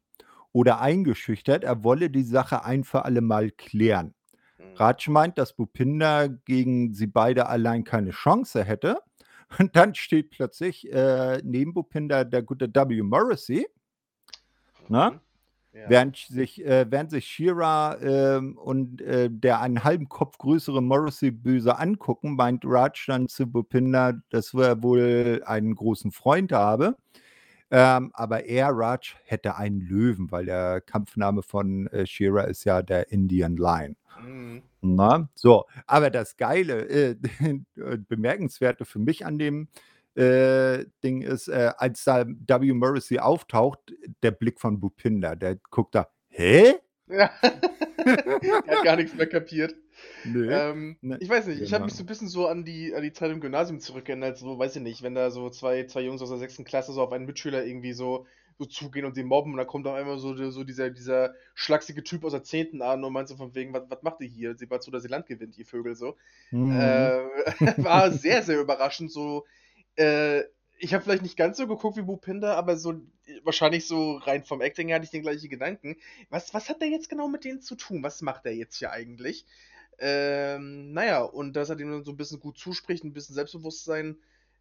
oder 0.52 0.82
eingeschüchtert. 0.82 1.64
Er 1.64 1.86
wolle 1.86 2.10
die 2.10 2.24
Sache 2.24 2.66
ein 2.66 2.84
für 2.84 3.06
alle 3.06 3.22
Mal 3.22 3.50
klären. 3.50 4.14
Mhm. 4.58 4.76
Raj 4.76 5.08
meint, 5.08 5.38
dass 5.38 5.54
Bhupinder 5.54 6.28
gegen 6.28 6.94
sie 6.94 7.08
beide 7.08 7.48
allein 7.48 7.86
keine 7.86 8.12
Chance 8.12 8.62
hätte. 8.66 9.00
Und 9.58 9.78
dann 9.78 9.96
steht 9.96 10.32
plötzlich 10.32 10.92
äh, 10.92 11.42
neben 11.46 11.74
Bhupinder 11.74 12.26
der 12.26 12.44
gute 12.44 12.68
W. 12.68 13.02
Morrissey. 13.04 13.66
Ne? 14.90 15.22
Ja. 15.78 15.90
Während 15.90 16.18
sich, 16.18 16.66
äh, 16.66 16.88
während 16.90 17.12
sich 17.12 17.28
Shira 17.28 17.98
ähm, 18.02 18.58
und 18.58 19.00
äh, 19.02 19.30
der 19.30 19.62
einen 19.62 19.84
halben 19.84 20.10
Kopf 20.10 20.40
größere 20.40 20.82
Morrissey 20.82 21.30
böse 21.30 21.78
angucken, 21.78 22.36
meint 22.36 22.64
Raj 22.66 23.06
dann 23.06 23.28
zu 23.28 23.46
Bupinda, 23.46 24.14
dass 24.32 24.56
er 24.56 24.82
wohl 24.82 25.44
einen 25.46 25.76
großen 25.76 26.12
Freund 26.12 26.52
habe. 26.52 26.96
Ähm, 27.70 28.10
aber 28.14 28.46
er, 28.46 28.70
Raj, 28.72 29.16
hätte 29.26 29.58
einen 29.58 29.82
Löwen, 29.82 30.32
weil 30.32 30.46
der 30.46 30.82
Kampfname 30.82 31.44
von 31.44 31.86
äh, 31.88 32.08
Shira 32.08 32.44
ist 32.44 32.64
ja 32.64 32.82
der 32.82 33.12
Indian 33.12 33.56
Lion. 33.56 33.96
Mhm. 34.26 34.64
Na, 34.82 35.30
so, 35.36 35.66
aber 35.86 36.10
das 36.10 36.38
Geile, 36.38 36.88
äh, 36.88 37.16
bemerkenswerte 38.08 38.86
für 38.86 39.00
mich 39.00 39.28
an 39.28 39.38
dem 39.38 39.68
äh, 40.18 40.86
Ding 41.04 41.22
ist, 41.22 41.48
äh, 41.48 41.72
als 41.78 42.04
da 42.04 42.26
W. 42.28 42.74
Morrissey 42.74 43.20
auftaucht, 43.20 43.80
der 44.24 44.32
Blick 44.32 44.60
von 44.60 44.80
Bupinder, 44.80 45.36
der 45.36 45.58
guckt 45.70 45.96
da, 45.96 46.10
hä? 46.30 46.76
Ja. 47.08 47.30
er 47.42 48.78
hat 48.78 48.84
gar 48.84 48.96
nichts 48.96 49.14
mehr 49.16 49.28
kapiert. 49.28 49.76
Nee. 50.26 50.48
Ähm, 50.48 50.98
nee. 51.02 51.18
Ich 51.20 51.30
weiß 51.30 51.48
nicht, 51.48 51.58
genau. 51.58 51.68
ich 51.68 51.74
habe 51.74 51.86
mich 51.86 51.94
so 51.94 52.04
ein 52.04 52.08
bisschen 52.08 52.28
so 52.28 52.48
an 52.48 52.66
die, 52.66 52.94
an 52.94 53.04
die 53.04 53.14
Zeit 53.14 53.32
im 53.32 53.42
Gymnasium 53.42 53.80
zurückgeändert, 53.80 54.38
so, 54.38 54.58
weiß 54.58 54.76
ich 54.76 54.82
nicht, 54.82 55.04
wenn 55.04 55.16
da 55.16 55.32
so 55.32 55.50
zwei, 55.50 55.86
zwei 55.86 56.02
Jungs 56.02 56.22
aus 56.22 56.30
der 56.30 56.38
sechsten 56.38 56.66
Klasse 56.66 56.94
so 56.94 57.02
auf 57.02 57.12
einen 57.12 57.26
Mitschüler 57.26 57.66
irgendwie 57.66 57.94
so, 57.94 58.26
so 58.58 58.66
zugehen 58.66 59.06
und 59.06 59.18
den 59.18 59.28
mobben 59.28 59.52
und 59.52 59.58
dann 59.58 59.68
kommt 59.68 59.88
auf 59.88 59.96
einmal 59.96 60.18
so, 60.18 60.36
so 60.50 60.64
dieser, 60.64 60.90
dieser 60.90 61.34
schlachsige 61.54 62.04
Typ 62.04 62.24
aus 62.26 62.32
der 62.32 62.44
zehnten 62.44 62.82
an 62.82 63.04
und 63.04 63.14
meint 63.14 63.28
so 63.28 63.36
von 63.36 63.54
wegen, 63.56 63.74
was, 63.74 63.84
was 63.90 64.02
macht 64.02 64.22
ihr 64.22 64.28
hier? 64.28 64.56
Seht 64.56 64.70
mal 64.70 64.82
zu, 64.82 64.92
dass 64.92 65.04
ihr 65.04 65.12
Land 65.12 65.28
gewinnt, 65.28 65.58
ihr 65.58 65.66
Vögel 65.66 65.96
so. 65.96 66.18
Mhm. 66.52 66.72
Äh, 66.72 67.20
war 67.84 68.12
sehr, 68.12 68.42
sehr 68.44 68.60
überraschend, 68.60 69.12
so 69.12 69.46
äh, 69.98 70.44
ich 70.80 70.94
habe 70.94 71.04
vielleicht 71.04 71.24
nicht 71.24 71.38
ganz 71.38 71.58
so 71.58 71.68
geguckt 71.68 71.98
wie 71.98 72.04
Bupinder, 72.04 72.56
aber 72.56 72.78
so 72.78 73.02
wahrscheinlich 73.44 73.88
so 73.88 74.18
rein 74.18 74.44
vom 74.44 74.62
Acting 74.62 74.88
her 74.88 74.96
hatte 74.96 75.06
ich 75.06 75.12
den 75.12 75.24
gleichen 75.24 75.50
Gedanken. 75.50 75.98
Was, 76.30 76.54
was 76.54 76.70
hat 76.70 76.82
der 76.82 76.90
jetzt 76.90 77.10
genau 77.10 77.28
mit 77.28 77.44
denen 77.44 77.62
zu 77.62 77.76
tun? 77.76 78.04
Was 78.04 78.22
macht 78.22 78.46
er 78.46 78.54
jetzt 78.54 78.78
hier 78.78 78.92
eigentlich? 78.92 79.46
Ähm, 80.00 80.94
naja, 80.94 81.24
und 81.24 81.56
dass 81.56 81.70
er 81.70 81.76
dem 81.76 82.04
so 82.04 82.12
ein 82.12 82.18
bisschen 82.18 82.40
gut 82.40 82.58
zuspricht, 82.58 83.04
ein 83.04 83.14
bisschen 83.14 83.36
Selbstbewusstsein 83.36 84.18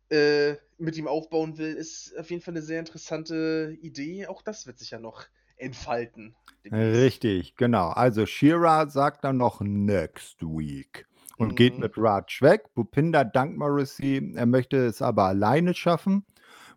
äh, 0.08 0.54
mit 0.78 0.96
ihm 0.96 1.06
aufbauen 1.06 1.58
will, 1.58 1.74
ist 1.74 2.16
auf 2.18 2.30
jeden 2.30 2.42
Fall 2.42 2.54
eine 2.54 2.62
sehr 2.62 2.80
interessante 2.80 3.76
Idee. 3.82 4.26
Auch 4.26 4.40
das 4.40 4.66
wird 4.66 4.78
sich 4.78 4.92
ja 4.92 4.98
noch 4.98 5.26
entfalten. 5.56 6.34
Richtig, 6.70 7.56
genau. 7.56 7.88
Also 7.88 8.24
Shira 8.24 8.88
sagt 8.88 9.24
dann 9.24 9.36
noch 9.36 9.60
next 9.60 10.42
week 10.42 11.06
und 11.36 11.52
mhm. 11.52 11.54
geht 11.56 11.78
mit 11.78 11.92
Raj 11.96 12.40
weg. 12.40 12.74
Bupinder 12.74 13.24
dankt 13.24 13.58
Morrissey, 13.58 14.32
er 14.34 14.46
möchte 14.46 14.76
es 14.86 15.02
aber 15.02 15.24
alleine 15.24 15.74
schaffen. 15.74 16.24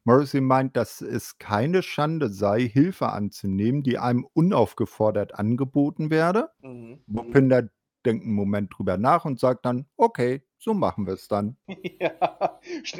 Morrissey 0.03 0.41
meint, 0.41 0.77
dass 0.77 1.01
es 1.01 1.37
keine 1.37 1.83
Schande 1.83 2.29
sei, 2.29 2.61
Hilfe 2.61 3.09
anzunehmen, 3.09 3.83
die 3.83 3.97
einem 3.97 4.25
unaufgefordert 4.33 5.35
angeboten 5.37 6.09
werde. 6.09 6.49
Mhm. 6.61 6.99
Bupinder 7.07 7.69
denkt 8.05 8.25
einen 8.25 8.33
Moment 8.33 8.73
drüber 8.75 8.97
nach 8.97 9.25
und 9.25 9.39
sagt 9.39 9.65
dann, 9.65 9.85
okay, 9.97 10.41
so 10.59 10.73
machen 10.73 11.07
wir 11.07 11.13
es 11.13 11.27
dann. 11.27 11.55
ja, 11.99 12.11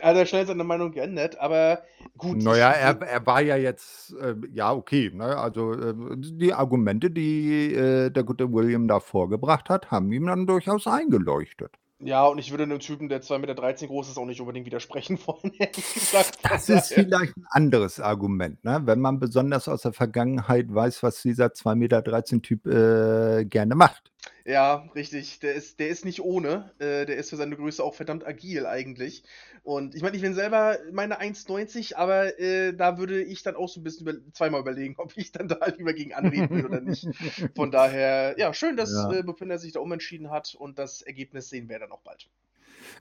also 0.02 0.26
schnell 0.26 0.48
seine 0.48 0.64
Meinung 0.64 0.92
geändert, 0.92 1.38
aber 1.40 1.84
gut. 2.18 2.42
Naja, 2.42 2.72
er, 2.72 3.02
er 3.02 3.26
war 3.26 3.42
ja 3.42 3.58
jetzt, 3.58 4.14
äh, 4.14 4.36
ja, 4.54 4.74
okay. 4.74 5.12
Ne? 5.14 5.38
Also 5.38 5.74
äh, 5.74 5.94
die 6.18 6.54
Argumente, 6.54 7.12
die 7.12 7.74
äh, 7.74 8.10
der 8.10 8.24
gute 8.24 8.52
William 8.52 8.88
da 8.88 9.00
vorgebracht 9.00 9.70
hat, 9.70 9.92
haben 9.92 10.12
ihm 10.12 10.26
dann 10.26 10.48
durchaus 10.48 10.88
eingeleuchtet. 10.88 11.72
Ja, 12.02 12.26
und 12.28 12.38
ich 12.38 12.52
würde 12.52 12.64
einem 12.64 12.80
Typen, 12.80 13.10
der 13.10 13.22
2,13 13.22 13.40
Meter 13.40 13.88
groß 13.88 14.10
ist, 14.10 14.18
auch 14.18 14.26
nicht 14.26 14.40
unbedingt 14.40 14.66
widersprechen 14.66 15.20
wollen, 15.26 15.54
ehrlich 15.60 15.94
gesagt. 15.94 16.40
Das 16.44 16.70
ist 16.70 16.94
vielleicht 16.94 17.36
ein 17.36 17.46
anderes 17.50 18.00
Argument, 18.00 18.64
ne? 18.64 18.82
wenn 18.86 19.02
man 19.02 19.20
besonders 19.20 19.68
aus 19.68 19.82
der 19.82 19.92
Vergangenheit 19.92 20.74
weiß, 20.74 21.04
was 21.04 21.22
dieser 21.22 21.48
2,13 21.48 21.76
Meter 21.76 22.42
Typ 22.42 22.66
äh, 22.68 23.44
gerne 23.44 23.76
macht. 23.76 24.14
Ja, 24.46 24.88
richtig. 24.96 25.40
Der 25.40 25.54
ist, 25.54 25.80
der 25.80 25.90
ist 25.90 26.06
nicht 26.06 26.22
ohne. 26.22 26.72
Äh, 26.80 27.06
der 27.06 27.18
ist 27.18 27.30
für 27.30 27.36
seine 27.36 27.56
Größe 27.56 27.84
auch 27.84 27.94
verdammt 27.94 28.26
agil 28.26 28.66
eigentlich. 28.66 29.24
Und 29.64 29.96
ich 29.96 30.02
meine, 30.02 30.16
ich 30.16 30.22
bin 30.22 30.34
selber 30.34 30.78
meine 30.92 31.22
1,90, 31.22 31.96
aber 31.96 32.40
äh, 32.40 32.74
da 32.74 32.98
würde 32.98 33.22
ich 33.22 33.44
dann 33.44 33.56
auch 33.56 33.70
so 33.70 33.80
ein 33.80 33.84
bisschen 33.84 34.08
über, 34.08 34.20
zweimal 34.34 34.62
überlegen, 34.62 34.96
ob 34.98 35.16
ich 35.18 35.32
dann 35.32 35.48
da 35.48 35.66
lieber 35.68 35.94
gegen 35.94 36.14
anreden 36.14 36.50
will 36.50 36.66
oder 36.66 36.82
nicht. 36.82 37.08
Von 37.56 37.72
daher, 37.72 38.36
ja, 38.38 38.54
schön, 38.54 38.76
dass 38.76 38.92
ja. 38.92 39.12
äh, 39.12 39.24
Bupinder 39.24 39.60
sich 39.60 39.74
da 39.74 39.80
umentschieden 39.80 40.32
hat 40.32 40.56
und 40.56 40.80
das 40.80 41.02
Ergebnis 41.02 41.50
sehen 41.50 41.70
wir 41.70 41.80
dann 41.80 41.92
auch 41.92 42.02
bald. 42.02 42.30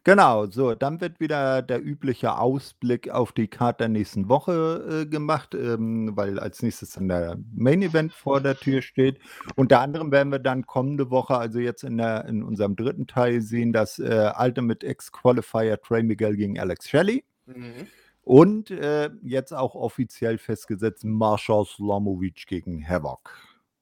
Genau, 0.05 0.47
so, 0.47 0.75
dann 0.75 1.01
wird 1.01 1.21
wieder 1.21 1.63
der 1.63 1.85
übliche 1.85 2.39
Ausblick 2.39 3.11
auf 3.11 3.33
die 3.33 3.49
Karte 3.49 3.85
der 3.85 3.89
nächsten 3.89 4.29
Woche 4.29 5.03
äh, 5.03 5.07
gemacht, 5.07 5.55
ähm, 5.55 6.17
weil 6.17 6.39
als 6.39 6.63
nächstes 6.63 6.93
dann 6.93 7.09
der 7.09 7.39
Main 7.55 7.83
Event 7.83 8.13
vor 8.13 8.41
der 8.41 8.57
Tür 8.57 8.83
steht. 8.83 9.19
Unter 9.57 9.81
anderem 9.81 10.11
werden 10.13 10.33
wir 10.33 10.39
dann 10.39 10.67
kommende 10.67 11.11
Woche, 11.11 11.37
also 11.37 11.59
jetzt 11.59 11.85
in, 11.85 11.99
der, 11.99 12.25
in 12.27 12.43
unserem 12.43 12.77
dritten 12.77 13.07
Teil, 13.07 13.41
sehen, 13.41 13.73
dass 13.73 13.99
äh, 13.99 14.33
Ultimate 14.39 14.87
Ex-Qualifier 14.87 15.81
Trey 15.81 16.03
Miguel 16.03 16.37
gegen 16.37 16.59
Alex 16.59 16.89
Shelley. 16.89 17.25
Mhm. 17.47 17.87
Und 18.23 18.71
äh, 18.71 19.11
jetzt 19.23 19.53
auch 19.53 19.75
offiziell 19.75 20.37
festgesetzt 20.37 21.03
Marshall 21.05 21.65
Slamovic 21.65 22.47
gegen 22.47 22.87
Havoc. 22.87 23.31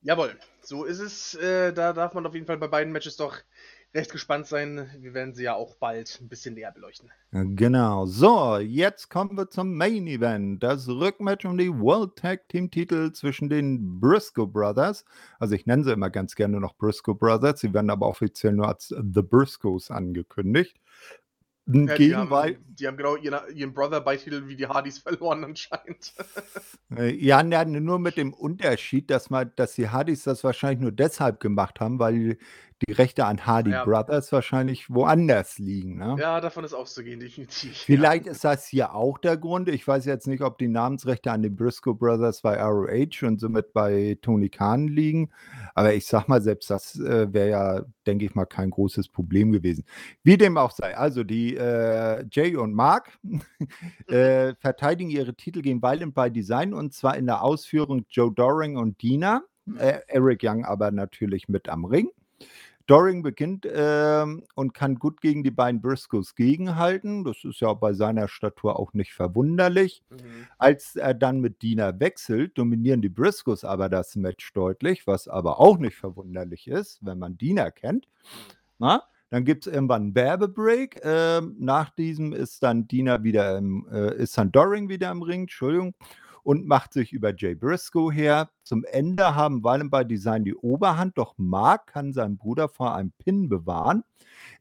Jawohl, 0.03 0.37
so 0.63 0.85
ist 0.85 1.01
es. 1.01 1.35
Äh, 1.35 1.73
da 1.73 1.93
darf 1.93 2.15
man 2.15 2.25
auf 2.27 2.35
jeden 2.35 2.47
Fall 2.47 2.59
bei 2.59 2.69
beiden 2.69 2.93
Matches 2.93 3.17
doch 3.17 3.37
recht 3.97 4.13
gespannt 4.13 4.47
sein. 4.47 4.89
Wir 5.01 5.15
werden 5.15 5.35
sie 5.35 5.45
ja 5.45 5.55
auch 5.55 5.75
bald 5.77 6.19
ein 6.21 6.29
bisschen 6.29 6.55
näher 6.55 6.71
beleuchten. 6.71 7.11
Genau. 7.33 8.07
So, 8.07 8.59
jetzt 8.59 9.09
kommen 9.09 9.37
wir 9.37 9.49
zum 9.49 9.75
Main 9.75 10.07
Event. 10.07 10.63
Das 10.63 10.87
Rückmatch 10.87 11.45
um 11.45 11.59
die 11.59 11.73
World 11.73 12.17
Tag 12.17 12.49
Team 12.49 12.71
Titel 12.71 13.11
zwischen 13.13 13.49
den 13.49 13.99
Briscoe 13.99 14.47
Brothers. 14.47 15.05
Also 15.39 15.55
ich 15.55 15.67
nenne 15.67 15.83
sie 15.83 15.93
immer 15.93 16.11
ganz 16.11 16.35
gerne 16.37 16.61
noch 16.61 16.77
Briscoe 16.77 17.15
Brothers. 17.15 17.61
Sie 17.61 17.75
werden 17.75 17.91
aber 17.91 18.07
offiziell 18.07 18.53
nur 18.53 18.69
als 18.69 18.89
The 18.89 19.23
Briscoes 19.23 19.91
angekündigt. 19.91 20.77
Ja, 21.69 21.97
die, 21.97 22.15
haben, 22.15 22.57
die 22.69 22.87
haben 22.87 22.97
genau 22.97 23.17
ihren, 23.17 23.41
ihren 23.53 23.75
Brother-Beititel 23.75 24.47
wie 24.47 24.55
die 24.55 24.69
Hardys 24.69 24.99
verloren 25.01 25.43
anscheinend. 25.43 26.15
Äh, 26.97 27.13
ja, 27.13 27.43
nur 27.43 27.99
mit 27.99 28.17
dem 28.17 28.33
Unterschied, 28.33 29.11
dass, 29.11 29.31
man, 29.31 29.51
dass 29.57 29.75
die 29.75 29.89
Hardys 29.89 30.23
das 30.23 30.45
wahrscheinlich 30.45 30.81
nur 30.81 30.93
deshalb 30.93 31.41
gemacht 31.41 31.81
haben, 31.81 31.99
weil 31.99 32.39
die 32.87 32.93
Rechte 32.93 33.24
an 33.24 33.47
Hardy 33.47 33.70
ja. 33.70 33.85
Brothers 33.85 34.31
wahrscheinlich 34.33 34.91
woanders 34.91 35.59
liegen. 35.59 35.97
Ne? 35.97 36.16
Ja, 36.18 36.41
davon 36.41 36.64
ist 36.64 36.74
auszugehen, 36.74 37.20
definitiv. 37.20 37.77
Vielleicht 37.77 38.27
ja. 38.27 38.33
ist 38.33 38.45
das 38.45 38.66
hier 38.66 38.95
auch 38.95 39.18
der 39.18 39.37
Grund. 39.37 39.68
Ich 39.68 39.87
weiß 39.87 40.05
jetzt 40.05 40.27
nicht, 40.27 40.43
ob 40.43 40.59
die 40.59 40.68
Namensrechte 40.68 41.33
an 41.33 41.43
den 41.43 41.57
Briscoe 41.57 41.95
Brothers 41.95 42.43
bei 42.43 42.61
ROH 42.61 43.27
und 43.27 43.41
somit 43.41 43.72
bei 43.72 44.18
Tony 44.20 44.51
Khan 44.51 44.89
liegen. 44.89 45.31
Aber 45.74 45.95
ich 45.95 46.07
sag 46.07 46.29
mal, 46.29 46.43
selbst 46.43 46.68
das 46.68 46.99
äh, 46.99 47.33
wäre 47.33 47.49
ja, 47.49 47.83
denke 48.07 48.27
ich 48.27 48.35
mal, 48.35 48.47
kein 48.47 48.70
großes 48.70 49.09
Problem 49.09 49.53
gewesen. 49.53 49.85
Wie 50.22 50.37
dem 50.37 50.59
auch 50.59 50.70
sei. 50.70 50.97
Also 50.97 51.24
die 51.24 51.57
äh, 51.57 52.27
Jay 52.31 52.57
und 52.57 52.74
Mark 52.74 53.18
äh, 54.09 54.55
verteidigen 54.57 55.11
ihre 55.11 55.35
Titel 55.35 55.62
gegen 55.62 55.83
Violent 55.83 56.14
by 56.14 56.31
Design 56.31 56.74
und 56.74 56.93
zwar 56.93 57.16
in 57.16 57.27
der 57.27 57.43
Ausführung 57.43 58.05
Joe 58.11 58.33
Doring 58.33 58.77
und 58.77 59.01
Dina. 59.03 59.43
Äh, 59.79 60.01
Eric 60.07 60.43
Young 60.45 60.64
aber 60.64 60.93
natürlich 60.93 61.49
mit 61.49 61.68
am 61.68 61.85
Ring. 61.87 62.11
Doring 62.87 63.22
beginnt 63.22 63.66
ähm, 63.70 64.45
und 64.55 64.72
kann 64.72 64.97
gut 64.97 65.20
gegen 65.20 65.43
die 65.43 65.51
beiden 65.51 65.80
Briscoes 65.80 66.34
gegenhalten. 66.34 67.24
Das 67.24 67.45
ist 67.45 67.61
ja 67.61 67.72
bei 67.74 67.93
seiner 67.93 68.28
Statur 68.28 68.78
auch 68.78 68.93
nicht 68.95 69.12
verwunderlich. 69.12 70.03
Mhm. 70.11 70.47
Als 70.59 70.97
er 70.97 71.14
dann 71.14 71.41
mit 71.41 71.62
Dina 71.62 71.99
wechselt, 71.99 72.57
dominieren 72.57 73.03
die 73.03 73.09
Briscoes 73.09 73.64
aber 73.64 73.89
das 73.89 74.14
Match 74.16 74.53
deutlich, 74.53 75.07
was 75.07 75.26
aber 75.28 75.59
auch 75.59 75.78
nicht 75.78 75.97
verwunderlich 75.97 76.68
ist, 76.68 77.05
wenn 77.05 77.18
man 77.18 77.37
Dina 77.37 77.70
kennt. 77.70 78.09
Na? 78.78 79.03
Dann 79.30 79.45
gibt 79.45 79.66
es 79.66 79.72
irgendwann 79.72 80.03
einen 80.03 80.14
Werbebreak. 80.14 81.01
Ähm, 81.03 81.57
nach 81.59 81.91
diesem 81.91 82.32
ist 82.32 82.62
dann 82.62 82.87
Dina 82.87 83.24
wieder 83.24 83.59
im, 83.59 83.89
äh, 83.91 84.14
ist 84.16 84.39
dann 84.39 84.53
Doring 84.53 84.89
wieder 84.89 85.11
im 85.11 85.22
Ring, 85.22 85.43
Entschuldigung 85.43 85.95
und 86.47 86.65
macht 86.65 86.93
sich 86.93 87.13
über 87.13 87.35
Jay 87.35 87.57
Briscoe 87.57 88.13
her. 88.13 88.51
Zum 88.63 88.85
Ende 88.85 89.35
haben 89.35 89.65
Wallenby 89.65 90.07
Design 90.07 90.45
die 90.45 90.55
Oberhand, 90.55 91.19
doch 91.19 91.35
Mark 91.39 91.89
kann 91.89 92.13
seinen 92.13 92.37
Bruder 92.37 92.69
vor 92.69 92.95
einem 92.95 93.11
Pin 93.19 93.49
bewahren. 93.49 94.05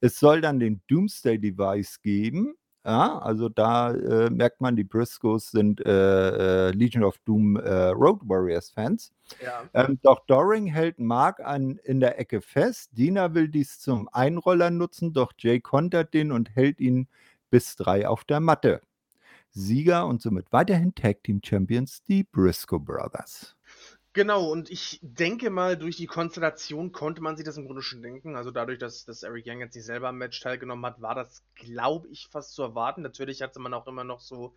Es 0.02 0.20
soll 0.20 0.42
dann 0.42 0.60
den 0.60 0.82
Doomsday 0.88 1.38
Device 1.38 2.02
geben. 2.02 2.56
Ja, 2.84 3.20
also 3.20 3.50
da 3.50 3.92
äh, 3.92 4.32
merkt 4.32 4.62
man, 4.62 4.76
die 4.76 4.84
Briscoes 4.84 5.52
sind 5.52 5.86
äh, 5.86 6.70
äh, 6.70 6.72
Legion 6.72 7.04
of 7.04 7.20
Doom 7.20 7.56
äh, 7.56 7.90
Road 7.90 8.22
Warriors 8.24 8.72
Fans. 8.72 9.12
Ja. 9.44 9.64
Ähm, 9.76 10.00
doch 10.02 10.26
Doring 10.26 10.66
hält 10.66 10.98
Mark 10.98 11.40
an, 11.40 11.78
in 11.84 12.00
der 12.00 12.20
Ecke 12.20 12.42
fest. 12.42 12.90
Dina 12.94 13.36
will 13.36 13.48
dies 13.48 13.80
zum 13.80 14.10
Einroller 14.12 14.72
nutzen, 14.72 15.14
doch 15.14 15.34
Jay 15.38 15.60
kontert 15.60 16.16
den 16.16 16.32
und 16.32 16.56
hält 16.56 16.80
ihn 16.80 17.08
bis 17.52 17.76
drei 17.76 18.08
auf 18.08 18.24
der 18.24 18.40
Matte. 18.40 18.82
Sieger 19.56 20.06
und 20.06 20.22
somit 20.22 20.52
weiterhin 20.52 20.94
Tag 20.94 21.24
Team 21.24 21.40
Champions, 21.44 22.04
die 22.04 22.24
Briscoe 22.24 22.80
Brothers. 22.80 23.56
Genau, 24.12 24.50
und 24.50 24.70
ich 24.70 25.00
denke 25.02 25.50
mal, 25.50 25.78
durch 25.78 25.98
die 25.98 26.08
Konstellation 26.08 26.94
konnte 26.94 27.22
man 27.22 27.36
sich 27.36 27.46
das 27.46 27.58
im 27.58 27.66
Grunde 27.66 27.82
schon 27.82 28.02
denken. 28.02 28.38
Also 28.38 28.50
dadurch, 28.50 28.80
dass, 28.80 29.04
dass 29.04 29.24
Eric 29.24 29.46
Young 29.46 29.60
jetzt 29.60 29.76
nicht 29.76 29.84
selber 29.84 30.08
am 30.08 30.18
Match 30.18 30.40
teilgenommen 30.40 30.86
hat, 30.86 31.02
war 31.02 31.16
das, 31.16 31.44
glaube 31.56 32.08
ich, 32.08 32.30
fast 32.32 32.54
zu 32.54 32.64
erwarten. 32.64 33.02
Natürlich 33.02 33.42
hatte 33.42 33.60
man 33.60 33.74
auch 33.74 33.88
immer 33.88 34.06
noch 34.06 34.22
so 34.22 34.56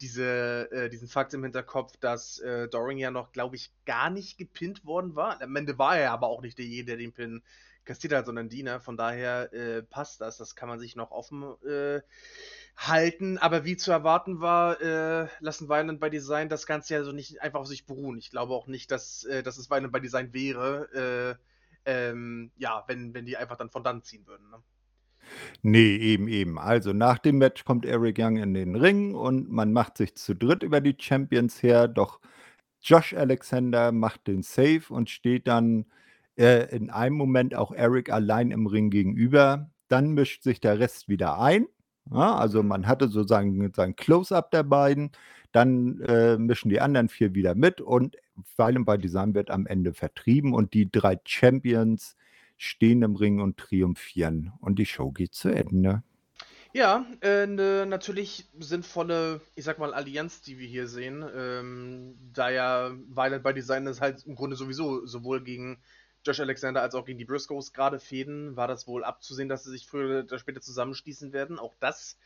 diese, 0.00 0.68
äh, 0.72 0.88
diesen 0.88 1.06
Fakt 1.06 1.34
im 1.34 1.44
Hinterkopf, 1.44 1.96
dass 1.98 2.40
äh, 2.40 2.66
Doring 2.66 2.98
ja 2.98 3.12
noch, 3.12 3.30
glaube 3.30 3.54
ich, 3.54 3.70
gar 3.84 4.10
nicht 4.10 4.38
gepinnt 4.38 4.84
worden 4.84 5.14
war. 5.14 5.40
Am 5.40 5.54
Ende 5.54 5.78
war 5.78 5.96
er 5.96 6.10
aber 6.10 6.26
auch 6.26 6.42
nicht 6.42 6.58
derjenige, 6.58 6.86
der 6.86 6.96
den 6.96 7.12
Pin 7.12 7.42
hat, 7.88 8.26
sondern 8.26 8.48
Diener. 8.48 8.80
Von 8.80 8.96
daher 8.96 9.52
äh, 9.52 9.82
passt 9.82 10.20
das. 10.20 10.38
Das 10.38 10.56
kann 10.56 10.68
man 10.68 10.78
sich 10.78 10.96
noch 10.96 11.10
offen 11.10 11.42
äh, 11.64 12.00
halten, 12.76 13.38
aber 13.38 13.64
wie 13.64 13.76
zu 13.76 13.90
erwarten 13.90 14.40
war, 14.40 14.80
äh, 14.80 15.28
lassen 15.40 15.68
Violent 15.68 16.00
by 16.00 16.10
Design 16.10 16.48
das 16.48 16.66
Ganze 16.66 16.94
ja 16.94 17.04
so 17.04 17.12
nicht 17.12 17.40
einfach 17.40 17.60
auf 17.60 17.66
sich 17.66 17.86
beruhen. 17.86 18.18
Ich 18.18 18.30
glaube 18.30 18.52
auch 18.54 18.66
nicht, 18.66 18.90
dass, 18.90 19.24
äh, 19.24 19.42
dass 19.42 19.56
es 19.56 19.70
Violent 19.70 19.92
by 19.92 20.00
Design 20.00 20.32
wäre, 20.34 21.38
äh, 21.86 22.10
ähm, 22.10 22.50
ja, 22.56 22.84
wenn, 22.86 23.14
wenn 23.14 23.24
die 23.24 23.36
einfach 23.36 23.56
dann 23.56 23.70
von 23.70 23.82
dann 23.82 24.02
ziehen 24.02 24.26
würden. 24.26 24.50
Ne? 24.50 24.62
Nee, 25.62 25.96
eben, 25.96 26.28
eben. 26.28 26.58
Also 26.58 26.92
nach 26.92 27.18
dem 27.18 27.38
Match 27.38 27.64
kommt 27.64 27.86
Eric 27.86 28.18
Young 28.18 28.36
in 28.36 28.54
den 28.54 28.76
Ring 28.76 29.14
und 29.14 29.50
man 29.50 29.72
macht 29.72 29.96
sich 29.96 30.14
zu 30.14 30.34
dritt 30.34 30.62
über 30.62 30.80
die 30.80 30.96
Champions 30.98 31.62
her, 31.62 31.88
doch 31.88 32.20
Josh 32.80 33.14
Alexander 33.14 33.90
macht 33.90 34.26
den 34.26 34.42
Save 34.42 34.82
und 34.90 35.10
steht 35.10 35.48
dann 35.48 35.86
äh, 36.36 36.74
in 36.74 36.90
einem 36.90 37.16
Moment 37.16 37.54
auch 37.54 37.72
Eric 37.72 38.10
allein 38.10 38.50
im 38.50 38.66
Ring 38.66 38.90
gegenüber. 38.90 39.70
Dann 39.88 40.14
mischt 40.14 40.42
sich 40.42 40.60
der 40.60 40.78
Rest 40.78 41.08
wieder 41.08 41.38
ein 41.40 41.66
ja, 42.12 42.36
also 42.36 42.62
man 42.62 42.86
hatte 42.86 43.08
sozusagen 43.08 43.72
sein 43.74 43.96
Close-up 43.96 44.50
der 44.50 44.62
beiden, 44.62 45.10
dann 45.52 46.00
äh, 46.02 46.36
mischen 46.36 46.68
die 46.68 46.80
anderen 46.80 47.08
vier 47.08 47.34
wieder 47.34 47.54
mit 47.54 47.80
und 47.80 48.16
Violent 48.56 48.86
by 48.86 48.98
Design 48.98 49.34
wird 49.34 49.50
am 49.50 49.66
Ende 49.66 49.94
vertrieben 49.94 50.52
und 50.54 50.74
die 50.74 50.90
drei 50.90 51.18
Champions 51.24 52.16
stehen 52.58 53.02
im 53.02 53.16
Ring 53.16 53.40
und 53.40 53.56
triumphieren 53.56 54.52
und 54.60 54.78
die 54.78 54.86
Show 54.86 55.10
geht 55.10 55.34
zu 55.34 55.48
Ende. 55.48 56.02
Ja, 56.72 57.06
äh, 57.22 57.46
ne 57.46 57.86
natürlich 57.86 58.50
sinnvolle, 58.58 59.40
ich 59.54 59.64
sag 59.64 59.78
mal, 59.78 59.94
Allianz, 59.94 60.42
die 60.42 60.58
wir 60.58 60.66
hier 60.66 60.88
sehen. 60.88 61.24
Ähm, 61.34 62.18
da 62.34 62.50
ja 62.50 62.90
Violent 63.08 63.42
by 63.42 63.54
Design 63.54 63.86
ist 63.86 64.02
halt 64.02 64.24
im 64.26 64.34
Grunde 64.34 64.56
sowieso 64.56 65.06
sowohl 65.06 65.42
gegen 65.42 65.78
Josh 66.26 66.40
Alexander 66.40 66.82
als 66.82 66.94
auch 66.94 67.04
gegen 67.04 67.18
die 67.18 67.24
Briscoes 67.24 67.72
gerade 67.72 68.00
fäden, 68.00 68.56
war 68.56 68.68
das 68.68 68.86
wohl 68.86 69.04
abzusehen, 69.04 69.48
dass 69.48 69.64
sie 69.64 69.70
sich 69.70 69.86
früher 69.86 70.24
oder 70.24 70.38
später 70.38 70.60
zusammenschließen 70.60 71.32
werden. 71.32 71.58
Auch 71.58 71.74
das 71.78 72.18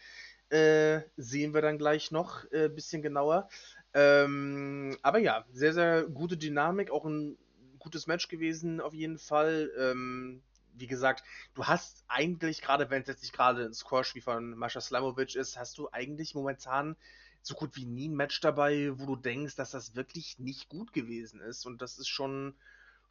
äh, 0.49 1.03
sehen 1.17 1.55
wir 1.55 1.63
dann 1.63 1.79
gleich 1.79 2.11
noch 2.11 2.45
ein 2.45 2.53
äh, 2.53 2.69
bisschen 2.69 3.03
genauer. 3.03 3.49
Ähm, 3.93 4.97
aber 5.03 5.19
ja, 5.19 5.45
sehr, 5.53 5.75
sehr 5.75 6.05
gute 6.05 6.37
Dynamik, 6.37 6.91
auch 6.91 7.05
ein 7.05 7.37
gutes 7.79 8.07
Match 8.07 8.29
gewesen 8.29 8.81
auf 8.81 8.95
jeden 8.95 9.19
Fall. 9.19 9.71
Ähm, 9.79 10.43
wie 10.75 10.87
gesagt, 10.87 11.25
du 11.55 11.67
hast 11.67 12.05
eigentlich, 12.09 12.63
gerade 12.63 12.91
wenn 12.91 13.03
es 13.03 13.09
jetzt 13.09 13.23
nicht 13.23 13.35
gerade 13.35 13.65
ein 13.65 13.75
Squash 13.75 14.15
wie 14.15 14.21
von 14.21 14.57
Mascha 14.57 14.81
Slamovic 14.81 15.35
ist, 15.35 15.59
hast 15.59 15.79
du 15.79 15.89
eigentlich 15.91 16.35
momentan 16.35 16.97
so 17.43 17.55
gut 17.55 17.77
wie 17.77 17.87
nie 17.87 18.09
ein 18.09 18.15
Match 18.15 18.41
dabei, 18.41 18.93
wo 18.95 19.07
du 19.07 19.17
denkst, 19.17 19.57
dass 19.57 19.71
das 19.71 19.95
wirklich 19.97 20.39
nicht 20.39 20.69
gut 20.69 20.93
gewesen 20.93 21.41
ist. 21.41 21.67
Und 21.67 21.83
das 21.83 21.99
ist 21.99 22.09
schon 22.09 22.55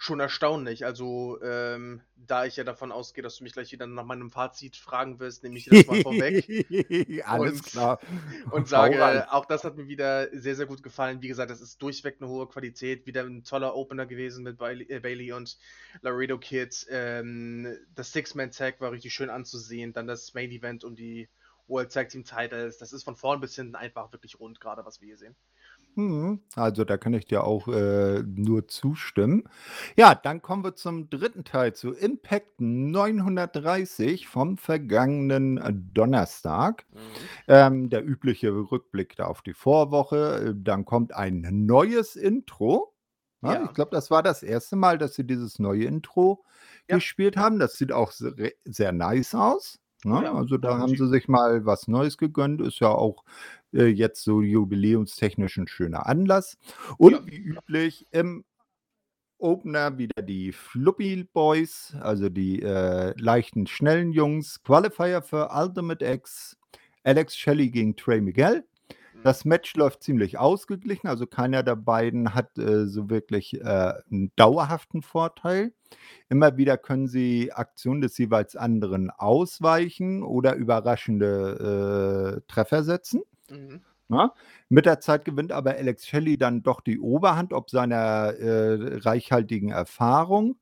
schon 0.01 0.21
erstaunlich. 0.21 0.85
Also, 0.85 1.41
ähm, 1.43 2.01
da 2.15 2.45
ich 2.45 2.55
ja 2.55 2.63
davon 2.63 2.93
ausgehe, 2.93 3.21
dass 3.21 3.35
du 3.35 3.43
mich 3.43 3.51
gleich 3.51 3.73
wieder 3.73 3.85
nach 3.85 4.05
meinem 4.05 4.31
Fazit 4.31 4.77
fragen 4.77 5.19
wirst, 5.19 5.43
nehme 5.43 5.57
ich 5.57 5.65
das 5.65 5.85
mal 5.87 6.01
vorweg. 6.01 6.47
Alles 7.25 7.59
und, 7.59 7.63
klar. 7.65 7.99
Und 8.51 8.69
sage, 8.69 9.31
auch 9.31 9.45
das 9.45 9.65
hat 9.65 9.75
mir 9.75 9.89
wieder 9.89 10.29
sehr, 10.31 10.55
sehr 10.55 10.67
gut 10.67 10.83
gefallen. 10.83 11.21
Wie 11.21 11.27
gesagt, 11.27 11.51
das 11.51 11.59
ist 11.59 11.81
durchweg 11.81 12.15
eine 12.21 12.29
hohe 12.29 12.47
Qualität. 12.47 13.05
Wieder 13.07 13.23
ein 13.23 13.43
toller 13.43 13.75
Opener 13.75 14.05
gewesen 14.05 14.43
mit 14.43 14.57
Bailey, 14.57 14.85
äh, 14.89 15.01
Bailey 15.01 15.33
und 15.33 15.57
Laredo 16.01 16.37
Kid. 16.37 16.87
Ähm, 16.89 17.77
das 17.93 18.13
Six-Man-Tag 18.13 18.79
war 18.79 18.93
richtig 18.93 19.13
schön 19.13 19.29
anzusehen. 19.29 19.91
Dann 19.91 20.07
das 20.07 20.33
Main-Event 20.33 20.85
um 20.85 20.95
die 20.95 21.27
World 21.67 21.91
Tag 21.91 22.07
Team 22.07 22.23
Titles. 22.23 22.77
Das 22.77 22.93
ist 22.93 23.03
von 23.03 23.17
vorn 23.17 23.41
bis 23.41 23.55
hinten 23.55 23.75
einfach 23.75 24.13
wirklich 24.13 24.39
rund, 24.39 24.61
gerade 24.61 24.85
was 24.85 25.01
wir 25.01 25.07
hier 25.07 25.17
sehen. 25.17 25.35
Mhm. 25.95 26.41
Also, 26.55 26.85
da 26.85 26.97
kann 26.97 27.13
ich 27.13 27.25
dir 27.25 27.43
auch, 27.43 27.67
äh, 27.67 28.23
nur 28.23 28.67
zustimmen. 28.67 29.43
Ja, 29.97 30.15
dann 30.15 30.41
kommen 30.41 30.63
wir 30.63 30.75
zum 30.75 31.09
dritten 31.09 31.43
Teil, 31.43 31.73
zu 31.73 31.91
Impact 31.93 32.61
930 32.61 34.27
vom 34.27 34.57
vergangenen, 34.57 35.57
äh, 35.57 35.73
Donnerstag. 35.73 36.85
Mhm. 36.93 36.99
Ähm, 37.47 37.89
der 37.89 38.05
übliche 38.05 38.51
Rückblick 38.53 39.15
da 39.17 39.25
auf 39.25 39.41
die 39.41 39.53
Vorwoche. 39.53 40.49
Äh, 40.51 40.53
dann 40.55 40.85
kommt 40.85 41.13
ein 41.13 41.41
neues 41.65 42.15
Intro, 42.15 42.93
ne? 43.41 43.63
Ich 43.65 43.73
glaube, 43.73 43.91
das 43.91 44.11
war 44.11 44.23
das 44.23 44.43
erste 44.43 44.75
Mal, 44.75 44.97
dass 44.97 45.15
sie 45.15 45.25
dieses 45.25 45.59
neue 45.59 45.85
Intro 45.85 46.43
Ja. 46.87 46.95
gespielt 46.97 47.35
haben. 47.37 47.59
Das 47.59 47.77
sieht 47.77 47.91
auch 47.91 48.11
se 48.11 48.53
sehr 48.65 48.91
nice 48.93 49.35
aus, 49.35 49.79
ne? 50.03 50.23
Ja, 50.23 50.33
Also, 50.33 50.57
da 50.57 50.77
haben 50.77 50.95
sie 50.95 51.07
sich 51.07 51.27
mal 51.27 51.65
was 51.65 51.87
Neues 51.87 52.17
gegönnt. 52.17 52.61
Ist 52.61 52.79
ja 52.79 52.89
auch 52.89 53.23
äh, 53.73 53.85
jetzt 53.85 54.23
so 54.23 54.41
jubiläumstechnisch 54.41 55.57
ein 55.57 55.67
schöner 55.67 56.05
Anlass. 56.07 56.57
Und 56.97 57.11
Ja. 57.13 57.25
wie 57.25 57.37
üblich 57.37 58.05
im 58.11 58.43
Opener 59.37 59.97
wieder 59.97 60.21
die 60.21 60.51
Fluppy 60.51 61.23
Boys, 61.31 61.95
also 62.01 62.27
die 62.29 62.61
äh, 62.61 63.13
leichten, 63.17 63.67
schnellen 63.67 64.11
Jungs. 64.11 64.61
Qualifier 64.63 65.21
für 65.21 65.49
Ultimate 65.53 66.05
X, 66.05 66.57
Alex 67.03 67.37
Shelley 67.37 67.69
gegen 67.69 67.95
Trey 67.95 68.19
Miguel. 68.19 68.65
Das 69.23 69.43
Match 69.43 69.75
läuft 69.75 70.03
ziemlich 70.03 70.37
ausgeglichen, 70.37 71.07
also 71.07 71.27
keiner 71.27 71.61
der 71.61 71.75
beiden 71.75 72.33
hat 72.33 72.57
äh, 72.57 72.87
so 72.87 73.09
wirklich 73.09 73.59
äh, 73.59 73.93
einen 74.09 74.31
dauerhaften 74.35 75.01
Vorteil. 75.01 75.73
Immer 76.29 76.57
wieder 76.57 76.77
können 76.77 77.07
sie 77.07 77.51
Aktionen 77.51 78.01
des 78.01 78.17
jeweils 78.17 78.55
anderen 78.55 79.09
ausweichen 79.09 80.23
oder 80.23 80.55
überraschende 80.55 82.37
äh, 82.37 82.51
Treffer 82.51 82.83
setzen. 82.83 83.23
Mhm. 83.49 83.81
Na? 84.07 84.33
Mit 84.69 84.85
der 84.85 84.99
Zeit 85.01 85.25
gewinnt 85.25 85.51
aber 85.51 85.75
Alex 85.75 86.07
Shelley 86.07 86.37
dann 86.37 86.63
doch 86.63 86.81
die 86.81 86.99
Oberhand 86.99 87.53
ob 87.53 87.69
seiner 87.69 88.33
äh, 88.39 88.97
reichhaltigen 88.99 89.69
Erfahrung. 89.69 90.55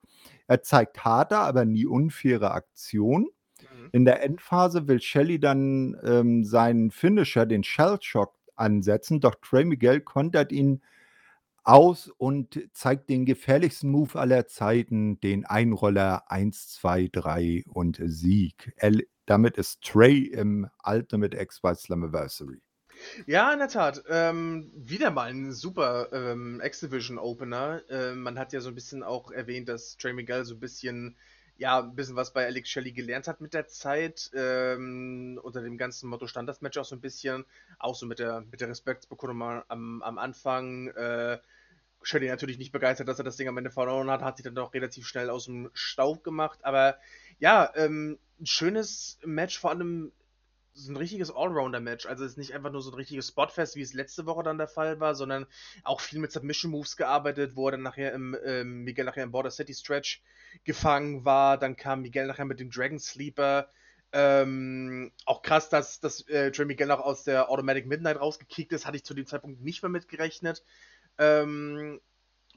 Er 0.47 0.63
zeigt 0.63 1.03
harte, 1.05 1.37
aber 1.37 1.63
nie 1.65 1.85
unfaire 1.85 2.51
Aktionen. 2.51 3.27
Mhm. 3.61 3.89
In 3.91 4.05
der 4.05 4.23
Endphase 4.23 4.87
will 4.87 5.01
Shelley 5.01 5.39
dann 5.39 5.97
ähm, 6.03 6.43
seinen 6.43 6.91
Finisher, 6.91 7.45
den 7.45 7.63
Shell 7.63 7.97
Shock, 8.01 8.36
ansetzen, 8.57 9.19
doch 9.19 9.35
Trey 9.35 9.65
Miguel 9.65 10.01
kontert 10.01 10.51
ihn 10.51 10.81
aus 11.63 12.07
und 12.17 12.61
zeigt 12.71 13.09
den 13.09 13.25
gefährlichsten 13.25 13.89
Move 13.89 14.17
aller 14.17 14.47
Zeiten, 14.47 15.19
den 15.19 15.45
Einroller 15.45 16.31
1, 16.31 16.69
2, 16.75 17.09
3 17.11 17.63
und 17.67 17.99
Sieg. 18.05 18.73
Er, 18.77 18.93
damit 19.25 19.57
ist 19.57 19.81
Trey 19.81 20.19
im 20.27 20.69
Ultimate 20.85 21.37
X-Fight 21.37 21.79
Slammiversary. 21.79 22.61
Ja, 23.25 23.51
in 23.51 23.59
der 23.59 23.67
Tat. 23.67 24.03
Ähm, 24.09 24.71
wieder 24.73 25.11
mal 25.11 25.29
ein 25.29 25.51
super 25.51 26.07
ähm, 26.13 26.61
X-Division-Opener. 26.63 27.81
Ähm, 27.89 28.23
man 28.23 28.39
hat 28.39 28.53
ja 28.53 28.61
so 28.61 28.69
ein 28.69 28.75
bisschen 28.75 29.03
auch 29.03 29.31
erwähnt, 29.31 29.69
dass 29.69 29.97
Trey 29.97 30.13
Miguel 30.13 30.45
so 30.45 30.55
ein 30.55 30.59
bisschen, 30.59 31.17
ja, 31.57 31.79
ein 31.79 31.95
bisschen 31.95 32.15
was 32.15 32.33
bei 32.33 32.45
Alex 32.45 32.69
Shelley 32.69 32.91
gelernt 32.91 33.27
hat 33.27 33.41
mit 33.41 33.53
der 33.53 33.67
Zeit. 33.67 34.31
Ähm, 34.33 35.39
unter 35.41 35.61
dem 35.61 35.77
ganzen 35.77 36.09
Motto 36.09 36.27
stand 36.27 36.47
das 36.47 36.61
Match 36.61 36.77
auch 36.77 36.85
so 36.85 36.95
ein 36.95 37.01
bisschen, 37.01 37.45
auch 37.79 37.95
so 37.95 38.05
mit 38.05 38.19
der, 38.19 38.41
mit 38.51 38.61
der 38.61 38.69
Respektsbekundung 38.69 39.63
am, 39.67 40.01
am 40.01 40.17
Anfang. 40.17 40.87
Äh, 40.89 41.39
Shelley 42.03 42.27
natürlich 42.27 42.57
nicht 42.57 42.71
begeistert, 42.71 43.07
dass 43.07 43.19
er 43.19 43.25
das 43.25 43.37
Ding 43.37 43.47
am 43.47 43.57
Ende 43.57 43.71
verloren 43.71 44.09
hat, 44.09 44.21
hat 44.21 44.37
sich 44.37 44.43
dann 44.43 44.55
doch 44.55 44.73
relativ 44.73 45.07
schnell 45.07 45.29
aus 45.29 45.45
dem 45.45 45.69
Staub 45.73 46.23
gemacht. 46.23 46.59
Aber 46.63 46.97
ja, 47.39 47.71
ähm, 47.75 48.17
ein 48.39 48.45
schönes 48.45 49.19
Match, 49.25 49.59
vor 49.59 49.71
allem 49.71 50.11
so 50.77 50.91
ein 50.91 50.97
richtiges 50.97 51.31
Allrounder-Match. 51.31 52.05
Also 52.05 52.23
es 52.23 52.31
ist 52.31 52.37
nicht 52.37 52.53
einfach 52.53 52.71
nur 52.71 52.81
so 52.81 52.91
ein 52.91 52.95
richtiges 52.95 53.29
Spotfest, 53.29 53.75
wie 53.75 53.81
es 53.81 53.93
letzte 53.93 54.25
Woche 54.25 54.43
dann 54.43 54.57
der 54.57 54.67
Fall 54.67 54.99
war, 54.99 55.15
sondern 55.15 55.47
auch 55.83 56.01
viel 56.01 56.19
mit 56.19 56.31
Submission-Moves 56.31 56.97
gearbeitet, 56.97 57.55
wo 57.55 57.67
er 57.67 57.71
dann 57.71 57.81
nachher 57.81 58.13
im, 58.13 58.37
ähm, 58.45 58.83
Miguel 58.83 59.05
nachher 59.05 59.23
im 59.23 59.31
Border 59.31 59.51
City 59.51 59.73
Stretch 59.73 60.21
gefangen 60.63 61.25
war. 61.25 61.57
Dann 61.57 61.75
kam 61.75 62.01
Miguel 62.01 62.27
nachher 62.27 62.45
mit 62.45 62.59
dem 62.59 62.69
Dragon 62.69 62.99
Sleeper. 62.99 63.69
Ähm, 64.13 65.11
auch 65.25 65.41
krass, 65.41 65.69
dass, 65.69 65.99
dass 65.99 66.21
äh, 66.29 66.51
Trey 66.51 66.65
Miguel 66.65 66.87
noch 66.87 67.01
aus 67.01 67.23
der 67.23 67.49
Automatic 67.49 67.87
Midnight 67.87 68.19
rausgekickt 68.19 68.71
ist, 68.71 68.85
hatte 68.85 68.97
ich 68.97 69.03
zu 69.03 69.13
dem 69.13 69.25
Zeitpunkt 69.25 69.61
nicht 69.61 69.81
mehr 69.81 69.89
mitgerechnet. 69.89 70.63
Ähm, 71.17 71.99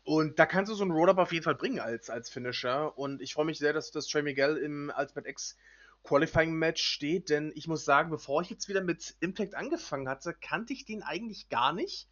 und 0.05 0.39
da 0.39 0.47
kannst 0.47 0.71
du 0.71 0.77
so 0.77 0.85
einen 0.85 0.93
Roll-Up 0.93 1.19
auf 1.19 1.33
jeden 1.33 1.45
Fall 1.45 1.57
bringen 1.57 1.81
als, 1.81 2.09
als 2.09 2.31
Finisher. 2.31 2.97
Und 2.97 3.21
ich 3.21 3.35
freue 3.35 3.47
mich 3.47 3.59
sehr, 3.59 3.73
dass, 3.73 3.91
dass 3.91 4.07
Trey 4.07 4.23
Miguel 4.23 4.57
im 4.59 4.93
Ultimate 4.97 5.29
X 5.29 5.57
Qualifying 6.03 6.53
Match 6.55 6.83
steht, 6.83 7.29
denn 7.31 7.53
ich 7.55 7.69
muss 7.69 7.85
sagen, 7.85 8.11
bevor 8.11 8.43
ich 8.43 8.51
jetzt 8.51 8.69
wieder 8.69 8.83
mit 8.83 9.17
Impact 9.21 9.55
angefangen 9.55 10.09
hatte, 10.09 10.35
kannte 10.35 10.73
ich 10.73 10.85
den 10.85 11.03
eigentlich 11.03 11.49
gar 11.49 11.73
nicht. 11.73 12.09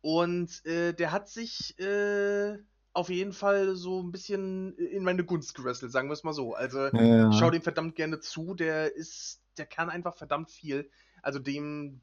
Und 0.00 0.64
äh, 0.66 0.92
der 0.92 1.12
hat 1.12 1.28
sich 1.28 1.78
äh, 1.78 2.58
auf 2.92 3.08
jeden 3.08 3.32
Fall 3.32 3.74
so 3.76 4.02
ein 4.02 4.10
bisschen 4.12 4.76
in 4.76 5.04
meine 5.04 5.24
Gunst 5.24 5.54
gewrestelt, 5.54 5.92
sagen 5.92 6.08
wir 6.08 6.14
es 6.14 6.24
mal 6.24 6.32
so. 6.32 6.54
Also 6.54 6.90
Ja. 6.92 7.30
ich 7.30 7.36
schaue 7.38 7.52
dem 7.52 7.62
verdammt 7.62 7.94
gerne 7.94 8.20
zu, 8.20 8.54
der 8.54 8.94
ist, 8.94 9.42
der 9.56 9.66
kann 9.66 9.90
einfach 9.90 10.16
verdammt 10.16 10.50
viel. 10.50 10.90
Also 11.22 11.38
dem, 11.38 12.00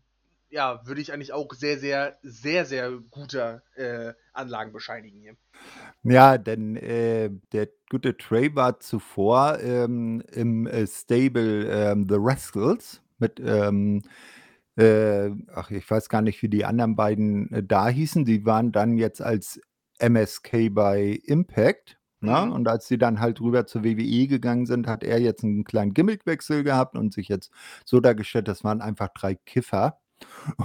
ja, 0.49 0.85
würde 0.85 1.01
ich 1.01 1.13
eigentlich 1.13 1.33
auch 1.33 1.53
sehr, 1.53 1.77
sehr, 1.79 2.17
sehr, 2.23 2.65
sehr 2.65 2.91
guter 3.11 3.63
äh, 3.75 4.13
Anlagen 4.33 4.71
bescheinigen 4.71 5.19
hier. 5.19 5.35
Ja, 6.03 6.37
denn 6.37 6.75
äh, 6.75 7.29
der 7.51 7.69
gute 7.89 8.17
Trey 8.17 8.55
war 8.55 8.79
zuvor 8.79 9.59
ähm, 9.59 10.23
im 10.31 10.67
äh, 10.67 10.87
Stable 10.87 11.67
ähm, 11.69 12.07
The 12.09 12.15
Rascals 12.17 13.01
mit, 13.17 13.39
ähm, 13.43 14.01
äh, 14.77 15.31
ach, 15.53 15.71
ich 15.71 15.89
weiß 15.89 16.09
gar 16.09 16.21
nicht, 16.21 16.41
wie 16.41 16.49
die 16.49 16.65
anderen 16.65 16.95
beiden 16.95 17.51
äh, 17.51 17.63
da 17.63 17.89
hießen. 17.89 18.25
Die 18.25 18.45
waren 18.45 18.71
dann 18.71 18.97
jetzt 18.97 19.21
als 19.21 19.59
MSK 19.99 20.73
bei 20.73 21.19
Impact. 21.25 21.97
Ne? 22.21 22.45
Mhm. 22.45 22.51
Und 22.51 22.67
als 22.67 22.87
sie 22.87 22.97
dann 22.97 23.19
halt 23.19 23.39
rüber 23.41 23.65
zur 23.65 23.83
WWE 23.83 24.27
gegangen 24.27 24.65
sind, 24.65 24.87
hat 24.87 25.03
er 25.03 25.19
jetzt 25.19 25.43
einen 25.43 25.63
kleinen 25.63 25.93
Gimmickwechsel 25.93 26.63
gehabt 26.63 26.97
und 26.97 27.13
sich 27.13 27.27
jetzt 27.27 27.51
so 27.85 27.99
dargestellt, 27.99 28.47
das 28.47 28.63
waren 28.63 28.81
einfach 28.81 29.09
drei 29.09 29.35
Kiffer. 29.35 29.99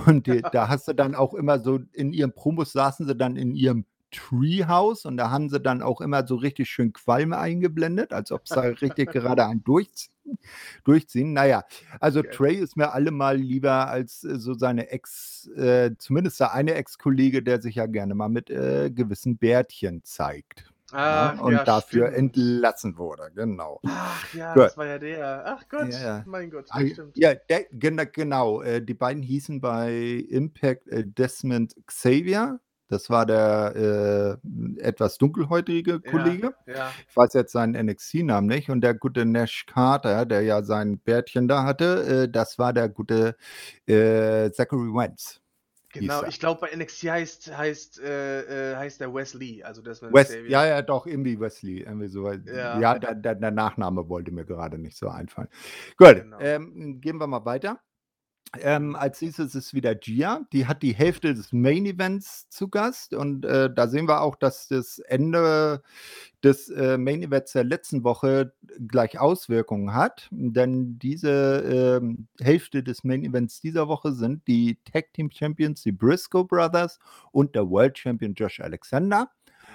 Und 0.06 0.26
die, 0.26 0.42
da 0.52 0.68
hast 0.68 0.88
du 0.88 0.92
dann 0.94 1.14
auch 1.14 1.34
immer 1.34 1.58
so, 1.58 1.80
in 1.92 2.12
ihren 2.12 2.32
Promos 2.32 2.72
saßen 2.72 3.06
sie 3.06 3.14
dann 3.14 3.36
in 3.36 3.54
ihrem 3.54 3.84
Treehouse 4.14 5.04
und 5.06 5.16
da 5.16 5.30
haben 5.30 5.48
sie 5.48 5.60
dann 5.60 5.82
auch 5.82 6.00
immer 6.00 6.26
so 6.26 6.36
richtig 6.36 6.70
schön 6.70 6.92
Qualme 6.92 7.36
eingeblendet, 7.38 8.12
als 8.12 8.30
ob 8.30 8.46
sie 8.46 8.60
richtig 8.80 9.10
gerade 9.10 9.44
einen 9.46 9.64
durchziehen. 9.64 10.12
durchziehen. 10.84 11.32
Naja, 11.32 11.64
also 12.00 12.22
Geil. 12.22 12.32
Trey 12.32 12.54
ist 12.54 12.76
mir 12.76 12.92
allemal 12.92 13.36
lieber 13.36 13.88
als 13.88 14.24
äh, 14.24 14.38
so 14.38 14.54
seine 14.54 14.90
Ex, 14.90 15.48
äh, 15.56 15.90
zumindest 15.98 16.40
der 16.40 16.54
eine 16.54 16.74
Ex-Kollege, 16.74 17.42
der 17.42 17.60
sich 17.60 17.76
ja 17.76 17.86
gerne 17.86 18.14
mal 18.14 18.28
mit 18.28 18.50
äh, 18.50 18.90
gewissen 18.90 19.36
Bärtchen 19.36 20.02
zeigt. 20.04 20.73
Ah, 20.92 21.32
ne? 21.36 21.42
Und 21.42 21.52
ja, 21.54 21.64
dafür 21.64 22.08
stimmt. 22.12 22.36
entlassen 22.36 22.96
wurde, 22.98 23.30
genau. 23.34 23.80
Ach 23.86 24.34
ja, 24.34 24.54
Gut. 24.54 24.64
das 24.64 24.76
war 24.76 24.86
ja 24.86 24.98
der. 24.98 25.42
Ach 25.46 25.62
Gott, 25.68 25.88
Ja, 25.92 26.00
ja. 26.18 26.22
mein 26.26 26.50
Gott, 26.50 26.66
das 26.72 26.90
stimmt. 26.90 27.16
Ja, 27.16 27.34
der, 27.34 27.64
genau, 27.72 28.04
genau. 28.12 28.62
Äh, 28.62 28.82
die 28.82 28.94
beiden 28.94 29.22
hießen 29.22 29.60
bei 29.60 29.92
Impact 30.28 30.86
äh, 30.88 31.04
Desmond 31.06 31.74
Xavier. 31.86 32.60
Das 32.88 33.08
war 33.08 33.24
der 33.24 34.38
äh, 34.44 34.80
etwas 34.80 35.16
dunkelhäutige 35.16 36.00
Kollege. 36.00 36.54
Ja, 36.66 36.92
Ich 37.08 37.16
weiß 37.16 37.32
jetzt 37.32 37.52
seinen 37.52 37.72
NXT-Namen 37.86 38.46
nicht. 38.46 38.68
Und 38.70 38.82
der 38.82 38.92
gute 38.94 39.24
Nash 39.24 39.64
Carter, 39.66 40.26
der 40.26 40.42
ja 40.42 40.62
sein 40.62 40.98
Bärtchen 40.98 41.48
da 41.48 41.64
hatte, 41.64 42.24
äh, 42.24 42.28
das 42.30 42.58
war 42.58 42.74
der 42.74 42.90
gute 42.90 43.36
äh, 43.86 44.50
Zachary 44.52 44.92
Wentz. 44.94 45.40
Genau. 46.00 46.24
Ich 46.24 46.38
glaube, 46.38 46.60
bei 46.60 46.76
NXT 46.76 47.04
heißt, 47.04 47.56
heißt, 47.56 48.00
äh, 48.00 48.72
äh, 48.72 48.76
heißt 48.76 49.00
der 49.00 49.12
Wesley. 49.14 49.62
Also 49.62 49.80
das 49.82 50.02
West, 50.02 50.30
Xavier. 50.30 50.50
ja, 50.50 50.66
ja, 50.66 50.82
doch, 50.82 51.06
irgendwie 51.06 51.38
Wesley. 51.40 51.80
Irgendwie 51.80 52.08
so. 52.08 52.30
Ja. 52.30 52.78
Ja, 52.78 52.98
der, 52.98 53.14
der, 53.14 53.34
der 53.36 53.50
Nachname 53.50 54.08
wollte 54.08 54.30
mir 54.32 54.44
gerade 54.44 54.78
nicht 54.78 54.96
so 54.96 55.08
einfallen. 55.08 55.48
Gut, 55.96 56.22
Genau. 56.22 56.38
ähm, 56.40 57.00
gehen 57.00 57.18
wir 57.18 57.26
mal 57.26 57.44
weiter. 57.44 57.80
Ähm, 58.60 58.96
als 58.96 59.20
nächstes 59.20 59.54
ist 59.54 59.74
wieder 59.74 59.94
Gia. 59.94 60.46
Die 60.52 60.66
hat 60.66 60.82
die 60.82 60.94
Hälfte 60.94 61.34
des 61.34 61.52
Main 61.52 61.86
Events 61.86 62.48
zu 62.48 62.68
Gast. 62.68 63.14
Und 63.14 63.44
äh, 63.44 63.72
da 63.72 63.88
sehen 63.88 64.08
wir 64.08 64.20
auch, 64.22 64.36
dass 64.36 64.68
das 64.68 64.98
Ende 64.98 65.82
des 66.42 66.68
äh, 66.70 66.98
Main 66.98 67.22
Events 67.22 67.52
der 67.52 67.64
letzten 67.64 68.04
Woche 68.04 68.52
gleich 68.86 69.18
Auswirkungen 69.18 69.94
hat. 69.94 70.28
Denn 70.30 70.98
diese 70.98 72.00
ähm, 72.02 72.28
Hälfte 72.40 72.82
des 72.82 73.04
Main 73.04 73.24
Events 73.24 73.60
dieser 73.60 73.88
Woche 73.88 74.12
sind 74.12 74.46
die 74.46 74.78
Tag 74.84 75.12
Team 75.12 75.30
Champions, 75.30 75.82
die 75.82 75.92
Briscoe 75.92 76.44
Brothers 76.44 76.98
und 77.32 77.54
der 77.54 77.68
World 77.68 77.98
Champion 77.98 78.34
Josh 78.34 78.60
Alexander. 78.60 79.30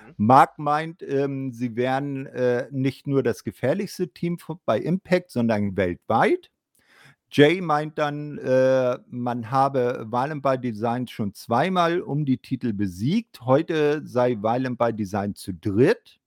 Mhm. 0.08 0.14
Mark 0.18 0.60
meint, 0.60 1.04
ähm, 1.04 1.52
sie 1.54 1.76
wären 1.76 2.28
äh, 2.28 2.68
nicht 2.72 3.08
nur 3.08 3.24
das 3.24 3.44
gefährlichste 3.44 4.10
Team 4.10 4.38
bei 4.66 4.80
Impact, 4.80 5.32
sondern 5.32 5.76
weltweit. 5.76 6.50
Jay 7.32 7.62
meint 7.62 7.98
dann, 8.00 8.40
äh, 8.40 8.98
man 9.08 9.52
habe 9.52 10.08
Violent 10.10 10.42
by 10.42 10.58
Design 10.58 11.08
schon 11.08 11.34
zweimal 11.34 12.02
um 12.02 12.26
die 12.26 12.38
Titel 12.38 12.74
besiegt. 12.74 13.42
Heute 13.42 14.02
sei 14.06 14.38
Violent 14.38 14.80
by 14.80 14.92
Design 14.92 15.36
zu 15.36 15.54
dritt. 15.54 16.20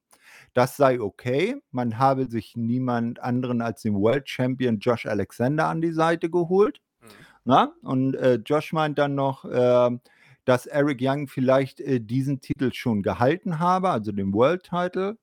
Das 0.54 0.76
sei 0.76 1.00
okay. 1.00 1.56
Man 1.72 1.98
habe 1.98 2.26
sich 2.26 2.56
niemand 2.56 3.20
anderen 3.20 3.62
als 3.62 3.82
den 3.82 3.94
World 3.94 4.28
Champion 4.28 4.78
Josh 4.78 5.06
Alexander 5.06 5.66
an 5.66 5.80
die 5.80 5.92
Seite 5.92 6.30
geholt. 6.30 6.80
Mhm. 7.00 7.06
Na? 7.44 7.72
Und 7.82 8.14
äh, 8.14 8.34
Josh 8.44 8.72
meint 8.72 8.98
dann 8.98 9.16
noch, 9.16 9.44
ähm, 9.50 10.00
dass 10.44 10.66
Eric 10.66 10.98
Young 11.00 11.26
vielleicht 11.26 11.80
äh, 11.80 12.00
diesen 12.00 12.40
Titel 12.40 12.72
schon 12.72 13.02
gehalten 13.02 13.58
habe, 13.58 13.90
also 13.90 14.12
den 14.12 14.32
World 14.32 14.64
Title. 14.64 15.16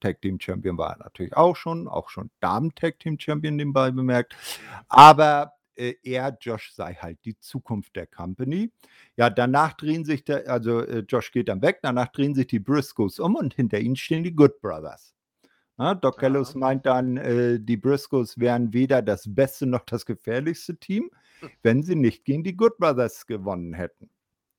Tag 0.00 0.20
Team 0.22 0.40
Champion 0.40 0.78
war 0.78 0.92
er 0.92 0.98
natürlich 0.98 1.36
auch 1.36 1.56
schon, 1.56 1.88
auch 1.88 2.08
schon 2.08 2.30
Damen 2.40 2.74
Tag 2.74 2.98
Team 2.98 3.18
Champion 3.18 3.56
nebenbei 3.56 3.90
bemerkt. 3.90 4.34
Aber 4.88 5.52
äh, 5.76 5.94
er, 6.02 6.36
Josh, 6.40 6.72
sei 6.72 6.94
halt 6.94 7.18
die 7.24 7.38
Zukunft 7.38 7.96
der 7.96 8.06
Company. 8.06 8.72
Ja, 9.16 9.30
danach 9.30 9.74
drehen 9.74 10.04
sich, 10.04 10.24
der, 10.24 10.48
also 10.50 10.80
äh, 10.80 11.04
Josh 11.08 11.30
geht 11.30 11.48
dann 11.48 11.62
weg, 11.62 11.80
danach 11.82 12.08
drehen 12.08 12.34
sich 12.34 12.46
die 12.46 12.58
Briscoes 12.58 13.18
um 13.18 13.36
und 13.36 13.54
hinter 13.54 13.78
ihnen 13.78 13.96
stehen 13.96 14.24
die 14.24 14.34
Good 14.34 14.60
Brothers. 14.60 15.14
Na, 15.76 15.94
Doc 15.94 16.16
Ja. 16.16 16.22
Gallows 16.22 16.54
meint 16.54 16.86
dann, 16.86 17.18
äh, 17.18 17.60
die 17.60 17.76
Briscoes 17.76 18.38
wären 18.38 18.72
weder 18.72 19.02
das 19.02 19.24
beste 19.34 19.66
noch 19.66 19.84
das 19.84 20.06
gefährlichste 20.06 20.78
Team, 20.78 21.10
wenn 21.62 21.82
sie 21.82 21.96
nicht 21.96 22.24
gegen 22.24 22.44
die 22.44 22.56
Good 22.56 22.78
Brothers 22.78 23.26
gewonnen 23.26 23.74
hätten. 23.74 24.08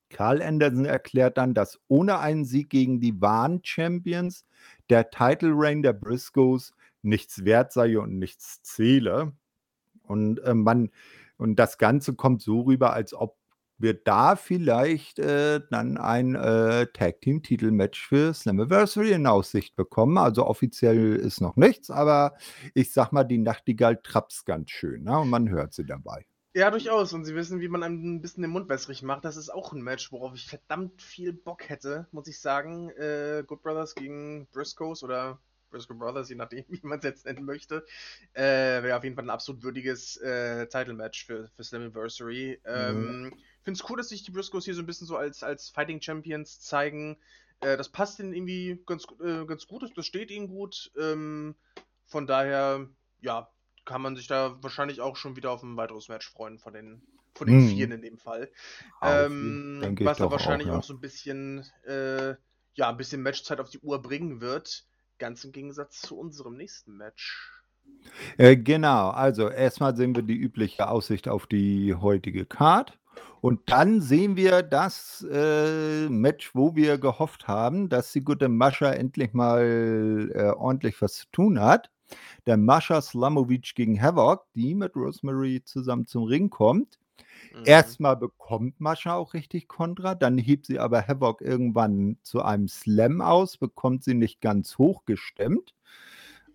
Carl 0.09 0.41
Anderson 0.41 0.85
erklärt 0.85 1.37
dann, 1.37 1.53
dass 1.53 1.79
ohne 1.87 2.19
einen 2.19 2.45
Sieg 2.45 2.69
gegen 2.69 2.99
die 2.99 3.19
wahren 3.21 3.61
Champions 3.63 4.45
der 4.89 5.09
Title 5.09 5.51
Reign 5.53 5.83
der 5.83 5.93
Briscoes 5.93 6.73
nichts 7.01 7.45
wert 7.45 7.73
sei 7.73 7.99
und 7.99 8.17
nichts 8.17 8.61
zähle. 8.63 9.33
Und 10.03 10.39
äh, 10.39 10.53
man 10.53 10.89
und 11.37 11.57
das 11.57 11.77
Ganze 11.77 12.15
kommt 12.15 12.41
so 12.41 12.61
rüber, 12.61 12.93
als 12.93 13.13
ob 13.13 13.37
wird 13.79 14.07
da 14.07 14.35
vielleicht 14.35 15.19
äh, 15.19 15.61
dann 15.69 15.97
ein 15.97 16.35
äh, 16.35 16.87
Tag 16.93 17.21
Team 17.21 17.43
Titelmatch 17.43 18.07
für 18.07 18.33
Slammiversary 18.33 19.11
in 19.11 19.27
Aussicht 19.27 19.75
bekommen. 19.75 20.17
Also 20.17 20.47
offiziell 20.47 21.15
ist 21.15 21.41
noch 21.41 21.55
nichts, 21.57 21.91
aber 21.91 22.33
ich 22.73 22.91
sag 22.91 23.11
mal, 23.11 23.23
die 23.23 23.37
Nachtigall 23.37 23.97
trapst 24.01 24.45
ganz 24.45 24.71
schön 24.71 25.03
ne? 25.03 25.19
und 25.19 25.29
man 25.29 25.49
hört 25.49 25.73
sie 25.73 25.85
dabei. 25.85 26.25
Ja, 26.57 26.71
durchaus. 26.71 27.13
Und 27.13 27.23
sie 27.23 27.35
wissen, 27.35 27.61
wie 27.61 27.67
man 27.67 27.83
einem 27.83 28.15
ein 28.15 28.21
bisschen 28.21 28.41
den 28.41 28.49
Mund 28.49 28.67
wässrig 28.67 29.03
macht. 29.03 29.23
Das 29.25 29.37
ist 29.37 29.51
auch 29.51 29.73
ein 29.73 29.81
Match, 29.81 30.11
worauf 30.11 30.33
ich 30.33 30.47
verdammt 30.47 31.03
viel 31.03 31.31
Bock 31.31 31.69
hätte, 31.69 32.07
muss 32.11 32.27
ich 32.27 32.39
sagen. 32.39 32.89
Äh, 32.89 33.43
Good 33.45 33.61
Brothers 33.61 33.93
gegen 33.93 34.47
Briscoes 34.47 35.03
oder 35.03 35.39
Briscoe 35.69 35.93
Brothers, 35.93 36.29
je 36.29 36.35
nachdem, 36.35 36.65
wie 36.69 36.79
man 36.81 36.97
es 36.97 37.03
jetzt 37.03 37.25
nennen 37.27 37.45
möchte. 37.45 37.85
Äh, 38.33 38.41
Wäre 38.81 38.97
auf 38.97 39.03
jeden 39.03 39.15
Fall 39.15 39.25
ein 39.25 39.29
absolut 39.29 39.61
würdiges 39.61 40.17
äh, 40.17 40.65
Title-Match 40.65 41.27
für, 41.27 41.47
für 41.55 41.63
Slammiversary. 41.63 42.59
Ähm, 42.65 43.21
mhm. 43.25 43.33
Finde 43.61 43.79
es 43.79 43.87
cool, 43.87 43.97
dass 43.97 44.09
sich 44.09 44.23
die 44.23 44.31
Briscoes 44.31 44.65
hier 44.65 44.73
so 44.73 44.81
ein 44.81 44.87
bisschen 44.87 45.05
so 45.05 45.15
als, 45.15 45.43
als 45.43 45.69
Fighting 45.69 46.01
Champions 46.01 46.59
zeigen. 46.59 47.17
Äh, 47.61 47.77
das 47.77 47.89
passt 47.89 48.17
ihnen 48.17 48.33
irgendwie 48.33 48.81
ganz, 48.87 49.05
äh, 49.23 49.45
ganz 49.45 49.67
gut, 49.67 49.95
das 49.95 50.07
steht 50.07 50.31
ihnen 50.31 50.47
gut. 50.47 50.91
Ähm, 50.97 51.53
von 52.07 52.25
daher, 52.25 52.89
ja, 53.21 53.47
kann 53.87 54.01
man 54.01 54.15
sich 54.15 54.27
da 54.27 54.61
wahrscheinlich 54.61 55.01
auch 55.01 55.15
schon 55.15 55.35
wieder 55.35 55.49
auf 55.51 55.63
ein 55.63 55.77
weiteres 55.77 56.09
Match 56.09 56.29
freuen 56.29 56.59
von 56.59 56.73
den, 56.73 57.01
von 57.33 57.47
den 57.47 57.61
mhm. 57.61 57.69
Vieren 57.69 57.91
in 57.93 58.01
dem 58.01 58.17
Fall. 58.17 58.51
Ähm, 59.01 59.95
was 60.01 60.17
da 60.17 60.29
wahrscheinlich 60.29 60.67
auch, 60.67 60.73
ja. 60.73 60.79
auch, 60.79 60.83
so 60.83 60.93
ein 60.93 60.99
bisschen, 60.99 61.65
äh, 61.87 62.35
ja, 62.75 62.89
ein 62.89 62.97
bisschen 62.97 63.23
Matchzeit 63.23 63.59
auf 63.59 63.69
die 63.69 63.79
Uhr 63.79 64.01
bringen 64.01 64.41
wird. 64.41 64.85
Ganz 65.17 65.43
im 65.45 65.53
Gegensatz 65.53 66.01
zu 66.01 66.19
unserem 66.19 66.57
nächsten 66.57 66.97
Match. 66.97 67.49
Äh, 68.37 68.57
genau, 68.57 69.09
also 69.09 69.49
erstmal 69.49 69.95
sehen 69.95 70.13
wir 70.15 70.21
die 70.21 70.35
übliche 70.35 70.89
Aussicht 70.89 71.29
auf 71.29 71.47
die 71.47 71.95
heutige 71.95 72.45
Card. 72.45 72.99
Und 73.39 73.69
dann 73.69 74.01
sehen 74.01 74.35
wir 74.35 74.63
das 74.63 75.25
äh, 75.31 76.09
Match, 76.09 76.53
wo 76.53 76.75
wir 76.75 76.97
gehofft 76.97 77.47
haben, 77.47 77.87
dass 77.87 78.11
die 78.11 78.21
gute 78.21 78.49
Mascha 78.49 78.91
endlich 78.91 79.33
mal 79.33 80.29
äh, 80.35 80.49
ordentlich 80.49 81.01
was 81.01 81.13
zu 81.13 81.25
tun 81.31 81.61
hat. 81.61 81.89
Der 82.45 82.57
Mascha 82.57 83.01
Slamovic 83.01 83.73
gegen 83.75 84.01
Havoc, 84.01 84.45
die 84.55 84.75
mit 84.75 84.95
Rosemary 84.95 85.63
zusammen 85.63 86.05
zum 86.05 86.23
Ring 86.23 86.49
kommt. 86.49 86.99
Mhm. 87.53 87.63
Erstmal 87.65 88.17
bekommt 88.17 88.79
Mascha 88.79 89.15
auch 89.15 89.33
richtig 89.33 89.67
Kontra, 89.67 90.15
dann 90.15 90.37
hebt 90.37 90.67
sie 90.67 90.79
aber 90.79 91.07
Havoc 91.07 91.41
irgendwann 91.41 92.17
zu 92.23 92.41
einem 92.41 92.67
Slam 92.67 93.21
aus, 93.21 93.57
bekommt 93.57 94.03
sie 94.03 94.13
nicht 94.13 94.41
ganz 94.41 94.77
hoch 94.77 95.05
gestemmt. 95.05 95.73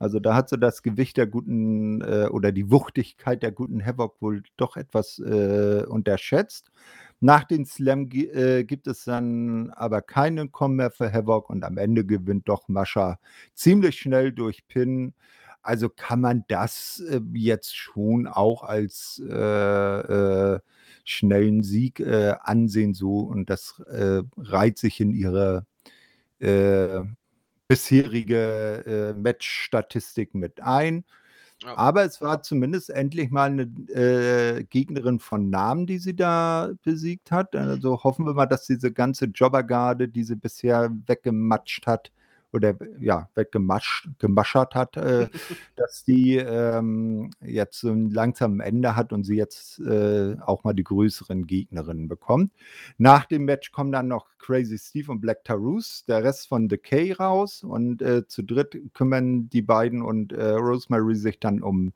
Also 0.02 0.18
da 0.18 0.34
hat 0.34 0.48
sie 0.48 0.58
das 0.58 0.82
Gewicht 0.82 1.16
der 1.16 1.28
guten 1.28 2.00
äh, 2.00 2.26
oder 2.28 2.50
die 2.50 2.72
Wuchtigkeit 2.72 3.40
der 3.40 3.52
guten 3.52 3.86
Havoc 3.86 4.20
wohl 4.20 4.42
doch 4.56 4.76
etwas 4.76 5.20
äh, 5.20 5.84
unterschätzt. 5.86 6.72
Nach 7.20 7.44
dem 7.44 7.64
Slam 7.64 8.08
äh, 8.10 8.64
gibt 8.64 8.88
es 8.88 9.04
dann 9.04 9.70
aber 9.70 10.02
keinen 10.02 10.50
Kommen 10.50 10.74
mehr 10.74 10.90
für 10.90 11.12
Havoc 11.12 11.50
und 11.50 11.62
am 11.62 11.78
Ende 11.78 12.04
gewinnt 12.04 12.48
doch 12.48 12.66
Mascha 12.66 13.20
ziemlich 13.54 14.00
schnell 14.00 14.32
durch 14.32 14.66
Pin. 14.66 15.14
Also 15.62 15.88
kann 15.88 16.20
man 16.20 16.44
das 16.48 17.00
äh, 17.08 17.20
jetzt 17.34 17.76
schon 17.76 18.26
auch 18.26 18.62
als 18.64 19.22
äh, 19.26 19.34
äh, 19.34 20.60
schnellen 21.04 21.62
Sieg 21.62 22.00
äh, 22.00 22.34
ansehen 22.40 22.94
so 22.94 23.20
und 23.20 23.50
das 23.50 23.80
äh, 23.88 24.22
reiht 24.36 24.78
sich 24.78 25.00
in 25.00 25.12
ihre 25.12 25.66
äh, 26.40 27.00
bisherige 27.68 29.14
äh, 29.14 29.18
Match-Statistik 29.18 30.34
mit 30.34 30.60
ein. 30.60 31.04
Ja. 31.62 31.78
Aber 31.78 32.04
es 32.04 32.20
war 32.20 32.42
zumindest 32.42 32.90
endlich 32.90 33.30
mal 33.30 33.50
eine 33.50 33.62
äh, 33.94 34.64
Gegnerin 34.64 35.20
von 35.20 35.48
Namen, 35.48 35.86
die 35.86 35.98
sie 35.98 36.16
da 36.16 36.72
besiegt 36.82 37.30
hat. 37.30 37.54
Also 37.54 38.02
hoffen 38.02 38.26
wir 38.26 38.34
mal, 38.34 38.46
dass 38.46 38.66
diese 38.66 38.92
ganze 38.92 39.26
Jobbergarde, 39.26 40.08
die 40.08 40.24
sie 40.24 40.34
bisher 40.34 40.90
weggematscht 41.06 41.86
hat, 41.86 42.10
oder 42.52 42.76
ja, 43.00 43.28
weggemaschert 43.34 44.74
hat, 44.74 44.96
äh, 44.96 45.28
dass 45.76 46.04
die 46.04 46.36
ähm, 46.36 47.30
jetzt 47.40 47.80
so 47.80 47.90
ein 47.90 48.10
langsamen 48.10 48.60
Ende 48.60 48.94
hat 48.94 49.12
und 49.12 49.24
sie 49.24 49.36
jetzt 49.36 49.80
äh, 49.80 50.36
auch 50.40 50.64
mal 50.64 50.74
die 50.74 50.84
größeren 50.84 51.46
Gegnerinnen 51.46 52.08
bekommt. 52.08 52.52
Nach 52.98 53.24
dem 53.24 53.44
Match 53.44 53.72
kommen 53.72 53.92
dann 53.92 54.08
noch 54.08 54.26
Crazy 54.38 54.78
Steve 54.78 55.10
und 55.10 55.20
Black 55.20 55.44
Tarus, 55.44 56.04
der 56.06 56.24
Rest 56.24 56.48
von 56.48 56.68
Decay 56.68 57.12
raus 57.12 57.62
und 57.62 58.02
äh, 58.02 58.26
zu 58.26 58.42
dritt 58.42 58.76
kümmern 58.92 59.48
die 59.48 59.62
beiden 59.62 60.02
und 60.02 60.32
äh, 60.32 60.50
Rosemary 60.50 61.14
sich 61.14 61.38
dann 61.38 61.62
um 61.62 61.92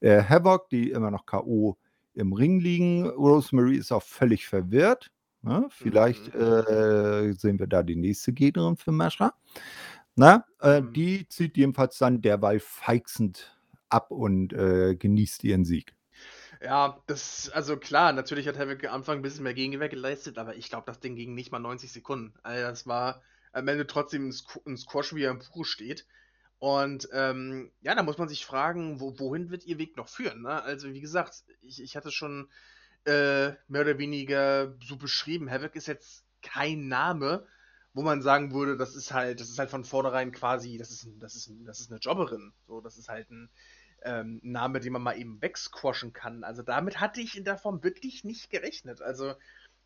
äh, 0.00 0.22
Havoc, 0.22 0.68
die 0.70 0.90
immer 0.90 1.10
noch 1.10 1.24
K.O. 1.26 1.76
im 2.14 2.32
Ring 2.32 2.60
liegen. 2.60 3.06
Rosemary 3.06 3.76
ist 3.76 3.92
auch 3.92 4.02
völlig 4.02 4.46
verwirrt. 4.46 5.10
Ne? 5.44 5.66
vielleicht 5.68 6.34
mhm. 6.34 6.40
äh, 6.40 7.32
sehen 7.34 7.58
wir 7.58 7.66
da 7.66 7.82
die 7.82 7.96
nächste 7.96 8.32
Gegnerin 8.32 8.76
für 8.76 8.92
Mascha. 8.92 9.34
Na, 10.16 10.44
äh, 10.60 10.80
mhm. 10.80 10.92
die 10.92 11.28
zieht 11.28 11.56
jedenfalls 11.56 11.98
dann 11.98 12.20
derweil 12.20 12.60
feixend 12.60 13.56
ab 13.88 14.10
und 14.10 14.52
äh, 14.52 14.94
genießt 14.94 15.44
ihren 15.44 15.64
Sieg. 15.64 15.94
Ja, 16.62 17.02
das, 17.06 17.50
also 17.50 17.76
klar, 17.76 18.12
natürlich 18.12 18.48
hat 18.48 18.58
Havoc 18.58 18.84
am 18.84 18.94
Anfang 18.94 19.18
ein 19.18 19.22
bisschen 19.22 19.44
mehr 19.44 19.54
Gegenwehr 19.54 19.88
geleistet, 19.88 20.38
aber 20.38 20.56
ich 20.56 20.70
glaube, 20.70 20.86
das 20.86 21.00
Ding 21.00 21.14
ging 21.14 21.34
nicht 21.34 21.52
mal 21.52 21.58
90 21.58 21.92
Sekunden. 21.92 22.32
Also 22.42 22.62
das 22.62 22.86
war 22.86 23.22
am 23.52 23.68
Ende 23.68 23.86
trotzdem 23.86 24.30
ein, 24.66 24.76
Squash, 24.76 25.14
wie 25.14 25.24
er 25.24 25.32
im 25.32 25.40
Buch 25.40 25.64
steht. 25.64 26.06
Und 26.58 27.08
ähm, 27.12 27.70
ja, 27.82 27.94
da 27.94 28.02
muss 28.02 28.16
man 28.16 28.28
sich 28.28 28.46
fragen, 28.46 29.00
wo, 29.00 29.18
wohin 29.18 29.50
wird 29.50 29.66
ihr 29.66 29.78
Weg 29.78 29.96
noch 29.96 30.08
führen? 30.08 30.42
Ne? 30.42 30.62
Also, 30.62 30.92
wie 30.92 31.00
gesagt, 31.00 31.44
ich, 31.60 31.82
ich 31.82 31.96
hatte 31.96 32.10
schon 32.10 32.48
äh, 33.04 33.50
mehr 33.68 33.82
oder 33.82 33.98
weniger 33.98 34.74
so 34.82 34.96
beschrieben, 34.96 35.50
Havoc 35.50 35.76
ist 35.76 35.88
jetzt 35.88 36.24
kein 36.40 36.88
Name, 36.88 37.46
wo 37.94 38.02
man 38.02 38.22
sagen 38.22 38.52
würde, 38.52 38.76
das 38.76 38.96
ist 38.96 39.12
halt, 39.12 39.40
das 39.40 39.48
ist 39.48 39.58
halt 39.58 39.70
von 39.70 39.84
vornherein 39.84 40.32
quasi, 40.32 40.76
das 40.76 40.90
ist, 40.90 41.08
das 41.20 41.36
ist, 41.36 41.50
das 41.64 41.80
ist 41.80 41.90
eine 41.90 42.00
Jobberin. 42.00 42.52
So, 42.66 42.80
das 42.80 42.98
ist 42.98 43.08
halt 43.08 43.30
ein 43.30 43.48
ähm, 44.02 44.40
Name, 44.42 44.80
den 44.80 44.92
man 44.92 45.02
mal 45.02 45.16
eben 45.16 45.40
wegsquashen 45.40 46.12
kann. 46.12 46.42
Also 46.44 46.62
damit 46.62 47.00
hatte 47.00 47.20
ich 47.20 47.38
in 47.38 47.44
der 47.44 47.56
Form 47.56 47.82
wirklich 47.84 48.24
nicht 48.24 48.50
gerechnet. 48.50 49.00
Also 49.00 49.34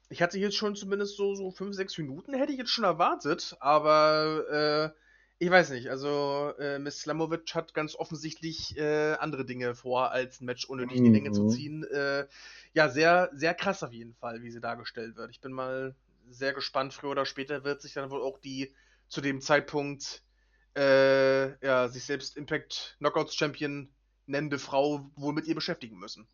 ich 0.09 0.23
hatte 0.23 0.39
jetzt 0.39 0.57
schon 0.57 0.75
zumindest 0.75 1.17
so, 1.17 1.35
so 1.35 1.51
fünf, 1.51 1.77
sechs 1.77 1.99
Minuten, 1.99 2.35
hätte 2.35 2.53
ich 2.53 2.59
jetzt 2.59 2.71
schon 2.71 2.85
erwartet, 2.85 3.57
aber 3.61 4.95
äh, 4.97 4.99
ich 5.39 5.51
weiß 5.51 5.71
nicht, 5.71 5.89
also 5.89 6.53
äh, 6.59 6.79
Miss 6.79 7.01
Slamovic 7.01 7.55
hat 7.55 7.75
ganz 7.75 7.95
offensichtlich 7.95 8.77
äh, 8.77 9.13
andere 9.15 9.45
Dinge 9.45 9.75
vor, 9.75 10.11
als 10.11 10.41
ein 10.41 10.47
Match 10.47 10.65
unnötig 10.65 10.97
in 10.97 11.05
die 11.05 11.11
Länge 11.11 11.31
zu 11.33 11.45
mhm. 11.45 11.51
ziehen. 11.51 11.85
Äh, 11.85 12.27
ja, 12.73 12.89
sehr, 12.89 13.31
sehr 13.35 13.55
krass 13.55 13.83
auf 13.83 13.93
jeden 13.93 14.15
Fall, 14.15 14.43
wie 14.43 14.51
sie 14.51 14.61
dargestellt 14.61 15.17
wird. 15.17 15.31
Ich 15.31 15.41
bin 15.41 15.53
mal 15.53 15.95
sehr 16.31 16.53
gespannt. 16.53 16.95
Früher 16.95 17.11
oder 17.11 17.27
später 17.27 17.65
wird 17.65 17.83
sich 17.83 17.95
dann 17.95 18.11
wohl 18.11 18.23
auch 18.23 18.39
die 18.39 18.75
zu 19.09 19.21
dem 19.21 19.41
Zeitpunkt 19.41 20.23
äh, 20.77 21.65
ja, 21.65 21.89
sich 21.89 22.05
selbst 22.05 22.37
Impact 22.37 22.97
Knockouts 22.99 23.35
Champion 23.35 23.91
nennende 24.27 24.59
Frau 24.59 25.11
wohl 25.17 25.33
mit 25.33 25.47
ihr 25.47 25.55
beschäftigen 25.55 25.99
müssen. 25.99 26.29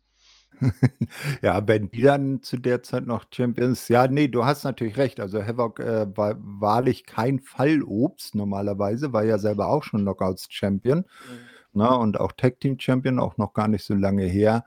ja, 1.41 1.67
wenn 1.67 1.89
die 1.89 2.01
dann 2.01 2.41
zu 2.41 2.57
der 2.57 2.83
Zeit 2.83 3.05
noch 3.05 3.25
Champions, 3.33 3.87
ja, 3.89 4.07
nee, 4.07 4.27
du 4.27 4.45
hast 4.45 4.63
natürlich 4.63 4.97
recht. 4.97 5.19
Also 5.19 5.43
Havoc 5.43 5.79
äh, 5.79 6.05
war 6.15 6.35
wahrlich 6.39 7.05
kein 7.05 7.39
Fallobst 7.39 8.35
normalerweise, 8.35 9.11
war 9.11 9.23
ja 9.23 9.37
selber 9.37 9.67
auch 9.67 9.83
schon 9.83 10.01
Knockouts 10.01 10.47
Champion. 10.49 10.99
Mhm 10.99 11.54
ne, 11.75 11.89
und 11.97 12.19
auch 12.19 12.31
Tag 12.31 12.59
Team 12.59 12.79
Champion, 12.79 13.19
auch 13.19 13.37
noch 13.37 13.53
gar 13.53 13.67
nicht 13.67 13.83
so 13.83 13.93
lange 13.93 14.25
her. 14.25 14.65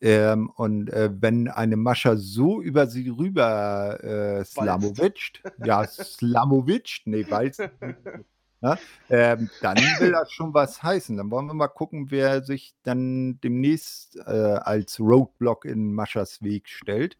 Ähm, 0.00 0.50
und 0.50 0.90
äh, 0.90 1.10
wenn 1.12 1.48
eine 1.48 1.76
Mascha 1.76 2.16
so 2.16 2.60
über 2.60 2.86
sie 2.86 3.08
rüber 3.08 4.02
äh, 4.02 4.44
Slamovic, 4.44 5.42
ja, 5.64 5.84
Slamovic, 5.86 7.00
nee, 7.04 7.24
walzt, 7.28 7.60
ne, 8.60 8.78
ähm, 9.08 9.50
dann 9.62 9.76
will 9.76 10.12
das 10.12 10.32
schon 10.32 10.52
was 10.52 10.82
heißen. 10.82 11.16
Dann 11.16 11.30
wollen 11.30 11.46
wir 11.46 11.54
mal 11.54 11.68
gucken, 11.68 12.10
wer 12.10 12.42
sich 12.42 12.74
dann 12.82 13.40
demnächst 13.40 14.16
äh, 14.16 14.20
als 14.30 15.00
Roadblock 15.00 15.64
in 15.64 15.94
Maschas 15.94 16.42
Weg 16.42 16.68
stellt. 16.68 17.16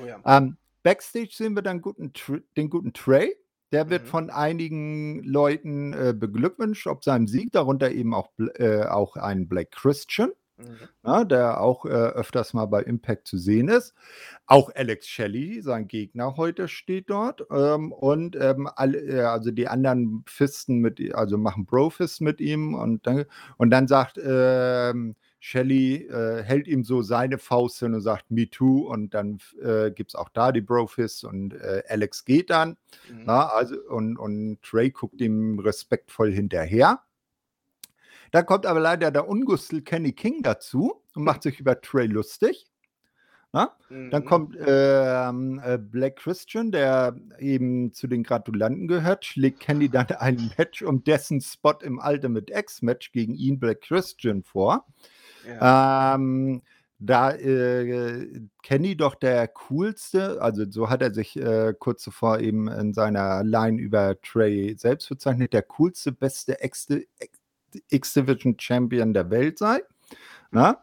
Oh 0.00 0.06
ja. 0.06 0.20
ähm, 0.24 0.56
Backstage 0.82 1.30
sehen 1.32 1.54
wir 1.54 1.62
dann 1.62 1.80
guten, 1.80 2.12
den 2.56 2.68
guten 2.68 2.92
Trey. 2.92 3.34
Der 3.74 3.90
wird 3.90 4.06
Mhm. 4.06 4.08
von 4.08 4.30
einigen 4.30 5.22
Leuten, 5.24 5.92
äh, 5.94 6.14
beglückwünscht 6.16 6.86
ob 6.88 7.04
seinem 7.04 7.28
Sieg, 7.28 7.52
darunter 7.52 7.90
eben 7.92 8.14
auch 8.14 8.30
äh, 8.56 8.84
auch 8.86 9.16
ein 9.16 9.48
Black 9.48 9.72
Christian, 9.72 10.30
Mhm. 10.58 10.88
ja, 11.04 11.24
der 11.24 11.60
auch, 11.60 11.84
äh, 11.86 11.90
öfters 11.90 12.54
mal 12.54 12.66
bei 12.66 12.82
Impact 12.82 13.28
zu 13.28 13.38
sehen 13.38 13.68
ist. 13.68 13.94
Auch 14.46 14.70
Alex 14.74 15.08
Shelley, 15.08 15.62
sein 15.62 15.88
Gegner 15.88 16.36
heute, 16.36 16.68
steht 16.68 17.10
dort, 17.10 17.46
ähm, 17.50 17.92
und, 17.92 18.36
ähm, 18.36 18.68
alle 18.76 18.98
äh, 19.00 19.20
also 19.22 19.50
die 19.50 19.68
anderen 19.68 20.24
Fisten 20.28 20.78
mit 20.80 21.00
also 21.14 21.38
machen 21.38 21.66
Brofist 21.66 22.20
mit 22.22 22.40
ihm 22.40 22.74
und 22.74 23.06
dann 23.06 23.24
und 23.58 23.70
dann 23.70 23.88
sagt, 23.88 24.18
ähm 24.24 25.16
Shelly 25.46 26.06
äh, 26.06 26.42
hält 26.42 26.66
ihm 26.66 26.84
so 26.84 27.02
seine 27.02 27.36
Faust 27.36 27.78
hin 27.80 27.92
und 27.92 28.00
sagt 28.00 28.30
Me 28.30 28.48
too 28.48 28.90
und 28.90 29.12
dann 29.12 29.40
äh, 29.62 29.90
gibt 29.90 30.12
es 30.12 30.14
auch 30.14 30.30
da 30.30 30.52
die 30.52 30.62
Brofist 30.62 31.22
und 31.22 31.52
äh, 31.52 31.82
Alex 31.86 32.24
geht 32.24 32.48
dann. 32.48 32.78
Mhm. 33.10 33.24
Na, 33.26 33.48
also, 33.48 33.76
und, 33.90 34.16
und 34.16 34.62
Trey 34.62 34.90
guckt 34.90 35.20
ihm 35.20 35.58
respektvoll 35.58 36.32
hinterher. 36.32 37.02
Dann 38.30 38.46
kommt 38.46 38.64
aber 38.64 38.80
leider 38.80 39.10
der 39.10 39.28
Ungustel 39.28 39.82
Kenny 39.82 40.12
King 40.12 40.42
dazu 40.42 41.02
und 41.14 41.24
macht 41.24 41.42
sich 41.42 41.60
über 41.60 41.78
Trey 41.78 42.06
lustig. 42.06 42.64
Ne? 43.52 43.68
Dann 43.90 44.22
Mhm. 44.22 44.24
kommt, 44.24 44.56
ähm, 44.66 45.60
äh, 45.62 45.76
Black 45.76 46.16
Christian, 46.16 46.72
der 46.72 47.14
eben 47.38 47.92
zu 47.92 48.06
den 48.06 48.22
Gratulanten 48.22 48.88
gehört, 48.88 49.26
schlägt 49.26 49.60
Kenny 49.60 49.90
dann 49.90 50.06
ein 50.06 50.52
Match 50.56 50.82
um 50.82 51.04
dessen 51.04 51.42
Spot 51.42 51.76
im 51.82 52.00
Ultimate 52.02 52.50
X-Match 52.50 53.12
gegen 53.12 53.34
ihn, 53.34 53.60
Black 53.60 53.82
Christian, 53.82 54.42
vor. 54.42 54.86
Ja. 55.46 56.14
Ähm, 56.14 56.62
da, 56.98 57.32
äh, 57.32 58.40
Kenny 58.62 58.96
doch 58.96 59.14
der 59.14 59.48
Coolste 59.48 60.40
also, 60.40 60.64
so 60.70 60.88
hat 60.88 61.02
er 61.02 61.12
sich, 61.12 61.36
äh, 61.36 61.74
kurz 61.78 62.02
zuvor 62.02 62.40
eben 62.40 62.68
in 62.68 62.94
seiner 62.94 63.42
Line 63.44 63.80
über 63.80 64.20
Trey 64.22 64.74
selbst 64.78 65.08
bezeichnet, 65.08 65.52
der 65.52 65.62
coolste, 65.62 66.12
beste 66.12 66.56
X-Division 67.90 68.56
Champion 68.58 69.12
der 69.12 69.30
Welt 69.30 69.58
sei, 69.58 69.82
ne? 70.50 70.78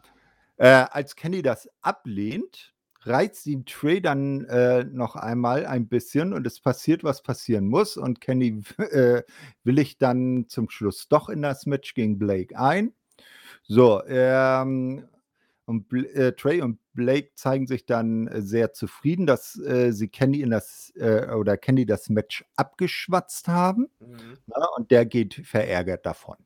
Äh, 0.57 0.85
als 0.91 1.15
Kenny 1.15 1.41
das 1.41 1.67
ablehnt, 1.81 2.73
reizt 3.01 3.47
ihn 3.47 3.65
Trey 3.65 3.99
dann, 4.01 4.45
äh, 4.45 4.83
noch 4.83 5.15
einmal 5.15 5.65
ein 5.65 5.87
bisschen 5.87 6.33
und 6.33 6.45
es 6.45 6.59
passiert, 6.59 7.03
was 7.03 7.23
passieren 7.23 7.67
muss 7.67 7.97
und 7.97 8.21
Kenny 8.21 8.61
äh, 8.77 9.23
willigt 9.63 10.01
dann 10.03 10.45
zum 10.49 10.69
Schluss 10.69 11.07
doch 11.07 11.29
in 11.29 11.41
das 11.41 11.65
Match 11.65 11.95
gegen 11.95 12.19
Blake 12.19 12.57
ein. 12.59 12.93
So, 13.67 14.03
ähm, 14.07 15.07
und 15.65 15.93
äh, 15.93 16.33
Trey 16.33 16.61
und 16.61 16.79
Blake 16.93 17.31
zeigen 17.35 17.67
sich 17.67 17.85
dann 17.85 18.27
äh, 18.27 18.41
sehr 18.41 18.73
zufrieden, 18.73 19.25
dass, 19.25 19.57
äh, 19.59 19.91
sie 19.93 20.09
Kenny 20.09 20.41
in 20.41 20.49
das 20.49 20.91
äh, 20.95 21.27
oder 21.33 21.57
Kenny 21.57 21.85
das 21.85 22.09
Match 22.09 22.43
abgeschwatzt 22.55 23.47
haben, 23.47 23.87
Mhm. 23.99 24.41
ne, 24.47 24.55
und 24.77 24.91
der 24.91 25.05
geht 25.05 25.35
verärgert 25.45 26.05
davon. 26.05 26.37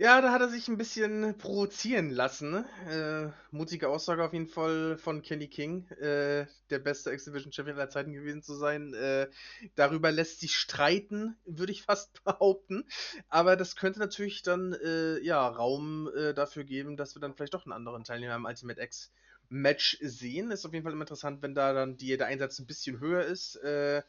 Ja, 0.00 0.20
da 0.20 0.30
hat 0.30 0.42
er 0.42 0.50
sich 0.50 0.68
'n 0.68 0.76
bisschen 0.76 1.38
provozieren 1.38 2.10
lassen. 2.10 2.66
Äh, 2.86 3.30
mutige 3.50 3.88
Aussage 3.88 4.22
auf 4.22 4.34
jeden 4.34 4.46
Fall 4.46 4.98
von 4.98 5.22
Kenny 5.22 5.48
King, 5.48 5.88
äh, 5.92 6.46
der 6.68 6.78
beste 6.80 7.10
X-Division 7.12 7.50
Champion 7.50 7.78
aller 7.78 7.88
Zeiten 7.88 8.12
gewesen 8.12 8.42
zu 8.42 8.54
sein. 8.54 8.92
Äh, 8.92 9.30
darüber 9.74 10.12
lässt 10.12 10.40
sich 10.40 10.54
streiten, 10.54 11.38
würde 11.46 11.72
ich 11.72 11.82
fast 11.86 12.22
behaupten. 12.24 12.84
Aber 13.28 13.56
das 13.56 13.74
könnte 13.74 13.98
natürlich 13.98 14.42
dann, 14.42 14.74
äh, 14.74 15.18
ja, 15.20 15.48
Raum, 15.48 16.10
äh, 16.14 16.34
dafür 16.34 16.64
geben, 16.64 16.98
dass 16.98 17.14
wir 17.16 17.20
dann 17.22 17.32
vielleicht 17.34 17.54
doch 17.54 17.64
'n 17.64 17.72
anderen 17.72 18.04
Teilnehmer 18.04 18.34
im 18.34 18.44
Ultimate 18.44 18.78
X 18.82 19.10
Match 19.48 19.96
sehen. 20.02 20.50
Ist 20.50 20.66
auf 20.66 20.74
jeden 20.74 20.82
Fall 20.84 20.92
immer 20.92 21.04
interessant, 21.04 21.40
wenn 21.40 21.54
da 21.54 21.72
dann 21.72 21.96
die 21.96 22.14
der 22.18 22.26
Einsatz 22.26 22.58
'n 22.58 22.66
bisschen 22.66 23.00
höher 23.00 23.24
ist. 23.24 23.56
Äh, 23.62 24.02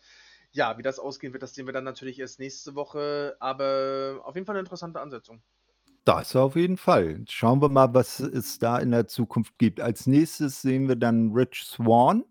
ja, 0.52 0.78
wie 0.78 0.84
das 0.84 1.00
ausgehen 1.00 1.34
wird, 1.34 1.44
das 1.44 1.54
sehen 1.56 1.66
wir 1.68 1.74
dann 1.74 1.84
natürlich 1.86 2.20
erst 2.20 2.40
nächste 2.40 2.76
Woche, 2.76 3.38
aber 3.40 4.22
auf 4.26 4.36
jeden 4.36 4.46
Fall 4.48 4.56
'ne 4.56 4.60
interessante 4.62 5.00
Ansetzung. 5.02 5.42
Das 6.08 6.38
auf 6.38 6.56
jeden 6.56 6.78
Fall. 6.78 7.26
Schauen 7.28 7.62
wir 7.62 7.68
mal, 7.68 7.94
was 7.94 8.22
es 8.22 8.60
da 8.60 8.78
in 8.78 8.92
der 8.92 9.08
Zukunft 9.08 9.58
gibt. 9.58 9.82
Als 9.82 10.08
Nächstes 10.08 10.62
sehen 10.62 10.88
wir 10.88 10.96
dann 10.96 11.34
Rich 11.34 11.66
Swann, 11.66 12.24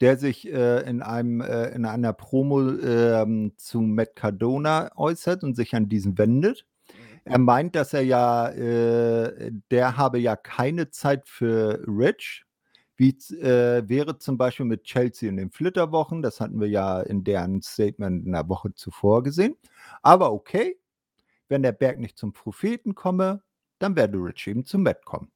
der 0.00 0.16
sich, 0.16 0.46
äh, 0.46 0.88
in 0.88 1.02
einem 1.02 1.40
äh, 1.40 1.70
in 1.70 1.86
einer 1.86 2.12
Promo, 2.12 2.60
ähm, 2.78 3.54
zu 3.56 3.80
Matt 3.80 4.14
Cardona 4.14 4.92
äußert 4.96 5.42
und 5.42 5.56
sich 5.56 5.74
an 5.74 5.88
diesen 5.88 6.18
wendet. 6.18 6.66
Mhm. 6.92 7.32
Er 7.32 7.38
meint, 7.40 7.74
dass 7.74 7.94
er 7.94 8.02
ja 8.02 8.48
äh, 8.50 9.50
der 9.72 9.96
habe 9.96 10.20
ja 10.20 10.36
keine 10.36 10.90
Zeit 10.90 11.26
für 11.26 11.82
Rich, 11.88 12.44
wie 12.96 13.08
äh, 13.40 13.88
wäre 13.88 14.18
zum 14.18 14.38
Beispiel 14.38 14.66
mit 14.66 14.84
Chelsea 14.84 15.28
in 15.28 15.36
den 15.36 15.50
Flitterwochen. 15.50 16.22
Das 16.22 16.40
hatten 16.40 16.60
wir 16.60 16.68
ja 16.68 17.00
in 17.00 17.24
deren 17.24 17.60
Statement 17.60 18.24
in 18.24 18.30
der 18.30 18.48
Woche 18.48 18.72
zuvor 18.74 19.24
gesehen. 19.24 19.56
Aber 20.00 20.32
okay, 20.32 20.79
wenn 21.50 21.62
der 21.62 21.72
Berg 21.72 21.98
nicht 22.00 22.18
zum 22.18 22.32
Propheten 22.32 22.94
komme, 22.94 23.42
dann 23.80 23.96
werde 23.96 24.18
Rich 24.18 24.46
eben 24.48 24.64
zu 24.66 24.78
Matt 24.78 25.04
kommen, 25.04 25.30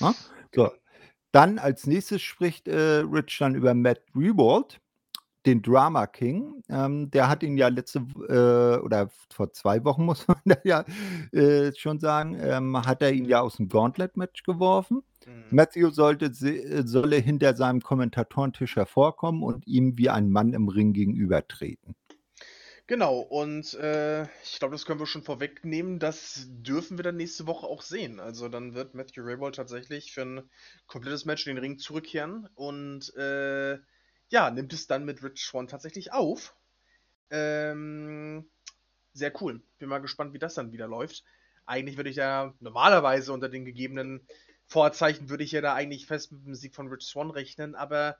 ne? 0.00 0.16
So, 0.54 0.68
Genau. 0.68 0.72
dann 1.32 1.58
als 1.58 1.86
Nächstes 1.86 2.22
spricht, 2.22 2.68
äh, 2.68 3.00
Rich 3.04 3.38
dann 3.40 3.54
über 3.56 3.74
Matt 3.74 4.00
Riewoldt, 4.16 4.80
den 5.46 5.62
Drama 5.62 6.06
King. 6.08 6.62
Ähm, 6.68 7.10
der 7.12 7.28
hat 7.28 7.42
ihn 7.44 7.56
ja 7.58 7.68
letzte 7.68 8.00
äh, 8.28 8.78
oder 8.84 9.10
vor 9.32 9.52
2 9.52 9.84
Wochen, 9.84 10.04
muss 10.06 10.26
man 10.28 10.38
ja, 10.64 10.84
äh, 11.32 11.72
schon 11.76 12.00
sagen, 12.00 12.36
ähm, 12.40 12.76
hat 12.86 13.02
er 13.02 13.12
ihn 13.12 13.26
ja 13.26 13.42
aus'm 13.42 13.68
Gauntlet-Match 13.68 14.42
geworfen. 14.44 15.02
Mhm. 15.26 15.44
Matthew 15.50 15.90
sollte 15.90 16.26
äh, 16.26 16.86
solle 16.86 17.16
hinter 17.18 17.54
seinem 17.56 17.80
Kommentatorentisch 17.82 18.76
hervorkommen 18.76 19.42
und 19.42 19.66
ihm 19.66 19.98
wie 19.98 20.10
ein 20.10 20.30
Mann 20.30 20.52
im 20.54 20.68
Ring 20.68 20.92
gegenübertreten. 20.92 21.94
Genau, 22.88 23.18
und, 23.18 23.74
äh, 23.74 24.22
ich 24.44 24.58
glaube, 24.60 24.72
das 24.72 24.86
können 24.86 25.00
wir 25.00 25.06
schon 25.06 25.24
vorwegnehmen. 25.24 25.98
Das 25.98 26.46
dürfen 26.48 26.96
wir 26.98 27.02
dann 27.02 27.16
nächste 27.16 27.48
Woche 27.48 27.66
auch 27.66 27.82
sehen. 27.82 28.20
Also, 28.20 28.48
dann 28.48 28.74
wird 28.74 28.94
Matthew 28.94 29.22
Riewoldt 29.24 29.56
tatsächlich 29.56 30.12
für 30.12 30.22
'n 30.22 30.48
komplettes 30.86 31.24
Match 31.24 31.46
in 31.48 31.56
den 31.56 31.64
Ring 31.64 31.78
zurückkehren 31.78 32.48
und, 32.54 33.12
äh, 33.16 33.78
ja, 34.28 34.50
nimmt 34.50 34.72
es 34.72 34.86
dann 34.86 35.04
mit 35.04 35.20
Rich 35.24 35.44
Swann 35.44 35.66
tatsächlich 35.66 36.12
auf. 36.12 36.54
Ähm, 37.30 38.50
sehr 39.12 39.32
cool. 39.42 39.62
Bin 39.78 39.88
mal 39.88 39.98
gespannt, 40.00 40.32
wie 40.34 40.38
das 40.38 40.54
dann 40.54 40.72
wieder 40.72 40.88
läuft. 40.88 41.24
Eigentlich 41.66 41.96
würde 41.96 42.10
ich 42.10 42.16
ja 42.16 42.54
normalerweise 42.60 43.32
unter 43.32 43.48
den 43.48 43.64
gegebenen 43.64 44.26
Vorzeichen 44.66 45.28
würde 45.30 45.44
ich 45.44 45.52
ja 45.52 45.60
da 45.60 45.74
eigentlich 45.74 46.06
fest 46.06 46.32
mit 46.32 46.46
dem 46.46 46.54
Sieg 46.54 46.74
von 46.74 46.88
Rich 46.88 47.06
Swann 47.06 47.30
rechnen, 47.30 47.74
aber 47.74 48.18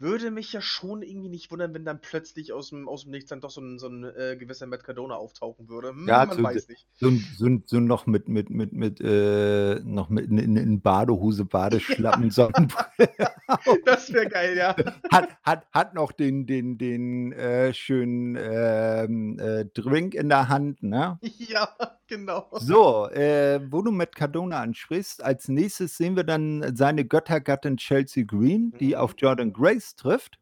würde 0.00 0.30
mich 0.30 0.52
ja 0.52 0.60
schon 0.60 1.02
irgendwie 1.02 1.28
nicht 1.28 1.50
wundern, 1.50 1.74
wenn 1.74 1.84
dann 1.84 2.00
plötzlich 2.00 2.52
aus'm 2.52 2.84
aus'm 2.86 3.10
Nichts 3.10 3.30
dann 3.30 3.40
doch 3.40 3.50
so 3.50 3.60
'n 3.60 3.78
so 3.78 3.86
'n, 3.88 4.04
äh, 4.04 4.36
gewisser 4.38 4.66
Matt 4.66 4.84
Cardona 4.84 5.16
auftauchen 5.16 5.68
würde. 5.68 5.88
Hm, 5.90 6.06
Ja, 6.06 6.26
man 6.26 6.40
so 6.40 6.42
weiß 6.42 6.68
nicht. 6.68 6.84
so 6.96 7.22
so 7.32 7.48
so 7.64 7.80
noch 7.80 8.06
mit 8.06 8.28
mit 8.28 8.50
mit 8.50 8.72
mit 8.72 9.00
äh, 9.00 9.80
noch 9.84 10.10
mit 10.10 10.26
in 10.30 10.38
in 10.38 10.56
in 10.56 10.80
Badehose, 10.82 11.44
Badeschlappen, 11.46 12.30
Ja. 12.54 12.64
Sonnenbrille. 13.10 13.30
Das 13.84 14.12
wäre 14.12 14.28
geil, 14.28 14.56
ja. 14.56 14.76
Hat 15.10 15.36
hat 15.44 15.66
hat 15.72 15.94
noch 15.94 16.12
den 16.12 16.46
den 16.46 16.78
den, 16.78 17.32
äh, 17.32 17.74
schönen, 17.74 18.36
ähm, 18.40 19.38
äh, 19.38 19.64
Drink 19.66 20.14
in 20.14 20.28
der 20.28 20.48
Hand, 20.48 20.82
ne? 20.82 21.20
Ja, 21.38 21.76
genau. 22.06 22.50
So, 22.56 23.08
äh, 23.10 23.60
wo 23.72 23.82
du 23.82 23.90
Matt 23.90 24.14
Cardona 24.14 24.60
ansprichst, 24.60 25.22
als 25.24 25.48
Nächstes 25.48 25.96
sehen 25.96 26.14
wir 26.14 26.22
dann 26.22 26.76
seine 26.76 27.04
Göttergattin 27.04 27.76
Chelsea 27.78 28.22
Green, 28.24 28.76
die 28.78 28.96
auf 28.96 29.14
Mhm. 29.14 29.18
Jordynne 29.18 29.50
Grace 29.84 29.96
trifft. 29.96 30.38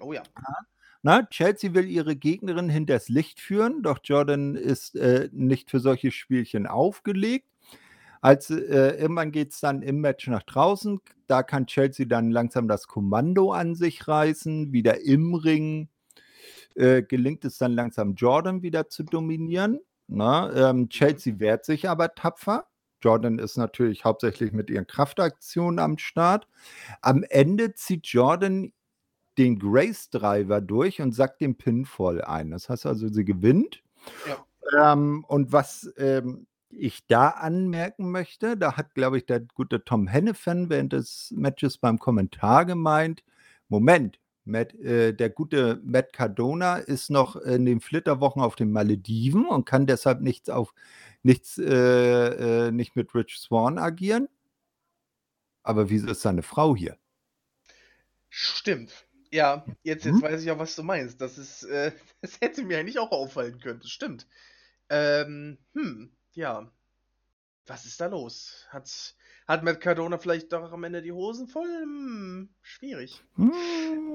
Oh 0.00 0.12
ja. 0.12 0.22
Ja, 0.36 0.56
ne? 1.02 1.28
Chelsea 1.30 1.74
will 1.74 1.88
ihre 1.88 2.16
Gegnerin 2.16 2.68
hinters 2.68 3.08
Licht 3.08 3.40
führen, 3.40 3.82
doch 3.82 3.98
Jordynne 4.02 4.58
ist, 4.58 4.94
äh, 4.96 5.28
nicht 5.32 5.70
für 5.70 5.80
solche 5.80 6.10
Spielchen 6.10 6.66
aufgelegt. 6.66 7.46
Als 8.20 8.48
äh, 8.50 8.96
irgendwann 8.98 9.32
geht's 9.32 9.60
dann 9.60 9.82
im 9.82 10.00
Match 10.00 10.26
nach 10.28 10.42
draußen. 10.44 11.00
Da 11.26 11.42
kann 11.42 11.66
Chelsea 11.66 12.06
dann 12.06 12.30
langsam 12.30 12.68
das 12.68 12.86
Kommando 12.86 13.52
an 13.52 13.74
sich 13.74 14.08
reißen. 14.08 14.72
Wieder 14.72 15.02
im 15.02 15.34
Ring, 15.34 15.88
äh, 16.74 17.02
gelingt 17.02 17.44
es 17.44 17.58
dann 17.58 17.72
langsam 17.72 18.14
Jordynne 18.14 18.62
wieder 18.62 18.88
zu 18.88 19.02
dominieren, 19.04 19.80
ne? 20.08 20.52
Ähm, 20.56 20.76
Mhm. 20.82 20.88
Chelsea 20.88 21.38
wehrt 21.38 21.64
sich 21.66 21.88
aber 21.88 22.14
tapfer. 22.14 22.66
Jordynne 23.02 23.42
ist 23.42 23.58
natürlich 23.58 24.04
hauptsächlich 24.04 24.52
mit 24.52 24.70
ihren 24.70 24.86
Kraftaktionen 24.86 25.78
am 25.78 25.98
Start. 25.98 26.48
Am 27.02 27.22
Ende 27.24 27.74
zieht 27.74 28.06
Jordynne 28.06 28.72
den 29.38 29.58
Grace 29.58 30.10
Driver 30.10 30.60
durch 30.60 31.00
und 31.00 31.12
sackt 31.12 31.40
den 31.40 31.56
Pinfall 31.56 32.22
ein. 32.22 32.50
Das 32.50 32.68
heißt 32.68 32.86
also, 32.86 33.08
sie 33.08 33.24
gewinnt. 33.24 33.82
Ja. 34.28 34.92
Ähm, 34.92 35.24
und 35.28 35.52
was, 35.52 35.92
ähm, 35.96 36.46
ich 36.76 37.06
da 37.06 37.28
anmerken 37.28 38.10
möchte, 38.10 38.56
da 38.56 38.76
hat, 38.76 38.94
glaube 38.94 39.18
ich, 39.18 39.26
der 39.26 39.40
gute 39.40 39.84
Tom 39.84 40.06
Hennefan 40.08 40.70
während 40.70 40.92
des 40.92 41.32
Matches 41.36 41.78
beim 41.78 41.98
Kommentar 41.98 42.64
gemeint: 42.66 43.24
„Moment, 43.68 44.18
Matt 44.44 44.74
äh, 44.74 45.12
der 45.14 45.30
gute 45.30 45.80
Matt 45.84 46.12
Cardona 46.12 46.76
ist 46.76 47.10
noch 47.10 47.36
in 47.36 47.64
den 47.64 47.80
Flitterwochen 47.80 48.42
auf 48.42 48.56
den 48.56 48.72
Malediven 48.72 49.46
und 49.46 49.64
kann 49.66 49.86
deshalb 49.86 50.20
nichts 50.20 50.50
auf 50.50 50.74
nichts 51.22 51.58
äh, 51.58 52.66
äh, 52.68 52.70
nicht 52.72 52.96
mit 52.96 53.14
Rich 53.14 53.38
Swann 53.38 53.78
agieren?“ 53.78 54.28
Aber 55.62 55.90
wieso 55.90 56.08
ist 56.08 56.22
seine 56.22 56.42
Frau 56.42 56.76
hier? 56.76 56.96
Stimmt. 58.28 59.06
Ja, 59.34 59.66
jetzt 59.82 60.04
jetzt 60.04 60.20
Mhm. 60.20 60.22
weiß 60.22 60.42
ich 60.44 60.50
auch, 60.52 60.58
was 60.60 60.76
du 60.76 60.84
meinst. 60.84 61.20
Das 61.20 61.38
ist, 61.38 61.64
äh 61.64 61.90
das 62.22 62.40
hätte 62.40 62.62
mir 62.64 62.78
eigentlich 62.78 62.98
auch 63.00 63.10
auffallen 63.10 63.58
können. 63.60 63.80
Das 63.80 63.90
stimmt. 63.90 64.28
Ähm, 64.90 65.58
hm, 65.74 66.16
ja. 66.34 66.72
Was 67.66 67.84
ist 67.86 68.00
da 68.00 68.06
los? 68.06 68.66
Hat 68.70 69.16
hat 69.48 69.64
Matt 69.64 69.80
Cardona 69.80 70.18
vielleicht 70.18 70.52
doch 70.52 70.72
am 70.72 70.84
Ende 70.84 71.02
die 71.02 71.12
Hosen 71.12 71.48
voll? 71.48 71.68
Hm, 71.82 72.54
schwierig. 72.62 73.24
Hm, 73.36 73.50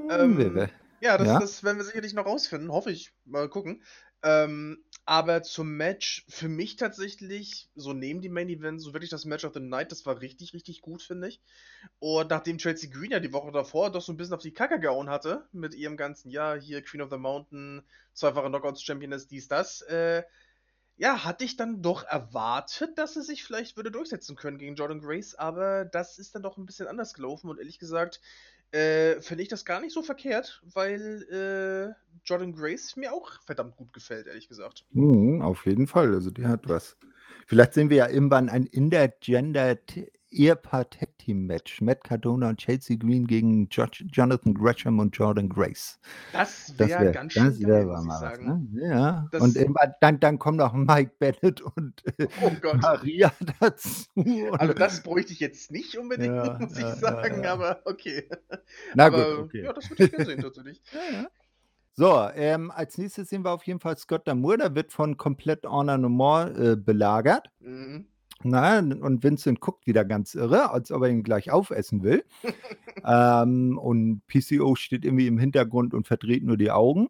Ähm, 0.09 0.65
ja, 1.01 1.17
das 1.17 1.35
ja? 1.35 1.37
das 1.37 1.63
werden 1.63 1.77
wir 1.77 1.85
sicherlich 1.85 2.13
noch 2.13 2.25
rausfinden, 2.25 2.71
hoffe 2.71 2.91
ich. 2.91 3.13
Mal 3.25 3.49
gucken. 3.49 3.83
Ähm, 4.23 4.83
aber 5.09 5.43
zum 5.43 5.75
Match 5.77 6.25
für 6.29 6.49
mich 6.49 6.75
tatsächlich, 6.77 7.69
so 7.75 7.93
neben 7.93 8.21
dem 8.21 8.33
Main 8.33 8.49
Event, 8.49 8.81
so 8.81 8.93
wirklich 8.93 9.09
das 9.09 9.25
Match 9.25 9.43
of 9.45 9.53
the 9.55 9.59
Night, 9.59 9.91
das 9.91 10.05
war 10.05 10.21
richtig, 10.21 10.53
richtig 10.53 10.81
gut, 10.81 11.01
finde 11.03 11.29
ich. 11.29 11.41
Und 11.99 12.29
nachdem 12.29 12.59
Chelsea 12.59 12.89
Green 12.91 13.11
ja 13.11 13.19
die 13.19 13.33
Woche 13.33 13.51
davor 13.51 13.91
doch 13.91 14.01
so 14.01 14.11
'n 14.13 14.17
bisschen 14.17 14.35
auf 14.35 14.41
die 14.43 14.53
Kacke 14.53 14.79
gehauen 14.79 15.09
hatte 15.09 15.47
mit 15.51 15.75
ihrem 15.75 15.97
ganzen, 15.97 16.29
ja, 16.29 16.55
hier 16.55 16.83
Queen 16.83 17.01
of 17.01 17.09
the 17.11 17.17
Mountain, 17.17 17.83
zweifache 18.13 18.49
Knockouts 18.49 18.83
Championess, 18.83 19.27
dies, 19.27 19.47
das, 19.47 19.81
äh, 19.83 20.23
ja, 20.97 21.23
hatte 21.23 21.45
ich 21.45 21.55
dann 21.57 21.81
doch 21.81 22.03
erwartet, 22.03 22.97
dass 22.97 23.13
sie 23.15 23.21
sich 23.23 23.43
vielleicht 23.43 23.77
würde 23.77 23.91
durchsetzen 23.91 24.35
können 24.35 24.57
gegen 24.57 24.75
Jordan 24.75 25.01
Grace, 25.01 25.35
aber 25.35 25.85
das 25.85 26.17
ist 26.19 26.35
dann 26.35 26.43
doch 26.43 26.57
ein 26.57 26.65
bisschen 26.65 26.87
anders 26.87 27.13
gelaufen 27.13 27.49
und 27.49 27.57
ehrlich 27.59 27.79
gesagt 27.79 28.21
äh, 28.71 29.21
finde 29.21 29.43
ich 29.43 29.49
das 29.49 29.65
gar 29.65 29.81
nicht 29.81 29.93
so 29.93 30.03
verkehrt, 30.03 30.61
weil 30.73 31.23
äh, 31.31 31.93
Jordan 32.23 32.53
Grace 32.53 32.95
mir 32.95 33.13
auch 33.13 33.31
verdammt 33.45 33.75
gut 33.75 33.93
gefällt, 33.93 34.27
ehrlich 34.27 34.47
gesagt. 34.47 34.85
Mhm, 34.91 35.41
auf 35.41 35.65
jeden 35.65 35.87
Fall, 35.87 36.13
also 36.13 36.29
die 36.31 36.45
hat 36.45 36.67
was. 36.67 36.97
Vielleicht 37.47 37.73
sehen 37.73 37.89
wir 37.89 37.97
ja 37.97 38.09
irgendwann 38.09 38.49
ein 38.49 38.65
Intergendered 38.65 40.11
Ehepaar 40.31 40.89
Tag 40.89 41.17
Team 41.17 41.45
Match. 41.47 41.81
Matt 41.81 42.03
Cardona 42.03 42.49
und 42.49 42.57
Chelsea 42.57 42.97
Green 42.97 43.25
gegen 43.25 43.67
jo 43.69 43.85
Jonathan 44.11 44.53
Gresham 44.53 44.99
und 44.99 45.15
Jordan 45.15 45.49
Grace. 45.49 45.99
Das 46.33 46.77
wäre 46.77 47.05
wär, 47.05 47.11
ganz 47.11 47.33
schön 47.33 47.45
das 47.45 47.59
ich 47.59 47.65
sagen. 47.65 48.69
Was, 48.71 48.73
ne? 48.73 48.89
Ja. 48.89 49.27
Das 49.31 49.41
und 49.41 49.57
dann, 50.01 50.19
dann 50.19 50.39
kommen 50.39 50.57
noch 50.57 50.73
Mike 50.73 51.13
Bennett 51.19 51.61
und 51.61 52.03
oh 52.41 52.51
Maria 52.81 53.31
dazu. 53.59 54.05
Also 54.51 54.73
das 54.73 55.01
bräuchte 55.01 55.33
ich 55.33 55.39
jetzt 55.39 55.71
nicht 55.71 55.97
unbedingt, 55.97 56.35
ja, 56.35 56.57
muss 56.59 56.73
ich 56.73 56.79
ja, 56.79 56.95
sagen, 56.95 57.45
aber 57.45 57.81
okay. 57.85 58.29
Na 58.93 59.07
aber, 59.07 59.35
gut, 59.35 59.45
okay. 59.45 59.63
Ja, 59.63 59.73
das 59.73 59.89
würde 59.89 60.05
ich 60.05 60.11
gerne 60.11 60.25
sehen, 60.25 60.41
tatsächlich. 60.41 60.81
ja, 60.93 61.21
ja. 61.21 61.29
So, 61.99 62.29
ähm, 62.33 62.71
als 62.71 62.97
nächstes 62.97 63.27
sehen 63.27 63.43
wir 63.43 63.51
auf 63.51 63.63
jeden 63.65 63.81
Fall 63.81 63.97
Scott 63.97 64.25
Damour. 64.25 64.55
Der 64.55 64.73
wird 64.73 64.93
von 64.93 65.17
komplett 65.17 65.65
Honor 65.65 65.97
No 65.97 66.07
More 66.07 66.71
äh, 66.71 66.75
belagert. 66.77 67.49
Mhm. 67.59 68.07
Na, 68.43 68.79
und 68.79 69.23
Vincent 69.23 69.59
guckt 69.59 69.85
wieder 69.85 70.05
ganz 70.05 70.33
irre, 70.33 70.71
als 70.71 70.91
ob 70.91 71.03
er 71.03 71.09
ihn 71.09 71.23
gleich 71.23 71.51
aufessen 71.51 72.03
will. 72.03 72.23
ähm, 73.05 73.77
und 73.77 74.21
PCO 74.27 74.75
steht 74.75 75.03
irgendwie 75.03 75.27
im 75.27 75.37
Hintergrund 75.37 75.93
und 75.93 76.07
verdreht 76.07 76.43
nur 76.43 76.57
die 76.57 76.71
Augen. 76.71 77.09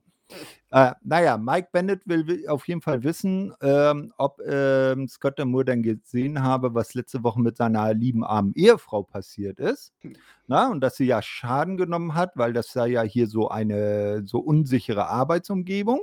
Äh, 0.72 0.92
naja, 1.04 1.38
Mike 1.38 1.70
Bennett 1.72 2.08
will 2.08 2.48
auf 2.48 2.68
jeden 2.68 2.82
Fall 2.82 3.04
wissen, 3.04 3.54
ähm, 3.62 4.14
ob 4.18 4.40
ähm, 4.48 5.08
Scott 5.08 5.44
Moore 5.44 5.66
dann 5.66 5.82
gesehen 5.82 6.44
habe, 6.44 6.76
was 6.76 6.94
letzte 6.94 7.24
Woche 7.24 7.42
mit 7.42 7.58
seiner 7.58 7.94
lieben 7.94 8.24
armen 8.24 8.54
Ehefrau 8.56 9.04
passiert 9.04 9.60
ist. 9.60 9.94
Hm. 10.02 10.14
Na, 10.48 10.70
und 10.70 10.82
dass 10.82 10.96
sie 10.98 11.06
ja 11.06 11.22
Schaden 11.22 11.78
genommen 11.78 12.14
hat, 12.14 12.34
weil 12.36 12.54
das 12.54 12.72
sei 12.72 12.90
ja 12.90 13.02
hier 13.02 13.28
so 13.28 13.50
eine 13.50 14.24
so 14.26 14.40
unsichere 14.40 15.08
Arbeitsumgebung. 15.08 16.02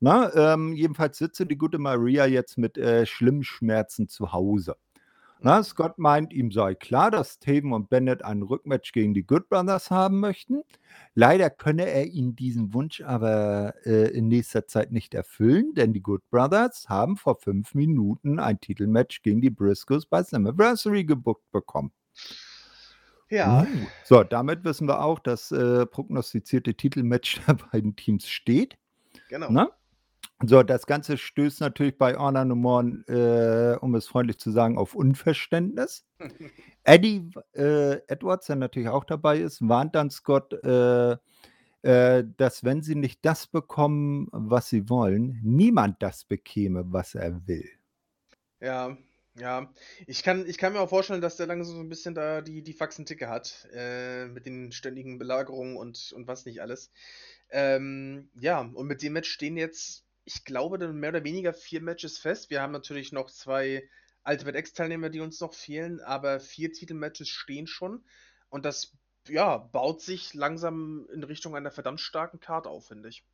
Na, 0.00 0.34
ähm, 0.34 0.72
jedenfalls 0.72 1.18
sitze 1.18 1.46
die 1.46 1.58
gute 1.58 1.78
Maria 1.78 2.24
jetzt 2.24 2.56
mit 2.56 2.78
äh, 2.78 3.04
schlimmen 3.04 3.44
Schmerzen 3.44 4.08
zu 4.08 4.32
Hause. 4.32 4.76
Na, 5.42 5.62
Scott 5.62 5.98
meint, 5.98 6.34
ihm 6.34 6.52
sei 6.52 6.74
klar, 6.74 7.10
dass 7.10 7.38
Taven 7.38 7.72
und 7.72 7.88
Bennett 7.88 8.22
ein 8.22 8.42
Rückmatch 8.42 8.92
gegen 8.92 9.14
die 9.14 9.26
Good 9.26 9.48
Brothers 9.48 9.90
haben 9.90 10.20
möchten. 10.20 10.62
Leider 11.14 11.48
könne 11.48 11.86
er 11.86 12.06
ihnen 12.06 12.36
diesen 12.36 12.74
Wunsch 12.74 13.00
aber 13.00 13.74
äh, 13.86 14.10
in 14.10 14.28
nächster 14.28 14.66
Zeit 14.66 14.92
nicht 14.92 15.14
erfüllen, 15.14 15.72
denn 15.74 15.94
die 15.94 16.02
Good 16.02 16.28
Brothers 16.30 16.90
haben 16.90 17.16
vor 17.16 17.36
fünf 17.36 17.74
Minuten 17.74 18.38
ein 18.38 18.60
Titelmatch 18.60 19.22
gegen 19.22 19.40
die 19.40 19.48
Briscoes 19.48 20.04
bei 20.04 20.22
Slammiversary 20.22 21.04
gebuckt 21.04 21.50
bekommen. 21.52 21.92
Ja. 23.30 23.62
Uh, 23.62 23.66
so, 24.04 24.24
damit 24.24 24.64
wissen 24.64 24.88
wir 24.88 25.02
auch, 25.02 25.20
dass 25.20 25.52
äh, 25.52 25.86
prognostizierte 25.86 26.74
Titelmatch 26.74 27.40
der 27.46 27.54
beiden 27.54 27.96
Teams 27.96 28.28
steht. 28.28 28.76
Genau. 29.30 29.48
Na? 29.50 29.70
So, 30.42 30.62
das 30.62 30.86
Ganze 30.86 31.18
stößt 31.18 31.60
natürlich 31.60 31.98
bei 31.98 32.16
Honor 32.16 32.46
No 32.46 32.54
More, 32.54 32.84
äh, 33.08 33.78
um 33.84 33.94
es 33.94 34.08
freundlich 34.08 34.38
zu 34.38 34.50
sagen, 34.50 34.78
auf 34.78 34.94
Unverständnis. 34.94 36.06
Eddie 36.84 37.30
äh, 37.52 37.96
Edwards, 38.06 38.46
der 38.46 38.56
natürlich 38.56 38.88
auch 38.88 39.04
dabei 39.04 39.38
ist, 39.38 39.60
warnt 39.68 39.94
dann 39.94 40.10
Scott, 40.10 40.54
äh, 40.64 41.16
äh, 41.82 42.24
dass 42.38 42.64
wenn 42.64 42.82
sie 42.82 42.94
nicht 42.94 43.24
das 43.24 43.46
bekommen, 43.46 44.28
was 44.32 44.70
sie 44.70 44.88
wollen, 44.88 45.38
niemand 45.42 46.02
das 46.02 46.24
bekäme, 46.24 46.84
was 46.86 47.14
er 47.14 47.46
will. 47.46 47.68
Ja, 48.60 48.96
ja. 49.38 49.70
Ich 50.06 50.22
kann, 50.22 50.46
ich 50.46 50.56
kann 50.56 50.72
mir 50.72 50.80
auch 50.80 50.88
vorstellen, 50.88 51.20
dass 51.20 51.36
der 51.36 51.48
langsam 51.48 51.76
so 51.76 51.82
ein 51.82 51.88
bisschen 51.90 52.14
da 52.14 52.40
die, 52.40 52.62
die 52.62 52.72
Faxen-Ticke 52.72 53.28
hat, 53.28 53.68
äh, 53.74 54.26
mit 54.26 54.46
den 54.46 54.72
ständigen 54.72 55.18
Belagerungen 55.18 55.76
und, 55.76 56.12
und 56.12 56.26
was 56.28 56.46
nicht 56.46 56.62
alles. 56.62 56.90
Ähm, 57.50 58.30
ja, 58.40 58.60
und 58.60 58.86
mit 58.86 59.02
dem 59.02 59.12
Match 59.12 59.30
stehen 59.30 59.58
jetzt 59.58 60.04
ich 60.32 60.44
glaube, 60.44 60.78
dann 60.78 61.00
mehr 61.00 61.10
oder 61.10 61.24
weniger 61.24 61.52
vier 61.52 61.82
Matches 61.82 62.18
fest. 62.18 62.50
Wir 62.50 62.62
haben 62.62 62.72
natürlich 62.72 63.10
noch 63.10 63.30
zwei 63.30 63.88
Ultimate 64.24 64.58
X-Teilnehmer, 64.58 65.10
die 65.10 65.20
uns 65.20 65.40
noch 65.40 65.54
fehlen, 65.54 66.00
aber 66.00 66.38
vier 66.38 66.72
Titelmatches 66.72 67.28
stehen 67.28 67.66
schon. 67.66 68.04
Und 68.48 68.64
das 68.64 68.96
ja, 69.28 69.58
baut 69.58 70.00
sich 70.00 70.32
langsam 70.34 71.06
in 71.12 71.24
Richtung 71.24 71.56
einer 71.56 71.70
verdammt 71.70 72.00
starken 72.00 72.38
Card 72.38 72.66
auf, 72.66 72.86
finde 72.86 73.08
ich. 73.08 73.24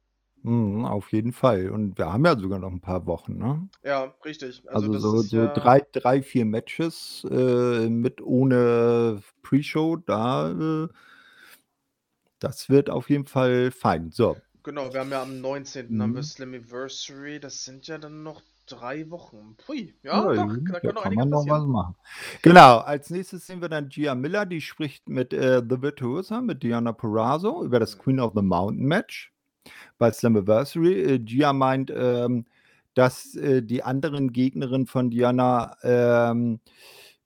Mhm, 0.43 0.87
auf 0.87 1.13
jeden 1.13 1.33
Fall. 1.33 1.71
Und 1.71 1.99
wir 1.99 2.13
haben 2.13 2.25
ja 2.25 2.39
sogar 2.39 2.59
noch 2.59 2.73
ein 2.73 2.81
paar 2.81 3.07
Wochen, 3.07 3.37
ne? 3.37 3.69
Ja, 3.83 4.15
richtig. 4.25 4.63
Also, 4.69 4.93
also 4.93 4.99
so, 4.99 5.23
so 5.23 5.37
ja 5.39 5.53
drei, 5.53 5.83
drei, 5.93 6.23
vier 6.23 6.47
Matches 6.47 7.27
äh, 7.31 7.89
mit 7.89 8.23
ohne 8.23 9.23
Pre-Show, 9.43 9.97
da 9.97 10.85
äh, 10.85 10.89
das 12.39 12.69
wird 12.69 12.91
auf 12.91 13.09
jeden 13.11 13.27
Fall 13.27 13.71
fein. 13.71 14.11
So, 14.11 14.37
Genau, 14.67 14.93
wir 14.93 14.99
haben 14.99 15.11
ja 15.13 15.23
am 15.23 15.41
19. 15.41 15.87
Mhm. 15.95 16.03
haben 16.03 16.15
wir 16.15 16.23
mhm. 16.23 16.25
Slammiversary, 16.25 17.39
das 17.39 17.65
sind 17.65 17.87
ja 17.87 17.99
dann 17.99 18.25
noch 18.25 18.43
drei 18.67 19.09
Wochen. 19.13 19.55
Pui, 19.65 19.95
ja, 20.03 20.35
ja 20.35 20.45
doch, 20.45 20.57
da 20.73 20.81
kann, 20.81 20.95
noch, 20.97 21.03
kann 21.05 21.15
man 21.15 21.29
noch 21.29 21.49
was 21.49 21.65
machen. 21.65 21.95
Genau, 22.43 22.79
als 22.79 23.11
nächstes 23.11 23.47
sehen 23.47 23.61
wir 23.61 23.69
dann 23.69 23.91
Gia 23.91 24.17
Miller, 24.17 24.45
die 24.45 24.61
spricht 24.61 25.09
mit 25.09 25.33
äh, 25.33 25.63
The 25.63 25.83
Virtuosa, 25.83 26.41
mit 26.41 26.65
Diana 26.65 26.91
Perazzo 26.91 27.63
über 27.63 27.79
das. 27.79 27.97
Queen 27.97 28.19
of 28.19 28.33
the 28.35 28.43
Mountain 28.43 28.87
Match 28.87 29.33
bei 29.99 30.11
Slammiversary. 30.11 31.15
Äh, 31.15 31.21
Gia 31.21 31.53
meint, 31.53 31.93
ähm, 31.95 32.45
dass 32.95 33.37
äh, 33.37 33.63
die 33.63 33.85
anderen 33.85 34.33
Gegnerinnen 34.33 34.89
von 34.89 35.11
Diana 35.11 35.77
ähm, 35.85 36.59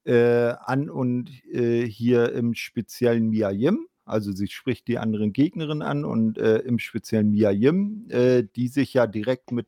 äh, 0.05 0.53
an 0.62 0.91
und 0.91 1.31
äh, 1.51 1.87
hier 1.87 2.35
im 2.35 2.53
speziellen 2.53 3.31
Mia 3.31 3.51
Yim 3.51 3.87
also 4.05 4.32
sie 4.32 4.48
spricht 4.48 4.89
die 4.89 4.98
anderen 4.98 5.32
Gegnerinnen 5.32 5.82
an 5.82 6.05
und 6.05 6.39
äh, 6.39 6.59
im 6.59 6.78
speziellen 6.78 7.31
Mia 7.31 7.51
Yim, 7.51 8.06
äh, 8.10 8.44
die 8.56 8.68
sich 8.68 8.94
ja 8.94 9.06
direkt 9.06 9.52
mit 9.52 9.66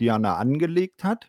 Diana 0.00 0.36
angelegt 0.36 1.04
hat. 1.04 1.28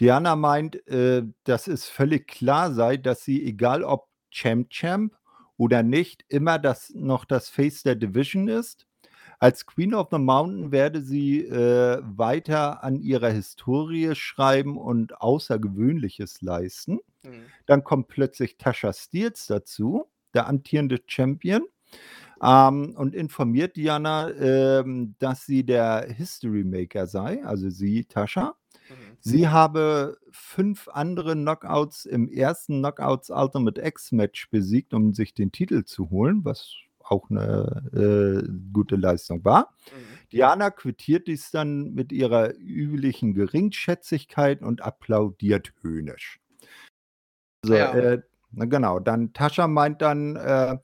Diana 0.00 0.36
meint, 0.36 0.86
äh, 0.88 1.22
dass 1.44 1.68
es 1.68 1.88
völlig 1.88 2.26
klar 2.26 2.72
sei, 2.72 2.96
dass 2.96 3.24
sie, 3.24 3.44
egal 3.44 3.84
ob 3.84 4.08
Champ 4.30 4.70
Champ 4.70 5.16
oder 5.56 5.82
nicht, 5.82 6.24
immer 6.28 6.58
das 6.58 6.90
noch 6.94 7.24
das 7.24 7.48
Face 7.48 7.82
der 7.82 7.94
Division 7.94 8.48
ist. 8.48 8.86
Als 9.38 9.66
Queen 9.66 9.92
of 9.94 10.08
the 10.12 10.18
Mountain 10.18 10.70
werde 10.70 11.02
sie 11.02 11.44
äh, 11.44 12.00
weiter 12.02 12.84
an 12.84 13.00
ihrer 13.00 13.30
Historie 13.30 14.14
schreiben 14.14 14.78
und 14.78 15.20
Außergewöhnliches 15.20 16.42
leisten. 16.42 17.00
Mhm. 17.24 17.46
Dann 17.66 17.82
kommt 17.82 18.08
plötzlich 18.08 18.56
Tasha 18.56 18.92
Steels 18.92 19.46
dazu 19.46 20.11
der 20.34 20.48
amtierende 20.48 21.00
Champion, 21.06 21.62
ähm, 22.42 22.94
und 22.96 23.14
informiert 23.14 23.76
Diana, 23.76 24.30
ähm, 24.30 25.14
dass 25.18 25.46
sie 25.46 25.64
der 25.64 26.06
History 26.08 26.64
Maker 26.64 27.06
sei, 27.06 27.44
also 27.44 27.70
sie, 27.70 28.04
Tascha. 28.04 28.56
Mhm. 28.88 29.16
Sie 29.20 29.48
habe 29.48 30.18
fünf 30.32 30.88
andere 30.88 31.34
Knockouts 31.34 32.04
im 32.04 32.28
ersten 32.28 32.80
Knockouts 32.80 33.30
Ultimate 33.30 33.80
X 33.80 34.10
Match 34.10 34.50
besiegt, 34.50 34.92
um 34.92 35.14
sich 35.14 35.34
den 35.34 35.52
Titel 35.52 35.84
zu 35.84 36.10
holen, 36.10 36.44
was 36.44 36.74
auch 37.04 37.30
eine 37.30 37.90
äh, 37.92 38.48
gute 38.72 38.96
Leistung 38.96 39.44
war. 39.44 39.74
Mhm. 39.92 40.28
Diana 40.32 40.70
quittiert 40.70 41.28
dies 41.28 41.50
dann 41.52 41.92
mit 41.94 42.10
ihrer 42.10 42.54
üblichen 42.56 43.34
Geringschätzigkeit 43.34 44.62
und 44.62 44.82
applaudiert 44.82 45.72
höhnisch. 45.82 46.40
So, 47.64 47.74
ja. 47.74 47.92
äh, 47.92 48.22
na 48.52 48.66
genau, 48.66 49.00
dann 49.00 49.32
Tascha 49.32 49.66
meint 49.66 50.02
dann, 50.02 50.36
äh, 50.36 50.76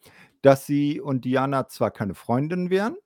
dass 0.42 0.66
sie 0.66 1.00
und 1.00 1.24
Diana 1.24 1.68
zwar 1.68 1.90
keine 1.90 2.14
Freundinnen 2.14 2.70
wären, 2.70 2.96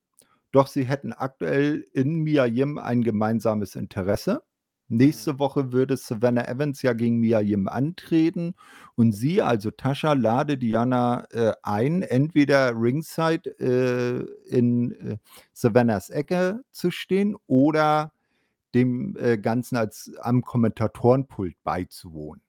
doch 0.52 0.66
sie 0.66 0.84
hätten 0.84 1.12
aktuell 1.12 1.84
in 1.92 2.20
Mia 2.20 2.44
Yim 2.46 2.78
ein 2.78 3.02
gemeinsames 3.02 3.74
Interesse. 3.74 4.42
Nächste 4.88 5.34
mhm. 5.34 5.38
Woche 5.38 5.72
würde 5.72 5.96
Savannah 5.96 6.46
Evans 6.46 6.82
ja 6.82 6.92
gegen 6.92 7.18
Mia 7.18 7.40
Yim 7.40 7.66
antreten 7.66 8.54
und 8.94 9.12
sie, 9.12 9.40
also 9.40 9.70
Tascha, 9.70 10.12
lade 10.12 10.58
Diana 10.58 11.24
äh, 11.30 11.52
ein, 11.62 12.02
entweder 12.02 12.72
ringside 12.78 13.48
äh, 13.58 14.54
in 14.54 14.92
äh, 14.92 15.16
Savannahs 15.54 16.10
Ecke 16.10 16.60
zu 16.72 16.90
stehen 16.90 17.36
oder 17.46 18.12
dem 18.74 19.16
äh, 19.18 19.38
Ganzen 19.38 19.76
als 19.76 20.12
am 20.20 20.42
Kommentatorenpult 20.42 21.54
beizuwohnen. 21.64 22.42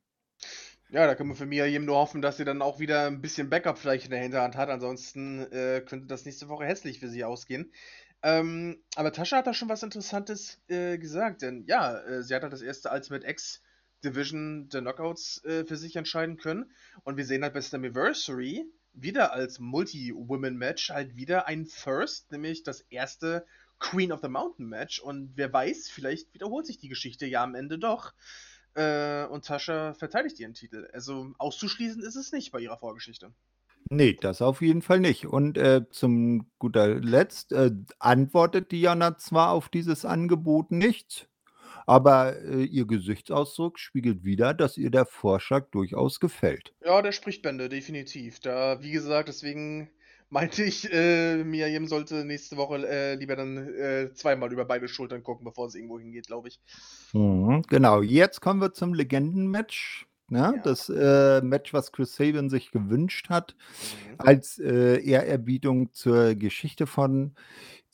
Ja, 0.93 1.07
da 1.07 1.15
können 1.15 1.29
wir 1.29 1.35
für 1.35 1.47
Mia 1.47 1.65
jedem 1.65 1.85
nur 1.85 1.95
hoffen, 1.95 2.21
dass 2.21 2.37
sie 2.37 2.45
dann 2.45 2.61
auch 2.61 2.77
wieder 2.77 3.07
ein 3.07 3.19
bisschen 3.19 3.49
Backup 3.49 3.79
vielleicht 3.79 4.05
in 4.05 4.11
der 4.11 4.21
Hinterhand 4.21 4.55
hat. 4.55 4.69
Ansonsten 4.69 5.39
äh, 5.51 5.81
könnte 5.83 6.05
das 6.05 6.23
nächste 6.23 6.49
Woche 6.49 6.65
hässlich 6.65 6.99
für 6.99 7.09
sie 7.09 7.23
ausgehen. 7.23 7.73
Ähm, 8.21 8.77
aber 8.95 9.11
Tascha 9.11 9.37
hat 9.37 9.47
da 9.47 9.55
schon 9.55 9.69
was 9.69 9.81
Interessantes 9.81 10.61
äh, 10.67 10.99
gesagt, 10.99 11.41
denn 11.41 11.65
ja, 11.65 11.97
äh, 11.97 12.21
sie 12.21 12.35
hat 12.35 12.43
halt 12.43 12.53
das 12.53 12.61
erste 12.61 12.91
Ultimate 12.91 13.27
X 13.27 13.63
Division 14.05 14.69
der 14.69 14.81
Knockouts 14.81 15.43
äh, 15.45 15.65
für 15.65 15.77
sich 15.77 15.95
entscheiden 15.95 16.37
können. 16.37 16.71
Und 17.03 17.17
wir 17.17 17.25
sehen 17.25 17.41
halt 17.41 17.55
bei 17.55 17.61
Slammiversary 17.61 18.63
wieder 18.93 19.33
als 19.33 19.57
Multi-Women-Match 19.57 20.91
halt 20.91 21.15
wieder 21.15 21.47
ein 21.47 21.65
First, 21.65 22.31
nämlich 22.31 22.61
das 22.61 22.81
erste 22.81 23.47
Queen 23.79 24.11
of 24.11 24.21
the 24.21 24.29
Mountain 24.29 24.67
Match 24.67 24.99
und 24.99 25.31
wer 25.35 25.51
weiß, 25.51 25.89
vielleicht 25.89 26.31
wiederholt 26.35 26.67
sich 26.67 26.77
die 26.77 26.87
Geschichte 26.87 27.25
ja 27.25 27.43
am 27.43 27.55
Ende 27.55 27.79
doch. 27.79 28.13
Äh, 28.75 29.25
und 29.25 29.45
Tascha 29.45 29.93
verteidigt 29.93 30.39
ihren 30.39 30.53
Titel. 30.53 30.89
Also 30.93 31.33
auszuschließen 31.37 32.01
ist 32.03 32.15
es 32.15 32.31
nicht 32.31 32.51
bei 32.51 32.59
ihrer 32.59 32.77
Vorgeschichte. 32.77 33.33
Nee, 33.89 34.17
das 34.19 34.41
auf 34.41 34.61
jeden 34.61 34.81
Fall 34.81 34.99
nicht. 34.99 35.27
Und 35.27 35.57
äh, 35.57 35.81
zum 35.91 36.49
guter 36.57 36.87
Letzt 36.99 37.51
äh, 37.51 37.71
antwortet 37.99 38.71
Diana 38.71 39.17
zwar 39.17 39.51
auf 39.51 39.69
dieses 39.69 40.05
Angebot 40.05 40.71
nicht, 40.71 41.27
aber 41.85 42.41
äh, 42.41 42.63
ihr 42.63 42.87
Gesichtsausdruck 42.87 43.77
spiegelt 43.77 44.23
wider, 44.23 44.53
dass 44.53 44.77
ihr 44.77 44.89
der 44.89 45.05
Vorschlag 45.05 45.69
durchaus 45.71 46.19
gefällt. 46.19 46.73
Ja, 46.83 47.01
der 47.01 47.11
spricht 47.11 47.41
Bände, 47.41 47.69
definitiv. 47.69 48.39
Da, 48.39 48.81
wie 48.81 48.91
gesagt, 48.91 49.27
deswegen 49.27 49.89
meinte 50.33 50.63
ich, 50.63 50.91
äh, 50.91 51.43
Miriam 51.43 51.87
sollte 51.87 52.25
nächste 52.25 52.57
Woche 52.57 52.87
äh, 52.87 53.15
lieber 53.15 53.35
dann 53.35 53.57
äh, 53.57 54.11
zweimal 54.13 54.51
über 54.51 54.65
beide 54.65 54.87
Schultern 54.87 55.23
gucken, 55.23 55.45
bevor 55.45 55.69
sie 55.69 55.77
irgendwo 55.77 55.99
hingeht, 55.99 56.27
glaube 56.27 56.47
ich. 56.49 56.59
Mhm, 57.13 57.61
genau, 57.69 58.01
jetzt 58.01 58.41
kommen 58.41 58.59
wir 58.59 58.73
zum 58.73 58.93
Legendenmatch. 58.93 60.07
Ne? 60.29 60.53
Ja. 60.55 60.61
Das 60.63 60.89
äh, 60.89 61.41
Match, 61.41 61.73
was 61.73 61.91
Chris 61.91 62.15
Sabin 62.15 62.49
sich 62.49 62.71
gewünscht 62.71 63.29
hat, 63.29 63.55
Mhm. 64.09 64.15
als 64.17 64.57
äh, 64.57 64.97
Ehrerbietung 65.03 65.93
zur 65.93 66.33
Geschichte 66.35 66.87
von 66.87 67.35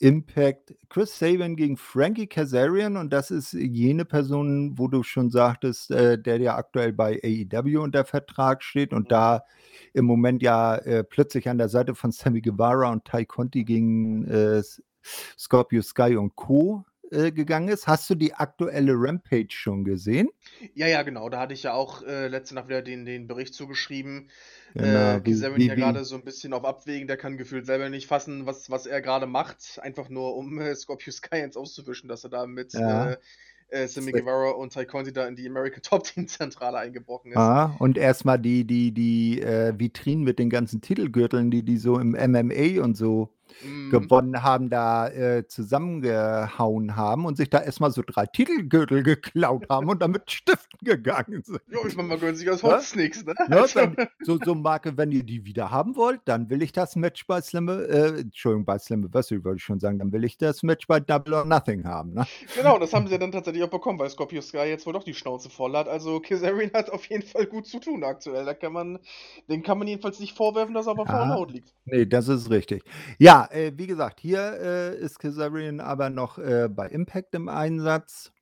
Impact. 0.00 0.74
Chris 0.88 1.18
Sabin 1.18 1.56
gegen 1.56 1.76
Frankie 1.76 2.26
Kazarian 2.26 2.96
und 2.96 3.12
das 3.12 3.30
ist 3.30 3.52
jene 3.52 4.04
Person, 4.06 4.78
wo 4.78 4.88
du 4.88 5.02
schon 5.02 5.30
sagtest, 5.30 5.90
äh, 5.90 6.18
der 6.18 6.38
ja 6.40 6.56
aktuell 6.56 6.92
bei 6.92 7.20
AEW 7.22 7.82
unter 7.82 8.04
Vertrag 8.06 8.62
steht 8.64 8.92
und 8.92 9.12
da 9.12 9.44
im 9.92 10.06
Moment 10.06 10.42
ja 10.42 10.76
äh, 10.76 11.04
plötzlich 11.04 11.48
an 11.48 11.58
der 11.58 11.68
Seite 11.68 11.94
von 11.94 12.12
Sammy 12.12 12.40
Guevara 12.40 12.90
und 12.90 13.04
Ty 13.04 13.26
Conti 13.26 13.64
gegen 13.64 14.24
äh, 14.24 14.62
Scorpio 15.38 15.82
Sky 15.82 16.16
und 16.16 16.34
Co. 16.34 16.84
Äh, 17.10 17.32
gegangen 17.32 17.68
ist. 17.68 17.88
Hast 17.88 18.08
du 18.08 18.14
die 18.14 18.34
aktuelle 18.34 18.92
Rampage 18.94 19.50
schon 19.50 19.82
gesehen? 19.82 20.28
Ja, 20.74 20.86
ja, 20.86 21.02
genau. 21.02 21.28
Da 21.28 21.40
hatte 21.40 21.54
ich 21.54 21.64
ja 21.64 21.72
auch 21.72 22.02
äh, 22.02 22.28
letzte 22.28 22.54
Nacht 22.54 22.68
wieder 22.68 22.82
den, 22.82 23.04
den 23.04 23.26
Bericht 23.26 23.52
zugeschrieben. 23.52 24.30
Genau, 24.74 25.16
Äh, 25.16 25.24
wie, 25.24 25.66
ja 25.66 25.74
gerade 25.74 26.04
so 26.04 26.14
ein 26.14 26.22
bisschen 26.22 26.52
auf 26.52 26.64
Abwägen, 26.64 27.08
der 27.08 27.16
kann 27.16 27.36
gefühlt 27.36 27.66
selber 27.66 27.88
nicht 27.88 28.06
fassen, 28.06 28.46
was, 28.46 28.70
was 28.70 28.86
er 28.86 29.00
gerade 29.00 29.26
macht. 29.26 29.80
Einfach 29.82 30.08
nur, 30.08 30.36
um 30.36 30.58
äh, 30.60 30.72
Scorpio 30.76 31.12
Sky 31.12 31.40
ins 31.40 31.56
auszuwischen, 31.56 32.08
dass 32.08 32.22
er 32.22 32.30
da 32.30 32.46
mit 32.46 32.74
ja. 32.74 33.10
äh, 33.10 33.16
äh, 33.70 33.88
Sammy 33.88 34.12
Guevara 34.12 34.50
und 34.50 34.72
Ty 34.72 34.86
Conti 34.86 35.12
da 35.12 35.26
in 35.26 35.34
die 35.34 35.48
American 35.48 35.82
Top 35.82 36.04
Team 36.04 36.28
Zentrale 36.28 36.78
eingebrochen 36.78 37.32
ist. 37.32 37.38
Ah, 37.38 37.74
und 37.80 37.98
erstmal 37.98 38.38
die, 38.38 38.64
die, 38.64 38.92
die 38.92 39.42
äh, 39.42 39.76
Vitrinen 39.76 40.22
mit 40.22 40.38
den 40.38 40.50
ganzen 40.50 40.80
Titelgürteln, 40.80 41.50
die 41.50 41.64
die 41.64 41.78
so 41.78 41.98
im 41.98 42.10
MMA 42.10 42.82
und 42.82 42.96
so 42.96 43.32
Mhm. 43.64 43.90
gewonnen 43.90 44.42
haben, 44.42 44.70
da 44.70 45.08
äh, 45.08 45.46
zusammengehauen 45.46 46.96
haben 46.96 47.24
und 47.26 47.36
sich 47.36 47.50
da 47.50 47.60
erstmal 47.60 47.90
so 47.90 48.02
drei 48.06 48.26
Titelgürtel 48.26 49.02
geklaut 49.02 49.66
haben 49.68 49.88
und 49.88 50.00
damit 50.02 50.30
stiften 50.30 50.78
gegangen 50.82 51.42
sind. 51.44 51.60
Ja, 51.70 51.78
ich 51.86 51.96
meine, 51.96 52.08
man 52.08 52.20
gönnt 52.20 52.36
sich 52.38 52.48
aus 52.50 52.62
Ne? 52.62 52.70
Holz 52.70 52.94
nichts, 52.96 53.24
ne? 53.24 53.34
Ne, 53.48 53.56
Also, 53.56 53.80
wenn, 53.80 53.96
so, 54.22 54.38
so 54.44 54.54
Marke, 54.54 54.96
wenn 54.96 55.12
ihr 55.12 55.22
die 55.22 55.44
wieder 55.44 55.70
haben 55.70 55.96
wollt, 55.96 56.20
dann 56.24 56.48
will 56.50 56.62
ich 56.62 56.72
das 56.72 56.96
Match 56.96 57.26
bei 57.26 57.40
Slam, 57.40 57.68
äh, 57.68 58.20
Entschuldigung, 58.20 58.64
bei 58.64 58.78
Slammiversary 58.78 59.44
wollte 59.44 59.56
ich 59.58 59.64
schon 59.64 59.80
sagen, 59.80 59.98
dann 59.98 60.12
will 60.12 60.24
ich 60.24 60.36
das 60.38 60.62
Match 60.62 60.86
bei 60.86 61.00
Double 61.00 61.34
or 61.34 61.44
Nothing 61.44 61.84
haben. 61.84 62.12
Ne? 62.14 62.26
genau, 62.54 62.78
das 62.78 62.92
haben 62.92 63.06
sie 63.06 63.12
ja 63.12 63.18
dann 63.18 63.32
tatsächlich 63.32 63.62
auch 63.64 63.68
bekommen, 63.70 63.98
weil 63.98 64.10
Scorpio 64.10 64.40
Sky 64.40 64.58
jetzt 64.68 64.86
wohl 64.86 64.92
doch 64.92 65.04
die 65.04 65.14
Schnauze 65.14 65.50
voll 65.50 65.72
hat. 65.76 65.88
Also 65.88 66.20
Kazarian 66.20 66.70
hat 66.74 66.90
auf 66.90 67.04
jeden 67.06 67.22
Fall 67.26 67.46
gut 67.46 67.66
zu 67.66 67.78
tun 67.80 68.04
aktuell. 68.04 68.44
Da 68.44 68.54
kann 68.54 68.72
man, 68.72 68.98
den 69.48 69.62
kann 69.62 69.78
man 69.78 69.88
jedenfalls 69.88 70.20
nicht 70.20 70.36
vorwerfen, 70.36 70.74
dass 70.74 70.86
er 70.86 70.92
auf 70.92 70.98
der 70.98 71.06
faulen 71.06 71.30
Ja, 71.30 71.34
Haut 71.34 71.52
liegt. 71.52 71.72
nee, 71.84 72.06
das 72.06 72.28
ist 72.28 72.50
richtig. 72.50 72.82
Ja, 73.18 73.39
äh, 73.46 73.72
wie 73.76 73.86
gesagt, 73.86 74.20
hier 74.20 74.58
äh, 74.60 74.96
ist 74.96 75.18
Kazarian 75.18 75.80
aber 75.80 76.10
noch 76.10 76.38
äh, 76.38 76.68
bei 76.68 76.88
Impact 76.88 77.34
im 77.34 77.48
Einsatz. 77.48 78.32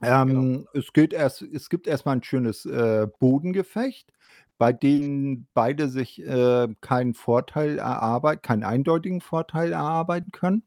Genau. 0.00 0.22
Ähm, 0.22 0.68
es, 0.74 0.92
geht 0.92 1.12
erst, 1.12 1.42
es 1.42 1.68
gibt 1.68 1.86
erstmal 1.86 2.16
ein 2.16 2.22
schönes 2.22 2.66
äh, 2.66 3.06
Bodengefecht, 3.20 4.12
bei 4.58 4.72
dem 4.72 5.46
beide 5.54 5.88
sich 5.88 6.20
äh, 6.26 6.68
keinen 6.80 7.14
Vorteil 7.14 7.78
erarbeiten, 7.78 8.42
keinen 8.42 8.64
eindeutigen 8.64 9.20
Vorteil 9.20 9.72
erarbeiten 9.72 10.32
können. 10.32 10.64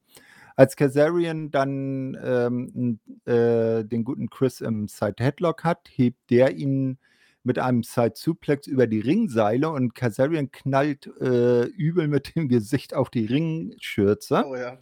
Als 0.55 0.77
Kazarian 0.77 1.51
dann 1.51 2.17
ähm, 2.23 2.99
äh, 3.25 3.83
den 3.83 4.05
guten 4.05 4.29
Chris 4.29 4.61
im 4.61 4.87
Side 4.87 5.15
Headlock 5.19 5.65
hat, 5.65 5.89
hebt 5.89 6.29
der 6.29 6.55
ihn 6.55 6.97
mit 7.45 7.59
einem 7.59 7.83
Side 7.83 8.13
Suplex 8.15 8.67
über 8.67 8.87
die 8.87 8.99
Ringseile 8.99 9.69
und 9.69 9.95
Kazarian 9.95 10.51
knallt 10.51 11.07
äh, 11.21 11.63
übel 11.65 12.07
mit 12.07 12.35
dem 12.35 12.49
Gesicht 12.49 12.93
auf 12.93 13.09
die 13.09 13.25
Ringschürze. 13.25 14.43
Oh 14.45 14.55
ja. 14.55 14.77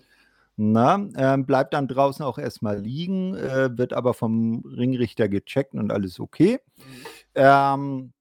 Na, 0.55 1.07
ähm, 1.17 1.45
bleibt 1.45 1.73
dann 1.73 1.87
draußen 1.87 2.23
auch 2.23 2.37
erstmal 2.37 2.79
liegen, 2.79 3.35
äh, 3.35 3.75
wird 3.75 3.91
aber 3.93 4.13
vom 4.13 4.63
Ringrichter 4.65 5.27
gecheckt 5.27 5.73
und 5.73 5.91
alles 5.91 6.19
okay. 6.19 6.59
Mhm. 6.77 6.83
Ähm, 7.35 8.13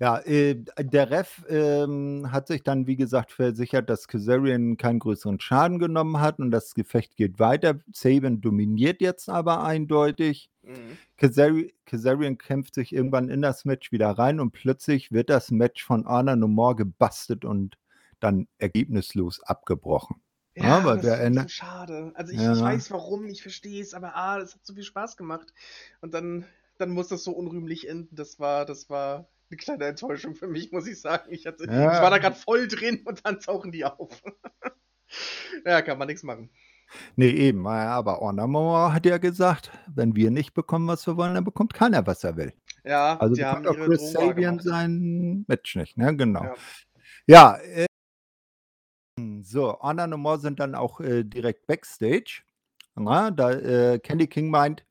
ja, 0.00 0.18
äh, 0.20 0.56
der 0.78 1.10
Ref 1.10 1.44
ähm, 1.50 2.32
hat 2.32 2.46
sich 2.46 2.62
dann, 2.62 2.86
wie 2.86 2.96
gesagt, 2.96 3.32
versichert, 3.32 3.90
dass 3.90 4.08
Kazarian 4.08 4.78
keinen 4.78 4.98
größeren 4.98 5.38
Schaden 5.40 5.78
genommen 5.78 6.20
hat 6.20 6.38
und 6.38 6.50
das 6.50 6.72
Gefecht 6.72 7.16
geht 7.16 7.38
weiter. 7.38 7.80
Saban 7.92 8.40
dominiert 8.40 9.02
jetzt 9.02 9.28
aber 9.28 9.62
eindeutig. 9.62 10.48
Mhm. 10.62 10.96
Kazari 11.18 11.74
Kazarian 11.84 12.38
kämpft 12.38 12.74
sich 12.74 12.94
irgendwann 12.94 13.28
in 13.28 13.42
das 13.42 13.66
Match 13.66 13.92
wieder 13.92 14.10
rein 14.10 14.40
und 14.40 14.52
plötzlich 14.52 15.12
wird 15.12 15.28
das 15.28 15.50
Match 15.50 15.84
von 15.84 16.08
Honor 16.08 16.36
No 16.36 16.48
More 16.48 16.76
gebastelt 16.76 17.44
und 17.44 17.76
dann 18.20 18.48
ergebnislos 18.56 19.42
abgebrochen. 19.42 20.22
Ja, 20.56 20.82
weil 20.82 20.96
das 20.96 21.04
wir 21.04 21.20
ist 21.20 21.42
so 21.42 21.48
schade. 21.48 22.12
Also 22.14 22.32
ich, 22.32 22.38
ich 22.38 22.44
Ja, 22.44 22.58
weiß 22.58 22.90
warum, 22.90 23.26
ich 23.26 23.42
verstehe 23.42 23.82
es, 23.82 23.92
aber 23.92 24.16
ah, 24.16 24.38
das 24.38 24.54
hat 24.54 24.64
so 24.64 24.74
viel 24.74 24.82
Spaß 24.82 25.18
gemacht. 25.18 25.52
Und 26.00 26.14
dann, 26.14 26.46
dann 26.78 26.90
muss 26.90 27.08
das 27.08 27.22
so 27.22 27.32
unrühmlich 27.32 27.86
enden. 27.86 28.16
Das 28.16 28.38
war, 28.38 28.64
das 28.64 28.88
war 28.88 29.28
eine 29.50 29.56
kleine 29.56 29.84
Enttäuschung 29.86 30.34
für 30.34 30.46
mich, 30.46 30.72
muss 30.72 30.86
ich 30.86 31.00
sagen. 31.00 31.24
Ich 31.30 31.46
hatte, 31.46 31.64
ich 31.64 31.70
war 31.70 32.10
da 32.10 32.16
ja. 32.16 32.18
gerade 32.18 32.36
voll 32.36 32.68
drin 32.68 33.02
und 33.04 33.24
dann 33.24 33.40
tauchen 33.40 33.72
die 33.72 33.84
auf. 33.84 34.22
Ja, 35.64 35.82
kann 35.82 35.98
man 35.98 36.06
nichts 36.06 36.22
machen. 36.22 36.50
Nee, 37.16 37.30
eben. 37.30 37.64
ja, 37.64 37.90
Aber 37.90 38.20
More 38.46 38.92
hat 38.92 39.06
ja 39.06 39.18
gesagt, 39.18 39.72
wenn 39.92 40.14
wir 40.14 40.30
nicht 40.30 40.54
bekommen, 40.54 40.86
was 40.88 41.04
wir 41.06 41.16
wollen, 41.16 41.34
dann 41.34 41.44
bekommt 41.44 41.74
keiner, 41.74 42.06
was 42.06 42.22
er 42.22 42.36
will. 42.36 42.52
Ja, 42.84 43.18
Also 43.18 43.34
die 43.34 43.44
haben 43.44 43.66
auch 43.66 43.74
ihre 43.74 43.86
Chris 43.86 44.12
Sabian 44.12 44.60
sein 44.60 45.44
Match 45.48 45.74
nicht, 45.76 45.96
ne? 45.96 46.16
Genau. 46.16 46.44
Ja. 46.44 46.54
Ja, 47.26 47.56
äh, 47.58 47.86
so, 49.42 49.78
Honor 49.80 50.06
No 50.06 50.16
More 50.16 50.38
sind 50.38 50.60
dann 50.60 50.74
auch 50.74 51.00
äh, 51.00 51.24
direkt 51.24 51.66
Backstage. 51.66 52.42
Na, 52.96 53.30
da 53.30 53.52
äh, 53.52 53.98
Candy 53.98 54.26
King 54.26 54.50
meint, 54.50 54.84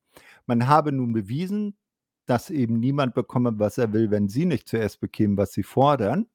man 0.46 0.68
habe 0.68 0.92
nun 0.92 1.14
bewiesen, 1.14 1.78
dass 2.30 2.52
eben 2.52 2.80
niemand 2.80 3.16
bekomme, 3.16 3.58
was 3.58 3.78
er 3.80 3.92
will, 3.92 4.12
wenn 4.12 4.30
sie 4.30 4.46
nicht 4.46 4.68
zuerst 4.68 5.00
bekämen, 5.00 5.38
was 5.38 5.52
sie 5.52 5.64
fordern. 5.64 6.28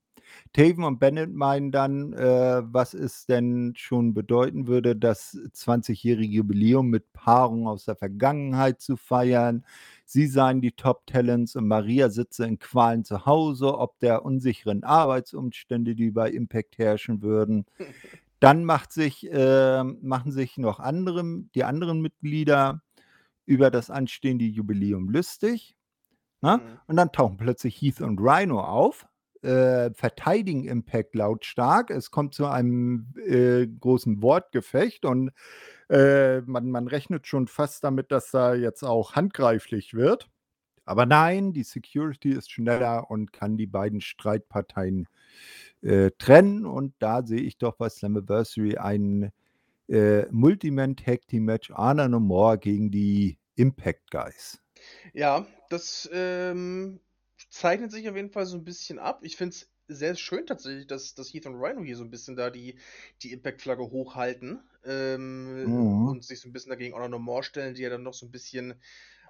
Taven 0.52 0.82
und 0.82 0.98
Bennett 0.98 1.32
meinen 1.32 1.70
dann, 1.70 2.12
äh, 2.14 2.62
was 2.64 2.94
es 2.94 3.26
denn 3.26 3.74
schon 3.76 4.14
bedeuten 4.14 4.66
würde, 4.66 4.96
das 4.96 5.38
20-jährige 5.52 6.34
Jubiläum 6.34 6.88
mit 6.88 7.12
Paarungen 7.12 7.68
aus 7.68 7.84
der 7.84 7.94
Vergangenheit 7.94 8.80
zu 8.80 8.96
feiern. 8.96 9.64
Sie 10.04 10.26
seien 10.26 10.60
die 10.60 10.72
Top-Talents 10.72 11.54
und 11.54 11.68
Maria 11.68 12.10
sitze 12.10 12.44
in 12.44 12.58
Qualen 12.58 13.04
zu 13.04 13.26
Hause, 13.26 13.78
ob 13.78 13.98
der 14.00 14.24
unsicheren 14.24 14.82
Arbeitsumstände, 14.82 15.94
die 15.94 16.10
bei 16.10 16.30
Impact 16.30 16.78
herrschen 16.78 17.22
würden. 17.22 17.66
Dann 18.40 18.64
macht 18.64 18.92
sich, 18.92 19.30
äh, 19.32 19.84
machen 19.84 20.32
sich 20.32 20.58
noch 20.58 20.80
andere, 20.80 21.24
die 21.54 21.64
anderen 21.64 22.00
Mitglieder 22.00 22.82
über 23.46 23.70
das 23.70 23.90
anstehende 23.90 24.44
Jubiläum 24.44 25.08
lustig. 25.08 25.76
Ne? 26.44 26.58
Mhm. 26.58 26.78
Und 26.86 26.96
dann 26.96 27.10
tauchen 27.10 27.38
plötzlich 27.38 27.80
Heath 27.80 28.02
und 28.02 28.20
Rhino 28.20 28.60
auf, 28.60 29.06
äh, 29.42 29.90
verteidigen 29.94 30.64
Impact 30.64 31.14
lautstark. 31.14 31.90
Es 31.90 32.10
kommt 32.10 32.34
zu 32.34 32.46
einem 32.46 33.14
äh, 33.26 33.66
großen 33.66 34.20
Wortgefecht 34.20 35.06
und 35.06 35.30
äh, 35.88 36.42
man, 36.42 36.70
man 36.70 36.86
rechnet 36.86 37.26
schon 37.26 37.46
fast 37.46 37.82
damit, 37.82 38.12
dass 38.12 38.30
da 38.30 38.54
jetzt 38.54 38.82
auch 38.82 39.14
handgreiflich 39.14 39.94
wird. 39.94 40.28
Aber 40.84 41.06
nein, 41.06 41.54
die 41.54 41.62
Security 41.62 42.32
ist 42.32 42.50
schneller 42.50 43.10
und 43.10 43.32
kann 43.32 43.56
die 43.56 43.66
beiden 43.66 44.02
Streitparteien 44.02 45.08
äh, 45.80 46.10
trennen. 46.18 46.66
Und 46.66 46.92
da 46.98 47.24
sehe 47.24 47.40
ich 47.40 47.56
doch 47.56 47.76
bei 47.76 47.88
Slammiversary 47.88 48.76
ein 48.76 49.32
äh, 49.88 50.26
Multiman-Tag-Team-Match 50.30 51.70
Honor 51.70 52.08
No 52.08 52.20
More 52.20 52.58
gegen 52.58 52.90
die 52.90 53.38
Impact 53.56 54.10
Guys. 54.10 54.60
Ja, 55.14 55.46
das 55.74 56.08
ähm, 56.12 57.00
zeichnet 57.50 57.92
sich 57.92 58.08
auf 58.08 58.16
jeden 58.16 58.30
Fall 58.30 58.46
so 58.46 58.56
ein 58.56 58.64
bisschen 58.64 58.98
ab. 58.98 59.20
Ich 59.22 59.36
finde 59.36 59.54
es 59.56 59.70
sehr 59.88 60.14
schön 60.16 60.46
tatsächlich, 60.46 60.86
dass, 60.86 61.14
dass 61.14 61.32
Heath 61.32 61.46
und 61.46 61.56
Rhino 61.56 61.82
hier 61.82 61.96
so 61.96 62.04
ein 62.04 62.10
bisschen 62.10 62.36
da 62.36 62.50
die, 62.50 62.78
die 63.22 63.32
Impact-Flagge 63.32 63.82
hochhalten 63.90 64.62
ähm, 64.84 65.66
Mhm. 65.66 66.04
und 66.04 66.24
sich 66.24 66.40
so 66.40 66.48
ein 66.48 66.52
bisschen 66.52 66.70
dagegen 66.70 66.94
Honor 66.94 67.08
No 67.08 67.18
More 67.18 67.42
stellen, 67.42 67.74
die 67.74 67.82
ja 67.82 67.90
dann 67.90 68.02
noch 68.02 68.14
so 68.14 68.26
ein 68.26 68.30
bisschen 68.30 68.80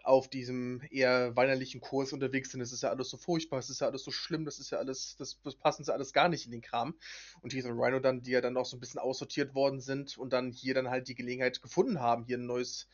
auf 0.02 0.28
diesem 0.28 0.82
eher 0.90 1.34
weinerlichen 1.34 1.80
Kurs 1.80 2.12
unterwegs 2.12 2.50
sind. 2.50 2.60
Es 2.60 2.72
ist 2.72 2.82
ja 2.82 2.90
alles 2.90 3.08
so 3.08 3.16
furchtbar, 3.16 3.58
es 3.58 3.70
ist 3.70 3.80
ja 3.80 3.86
alles 3.86 4.04
so 4.04 4.10
schlimm, 4.10 4.44
das 4.44 4.58
ist 4.58 4.70
ja 4.70 4.78
alles, 4.78 5.16
das, 5.16 5.40
das 5.42 5.56
passen 5.56 5.82
sie 5.84 5.92
alles 5.94 6.12
gar 6.12 6.28
nicht 6.28 6.44
in 6.44 6.52
den 6.52 6.60
Kram. 6.60 6.94
Und 7.40 7.54
Heath 7.54 7.64
und 7.64 7.78
Rhino 7.80 8.00
dann, 8.00 8.22
die 8.22 8.32
ja 8.32 8.40
dann 8.42 8.56
auch 8.56 8.66
so 8.66 8.76
ein 8.76 8.80
bisschen 8.80 9.00
aussortiert 9.00 9.54
worden 9.54 9.80
sind 9.80 10.18
und 10.18 10.32
dann 10.32 10.52
hier 10.52 10.74
dann 10.74 10.90
halt 10.90 11.08
die 11.08 11.14
Gelegenheit 11.14 11.62
gefunden 11.62 12.00
haben, 12.00 12.24
hier 12.24 12.36
ein 12.38 12.46
neues, 12.46 12.88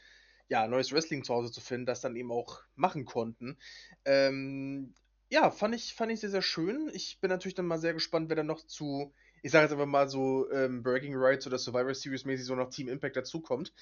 ja, 0.51 0.69
neues 0.69 0.93
Wrestling 0.93 1.25
zu 1.25 1.33
Hause 1.33 1.51
zu 1.51 1.63
finden, 1.63 1.87
das 1.87 2.03
dann 2.03 2.17
eben 2.17 2.31
auch 2.31 2.61
machen 2.75 3.07
konnten. 3.07 3.57
Ähm, 4.05 4.93
ja, 5.31 5.51
fand 5.51 5.75
ich, 5.75 5.95
fand 5.95 6.13
ich 6.13 6.21
sehr, 6.21 6.31
sehr 6.31 6.43
schön. 6.43 6.91
Ich 6.93 7.19
bin 7.21 7.31
natürlich 7.31 7.55
dann 7.55 7.67
mal 7.67 7.79
sehr 7.79 7.95
gespannt, 7.95 8.29
wer 8.29 8.37
dann 8.37 8.47
noch 8.47 8.67
zu 8.67 9.15
ich 9.43 9.53
sage 9.53 9.65
jetzt 9.65 9.73
einfach 9.73 9.87
mal 9.87 10.09
so, 10.09 10.51
ähm, 10.53 10.83
Breaking 10.83 11.15
Rights 11.17 11.47
oder 11.47 11.59
Survivor 11.59 11.95
Series 11.95 12.25
mäßig 12.25 12.47
so 12.47 12.55
noch 12.55 12.71
Team 12.71 12.89
Impact 12.89 13.17
dazukommt. 13.17 13.73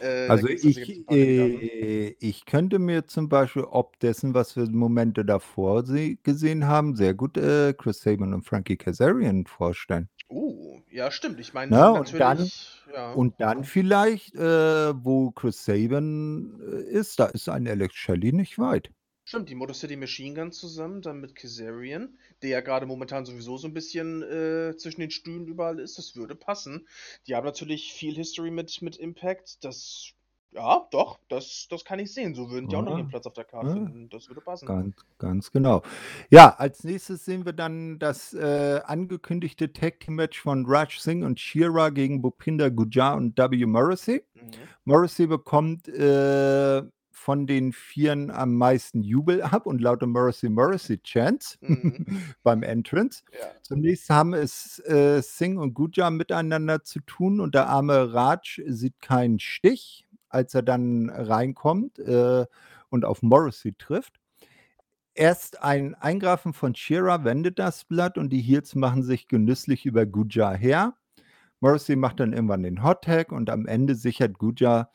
Äh, 0.00 0.28
also 0.28 0.48
ich, 0.48 1.10
äh, 1.10 2.14
ich 2.18 2.44
könnte 2.44 2.78
mir 2.78 3.06
zum 3.06 3.28
Beispiel, 3.28 3.64
ob 3.64 3.98
dessen, 4.00 4.34
was 4.34 4.56
wir 4.56 4.68
Momente 4.68 5.24
davor 5.24 5.84
gesehen 6.22 6.66
haben, 6.66 6.94
sehr 6.94 7.14
gut 7.14 7.36
äh, 7.36 7.74
Chris 7.76 8.00
Sabin 8.02 8.34
und 8.34 8.42
Frankie 8.42 8.76
Kazarian 8.76 9.46
vorstellen. 9.46 10.08
Uh, 10.30 10.80
ja, 10.90 11.10
stimmt. 11.10 11.40
Ich 11.40 11.52
meine, 11.52 11.74
ja, 11.74 11.88
und 11.88 12.14
dann, 12.14 12.50
ja. 12.94 13.12
und 13.12 13.40
dann 13.40 13.64
vielleicht, 13.64 14.34
äh, 14.36 15.04
wo 15.04 15.32
Chris 15.32 15.64
Sabin 15.64 16.60
äh, 16.60 16.82
ist, 16.82 17.18
da 17.18 17.26
ist 17.26 17.48
ein 17.48 17.66
Alex 17.66 17.94
Shelley 17.96 18.32
nicht 18.32 18.58
weit. 18.58 18.90
Stimmt, 19.24 19.48
die 19.48 19.54
Motor 19.54 19.74
City 19.74 19.96
Machine 19.96 20.34
Gun 20.34 20.52
zusammen, 20.52 21.02
dann 21.02 21.20
mit 21.20 21.34
Kazarian, 21.34 22.16
der 22.42 22.50
ja 22.50 22.60
gerade 22.60 22.86
momentan 22.86 23.24
sowieso 23.24 23.58
so 23.58 23.68
ein 23.68 23.74
bisschen 23.74 24.22
äh, 24.22 24.76
zwischen 24.76 25.00
den 25.00 25.10
Stühlen 25.10 25.46
überall 25.46 25.78
ist. 25.78 25.98
Das 25.98 26.16
würde 26.16 26.34
passen. 26.34 26.86
Die 27.26 27.34
haben 27.34 27.44
natürlich 27.44 27.92
viel 27.92 28.14
History 28.14 28.50
mit, 28.50 28.82
mit 28.82 28.96
Impact. 28.96 29.64
Das, 29.64 30.14
ja, 30.52 30.86
doch, 30.90 31.18
das, 31.28 31.68
das 31.70 31.84
kann 31.84 31.98
ich 31.98 32.12
sehen. 32.12 32.34
So 32.34 32.50
würden 32.50 32.68
die 32.68 32.74
ja. 32.74 32.80
auch 32.80 32.84
noch 32.84 32.98
ihren 32.98 33.08
Platz 33.08 33.26
auf 33.26 33.34
der 33.34 33.44
Karte 33.44 33.68
ja. 33.68 33.74
finden. 33.74 34.08
Das 34.08 34.28
würde 34.28 34.40
passen. 34.40 34.66
Ganz, 34.66 34.96
ganz 35.18 35.52
genau. 35.52 35.82
Ja, 36.28 36.56
als 36.56 36.82
nächstes 36.82 37.24
sehen 37.24 37.44
wir 37.44 37.52
dann 37.52 37.98
das 37.98 38.34
äh, 38.34 38.80
angekündigte 38.84 39.72
Tag 39.72 40.00
Team 40.00 40.16
Match 40.16 40.40
von 40.40 40.64
Raj 40.66 40.98
Singh 40.98 41.24
und 41.24 41.38
Shira 41.38 41.90
gegen 41.90 42.20
Bupinder 42.20 42.70
Gujar 42.70 43.16
und 43.16 43.38
W. 43.38 43.66
Morrissey. 43.66 44.24
Mhm. 44.34 44.50
Morrissey 44.84 45.26
bekommt. 45.26 45.88
Äh, 45.88 46.82
von 47.20 47.46
den 47.46 47.74
Vieren 47.74 48.30
am 48.30 48.54
meisten 48.54 49.02
Jubel 49.02 49.42
ab 49.42 49.66
und 49.66 49.82
lauter 49.82 50.06
Morrissey 50.06 50.48
Morrissey 50.48 50.98
Chants 51.02 51.58
mhm. 51.60 52.06
beim 52.42 52.62
Entrance. 52.62 53.22
Ja. 53.38 53.46
Zunächst 53.60 54.08
haben 54.08 54.32
es 54.32 54.78
äh, 54.86 55.20
Singh 55.20 55.60
und 55.60 55.74
Guja 55.74 56.08
miteinander 56.08 56.82
zu 56.82 57.00
tun 57.00 57.40
und 57.40 57.54
der 57.54 57.68
arme 57.68 58.14
Raj 58.14 58.62
sieht 58.66 59.00
keinen 59.02 59.38
Stich, 59.38 60.06
als 60.30 60.54
er 60.54 60.62
dann 60.62 61.10
reinkommt 61.10 61.98
äh, 61.98 62.46
und 62.88 63.04
auf 63.04 63.22
Morrissey 63.22 63.74
trifft. 63.74 64.20
Erst 65.14 65.62
ein 65.62 65.94
Eingreifen 65.96 66.54
von 66.54 66.74
Shira 66.74 67.24
wendet 67.24 67.58
das 67.58 67.84
Blatt 67.84 68.16
und 68.16 68.30
die 68.30 68.40
Heels 68.40 68.74
machen 68.74 69.02
sich 69.02 69.28
genüsslich 69.28 69.84
über 69.84 70.06
Guja 70.06 70.52
her. 70.52 70.94
Morrissey 71.60 71.96
macht 71.96 72.20
dann 72.20 72.32
irgendwann 72.32 72.62
den 72.62 72.82
Hot 72.82 73.02
Tag 73.02 73.32
und 73.32 73.50
am 73.50 73.66
Ende 73.66 73.94
sichert 73.94 74.38
Guja 74.38 74.90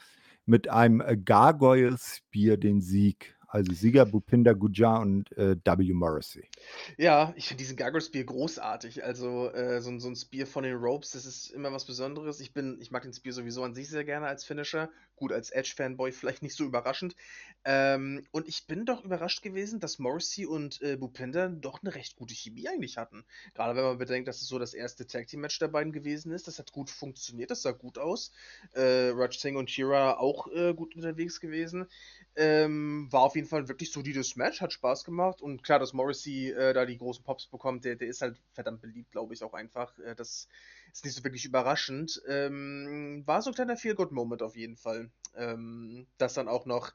mit 0.45 0.70
einem 0.70 1.02
äh, 1.02 1.18
Gargoyle 1.18 1.95
Spear 1.98 2.57
den 2.57 2.82
Sieg. 2.82 3.36
Also 3.56 3.72
Sieger 3.72 4.06
Bupinder 4.06 4.53
Gujar 4.53 4.99
und 4.99 5.32
äh, 5.38 5.56
W. 5.56 5.94
Morrissey. 5.94 6.49
Ja, 6.98 7.34
ich 7.38 7.48
finde 7.48 7.64
diesen 7.64 7.78
Gargoyle 7.78 8.02
Spear 8.02 8.26
großartig. 8.26 9.06
Also 9.06 9.49
äh, 9.53 9.80
so, 9.80 9.98
so, 9.98 10.10
ein 10.10 10.16
Spear 10.16 10.45
von 10.45 10.66
den 10.66 10.76
Ropes, 10.76 11.12
das 11.12 11.26
ist 11.26 11.52
immer 11.52 11.72
was 11.72 11.86
Besonderes. 11.86 12.41
Ich 12.41 12.52
bin, 12.52 12.78
ich 12.82 12.91
mag 12.91 13.03
den 13.03 13.14
Spear 13.14 13.32
sowieso 13.32 13.64
an 13.64 13.74
sich 13.74 13.88
sehr 13.88 14.03
gerne 14.03 14.28
als 14.28 14.44
Finisher. 14.44 14.90
Gut, 15.16 15.32
als 15.32 15.50
Edge-Fanboy 15.50 16.12
vielleicht 16.12 16.42
nicht 16.44 16.56
so 16.56 16.66
überraschend. 16.66 17.16
Ähm, 17.64 18.26
und 18.32 18.48
ich 18.48 18.68
bin 18.68 18.86
doch 18.86 19.04
überrascht 19.04 19.42
gewesen, 19.42 19.80
dass 19.80 19.98
Morrissey 19.98 20.46
und 20.46 20.82
äh, 20.82 20.98
Bupinder 20.98 21.50
doch 21.50 21.82
eine 21.82 21.96
recht 21.96 22.16
gute 22.16 22.34
Chemie 22.34 22.68
eigentlich 22.68 22.98
hatten. 22.98 23.26
Gerade 23.54 23.76
wenn 23.76 23.84
man 23.84 23.98
bedenkt, 23.98 24.28
dass 24.28 24.42
es 24.42 24.48
so 24.48 24.60
das 24.60 24.74
erste 24.74 25.08
Tag 25.08 25.28
Team 25.28 25.42
Match 25.42 25.58
der 25.60 25.70
beiden 25.70 25.94
gewesen 25.94 26.32
ist. 26.32 26.48
Das 26.48 26.60
hat 26.60 26.72
gut 26.72 26.90
funktioniert, 26.90 27.50
das 27.50 27.62
sah 27.62 27.72
gut 27.72 27.98
aus. 27.98 28.32
Äh, 28.74 29.12
Raj 29.14 29.38
Singh 29.38 29.58
und 29.58 29.72
Shira 29.72 30.18
auch 30.18 30.48
äh, 30.48 30.74
gut 30.74 30.96
unterwegs 30.96 31.40
gewesen. 31.40 31.88
Ähm, 32.36 33.08
war 33.12 33.22
auf 33.22 33.36
jeden 33.36 33.48
Fall 33.48 33.62
ein 33.62 33.68
wirklich 33.70 33.92
solides 33.92 34.36
Match, 34.36 34.60
hat 34.62 34.74
Spaß 34.74 35.06
gemacht 35.06 35.42
und 35.42 35.64
klar, 35.64 35.80
dass 35.80 35.94
Morrissey 35.94 36.52
äh, 36.52 36.74
da 36.74 36.86
die 36.86 36.98
großen 36.98 37.24
Pops 37.24 37.48
bekommt, 37.48 37.86
der, 37.86 37.96
der 37.96 38.10
ist 38.10 38.22
halt 38.22 38.42
verdammt 38.52 38.82
beliebt, 38.82 39.12
glaube 39.12 39.34
ich, 39.34 39.42
auch 39.44 39.54
einfach. 39.54 39.98
Äh, 40.00 40.16
das 40.16 40.50
ist 40.96 41.06
nicht 41.06 41.16
so 41.16 41.24
wirklich 41.24 41.46
überraschend. 41.46 42.22
Ähm, 42.28 43.24
war 43.26 43.42
so 43.42 43.50
ein 43.52 43.54
kleiner 43.54 43.76
Feel-Good-Moment 43.76 44.42
auf 44.42 44.56
jeden 44.56 44.78
Fall. 44.78 45.12
Ähm, 45.36 46.08
dass 46.18 46.36
dann 46.36 46.48
auch 46.48 46.66
noch 46.66 46.94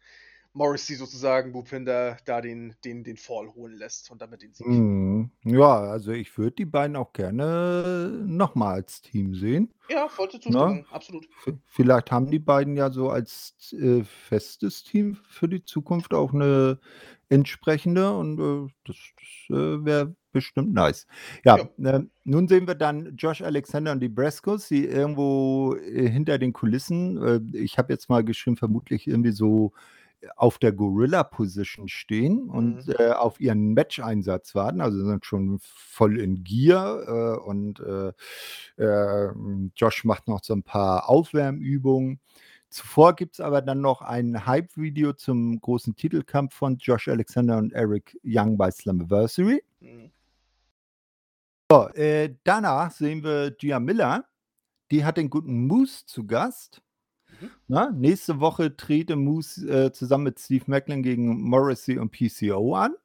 Morrissey 0.53 0.97
sozusagen 0.97 1.53
Bupinder 1.53 2.17
da 2.25 2.41
den, 2.41 2.75
den, 2.85 3.05
den 3.05 3.19
Fall 3.19 3.49
holen 3.55 3.77
lässt 3.77 4.11
und 4.11 4.21
damit 4.23 4.43
den 4.43 4.55
Sieg. 4.55 4.67
Mhm. 4.67 5.31
Ja, 5.45 5.81
also 5.81 6.13
ich 6.13 6.37
würde 6.39 6.57
die 6.57 6.65
beiden 6.65 6.97
auch 6.97 7.13
gerne 7.13 8.25
nochmal 8.27 8.77
als 8.77 9.03
Team 9.03 9.35
sehen. 9.35 9.73
Ja, 9.91 10.09
vollste 10.09 10.39
ne? 10.39 10.43
Zustimmung, 10.43 10.87
absolut. 10.91 11.29
V 11.45 11.53
vielleicht 11.67 12.11
haben 12.11 12.31
die 12.31 12.39
beiden 12.39 12.77
ja 12.77 12.91
so 12.91 13.11
als 13.11 13.73
äh, 13.73 14.03
festes 14.03 14.83
Team 14.83 15.15
für 15.29 15.49
die 15.49 15.63
Zukunft 15.63 16.15
auch 16.15 16.33
eine 16.33 16.81
entsprechende 17.29 18.17
und 18.17 18.41
äh, 18.41 18.73
das, 18.85 18.97
das 19.17 19.57
äh, 19.57 19.85
wäre 19.85 20.17
bestimmt 20.33 20.73
nice. 20.73 21.07
Ja, 21.45 21.59
Ja. 21.77 21.91
äh, 21.97 22.05
nun 22.25 22.49
sehen 22.49 22.67
wir 22.67 22.75
dann 22.75 23.17
Josh 23.17 23.43
Alexander 23.43 23.93
und 23.93 24.01
die 24.01 24.09
Brescos, 24.09 24.69
die 24.69 24.87
irgendwo 24.87 25.75
äh, 25.77 26.09
hinter 26.09 26.39
den 26.39 26.53
Kulissen, 26.53 27.53
äh, 27.53 27.59
ich 27.59 27.79
habe 27.79 27.93
jetzt 27.93 28.09
mal 28.09 28.25
geschrieben, 28.25 28.57
vermutlich 28.57 29.07
irgendwie 29.07 29.33
so 29.33 29.73
auf 30.37 30.59
der 30.59 30.73
Gorilla-Position 30.73 31.89
stehen 31.89 32.51
und 32.51 32.87
mhm. 32.87 32.95
äh, 32.99 33.11
auf 33.13 33.41
ihren 33.41 33.73
Match-Einsatz 33.73 34.55
warten. 34.55 34.81
Also 34.81 35.05
sind 35.05 35.25
schon 35.25 35.59
voll 35.63 36.19
in 36.19 36.45
Gier 36.45 37.39
äh, 37.41 37.43
und 37.43 37.81
äh, 37.81 38.13
äh, 38.83 39.33
Josh 39.75 40.05
macht 40.05 40.29
noch 40.29 40.45
so 40.45 40.55
ein 40.55 40.63
paar 40.63 41.09
Aufwärmübungen. 41.09 42.21
Zuvor 42.69 43.17
gibt 43.17 43.35
es 43.35 43.41
aber 43.41 43.63
dann 43.63 43.81
noch 43.81 44.01
ein 44.03 44.47
Hype-Video 44.47 45.13
zum 45.13 45.61
großen 45.61 45.97
Titelkampf 45.97 46.55
von 46.55 46.77
Josh 46.79 47.09
Alexander 47.09 47.59
und 47.59 47.73
Eric 47.73 48.17
Young 48.23 48.57
bei 48.57 48.71
Slammiversary. 48.71 49.63
Mhm. 49.81 50.11
So, 51.71 51.87
äh, 51.91 52.35
danach 52.43 52.91
sehen 52.91 53.23
wir 53.23 53.53
Gia 53.53 53.79
Miller. 53.79 54.25
Die 54.91 55.05
hat 55.05 55.17
den 55.17 55.31
guten 55.31 55.69
Moose 55.69 56.05
zu 56.05 56.27
Gast. 56.27 56.83
Mhm. 57.41 57.51
Na, 57.69 57.91
nächste 57.93 58.41
Woche 58.41 58.77
trete 58.77 59.15
Moose 59.15 59.87
äh, 59.87 59.93
zusammen 59.93 60.25
mit 60.25 60.41
Steve 60.41 60.65
Macklin 60.67 61.05
gegen 61.05 61.41
Morrissey 61.43 61.97
und 61.97 62.11
PCO 62.11 62.75
an. 62.75 62.97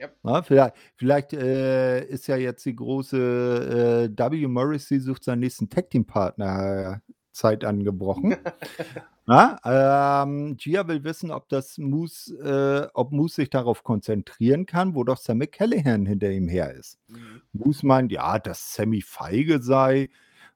Yep. 0.00 0.16
Na, 0.24 0.42
vielleicht 0.42 0.74
vielleicht 0.96 1.32
äh, 1.34 2.04
ist 2.06 2.26
ja 2.26 2.36
jetzt 2.36 2.66
die 2.66 2.74
große 2.74 4.10
äh, 4.12 4.30
W. 4.32 4.48
Morrissey 4.48 4.98
sucht 4.98 5.22
seinen 5.22 5.38
nächsten 5.38 5.70
Tag 5.70 5.88
Team 5.90 6.04
Partner 6.04 7.00
Zeit 7.36 7.64
angebrochen. 7.64 8.36
Na, 9.26 9.58
ähm, 9.64 10.56
Gia 10.56 10.86
will 10.86 11.02
wissen, 11.02 11.30
ob 11.30 11.48
das 11.48 11.78
Moose, 11.78 12.34
äh, 12.38 12.88
ob 12.94 13.12
Moose 13.12 13.36
sich 13.36 13.50
darauf 13.50 13.82
konzentrieren 13.82 14.66
kann, 14.66 14.94
wo 14.94 15.02
doch 15.04 15.18
Sammy 15.18 15.48
Callahan 15.48 16.06
hinter 16.06 16.30
ihm 16.30 16.48
her 16.48 16.72
ist. 16.74 16.98
Mhm. 17.08 17.42
Moose 17.52 17.84
meint, 17.84 18.12
ja, 18.12 18.38
dass 18.38 18.74
Sammy 18.74 19.02
feige 19.02 19.60
sei. 19.60 20.08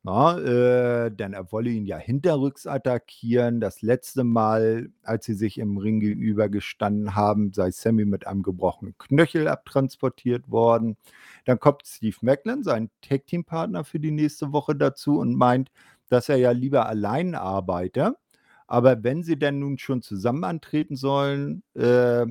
Na, 0.03 0.39
äh, 0.39 1.11
denn 1.11 1.35
er 1.35 1.53
wolle 1.53 1.69
ihn 1.69 1.85
ja 1.85 1.99
hinterrücks 1.99 2.67
attackieren. 2.67 3.61
Das 3.61 3.83
letzte 3.83 4.25
Mal, 4.25 4.89
als 5.03 5.27
sie 5.27 5.35
sich 5.35 5.59
im 5.59 5.77
Ring 5.77 6.01
gegenüber 6.01 6.49
gestanden 6.49 7.15
haben, 7.15 7.53
sei 7.53 7.71
Sammy 7.71 8.07
mit 8.07 8.27
einem 8.27 8.43
gebrochenen 8.43 8.97
Knöchel 8.97 9.47
abtransportiert 9.47 10.51
worden. 10.51 10.97
Dann 11.45 11.61
kommt 11.61 11.83
Steve 11.85 12.17
Macklin, 12.23 12.63
sein 12.63 12.89
Tag-Team-Partner 13.03 13.85
für 13.85 14.01
die 14.01 14.11
nächste 14.11 14.53
Woche 14.53 14.75
dazu 14.75 15.19
und 15.19 15.35
meint, 15.35 15.71
dass 16.11 16.29
er 16.29 16.37
ja 16.37 16.51
lieber 16.51 16.87
allein 16.87 17.35
arbeite. 17.35 18.17
Aber 18.67 19.03
wenn 19.03 19.23
sie 19.23 19.39
denn 19.39 19.59
nun 19.59 19.79
schon 19.79 20.03
zusammen 20.03 20.45
antreten 20.45 20.97
sollen, 20.97 21.63
äh, 21.75 22.27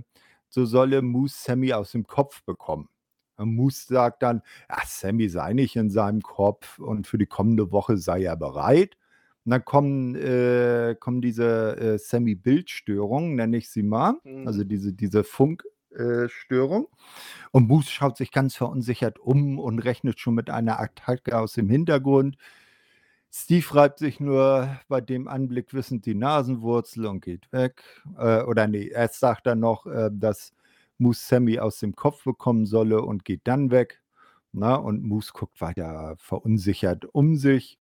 so 0.50 0.66
solle 0.66 1.02
Moose 1.02 1.36
Sammy 1.38 1.74
aus 1.74 1.92
dem 1.92 2.08
Kopf 2.08 2.44
bekommen. 2.44 2.90
Moose 3.38 3.88
sagt 3.88 4.24
dann, 4.24 4.42
ja, 4.70 4.78
Sammy 4.86 5.30
sei 5.30 5.54
nicht 5.54 5.76
in 5.76 5.90
seinem 5.90 6.22
Kopf 6.22 6.80
und 6.80 7.08
für 7.08 7.18
die 7.18 7.26
kommende 7.26 7.72
Woche 7.72 7.98
sei 7.98 8.24
er 8.24 8.36
bereit. 8.36 8.98
Und 9.46 9.52
dann 9.52 9.66
kommen, 9.66 10.16
äh, 10.16 10.96
kommen 11.00 11.22
diese 11.22 11.78
äh, 11.78 11.98
Sammy-Bildstörungen, 11.98 13.36
nenne 13.36 13.58
ich 13.58 13.70
sie 13.70 13.84
mal, 13.84 14.16
mhm. 14.24 14.46
also 14.46 14.64
diese, 14.64 14.94
diese 14.94 15.24
Funkstörung. 15.24 16.84
Äh, 16.84 17.52
und 17.52 17.68
Moose 17.68 17.90
schaut 17.90 18.18
sich 18.18 18.32
ganz 18.32 18.56
verunsichert 18.56 19.18
um 19.20 19.58
und 19.58 19.80
rechnet 19.80 20.20
schon 20.20 20.36
mit 20.36 20.50
einer 20.50 20.80
Attacke 20.80 21.38
aus 21.38 21.54
dem 21.54 21.70
Hintergrund. 21.70 22.38
Steve 23.32 23.76
reibt 23.76 24.00
sich 24.00 24.20
nur 24.20 24.80
bei 24.88 25.02
dem 25.02 25.28
Anblick 25.28 25.74
wissend 25.74 26.06
die 26.06 26.16
Nasenwurzel 26.16 27.06
und 27.06 27.22
geht 27.22 27.52
weg. 27.52 27.84
Äh, 28.18 28.42
oder 28.44 28.68
nee, 28.68 28.88
er 28.88 29.08
sagt 29.10 29.46
dann 29.46 29.60
noch, 29.60 29.86
äh, 29.86 30.10
dass 30.12 30.54
Moose 30.98 31.22
Sammy 31.26 31.60
aus 31.60 31.80
dem 31.80 31.96
Kopf 31.96 32.24
bekommen 32.24 32.66
solle 32.66 33.02
und 33.02 33.26
geht 33.26 33.42
dann 33.46 33.72
weg. 33.72 34.02
Na, 34.52 34.76
und 34.76 35.04
Moose 35.04 35.32
guckt 35.32 35.62
weiter 35.62 36.16
verunsichert 36.18 37.06
um 37.06 37.36
sich. 37.36 37.80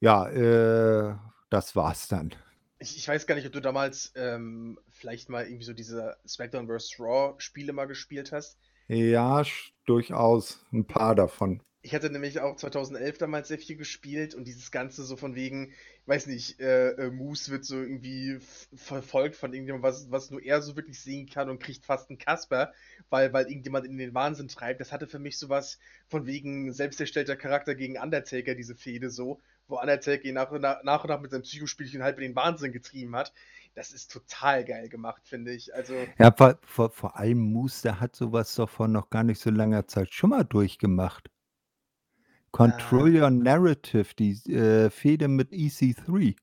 Ja, 0.00 0.28
äh, 0.28 1.14
das 1.48 1.76
war's 1.76 2.08
dann. 2.08 2.34
Ich, 2.80 2.96
ich 2.96 3.06
weiß 3.06 3.26
gar 3.26 3.36
nicht, 3.36 3.46
ob 3.46 3.52
du 3.52 3.60
damals 3.60 4.12
ähm, 4.16 4.78
vielleicht 4.90 5.28
mal 5.28 5.46
irgendwie 5.46 5.64
so 5.64 5.72
diese 5.72 6.16
SmackDown 6.26 6.66
vs. 6.66 6.98
Raw 6.98 7.34
Spiele 7.38 7.72
mal 7.72 7.86
gespielt 7.86 8.32
hast. 8.32 8.58
Ja, 8.88 9.42
durchaus 9.86 10.66
ein 10.72 10.86
paar 10.86 11.14
davon. 11.14 11.62
Ich 11.84 11.94
hatte 11.94 12.08
nämlich 12.08 12.40
auch 12.40 12.56
2011 12.56 13.18
damals 13.18 13.48
sehr 13.48 13.58
viel 13.58 13.76
gespielt 13.76 14.34
und 14.34 14.46
dieses 14.46 14.70
Ganze 14.70 15.04
so 15.04 15.18
von 15.18 15.34
wegen, 15.34 15.74
weiß 16.06 16.28
nicht, 16.28 16.58
äh, 16.58 16.92
äh, 16.92 17.10
Moose 17.10 17.50
wird 17.52 17.66
so 17.66 17.76
irgendwie 17.76 18.38
verfolgt 18.74 19.36
von 19.36 19.52
irgendjemandem, 19.52 19.86
was, 19.86 20.10
was 20.10 20.30
nur 20.30 20.42
er 20.42 20.62
so 20.62 20.76
wirklich 20.76 20.98
sehen 20.98 21.28
kann 21.28 21.50
und 21.50 21.62
kriegt 21.62 21.84
fast 21.84 22.08
einen 22.08 22.18
Kasper, 22.18 22.72
weil, 23.10 23.34
weil 23.34 23.48
irgendjemand 23.48 23.84
in 23.84 23.98
den 23.98 24.14
Wahnsinn 24.14 24.48
treibt. 24.48 24.80
Das 24.80 24.92
hatte 24.92 25.06
für 25.06 25.18
mich 25.18 25.38
sowas 25.38 25.78
von 26.08 26.24
wegen 26.24 26.72
selbsterstellter 26.72 27.36
Charakter 27.36 27.74
gegen 27.74 27.98
Undertaker, 27.98 28.54
diese 28.54 28.74
Fehde 28.74 29.10
so, 29.10 29.42
wo 29.68 29.78
Undertaker 29.78 30.24
ihn 30.24 30.36
nach, 30.36 30.50
und 30.52 30.62
nach, 30.62 30.82
nach 30.84 31.04
und 31.04 31.10
nach 31.10 31.20
mit 31.20 31.32
seinem 31.32 31.42
Psychospielchen 31.42 32.02
halt 32.02 32.16
in 32.16 32.22
den 32.22 32.36
Wahnsinn 32.36 32.72
getrieben 32.72 33.14
hat. 33.14 33.34
Das 33.74 33.92
ist 33.92 34.10
total 34.10 34.64
geil 34.64 34.88
gemacht, 34.88 35.20
finde 35.26 35.52
ich. 35.52 35.74
Also, 35.74 35.94
Ja, 36.18 36.32
vor, 36.32 36.58
vor, 36.64 36.90
vor 36.92 37.18
allem 37.18 37.40
Moose, 37.40 37.82
der 37.82 38.00
hat 38.00 38.16
sowas 38.16 38.54
doch 38.54 38.70
vor 38.70 38.88
noch 38.88 39.10
gar 39.10 39.22
nicht 39.22 39.42
so 39.42 39.50
langer 39.50 39.86
Zeit 39.86 40.14
schon 40.14 40.30
mal 40.30 40.44
durchgemacht. 40.44 41.28
Control 42.54 43.16
Your 43.16 43.30
Narrative, 43.30 44.14
die 44.16 44.30
äh, 44.48 44.88
Fehde 44.88 45.26
mit 45.26 45.50
EC3. 45.50 46.36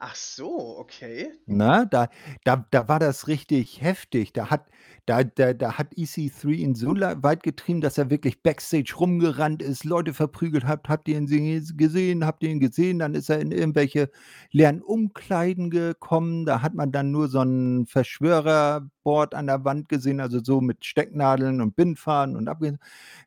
Ach 0.00 0.14
so, 0.16 0.78
okay. 0.78 1.30
Na, 1.46 1.84
da, 1.84 2.08
da, 2.44 2.64
da 2.70 2.88
war 2.88 2.98
das 3.00 3.26
richtig 3.28 3.82
heftig. 3.82 4.32
Da 4.32 4.50
hat, 4.50 4.66
da, 5.06 5.24
da, 5.24 5.52
da 5.52 5.78
hat 5.78 5.92
EC3 5.96 6.54
ihn 6.54 6.74
so 6.74 6.94
weit 6.96 7.42
getrieben, 7.42 7.80
dass 7.80 7.98
er 7.98 8.08
wirklich 8.08 8.42
Backstage 8.42 8.94
rumgerannt 8.98 9.62
ist, 9.62 9.84
Leute 9.84 10.14
verprügelt 10.14 10.64
hat. 10.64 10.88
Habt 10.88 11.08
ihr 11.08 11.18
ihn 11.18 11.26
se- 11.26 11.74
gesehen? 11.74 12.24
Habt 12.24 12.42
ihr 12.44 12.50
ihn 12.50 12.60
gesehen? 12.60 13.00
Dann 13.00 13.14
ist 13.14 13.30
er 13.30 13.40
in 13.40 13.50
irgendwelche 13.52 14.10
leeren 14.52 14.80
Umkleiden 14.80 15.70
gekommen. 15.70 16.46
Da 16.46 16.62
hat 16.62 16.74
man 16.74 16.92
dann 16.92 17.10
nur 17.10 17.28
so 17.28 17.40
ein 17.42 17.86
Verschwörerboard 17.86 19.34
an 19.34 19.46
der 19.48 19.64
Wand 19.64 19.88
gesehen, 19.88 20.20
also 20.20 20.40
so 20.42 20.60
mit 20.60 20.84
Stecknadeln 20.84 21.60
und 21.60 21.76
Bindfaden 21.76 22.36
und 22.36 22.48
abge. 22.48 22.68
Und 22.70 22.78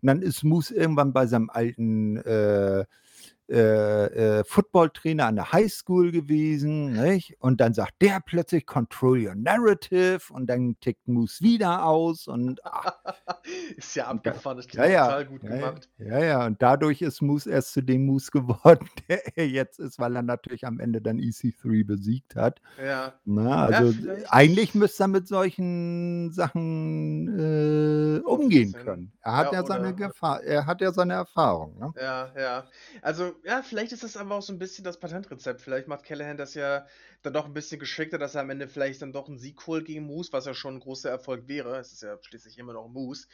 dann 0.02 0.22
ist 0.22 0.44
Moose 0.44 0.74
irgendwann 0.76 1.14
bei 1.14 1.26
seinem 1.28 1.50
alten 1.50 2.18
äh, 2.18 2.86
äh, 3.49 4.40
äh, 4.40 4.44
Footballtrainer 4.45 5.26
an 5.28 5.36
der 5.36 5.52
Highschool 5.52 6.11
gewesen, 6.11 6.94
nicht? 6.94 7.36
Und 7.40 7.60
dann 7.61 7.74
sagt 7.74 8.02
der 8.02 8.20
plötzlich 8.26 8.65
Control 8.65 9.28
Your 9.28 9.36
Narrative 9.36 10.20
und 10.32 10.48
dann 10.48 10.78
tickt 10.80 11.07
Moose 11.07 11.41
wieder 11.44 11.86
aus 11.86 12.28
und 12.28 12.60
ach, 12.65 12.94
Ist 13.76 13.95
ja 13.95 14.07
abgefahren, 14.07 14.57
das 14.57 14.68
ja, 14.72 14.72
klingt 14.72 14.94
ja, 14.94 15.06
total 15.06 15.26
gut 15.26 15.44
ja, 15.44 15.49
gemacht. 15.49 15.90
ja, 15.98 16.20
ja, 16.20 16.45
und 16.45 16.61
dadurch 16.61 17.02
ist 17.02 17.22
Moose 17.22 17.52
erst 17.52 17.74
zu 17.74 17.82
dem 17.82 18.06
Moose 18.06 18.32
geworden, 18.32 18.88
der 19.10 19.38
er 19.38 19.48
jetzt 19.48 19.80
ist, 19.80 19.99
weil 19.99 20.15
er 20.15 20.22
natürlich 20.24 20.65
am 20.65 20.80
Ende 20.80 21.02
dann 21.02 21.18
EC3 21.20 21.86
besiegt 21.86 22.36
hat. 22.36 22.61
Ja. 22.84 23.14
Na, 23.26 23.65
also 23.65 23.94
eigentlich 24.30 24.74
müsste 24.76 25.03
er 25.03 25.07
mit 25.07 25.28
solchen 25.28 26.32
Sachen 26.32 27.28
äh, 27.38 28.20
umgehen 28.22 28.74
können. 28.74 29.11
Er 29.22 29.38
hat 29.38 29.53
Ja, 29.53 29.65
seine. 29.65 29.94
Gefahr, 29.94 30.41
er 30.44 30.65
hat 30.65 30.82
ja 30.82 30.91
seine 30.91 31.14
Erfahrung, 31.14 31.78
ne? 31.78 31.94
Ja, 32.02 32.32
ja. 32.38 32.64
Also, 33.02 33.33
ja, 33.44 33.62
vielleicht 33.62 33.92
ist 33.92 34.04
das 34.04 34.18
aber 34.18 34.36
auch 34.36 34.42
so 34.42 34.54
ein 34.54 34.60
bisschen 34.60 34.84
das 34.84 35.00
Patentrezept. 35.00 35.62
Vielleicht 35.62 35.88
macht 35.88 36.04
Callahan 36.04 36.38
das 36.38 36.54
ja 36.54 36.86
dann 37.22 37.34
doch 37.34 37.46
ein 37.46 37.54
bisschen 37.54 37.80
geschickter, 37.80 38.18
dass 38.18 38.36
er 38.36 38.42
am 38.42 38.50
Ende 38.50 38.68
vielleicht 38.68 39.02
dann 39.02 39.14
doch 39.14 39.28
einen 39.28 39.38
Sieg 39.38 39.66
holt 39.68 39.86
gegen 39.86 40.04
Moose, 40.04 40.34
was 40.34 40.46
ja 40.46 40.54
schon 40.54 40.76
ein 40.76 40.80
großer 40.80 41.10
Erfolg 41.10 41.48
wäre. 41.48 41.78
Es 41.78 41.94
ist 41.94 42.04
ja 42.04 42.18
schließlich 42.22 42.58
immer 42.58 42.74
noch 42.74 42.88
Moose. 42.88 43.28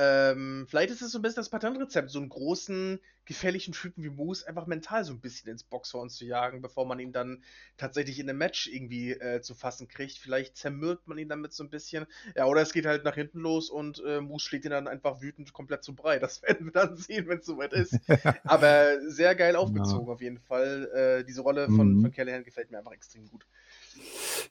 Ähm, 0.00 0.66
vielleicht 0.68 0.90
ist 0.90 1.02
es 1.02 1.10
so 1.10 1.18
ein 1.18 1.22
bisschen 1.22 1.40
das 1.40 1.48
Patentrezept, 1.50 2.08
so 2.10 2.20
einen 2.20 2.28
großen, 2.28 3.00
gefährlichen 3.24 3.72
Typen 3.72 4.04
wie 4.04 4.10
Moose 4.10 4.46
einfach 4.46 4.66
mental 4.66 5.04
so 5.04 5.12
ein 5.12 5.20
bisschen 5.20 5.50
ins 5.50 5.64
Boxhorn 5.64 6.08
zu 6.08 6.24
jagen, 6.24 6.62
bevor 6.62 6.86
man 6.86 7.00
ihn 7.00 7.12
dann 7.12 7.42
tatsächlich 7.76 8.20
in 8.20 8.30
einem 8.30 8.38
Match 8.38 8.68
irgendwie 8.68 9.10
äh, 9.10 9.40
zu 9.42 9.56
fassen 9.56 9.88
kriegt. 9.88 10.16
Vielleicht 10.18 10.56
zermürbt 10.56 11.08
man 11.08 11.18
ihn 11.18 11.28
damit 11.28 11.52
so 11.52 11.64
ein 11.64 11.70
bisschen. 11.70 12.06
Ja, 12.36 12.46
oder 12.46 12.62
es 12.62 12.72
geht 12.72 12.86
halt 12.86 13.02
nach 13.04 13.16
hinten 13.16 13.40
los 13.40 13.70
und 13.70 14.00
äh, 14.06 14.20
Moose 14.20 14.46
schlägt 14.46 14.64
ihn 14.66 14.70
dann 14.70 14.86
einfach 14.86 15.20
wütend 15.20 15.52
komplett 15.52 15.82
zu 15.82 15.96
Brei. 15.96 16.20
Das 16.20 16.42
werden 16.44 16.66
wir 16.66 16.72
dann 16.72 16.96
sehen, 16.96 17.26
wenn 17.28 17.40
es 17.40 17.46
soweit 17.46 17.72
ist. 17.72 18.00
Aber 18.44 19.00
sehr 19.10 19.34
geil 19.34 19.56
Ja. 19.56 19.56
aufgezogen 19.56 20.12
auf 20.12 20.20
jeden 20.20 20.38
Fall. 20.38 20.88
Äh, 20.94 21.24
diese 21.24 21.40
Rolle 21.42 21.70
von, 21.70 21.98
von 21.98 22.10
Mhm. 22.10 22.12
Callahan 22.12 22.44
gefällt 22.44 22.70
mir 22.70 22.78
einfach 22.78 22.92
extrem 22.92 23.28
gut. 23.28 23.46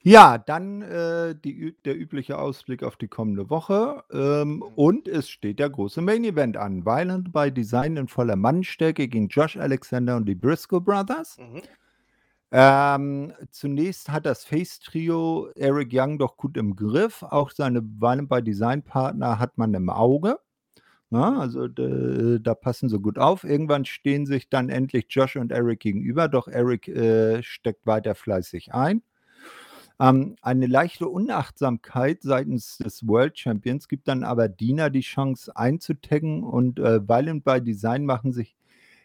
Ja, 0.03 0.37
dann 0.37 0.81
äh, 0.83 1.35
die, 1.35 1.75
der 1.85 1.97
übliche 1.99 2.37
Ausblick 2.37 2.83
auf 2.83 2.95
die 2.95 3.07
kommende 3.07 3.49
Woche. 3.49 4.03
Ähm, 4.11 4.57
Mhm. 4.57 4.61
und 4.75 5.07
es 5.07 5.29
steht 5.29 5.59
der 5.59 5.69
große 5.69 6.01
Main 6.01 6.23
Event 6.23 6.55
an. 6.57 6.85
Violent 6.85 7.31
by 7.33 7.51
Design 7.51 7.97
in 7.97 8.07
voller 8.07 8.35
Mannstärke 8.35 9.07
gegen 9.07 9.27
Josh 9.27 9.57
Alexander 9.57 10.15
und 10.17 10.25
die 10.25 10.35
Briscoe 10.35 10.79
Brothers. 10.79 11.37
Mhm. 11.37 11.61
Ähm, 12.51 13.33
zunächst 13.51 14.09
hat 14.09 14.25
das 14.25 14.45
Face-Trio 14.45 15.49
Eric 15.55 15.89
Young 15.91 16.17
doch 16.17 16.37
gut 16.37 16.57
im 16.57 16.75
Griff. 16.75 17.23
Auch 17.23 17.51
seine 17.51 17.81
Violent 17.83 18.29
by 18.29 18.41
Design-Partner 18.41 19.39
hat 19.39 19.57
man 19.57 19.73
im 19.73 19.89
Auge. 19.89 20.39
Na, 21.09 21.31
Mhm. 21.31 21.37
also 21.39 21.67
da 21.67 22.55
passen 22.55 22.89
sie 22.89 22.99
gut 22.99 23.19
auf. 23.19 23.43
Irgendwann 23.45 23.85
stehen 23.85 24.25
sich 24.25 24.49
dann 24.49 24.69
endlich 24.69 25.07
Josh 25.09 25.37
und 25.37 25.51
Eric 25.53 25.81
gegenüber, 25.81 26.27
doch 26.29 26.47
Eric 26.49 26.87
äh, 26.89 27.43
steckt 27.43 27.85
weiter 27.87 28.15
fleißig 28.15 28.73
ein. 28.73 29.03
Ähm, 29.99 30.35
eine 30.41 30.67
leichte 30.67 31.07
Unachtsamkeit 31.07 32.21
seitens 32.21 32.77
des 32.77 33.07
World 33.07 33.37
Champions 33.37 33.87
gibt 33.87 34.07
dann 34.07 34.23
aber 34.23 34.47
Dina 34.47 34.89
die 34.89 35.01
Chance 35.01 35.55
einzutaggen 35.55 36.43
und 36.43 36.79
äh, 36.79 37.07
Violent 37.07 37.43
by 37.43 37.61
Design 37.61 38.05
machen 38.05 38.31
sich 38.31 38.55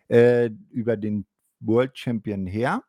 äh, 0.09 0.51
über 0.70 0.97
den 0.97 1.24
World 1.60 1.97
Champion 1.97 2.47
her. 2.47 2.82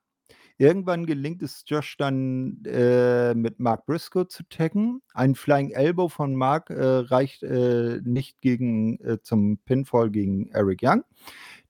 Irgendwann 0.58 1.06
gelingt 1.06 1.42
es 1.42 1.64
Josh 1.66 1.98
dann 1.98 2.64
äh, 2.66 3.34
mit 3.34 3.60
Mark 3.60 3.86
Briscoe 3.86 4.28
zu 4.28 4.44
taggen. 4.50 5.02
Ein 5.14 5.36
Flying 5.36 5.72
Elbow 5.72 6.10
von 6.10 6.36
Mark 6.36 6.70
äh, 6.70 6.84
reicht 6.84 7.44
äh, 7.44 8.00
nicht 8.04 8.40
gegen, 8.42 9.00
äh, 9.00 9.20
zum 9.22 9.58
Pinfall 9.66 10.12
gegen 10.12 10.50
Eric 10.50 10.82
Young. 10.84 11.04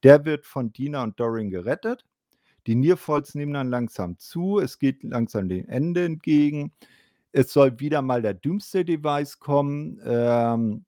Der 0.03 0.25
wird 0.25 0.45
von 0.45 0.73
Dina 0.73 1.01
und 1.03 1.17
Dorian 1.19 1.49
gerettet. 1.49 2.05
Die 2.67 2.75
Nearfalls 2.75 3.35
nehmen 3.35 3.53
dann 3.53 3.69
langsam 3.69 4.17
zu. 4.17 4.59
Es 4.59 4.79
geht 4.79 5.03
langsam 5.03 5.49
dem 5.49 5.67
Ende 5.67 6.05
entgegen. 6.05 6.71
Es 7.31 7.51
soll 7.51 7.79
wieder 7.79 8.01
mal 8.01 8.21
der 8.21 8.35
Doomsday 8.35 8.85
Device 8.85 9.39
kommen. 9.39 9.99
Ähm, 10.05 10.85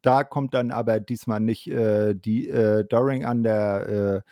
da 0.00 0.24
kommt 0.24 0.54
dann 0.54 0.70
aber 0.70 1.00
diesmal 1.00 1.40
nicht 1.40 1.68
äh, 1.68 2.14
die 2.14 2.48
äh, 2.48 2.84
Dorian 2.84 3.24
an, 3.24 3.42
der 3.42 4.22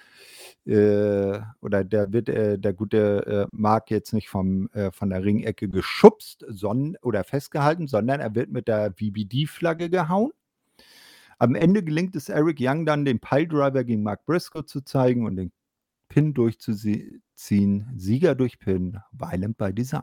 äh, 0.66 0.70
äh, 0.70 1.40
oder 1.60 1.84
der 1.84 2.12
wird 2.12 2.28
äh, 2.28 2.58
der 2.58 2.72
gute 2.72 3.26
äh, 3.26 3.56
Mark 3.56 3.90
jetzt 3.90 4.12
nicht 4.12 4.28
vom, 4.28 4.68
von 4.92 5.10
der 5.10 5.24
Ringecke 5.24 5.68
geschubst 5.68 6.44
sondern, 6.48 6.96
oder 7.02 7.24
festgehalten, 7.24 7.88
sondern 7.88 8.20
er 8.20 8.34
wird 8.34 8.50
mit 8.50 8.68
der 8.68 8.92
VBD-Flagge 8.92 9.90
gehauen. 9.90 10.30
Am 11.38 11.54
Ende 11.54 11.82
gelingt 11.82 12.14
es 12.16 12.28
Eric 12.28 12.58
Young 12.60 12.84
dann, 12.84 13.04
den 13.04 13.18
Piledriver 13.18 13.82
gegen 13.84 14.02
Mark 14.02 14.26
Briscoe 14.26 14.64
zu 14.64 14.82
zeigen 14.82 15.26
und 15.26 15.36
den 15.36 15.52
Pin 16.10 16.34
durchzuziehen. 16.34 17.92
Sieger 17.96 18.34
durch 18.34 18.58
Pin, 18.58 18.98
Violent 19.12 19.56
by 19.56 19.72
Design. 19.72 20.02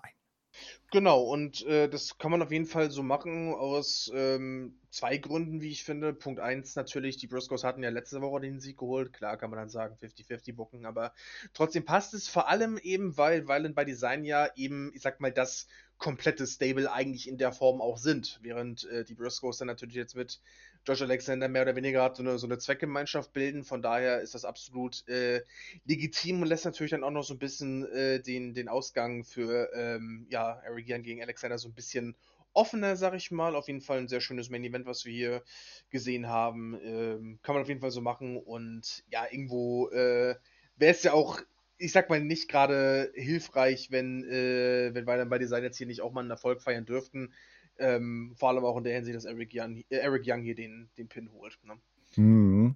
Genau, 0.92 1.22
und 1.22 1.66
äh, 1.68 1.90
das 1.90 2.18
kann 2.18 2.32
man 2.32 2.42
auf 2.42 2.52
jeden 2.52 2.66
Fall 2.66 2.90
so 2.90 3.04
machen 3.04 3.54
aus 3.54 4.10
ähm, 4.16 4.80
zwei 4.90 5.18
Gründen, 5.18 5.62
wie 5.62 5.70
ich 5.70 5.84
finde. 5.84 6.14
Punkt 6.14 6.40
eins 6.40 6.76
natürlich, 6.76 7.18
die 7.18 7.28
Briscoes 7.28 7.64
hatten 7.64 7.84
ja 7.84 7.90
letzte 7.90 8.22
Woche 8.22 8.40
den 8.40 8.60
Sieg 8.60 8.78
geholt. 8.78 9.14
Klar 9.14 9.38
kann 9.38 9.50
man 9.50 9.60
dann 9.60 9.70
sagen 9.70 9.98
50-50 10.02 10.56
bucken, 10.56 10.86
aber 10.86 11.14
trotzdem 11.54 11.86
passt 11.86 12.14
es 12.14 12.28
vor 12.28 12.48
allem 12.48 12.78
eben, 12.78 13.18
weil 13.18 13.48
Violent 13.48 13.76
by 13.76 13.86
Design 13.86 14.24
ja 14.24 14.50
eben, 14.56 14.92
ich 14.96 15.02
sag 15.02 15.20
mal, 15.20 15.32
das 15.32 15.68
komplette 15.98 16.46
Stable 16.46 16.92
eigentlich 16.92 17.28
in 17.28 17.38
der 17.38 17.52
Form 17.52 17.82
auch 17.82 17.98
sind. 17.98 18.40
Während 18.42 18.86
äh, 18.86 19.04
die 19.04 19.16
Briscoes 19.16 19.58
dann 19.58 19.68
natürlich 19.68 19.96
jetzt 19.96 20.16
mit 20.16 20.40
Josh 20.86 21.02
Alexander 21.02 21.48
mehr 21.48 21.64
oder 21.64 21.76
weniger 21.76 22.14
so 22.16 22.24
eine, 22.24 22.38
so 22.38 22.48
eine 22.48 22.58
Zweckgemeinschaft 22.58 23.34
bilden. 23.34 23.64
Von 23.64 23.82
daher 23.82 24.22
ist 24.22 24.36
das 24.36 24.46
absolut 24.46 25.08
äh, 25.08 25.42
legitim 25.86 26.42
und 26.42 26.48
lässt 26.48 26.66
natürlich 26.66 26.92
dann 26.92 27.04
auch 27.04 27.12
noch 27.12 27.24
so 27.24 27.34
ein 27.34 27.40
bisschen 27.40 27.86
äh, 27.92 28.22
den, 28.22 28.54
den 28.54 28.70
Ausgang 28.70 29.24
für 29.24 29.70
ähm, 29.74 30.28
ja, 30.30 30.62
Young 30.70 31.02
gegen 31.02 31.22
Alexander 31.22 31.58
so 31.58 31.68
ein 31.68 31.74
bisschen 31.74 32.16
offener, 32.54 32.96
sag 32.96 33.14
ich 33.14 33.32
mal. 33.32 33.56
Auf 33.56 33.68
jeden 33.68 33.82
Fall 33.82 34.00
ein 34.00 34.08
sehr 34.08 34.22
schönes 34.22 34.50
Main 34.50 34.64
Event, 34.64 34.86
was 34.86 35.06
wir 35.06 35.14
hier 35.14 35.44
gesehen 35.90 36.28
haben. 36.28 36.80
Ähm, 36.82 37.40
kann 37.44 37.56
man 37.56 37.64
auf 37.64 37.70
jeden 37.70 37.82
Fall 37.82 37.92
so 37.92 38.02
machen. 38.02 38.38
Und 38.38 39.04
ja, 39.12 39.26
irgendwo 39.30 39.90
äh, 39.90 40.36
wäre 40.78 40.92
es 40.92 41.04
ja 41.04 41.14
auch, 41.14 41.40
ich 41.78 41.92
sag 41.92 42.10
mal, 42.10 42.24
nicht 42.24 42.50
gerade 42.50 43.12
hilfreich, 43.16 43.92
wenn, 43.92 44.24
äh, 44.24 44.92
wenn 44.94 45.06
dann 45.06 45.30
bei 45.30 45.38
Design 45.38 45.64
jetzt 45.64 45.78
hier 45.78 45.88
nicht 45.88 46.02
auch 46.02 46.12
mal 46.12 46.22
einen 46.22 46.32
Erfolg 46.32 46.62
feiern 46.62 46.86
dürften. 46.86 47.34
Ähm, 47.80 48.34
vor 48.36 48.50
allem 48.50 48.66
auch 48.66 48.78
in 48.78 48.84
der 48.84 48.96
Hinsicht, 48.96 49.16
dass 49.16 49.26
Eric 49.26 49.52
Young, 49.54 49.84
äh, 49.90 49.98
Eric 49.98 50.24
Young 50.26 50.42
hier 50.42 50.56
den, 50.56 50.90
den 50.98 51.08
Pin 51.08 51.32
holt. 51.32 51.60
Ne? 51.64 51.76
Mhm. 52.16 52.76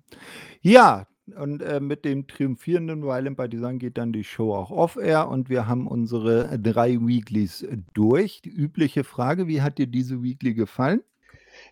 Ja, 0.61 1.07
und 1.35 1.61
äh, 1.61 1.79
mit 1.79 2.05
dem 2.05 2.27
triumphierenden 2.27 3.03
Violent 3.03 3.37
by 3.37 3.49
Design 3.49 3.79
geht 3.79 3.97
dann 3.97 4.13
die 4.13 4.23
Show 4.23 4.53
auch 4.53 4.69
off-air 4.69 5.27
und 5.27 5.49
wir 5.49 5.67
haben 5.67 5.87
unsere 5.87 6.59
drei 6.59 6.99
Weeklies 6.99 7.65
durch. 7.93 8.41
Die 8.41 8.49
übliche 8.49 9.03
Frage, 9.03 9.47
wie 9.47 9.61
hat 9.61 9.77
dir 9.77 9.87
diese 9.87 10.21
Weekly 10.21 10.53
gefallen? 10.53 11.01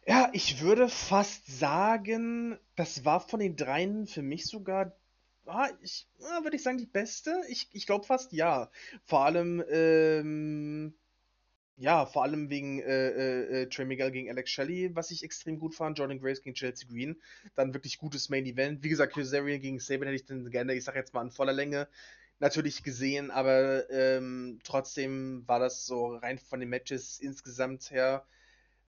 Ja, 0.07 0.29
ich 0.33 0.61
würde 0.61 0.87
fast 0.89 1.59
sagen, 1.59 2.57
das 2.75 3.05
war 3.05 3.19
von 3.19 3.39
den 3.39 3.55
dreien 3.55 4.07
für 4.07 4.21
mich 4.21 4.45
sogar 4.45 4.93
ah, 5.49 5.69
ich, 5.81 6.07
würde 6.43 6.55
ich 6.55 6.63
sagen, 6.63 6.77
die 6.77 6.85
beste. 6.85 7.41
Ich, 7.49 7.69
ich 7.71 7.85
glaube 7.85 8.05
fast 8.05 8.31
ja. 8.33 8.69
Vor 9.05 9.25
allem, 9.25 9.63
ähm, 9.69 10.93
ja, 11.77 12.05
vor 12.05 12.23
allem 12.23 12.49
wegen 12.49 12.81
äh, 12.81 13.09
äh, 13.09 13.61
äh, 13.61 13.69
Trey 13.69 13.85
Miguel 13.85 14.11
gegen 14.11 14.29
Alex 14.29 14.49
Shelley, 14.49 14.95
was 14.95 15.11
ich 15.11 15.23
extrem 15.23 15.59
gut 15.59 15.75
fand. 15.75 15.97
Jordan 15.97 16.19
Grace 16.19 16.41
gegen 16.41 16.55
Chelsea 16.55 16.87
Green. 16.87 17.21
Dann 17.55 17.73
wirklich 17.73 17.97
gutes 17.97 18.29
Main 18.29 18.45
Event. 18.45 18.83
Wie 18.83 18.89
gesagt, 18.89 19.13
Kazarian 19.13 19.61
gegen 19.61 19.79
Saban 19.79 20.07
hätte 20.07 20.15
ich 20.15 20.25
dann 20.25 20.49
gerne, 20.51 20.73
ich 20.73 20.83
sag 20.83 20.95
jetzt 20.95 21.13
mal 21.13 21.23
in 21.23 21.31
voller 21.31 21.53
Länge, 21.53 21.87
natürlich 22.39 22.83
gesehen, 22.83 23.31
aber 23.31 23.89
ähm, 23.89 24.59
trotzdem 24.63 25.43
war 25.47 25.59
das 25.59 25.85
so 25.85 26.15
rein 26.15 26.39
von 26.39 26.59
den 26.59 26.69
Matches 26.69 27.19
insgesamt 27.19 27.91
her 27.91 28.25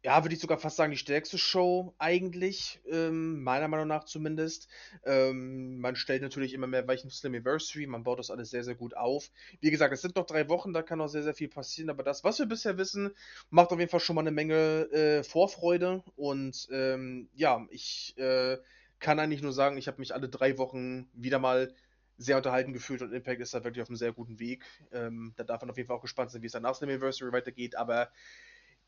ja, 0.06 0.22
würde 0.22 0.36
ich 0.36 0.40
sogar 0.40 0.56
fast 0.58 0.76
sagen, 0.76 0.92
die 0.92 0.98
stärkste 0.98 1.36
Show 1.36 1.92
eigentlich, 1.98 2.80
ähm, 2.88 3.42
meiner 3.42 3.66
Meinung 3.66 3.88
nach 3.88 4.04
zumindest. 4.04 4.68
Ähm, 5.04 5.80
man 5.80 5.96
stellt 5.96 6.22
natürlich 6.22 6.54
immer 6.54 6.68
mehr 6.68 6.86
Weichen 6.86 7.10
für 7.10 7.16
Slammiversary, 7.16 7.88
man 7.88 8.04
baut 8.04 8.20
das 8.20 8.30
alles 8.30 8.50
sehr, 8.50 8.62
sehr 8.62 8.76
gut 8.76 8.96
auf. 8.96 9.32
Wie 9.60 9.72
gesagt, 9.72 9.92
es 9.92 10.02
sind 10.02 10.14
noch 10.14 10.24
drei 10.24 10.48
Wochen, 10.48 10.72
da 10.72 10.82
kann 10.82 10.98
noch 10.98 11.08
sehr, 11.08 11.24
sehr 11.24 11.34
viel 11.34 11.48
passieren, 11.48 11.90
aber 11.90 12.04
das, 12.04 12.22
was 12.22 12.38
wir 12.38 12.46
bisher 12.46 12.78
wissen, 12.78 13.10
macht 13.50 13.72
auf 13.72 13.80
jeden 13.80 13.90
Fall 13.90 13.98
schon 13.98 14.14
mal 14.14 14.20
eine 14.20 14.30
Menge 14.30 14.88
äh, 14.92 15.24
Vorfreude 15.24 16.04
und 16.14 16.68
ähm, 16.70 17.28
ja, 17.34 17.66
ich 17.70 18.16
äh, 18.16 18.58
kann 19.00 19.18
eigentlich 19.18 19.42
nur 19.42 19.52
sagen, 19.52 19.76
ich 19.76 19.88
habe 19.88 19.98
mich 19.98 20.14
alle 20.14 20.28
drei 20.28 20.56
Wochen 20.56 21.08
wieder 21.14 21.40
mal 21.40 21.74
sehr 22.16 22.36
unterhalten 22.36 22.72
gefühlt 22.72 23.02
und 23.02 23.12
Impact 23.12 23.40
ist 23.40 23.54
da 23.54 23.64
wirklich 23.64 23.82
auf 23.82 23.88
einem 23.88 23.96
sehr 23.96 24.12
guten 24.12 24.38
Weg. 24.38 24.64
Ähm, 24.92 25.34
da 25.36 25.42
darf 25.42 25.62
man 25.62 25.70
auf 25.70 25.76
jeden 25.76 25.88
Fall 25.88 25.96
auch 25.96 26.02
gespannt 26.02 26.30
sein, 26.30 26.42
wie 26.42 26.46
es 26.46 26.52
dann 26.52 26.62
nach 26.62 26.76
Slammiversary 26.76 27.32
weitergeht, 27.32 27.76
aber 27.76 28.08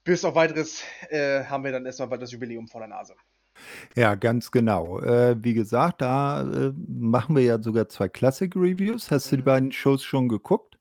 bis 0.08 0.24
auf 0.24 0.34
weiteres 0.34 0.82
äh, 1.10 1.44
haben 1.44 1.64
wir 1.64 1.70
dann 1.70 1.84
erstmal 1.84 2.18
das 2.18 2.32
Jubiläum 2.32 2.66
vor 2.66 2.80
der 2.80 2.88
Nase. 2.88 3.14
Ja, 3.94 4.14
ganz 4.14 4.50
genau. 4.50 5.00
Äh, 5.00 5.36
wie 5.44 5.52
gesagt, 5.52 6.00
da 6.00 6.40
äh, 6.50 6.72
machen 6.88 7.36
wir 7.36 7.42
ja 7.42 7.62
sogar 7.62 7.90
zwei 7.90 8.08
Classic-Reviews. 8.08 9.10
Hast 9.10 9.30
du 9.30 9.36
die 9.36 9.42
mhm. 9.42 9.46
beiden 9.46 9.72
Shows 9.72 10.02
schon 10.02 10.30
geguckt? 10.30 10.78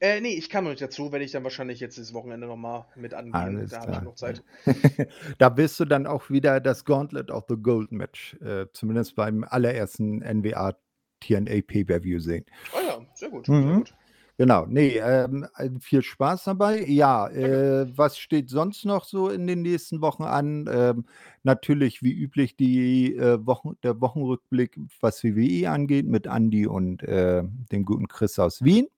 Äh, 0.00 0.22
nee, 0.22 0.30
ich 0.30 0.48
kam 0.48 0.64
noch 0.64 0.70
nicht 0.70 0.80
dazu, 0.80 1.12
werde 1.12 1.22
ich 1.22 1.32
dann 1.32 1.44
wahrscheinlich 1.44 1.80
jetzt 1.80 1.98
das 1.98 2.14
Wochenende 2.14 2.46
nochmal 2.46 2.86
mit 2.96 3.12
angehen. 3.12 3.34
Alles 3.34 3.72
da 3.72 3.80
habe 3.82 3.92
ich 3.92 4.00
noch 4.00 4.14
Zeit. 4.14 4.42
da 5.38 5.54
wirst 5.58 5.78
du 5.78 5.84
dann 5.84 6.06
auch 6.06 6.30
wieder 6.30 6.58
das 6.58 6.86
Gauntlet 6.86 7.30
of 7.30 7.44
the 7.50 7.56
Gold 7.56 7.92
Match, 7.92 8.34
äh, 8.40 8.66
zumindest 8.72 9.16
beim 9.16 9.44
allerersten 9.44 10.20
NWA 10.20 10.76
TNA 11.20 11.60
Pay-Per-View 11.66 12.20
sehen. 12.20 12.46
Oh 12.72 12.80
ja, 12.86 13.06
sehr 13.12 13.28
gut. 13.28 13.48
Mhm. 13.48 13.62
Sehr 13.62 13.76
gut. 13.76 13.94
Genau, 14.42 14.66
nee, 14.66 14.98
ähm, 14.98 15.46
äh, 15.56 15.70
viel 15.78 16.02
Spaß 16.02 16.42
dabei. 16.42 16.84
Ja, 16.84 17.28
äh, 17.28 17.86
was 17.96 18.18
steht 18.18 18.50
sonst 18.50 18.84
noch 18.84 19.04
so 19.04 19.28
in 19.28 19.46
den 19.46 19.62
nächsten 19.62 20.00
Wochen 20.00 20.24
an? 20.24 20.68
Ähm, 20.68 21.04
natürlich 21.44 22.02
wie 22.02 22.10
üblich 22.10 22.56
die 22.56 23.14
äh, 23.14 23.38
Wochen, 23.46 23.76
der 23.84 24.00
Wochenrückblick, 24.00 24.80
was 24.98 25.22
WWE 25.22 25.70
angeht, 25.70 26.08
mit 26.08 26.26
Andy 26.26 26.66
und 26.66 27.04
äh, 27.04 27.44
dem 27.70 27.84
guten 27.84 28.08
Chris 28.08 28.36
aus 28.40 28.64
Wien. 28.64 28.88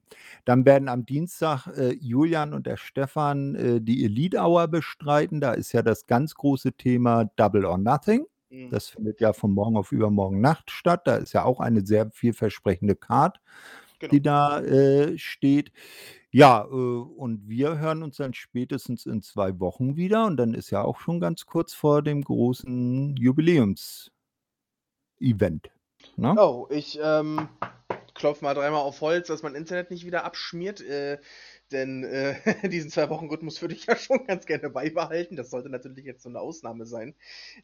Dann 0.46 0.64
werden 0.64 0.88
am 0.88 1.04
Dienstag 1.04 1.66
äh, 1.76 1.92
Julian 1.92 2.54
und 2.54 2.66
der 2.66 2.78
Stefan 2.78 3.54
äh, 3.54 3.80
die 3.82 4.02
Elite 4.02 4.38
Hour 4.38 4.66
bestreiten. 4.68 5.42
Da 5.42 5.52
ist 5.52 5.72
ja 5.72 5.82
das 5.82 6.06
ganz 6.06 6.34
große 6.36 6.72
Thema 6.72 7.26
Double 7.36 7.66
or 7.66 7.76
Nothing. 7.76 8.24
Mhm. 8.48 8.70
Das 8.70 8.88
findet 8.88 9.20
ja 9.20 9.34
von 9.34 9.52
morgen 9.52 9.76
auf 9.76 9.92
übermorgen 9.92 10.40
Nacht 10.40 10.70
statt. 10.70 11.02
Da 11.04 11.16
ist 11.16 11.34
ja 11.34 11.44
auch 11.44 11.60
eine 11.60 11.84
sehr 11.84 12.10
vielversprechende 12.12 12.96
Card 12.96 13.40
genau. 14.08 14.12
die 14.12 14.22
da 14.22 14.60
äh, 14.60 15.18
steht. 15.18 15.72
Ja, 16.30 16.64
äh, 16.64 16.74
und 16.74 17.48
wir 17.48 17.78
hören 17.78 18.02
uns 18.02 18.16
dann 18.16 18.34
spätestens 18.34 19.06
in 19.06 19.22
zwei 19.22 19.60
Wochen 19.60 19.96
wieder 19.96 20.26
und 20.26 20.36
dann 20.36 20.52
ist 20.54 20.70
ja 20.70 20.82
auch 20.82 20.98
schon 20.98 21.20
ganz 21.20 21.46
kurz 21.46 21.74
vor 21.74 22.02
dem 22.02 22.22
großen 22.22 23.16
Jubiläums-Event. 23.16 25.70
Ne? 26.16 26.34
Oh, 26.36 26.66
ich 26.70 26.98
ähm, 27.02 27.48
klopfe 28.14 28.44
mal 28.44 28.54
dreimal 28.54 28.80
auf 28.80 29.00
Holz, 29.00 29.28
dass 29.28 29.42
mein 29.42 29.54
Internet 29.54 29.90
nicht 29.90 30.06
wieder 30.06 30.24
abschmiert. 30.24 30.80
Äh, 30.80 31.18
denn 31.74 32.04
äh, 32.04 32.36
diesen 32.68 32.90
zwei 32.90 33.10
Wochen 33.10 33.28
Rhythmus 33.28 33.60
würde 33.60 33.74
ich 33.74 33.86
ja 33.86 33.96
schon 33.96 34.26
ganz 34.26 34.46
gerne 34.46 34.70
beibehalten. 34.70 35.36
Das 35.36 35.50
sollte 35.50 35.68
natürlich 35.68 36.04
jetzt 36.04 36.22
so 36.22 36.28
eine 36.30 36.40
Ausnahme 36.40 36.86
sein, 36.86 37.14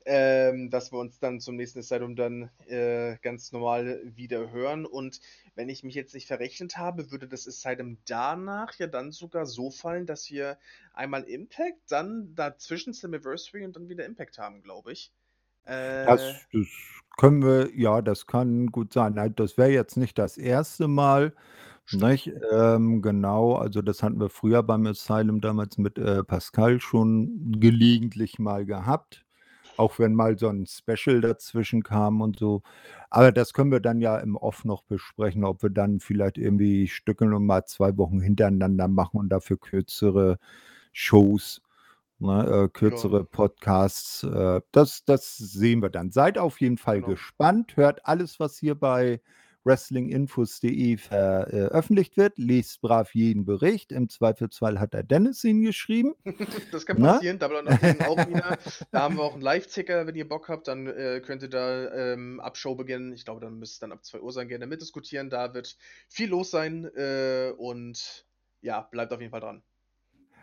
ähm, 0.04 0.68
dass 0.68 0.92
wir 0.92 0.98
uns 0.98 1.18
dann 1.18 1.40
zum 1.40 1.56
nächsten 1.56 1.78
Asylum 1.78 2.16
dann 2.16 2.50
äh, 2.66 3.16
ganz 3.22 3.52
normal 3.52 4.02
wieder 4.04 4.50
hören. 4.50 4.84
Und 4.84 5.20
wenn 5.54 5.68
ich 5.68 5.84
mich 5.84 5.94
jetzt 5.94 6.14
nicht 6.14 6.26
verrechnet 6.26 6.76
habe, 6.76 7.10
würde 7.10 7.28
das 7.28 7.46
Asylum 7.46 7.98
danach 8.06 8.74
ja 8.74 8.86
dann 8.86 9.12
sogar 9.12 9.46
so 9.46 9.70
fallen, 9.70 10.06
dass 10.06 10.30
wir 10.30 10.58
einmal 10.92 11.22
Impact, 11.22 11.80
dann 11.88 12.34
dazwischen 12.34 12.92
Slammiversary 12.92 13.64
und 13.64 13.76
dann 13.76 13.88
wieder 13.88 14.04
Impact 14.04 14.38
haben, 14.38 14.62
glaube 14.62 14.92
ich. 14.92 15.12
Äh, 15.64 16.04
das, 16.04 16.20
das 16.52 16.66
können 17.16 17.42
wir, 17.42 17.70
ja, 17.74 18.02
das 18.02 18.26
kann 18.26 18.66
gut 18.66 18.92
sein. 18.92 19.32
Das 19.36 19.56
wäre 19.56 19.70
jetzt 19.70 19.96
nicht 19.96 20.18
das 20.18 20.36
erste 20.36 20.88
Mal. 20.88 21.32
Nicht? 21.92 22.30
Ähm, 22.52 23.02
genau, 23.02 23.54
also 23.54 23.82
das 23.82 24.02
hatten 24.02 24.20
wir 24.20 24.28
früher 24.30 24.62
beim 24.62 24.86
Asylum 24.86 25.40
damals 25.40 25.76
mit, 25.76 25.98
äh, 25.98 26.22
Pascal 26.22 26.80
schon 26.80 27.52
gelegentlich 27.58 28.38
mal 28.38 28.64
gehabt, 28.64 29.24
auch 29.76 29.98
wenn 29.98 30.14
mal 30.14 30.38
so 30.38 30.48
ein 30.48 30.66
Special 30.66 31.20
dazwischen 31.20 31.82
kam 31.82 32.20
und 32.20 32.38
so. 32.38 32.62
Aber 33.10 33.32
das 33.32 33.52
können 33.54 33.72
wir 33.72 33.80
dann 33.80 34.00
ja 34.00 34.18
im 34.18 34.36
Off 34.36 34.64
noch 34.64 34.84
besprechen, 34.84 35.44
ob 35.44 35.62
wir 35.64 35.70
dann 35.70 35.98
vielleicht 36.00 36.38
irgendwie 36.38 36.86
stückeln 36.88 37.34
und 37.34 37.46
mal 37.46 37.64
zwei 37.66 37.96
Wochen 37.96 38.20
hintereinander 38.20 38.86
machen 38.88 39.18
und 39.18 39.28
dafür 39.30 39.58
kürzere 39.58 40.38
Shows, 40.92 41.62
ne, 42.20 42.64
äh, 42.66 42.68
kürzere 42.68 43.24
Podcasts. 43.24 44.22
Äh, 44.24 44.60
das 44.72 45.04
das 45.04 45.36
sehen 45.38 45.82
wir 45.82 45.90
dann. 45.90 46.10
Seid 46.12 46.38
auf 46.38 46.60
jeden 46.60 46.78
Fall 46.78 47.02
Genau. 47.02 47.08
gespannt, 47.10 47.76
hört 47.76 48.06
alles, 48.06 48.40
was 48.40 48.58
hier 48.58 48.74
bei 48.76 49.20
wrestlinginfos.de 49.64 50.96
veröffentlicht 50.96 52.16
wird. 52.16 52.38
Lest 52.38 52.80
brav 52.80 53.14
jeden 53.14 53.44
Bericht. 53.44 53.92
Im 53.92 54.08
Zweifelsfall 54.08 54.80
hat 54.80 54.94
der 54.94 55.02
Dennis 55.02 55.44
ihn 55.44 55.62
geschrieben. 55.62 56.14
das 56.72 56.86
kann 56.86 56.98
passieren. 56.98 57.38
Na? 57.40 57.48
Double 57.48 58.06
auch 58.06 58.28
wieder. 58.28 58.58
Da 58.90 59.02
haben 59.02 59.16
wir 59.16 59.22
auch 59.22 59.34
einen 59.34 59.42
Live-Ticker, 59.42 60.06
wenn 60.06 60.14
ihr 60.14 60.28
Bock 60.28 60.48
habt. 60.48 60.68
Dann 60.68 60.86
äh, 60.86 61.20
könnt 61.24 61.42
ihr 61.42 61.50
da 61.50 61.92
ähm, 61.92 62.40
ab 62.40 62.56
Show 62.56 62.74
beginnen. 62.74 63.12
Ich 63.12 63.24
glaube, 63.24 63.40
dann 63.40 63.58
müsste 63.58 63.74
es 63.74 63.78
dann 63.80 63.92
ab 63.92 64.04
2 64.04 64.20
Uhr 64.20 64.32
sein. 64.32 64.48
Gerne 64.48 64.66
mitdiskutieren. 64.66 65.30
Da 65.30 65.54
wird 65.54 65.76
viel 66.08 66.30
los 66.30 66.50
sein. 66.50 66.84
Äh, 66.96 67.52
und 67.56 68.26
ja, 68.62 68.82
bleibt 68.82 69.12
auf 69.12 69.20
jeden 69.20 69.30
Fall 69.30 69.40
dran. 69.40 69.62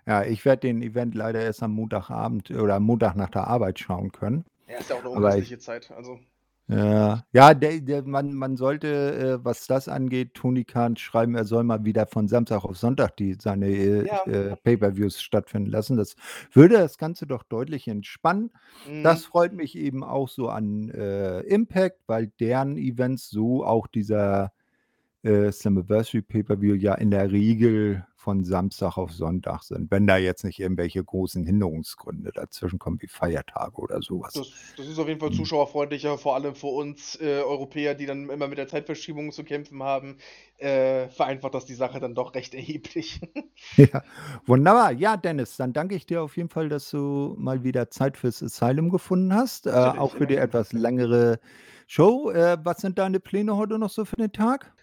Ja, 0.06 0.24
ich 0.24 0.46
werde 0.46 0.62
den 0.62 0.82
Event 0.82 1.16
leider 1.16 1.42
erst 1.42 1.62
am 1.62 1.74
Montagabend 1.74 2.50
oder 2.52 2.76
am 2.76 2.84
Montag 2.84 3.16
nach 3.16 3.30
der 3.30 3.48
Arbeit 3.48 3.80
schauen 3.80 4.12
können. 4.12 4.46
Ja, 4.68 4.78
ist 4.78 4.90
ja 4.90 4.96
auch 4.96 5.02
eine 5.02 5.10
ungünstige 5.10 5.60
Zeit. 5.60 5.92
Also. 5.92 6.20
Ja, 6.70 7.24
ja, 7.32 7.54
der 7.54 7.80
der 7.80 8.04
man 8.04 8.34
man 8.34 8.58
sollte, 8.58 8.88
äh, 9.40 9.46
was 9.46 9.68
das 9.68 9.88
angeht, 9.88 10.34
Tony 10.34 10.66
Khan 10.66 10.98
schreiben, 10.98 11.34
er 11.36 11.46
soll 11.46 11.64
mal 11.64 11.86
wieder 11.86 12.06
von 12.08 12.28
Samstag 12.28 12.66
auf 12.66 12.78
Sonntag 12.78 13.16
die 13.16 13.38
seine, 13.42 13.68
äh, 13.70 14.06
Ja. 14.06 14.24
äh, 14.26 14.56
Pay-per-Views 14.58 15.22
stattfinden 15.22 15.70
lassen. 15.72 15.96
Das 15.96 16.16
würde 16.52 16.76
das 16.76 16.98
Ganze 16.98 17.26
doch 17.26 17.44
deutlich 17.44 17.88
entspannen. 17.88 18.52
Das 19.02 19.22
mhm. 19.24 19.28
freut 19.30 19.54
mich 19.54 19.78
eben 19.78 20.04
auch 20.04 20.28
so 20.28 20.50
an, 20.50 20.90
äh, 20.90 21.40
Impact, 21.44 22.02
weil 22.08 22.28
deren 22.40 22.76
Events 22.78 23.30
so 23.30 23.64
auch 23.66 23.88
dieser, 23.88 24.52
äh, 25.24 25.52
Slammiversary 25.52 26.22
Pay-per-View 26.22 26.76
ja 26.76 26.96
in 26.96 27.12
der 27.12 27.32
Regel 27.32 28.06
von 28.28 28.44
Samstag 28.44 28.98
auf 28.98 29.14
Sonntag 29.14 29.64
sind, 29.64 29.90
wenn 29.90 30.06
da 30.06 30.18
jetzt 30.18 30.44
nicht 30.44 30.60
irgendwelche 30.60 31.02
großen 31.02 31.46
Hinderungsgründe 31.46 32.34
dazwischen 32.34 32.78
kommen, 32.78 33.02
wie 33.02 33.08
Feiertage 33.08 33.78
oder 33.78 34.02
sowas. 34.02 34.34
Das, 34.34 34.52
das 34.76 34.86
ist 34.86 35.00
auf 35.00 35.08
jeden 35.08 35.22
Fall 35.22 35.30
hm. 35.30 35.38
zuschauerfreundlicher, 35.38 36.18
vor 36.18 36.36
allem 36.36 36.54
für 36.54 36.68
uns 36.68 37.18
äh, 37.22 37.40
Europäer, 37.40 37.96
die 37.96 38.06
dann 38.06 38.30
immer 38.30 38.50
mit 38.50 38.58
der 38.58 38.68
Zeitverschiebung 38.68 39.32
zu 39.32 39.46
kämpfen 39.46 39.82
haben. 39.82 40.18
Äh, 40.58 41.08
vereinfacht 41.08 41.54
das 41.54 41.64
die 41.64 41.74
Sache 41.74 42.02
dann 42.02 42.16
doch 42.16 42.36
recht 42.36 42.54
erheblich. 42.54 43.22
ja, 43.78 44.04
wunderbar. 44.46 44.92
Ja, 44.92 45.16
Dennis, 45.16 45.56
dann 45.56 45.72
danke 45.72 45.96
ich 45.96 46.06
dir 46.06 46.22
auf 46.22 46.36
jeden 46.36 46.50
Fall, 46.50 46.68
dass 46.68 46.90
du 46.90 47.34
mal 47.40 47.64
wieder 47.64 47.90
Zeit 47.92 48.18
fürs 48.18 48.44
Asylum 48.44 48.90
gefunden 48.90 49.34
hast. 49.34 49.68
Äh, 49.68 49.70
auch 49.70 50.18
für 50.18 50.28
die 50.28 50.36
etwas 50.36 50.74
längere 50.74 51.40
Show. 51.88 52.30
Äh, 52.32 52.58
was 52.62 52.80
sind 52.82 53.00
deine 53.00 53.22
Pläne 53.22 53.56
heute 53.56 53.80
noch 53.80 53.90
so 53.90 54.04
für 54.04 54.18
den 54.18 54.34
Tag? 54.34 54.74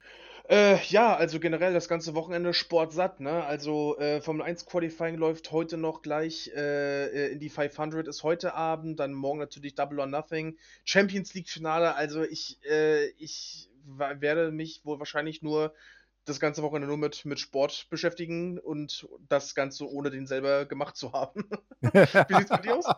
Äh, 0.46 0.76
ja, 0.88 1.16
also 1.16 1.40
generell 1.40 1.72
das 1.72 1.88
ganze 1.88 2.14
Wochenende 2.14 2.52
sportsatt, 2.52 3.18
ne? 3.18 3.44
Also 3.44 3.96
äh, 3.98 4.20
Formel 4.20 4.42
1 4.42 4.66
Qualifying 4.66 5.16
läuft 5.16 5.52
heute 5.52 5.78
noch 5.78 6.02
gleich 6.02 6.50
äh, 6.54 7.06
äh 7.06 7.32
in 7.32 7.40
die 7.40 7.48
500 7.48 8.06
ist 8.08 8.22
heute 8.24 8.54
Abend, 8.54 9.00
dann 9.00 9.14
morgen 9.14 9.38
natürlich 9.38 9.74
Double 9.74 10.00
or 10.00 10.06
Nothing, 10.06 10.58
Champions 10.84 11.32
League 11.32 11.48
Finale. 11.48 11.94
Also 11.94 12.22
ich, 12.22 12.58
äh, 12.68 13.06
ich 13.16 13.70
werde 13.86 14.50
mich 14.52 14.84
wohl 14.84 14.98
wahrscheinlich 14.98 15.40
nur 15.40 15.72
das 16.24 16.40
ganze 16.40 16.62
Wochenende 16.62 16.88
nur 16.88 16.96
mit, 16.96 17.24
mit 17.24 17.38
Sport 17.38 17.86
beschäftigen 17.90 18.58
und 18.58 19.06
das 19.28 19.54
Ganze 19.54 19.90
ohne 19.90 20.10
den 20.10 20.26
selber 20.26 20.64
gemacht 20.64 20.96
zu 20.96 21.12
haben. 21.12 21.44
Wie 21.80 22.34
sieht's 22.34 22.50
bei 22.50 22.58
dir 22.58 22.76
aus? 22.76 22.86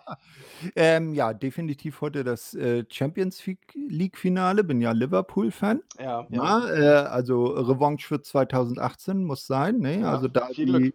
Ähm, 0.74 1.12
ja, 1.14 1.34
definitiv 1.34 2.00
heute 2.00 2.24
das 2.24 2.54
äh, 2.54 2.84
Champions 2.88 3.42
League-Finale. 3.74 4.64
Bin 4.64 4.80
ja 4.80 4.92
Liverpool-Fan. 4.92 5.82
Ja, 5.98 6.26
ja. 6.30 6.68
äh, 6.68 7.06
also 7.06 7.46
Revanche 7.46 8.06
für 8.06 8.22
2018 8.22 9.22
muss 9.22 9.46
sein. 9.46 9.78
Ne? 9.78 10.00
Ja, 10.00 10.12
also 10.12 10.28
da 10.28 10.48
die 10.48 10.64
Glück. 10.64 10.94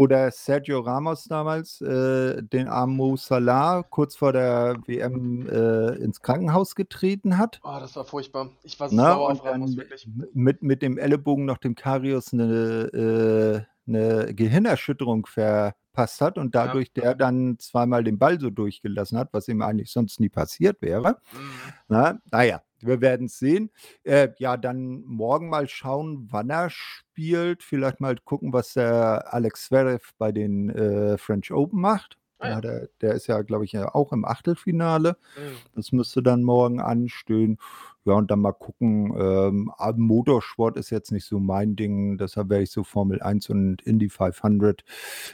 Wo 0.00 0.06
der 0.06 0.30
Sergio 0.30 0.80
Ramos 0.80 1.24
damals 1.24 1.82
äh, 1.82 2.42
den 2.42 2.68
Mo 2.86 3.16
Salah 3.16 3.82
kurz 3.82 4.16
vor 4.16 4.32
der 4.32 4.76
WM 4.86 5.46
äh, 5.46 5.96
ins 5.96 6.22
Krankenhaus 6.22 6.74
getreten 6.74 7.36
hat. 7.36 7.60
Oh, 7.62 7.76
das 7.78 7.96
war 7.96 8.06
furchtbar. 8.06 8.48
Ich 8.62 8.80
war 8.80 8.88
so 8.88 8.96
Na, 8.96 9.12
sauer 9.12 9.32
auf 9.32 9.44
Ramos, 9.44 9.76
wirklich. 9.76 10.08
Mit, 10.32 10.62
mit 10.62 10.80
dem 10.80 10.96
Ellenbogen 10.96 11.44
noch 11.44 11.58
dem 11.58 11.74
Karius 11.74 12.32
eine, 12.32 13.66
äh, 13.86 13.90
eine 13.90 14.34
Gehirnerschütterung 14.34 15.26
verpasst 15.26 16.22
hat 16.22 16.38
und 16.38 16.54
dadurch 16.54 16.90
ja. 16.96 17.02
der 17.02 17.14
dann 17.14 17.58
zweimal 17.58 18.02
den 18.02 18.18
Ball 18.18 18.40
so 18.40 18.48
durchgelassen 18.48 19.18
hat, 19.18 19.28
was 19.32 19.48
ihm 19.48 19.60
eigentlich 19.60 19.90
sonst 19.90 20.18
nie 20.18 20.30
passiert 20.30 20.80
wäre. 20.80 21.18
Mhm. 21.34 21.72
Na, 21.88 22.18
naja, 22.32 22.62
wir 22.86 23.00
werden 23.00 23.26
es 23.26 23.38
sehen. 23.38 23.70
Äh, 24.04 24.28
ja, 24.38 24.56
dann 24.56 25.02
morgen 25.02 25.48
mal 25.48 25.68
schauen, 25.68 26.28
wann 26.30 26.50
er 26.50 26.70
spielt. 26.70 27.62
Vielleicht 27.62 28.00
mal 28.00 28.16
gucken, 28.16 28.52
was 28.52 28.74
der 28.74 29.32
Alex 29.32 29.66
Zverev 29.66 30.12
bei 30.18 30.32
den 30.32 30.70
äh, 30.70 31.18
French 31.18 31.52
Open 31.52 31.80
macht. 31.80 32.20
Ah, 32.40 32.48
ja. 32.48 32.60
der, 32.62 32.88
der, 33.02 33.12
ist 33.12 33.26
ja, 33.26 33.42
glaube 33.42 33.66
ich, 33.66 33.76
auch 33.76 34.12
im 34.12 34.24
Achtelfinale. 34.24 35.18
Mhm. 35.36 35.56
Das 35.74 35.92
müsste 35.92 36.22
dann 36.22 36.42
morgen 36.42 36.80
anstehen. 36.80 37.58
Ja, 38.06 38.14
und 38.14 38.30
dann 38.30 38.40
mal 38.40 38.52
gucken. 38.52 39.14
Ähm, 39.18 39.70
Motorsport 39.96 40.78
ist 40.78 40.88
jetzt 40.88 41.12
nicht 41.12 41.26
so 41.26 41.38
mein 41.38 41.76
Ding. 41.76 42.16
Deshalb 42.16 42.48
wäre 42.48 42.62
ich 42.62 42.70
so 42.70 42.82
Formel 42.82 43.20
1 43.20 43.50
und 43.50 43.82
Indy 43.82 44.08
500. 44.08 44.84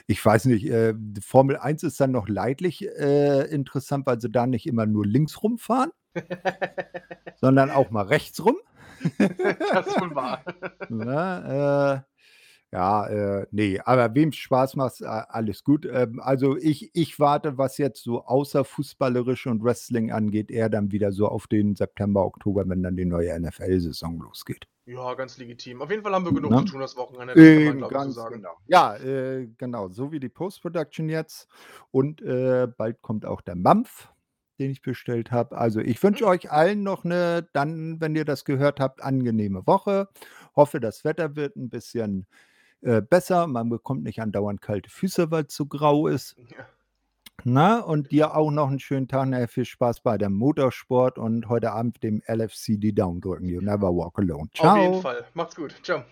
Ich 0.09 0.25
weiß 0.25 0.47
nicht, 0.47 0.69
äh, 0.69 0.95
Formel 1.21 1.57
1 1.57 1.85
ist 1.85 2.01
dann 2.01 2.11
noch 2.11 2.29
leidlich 2.29 2.85
äh, 2.85 3.43
interessant, 3.43 4.05
weil 4.07 4.21
sie 4.21 4.31
da 4.31 4.49
nicht 4.49 4.67
immer 4.67 4.87
nur 4.87 5.07
links 5.07 5.45
rumfahren 5.45 5.93
sondern 7.37 7.71
auch 7.71 7.91
mal 7.91 8.07
rechts 8.07 8.45
rum. 8.45 8.57
das 9.19 9.87
ist 9.87 10.01
wohl 10.01 10.15
wahr. 10.15 10.43
Na, 10.89 11.95
äh, 11.95 12.01
ja, 12.73 13.07
äh, 13.07 13.47
nee, 13.53 13.81
aber 13.85 14.15
wem 14.15 14.33
Spaß 14.33 14.77
macht, 14.77 15.03
alles 15.03 15.63
gut. 15.63 15.87
Ähm, 15.91 16.21
also 16.21 16.57
ich, 16.57 16.91
ich 16.95 17.19
warte, 17.21 17.59
was 17.59 17.79
jetzt 17.79 18.03
so 18.03 18.25
außer 18.25 18.65
fußballerisch 18.65 19.47
und 19.47 19.63
Wrestling 19.63 20.11
angeht, 20.11 20.51
eher 20.51 20.69
dann 20.69 20.91
wieder 20.91 21.13
so 21.13 21.29
auf 21.29 21.47
den 21.47 21.77
September, 21.77 22.25
Oktober, 22.25 22.69
wenn 22.69 22.83
dann 22.83 22.97
die 22.97 23.05
neue 23.05 23.39
NFL-Saison 23.39 24.21
losgeht. 24.21 24.67
Ja, 24.85 25.15
ganz 25.15 25.39
legitim. 25.39 25.81
Auf 25.81 25.91
jeden 25.91 26.03
Fall 26.03 26.13
haben 26.13 26.25
wir 26.25 26.33
genug 26.33 26.51
Na? 26.51 26.59
zu 26.59 26.65
tun 26.67 26.81
das 26.81 26.97
Wochenende. 26.97 27.35
Eben, 27.35 27.81
man, 27.81 27.89
ganz 27.89 28.15
sagen. 28.15 28.37
genau. 28.37 28.57
Ja, 28.67 28.97
äh, 28.97 29.49
genau, 29.59 29.89
so 29.89 30.13
wie 30.13 30.21
die 30.21 30.29
Post-Production 30.29 31.09
jetzt. 31.09 31.49
Und 31.91 32.21
äh, 32.23 32.69
bald 32.77 33.01
kommt 33.01 33.27
auch 33.27 33.41
der 33.41 33.57
Mampf 33.57 34.09
den 34.59 34.71
ich 34.71 34.83
bestellt 34.83 35.31
habe. 35.31 35.57
Also, 35.57 35.81
ich 35.81 36.03
wünsche 36.03 36.25
mhm. 36.25 36.31
euch 36.31 36.51
allen 36.51 36.83
noch 36.83 37.05
eine, 37.05 37.49
dann, 37.53 38.01
wenn 38.01 38.17
ihr 38.17 38.25
das 38.25 38.45
gehört 38.45 38.81
habt, 38.81 39.03
angenehme 39.03 39.67
Woche. 39.67 40.09
Hoffe, 40.55 40.81
das 40.81 41.05
Wetter 41.05 41.37
wird 41.37 41.57
ein 41.57 41.69
bisschen, 41.69 42.27
äh, 42.83 43.03
besser. 43.03 43.47
Man 43.47 43.69
bekommt 43.69 44.05
nicht 44.05 44.21
andauernd 44.21 44.61
kalte 44.61 44.91
Füße, 44.91 45.31
weil 45.31 45.45
es 45.45 45.55
so 45.55 45.67
grau 45.67 46.07
ist. 46.07 46.37
Ja. 46.57 46.67
Na, 47.45 47.81
und 47.81 48.11
dir 48.13 48.35
auch 48.35 48.51
noch 48.51 48.69
einen 48.69 48.81
schönen 48.81 49.09
Tag. 49.09 49.29
Nachher 49.29 49.49
viel 49.49 49.65
Spaß 49.65 50.01
bei 50.01 50.19
dem 50.19 50.33
Motorsport 50.33 51.19
und 51.19 51.49
heute 51.49 51.73
Abend 51.73 52.03
dem 52.03 52.23
LFC 52.27 52.79
die 52.79 52.95
Daumen 52.95 53.21
drücken. 53.21 53.47
You 53.47 53.61
never 53.61 53.89
walk 53.89 54.19
alone. 54.19 54.49
Ciao. 54.55 54.77
Auf 54.77 54.83
jeden 54.83 55.03
Fall. 55.03 55.25
Macht's 55.35 55.57
gut. 55.57 55.75
Ciao. 55.83 56.03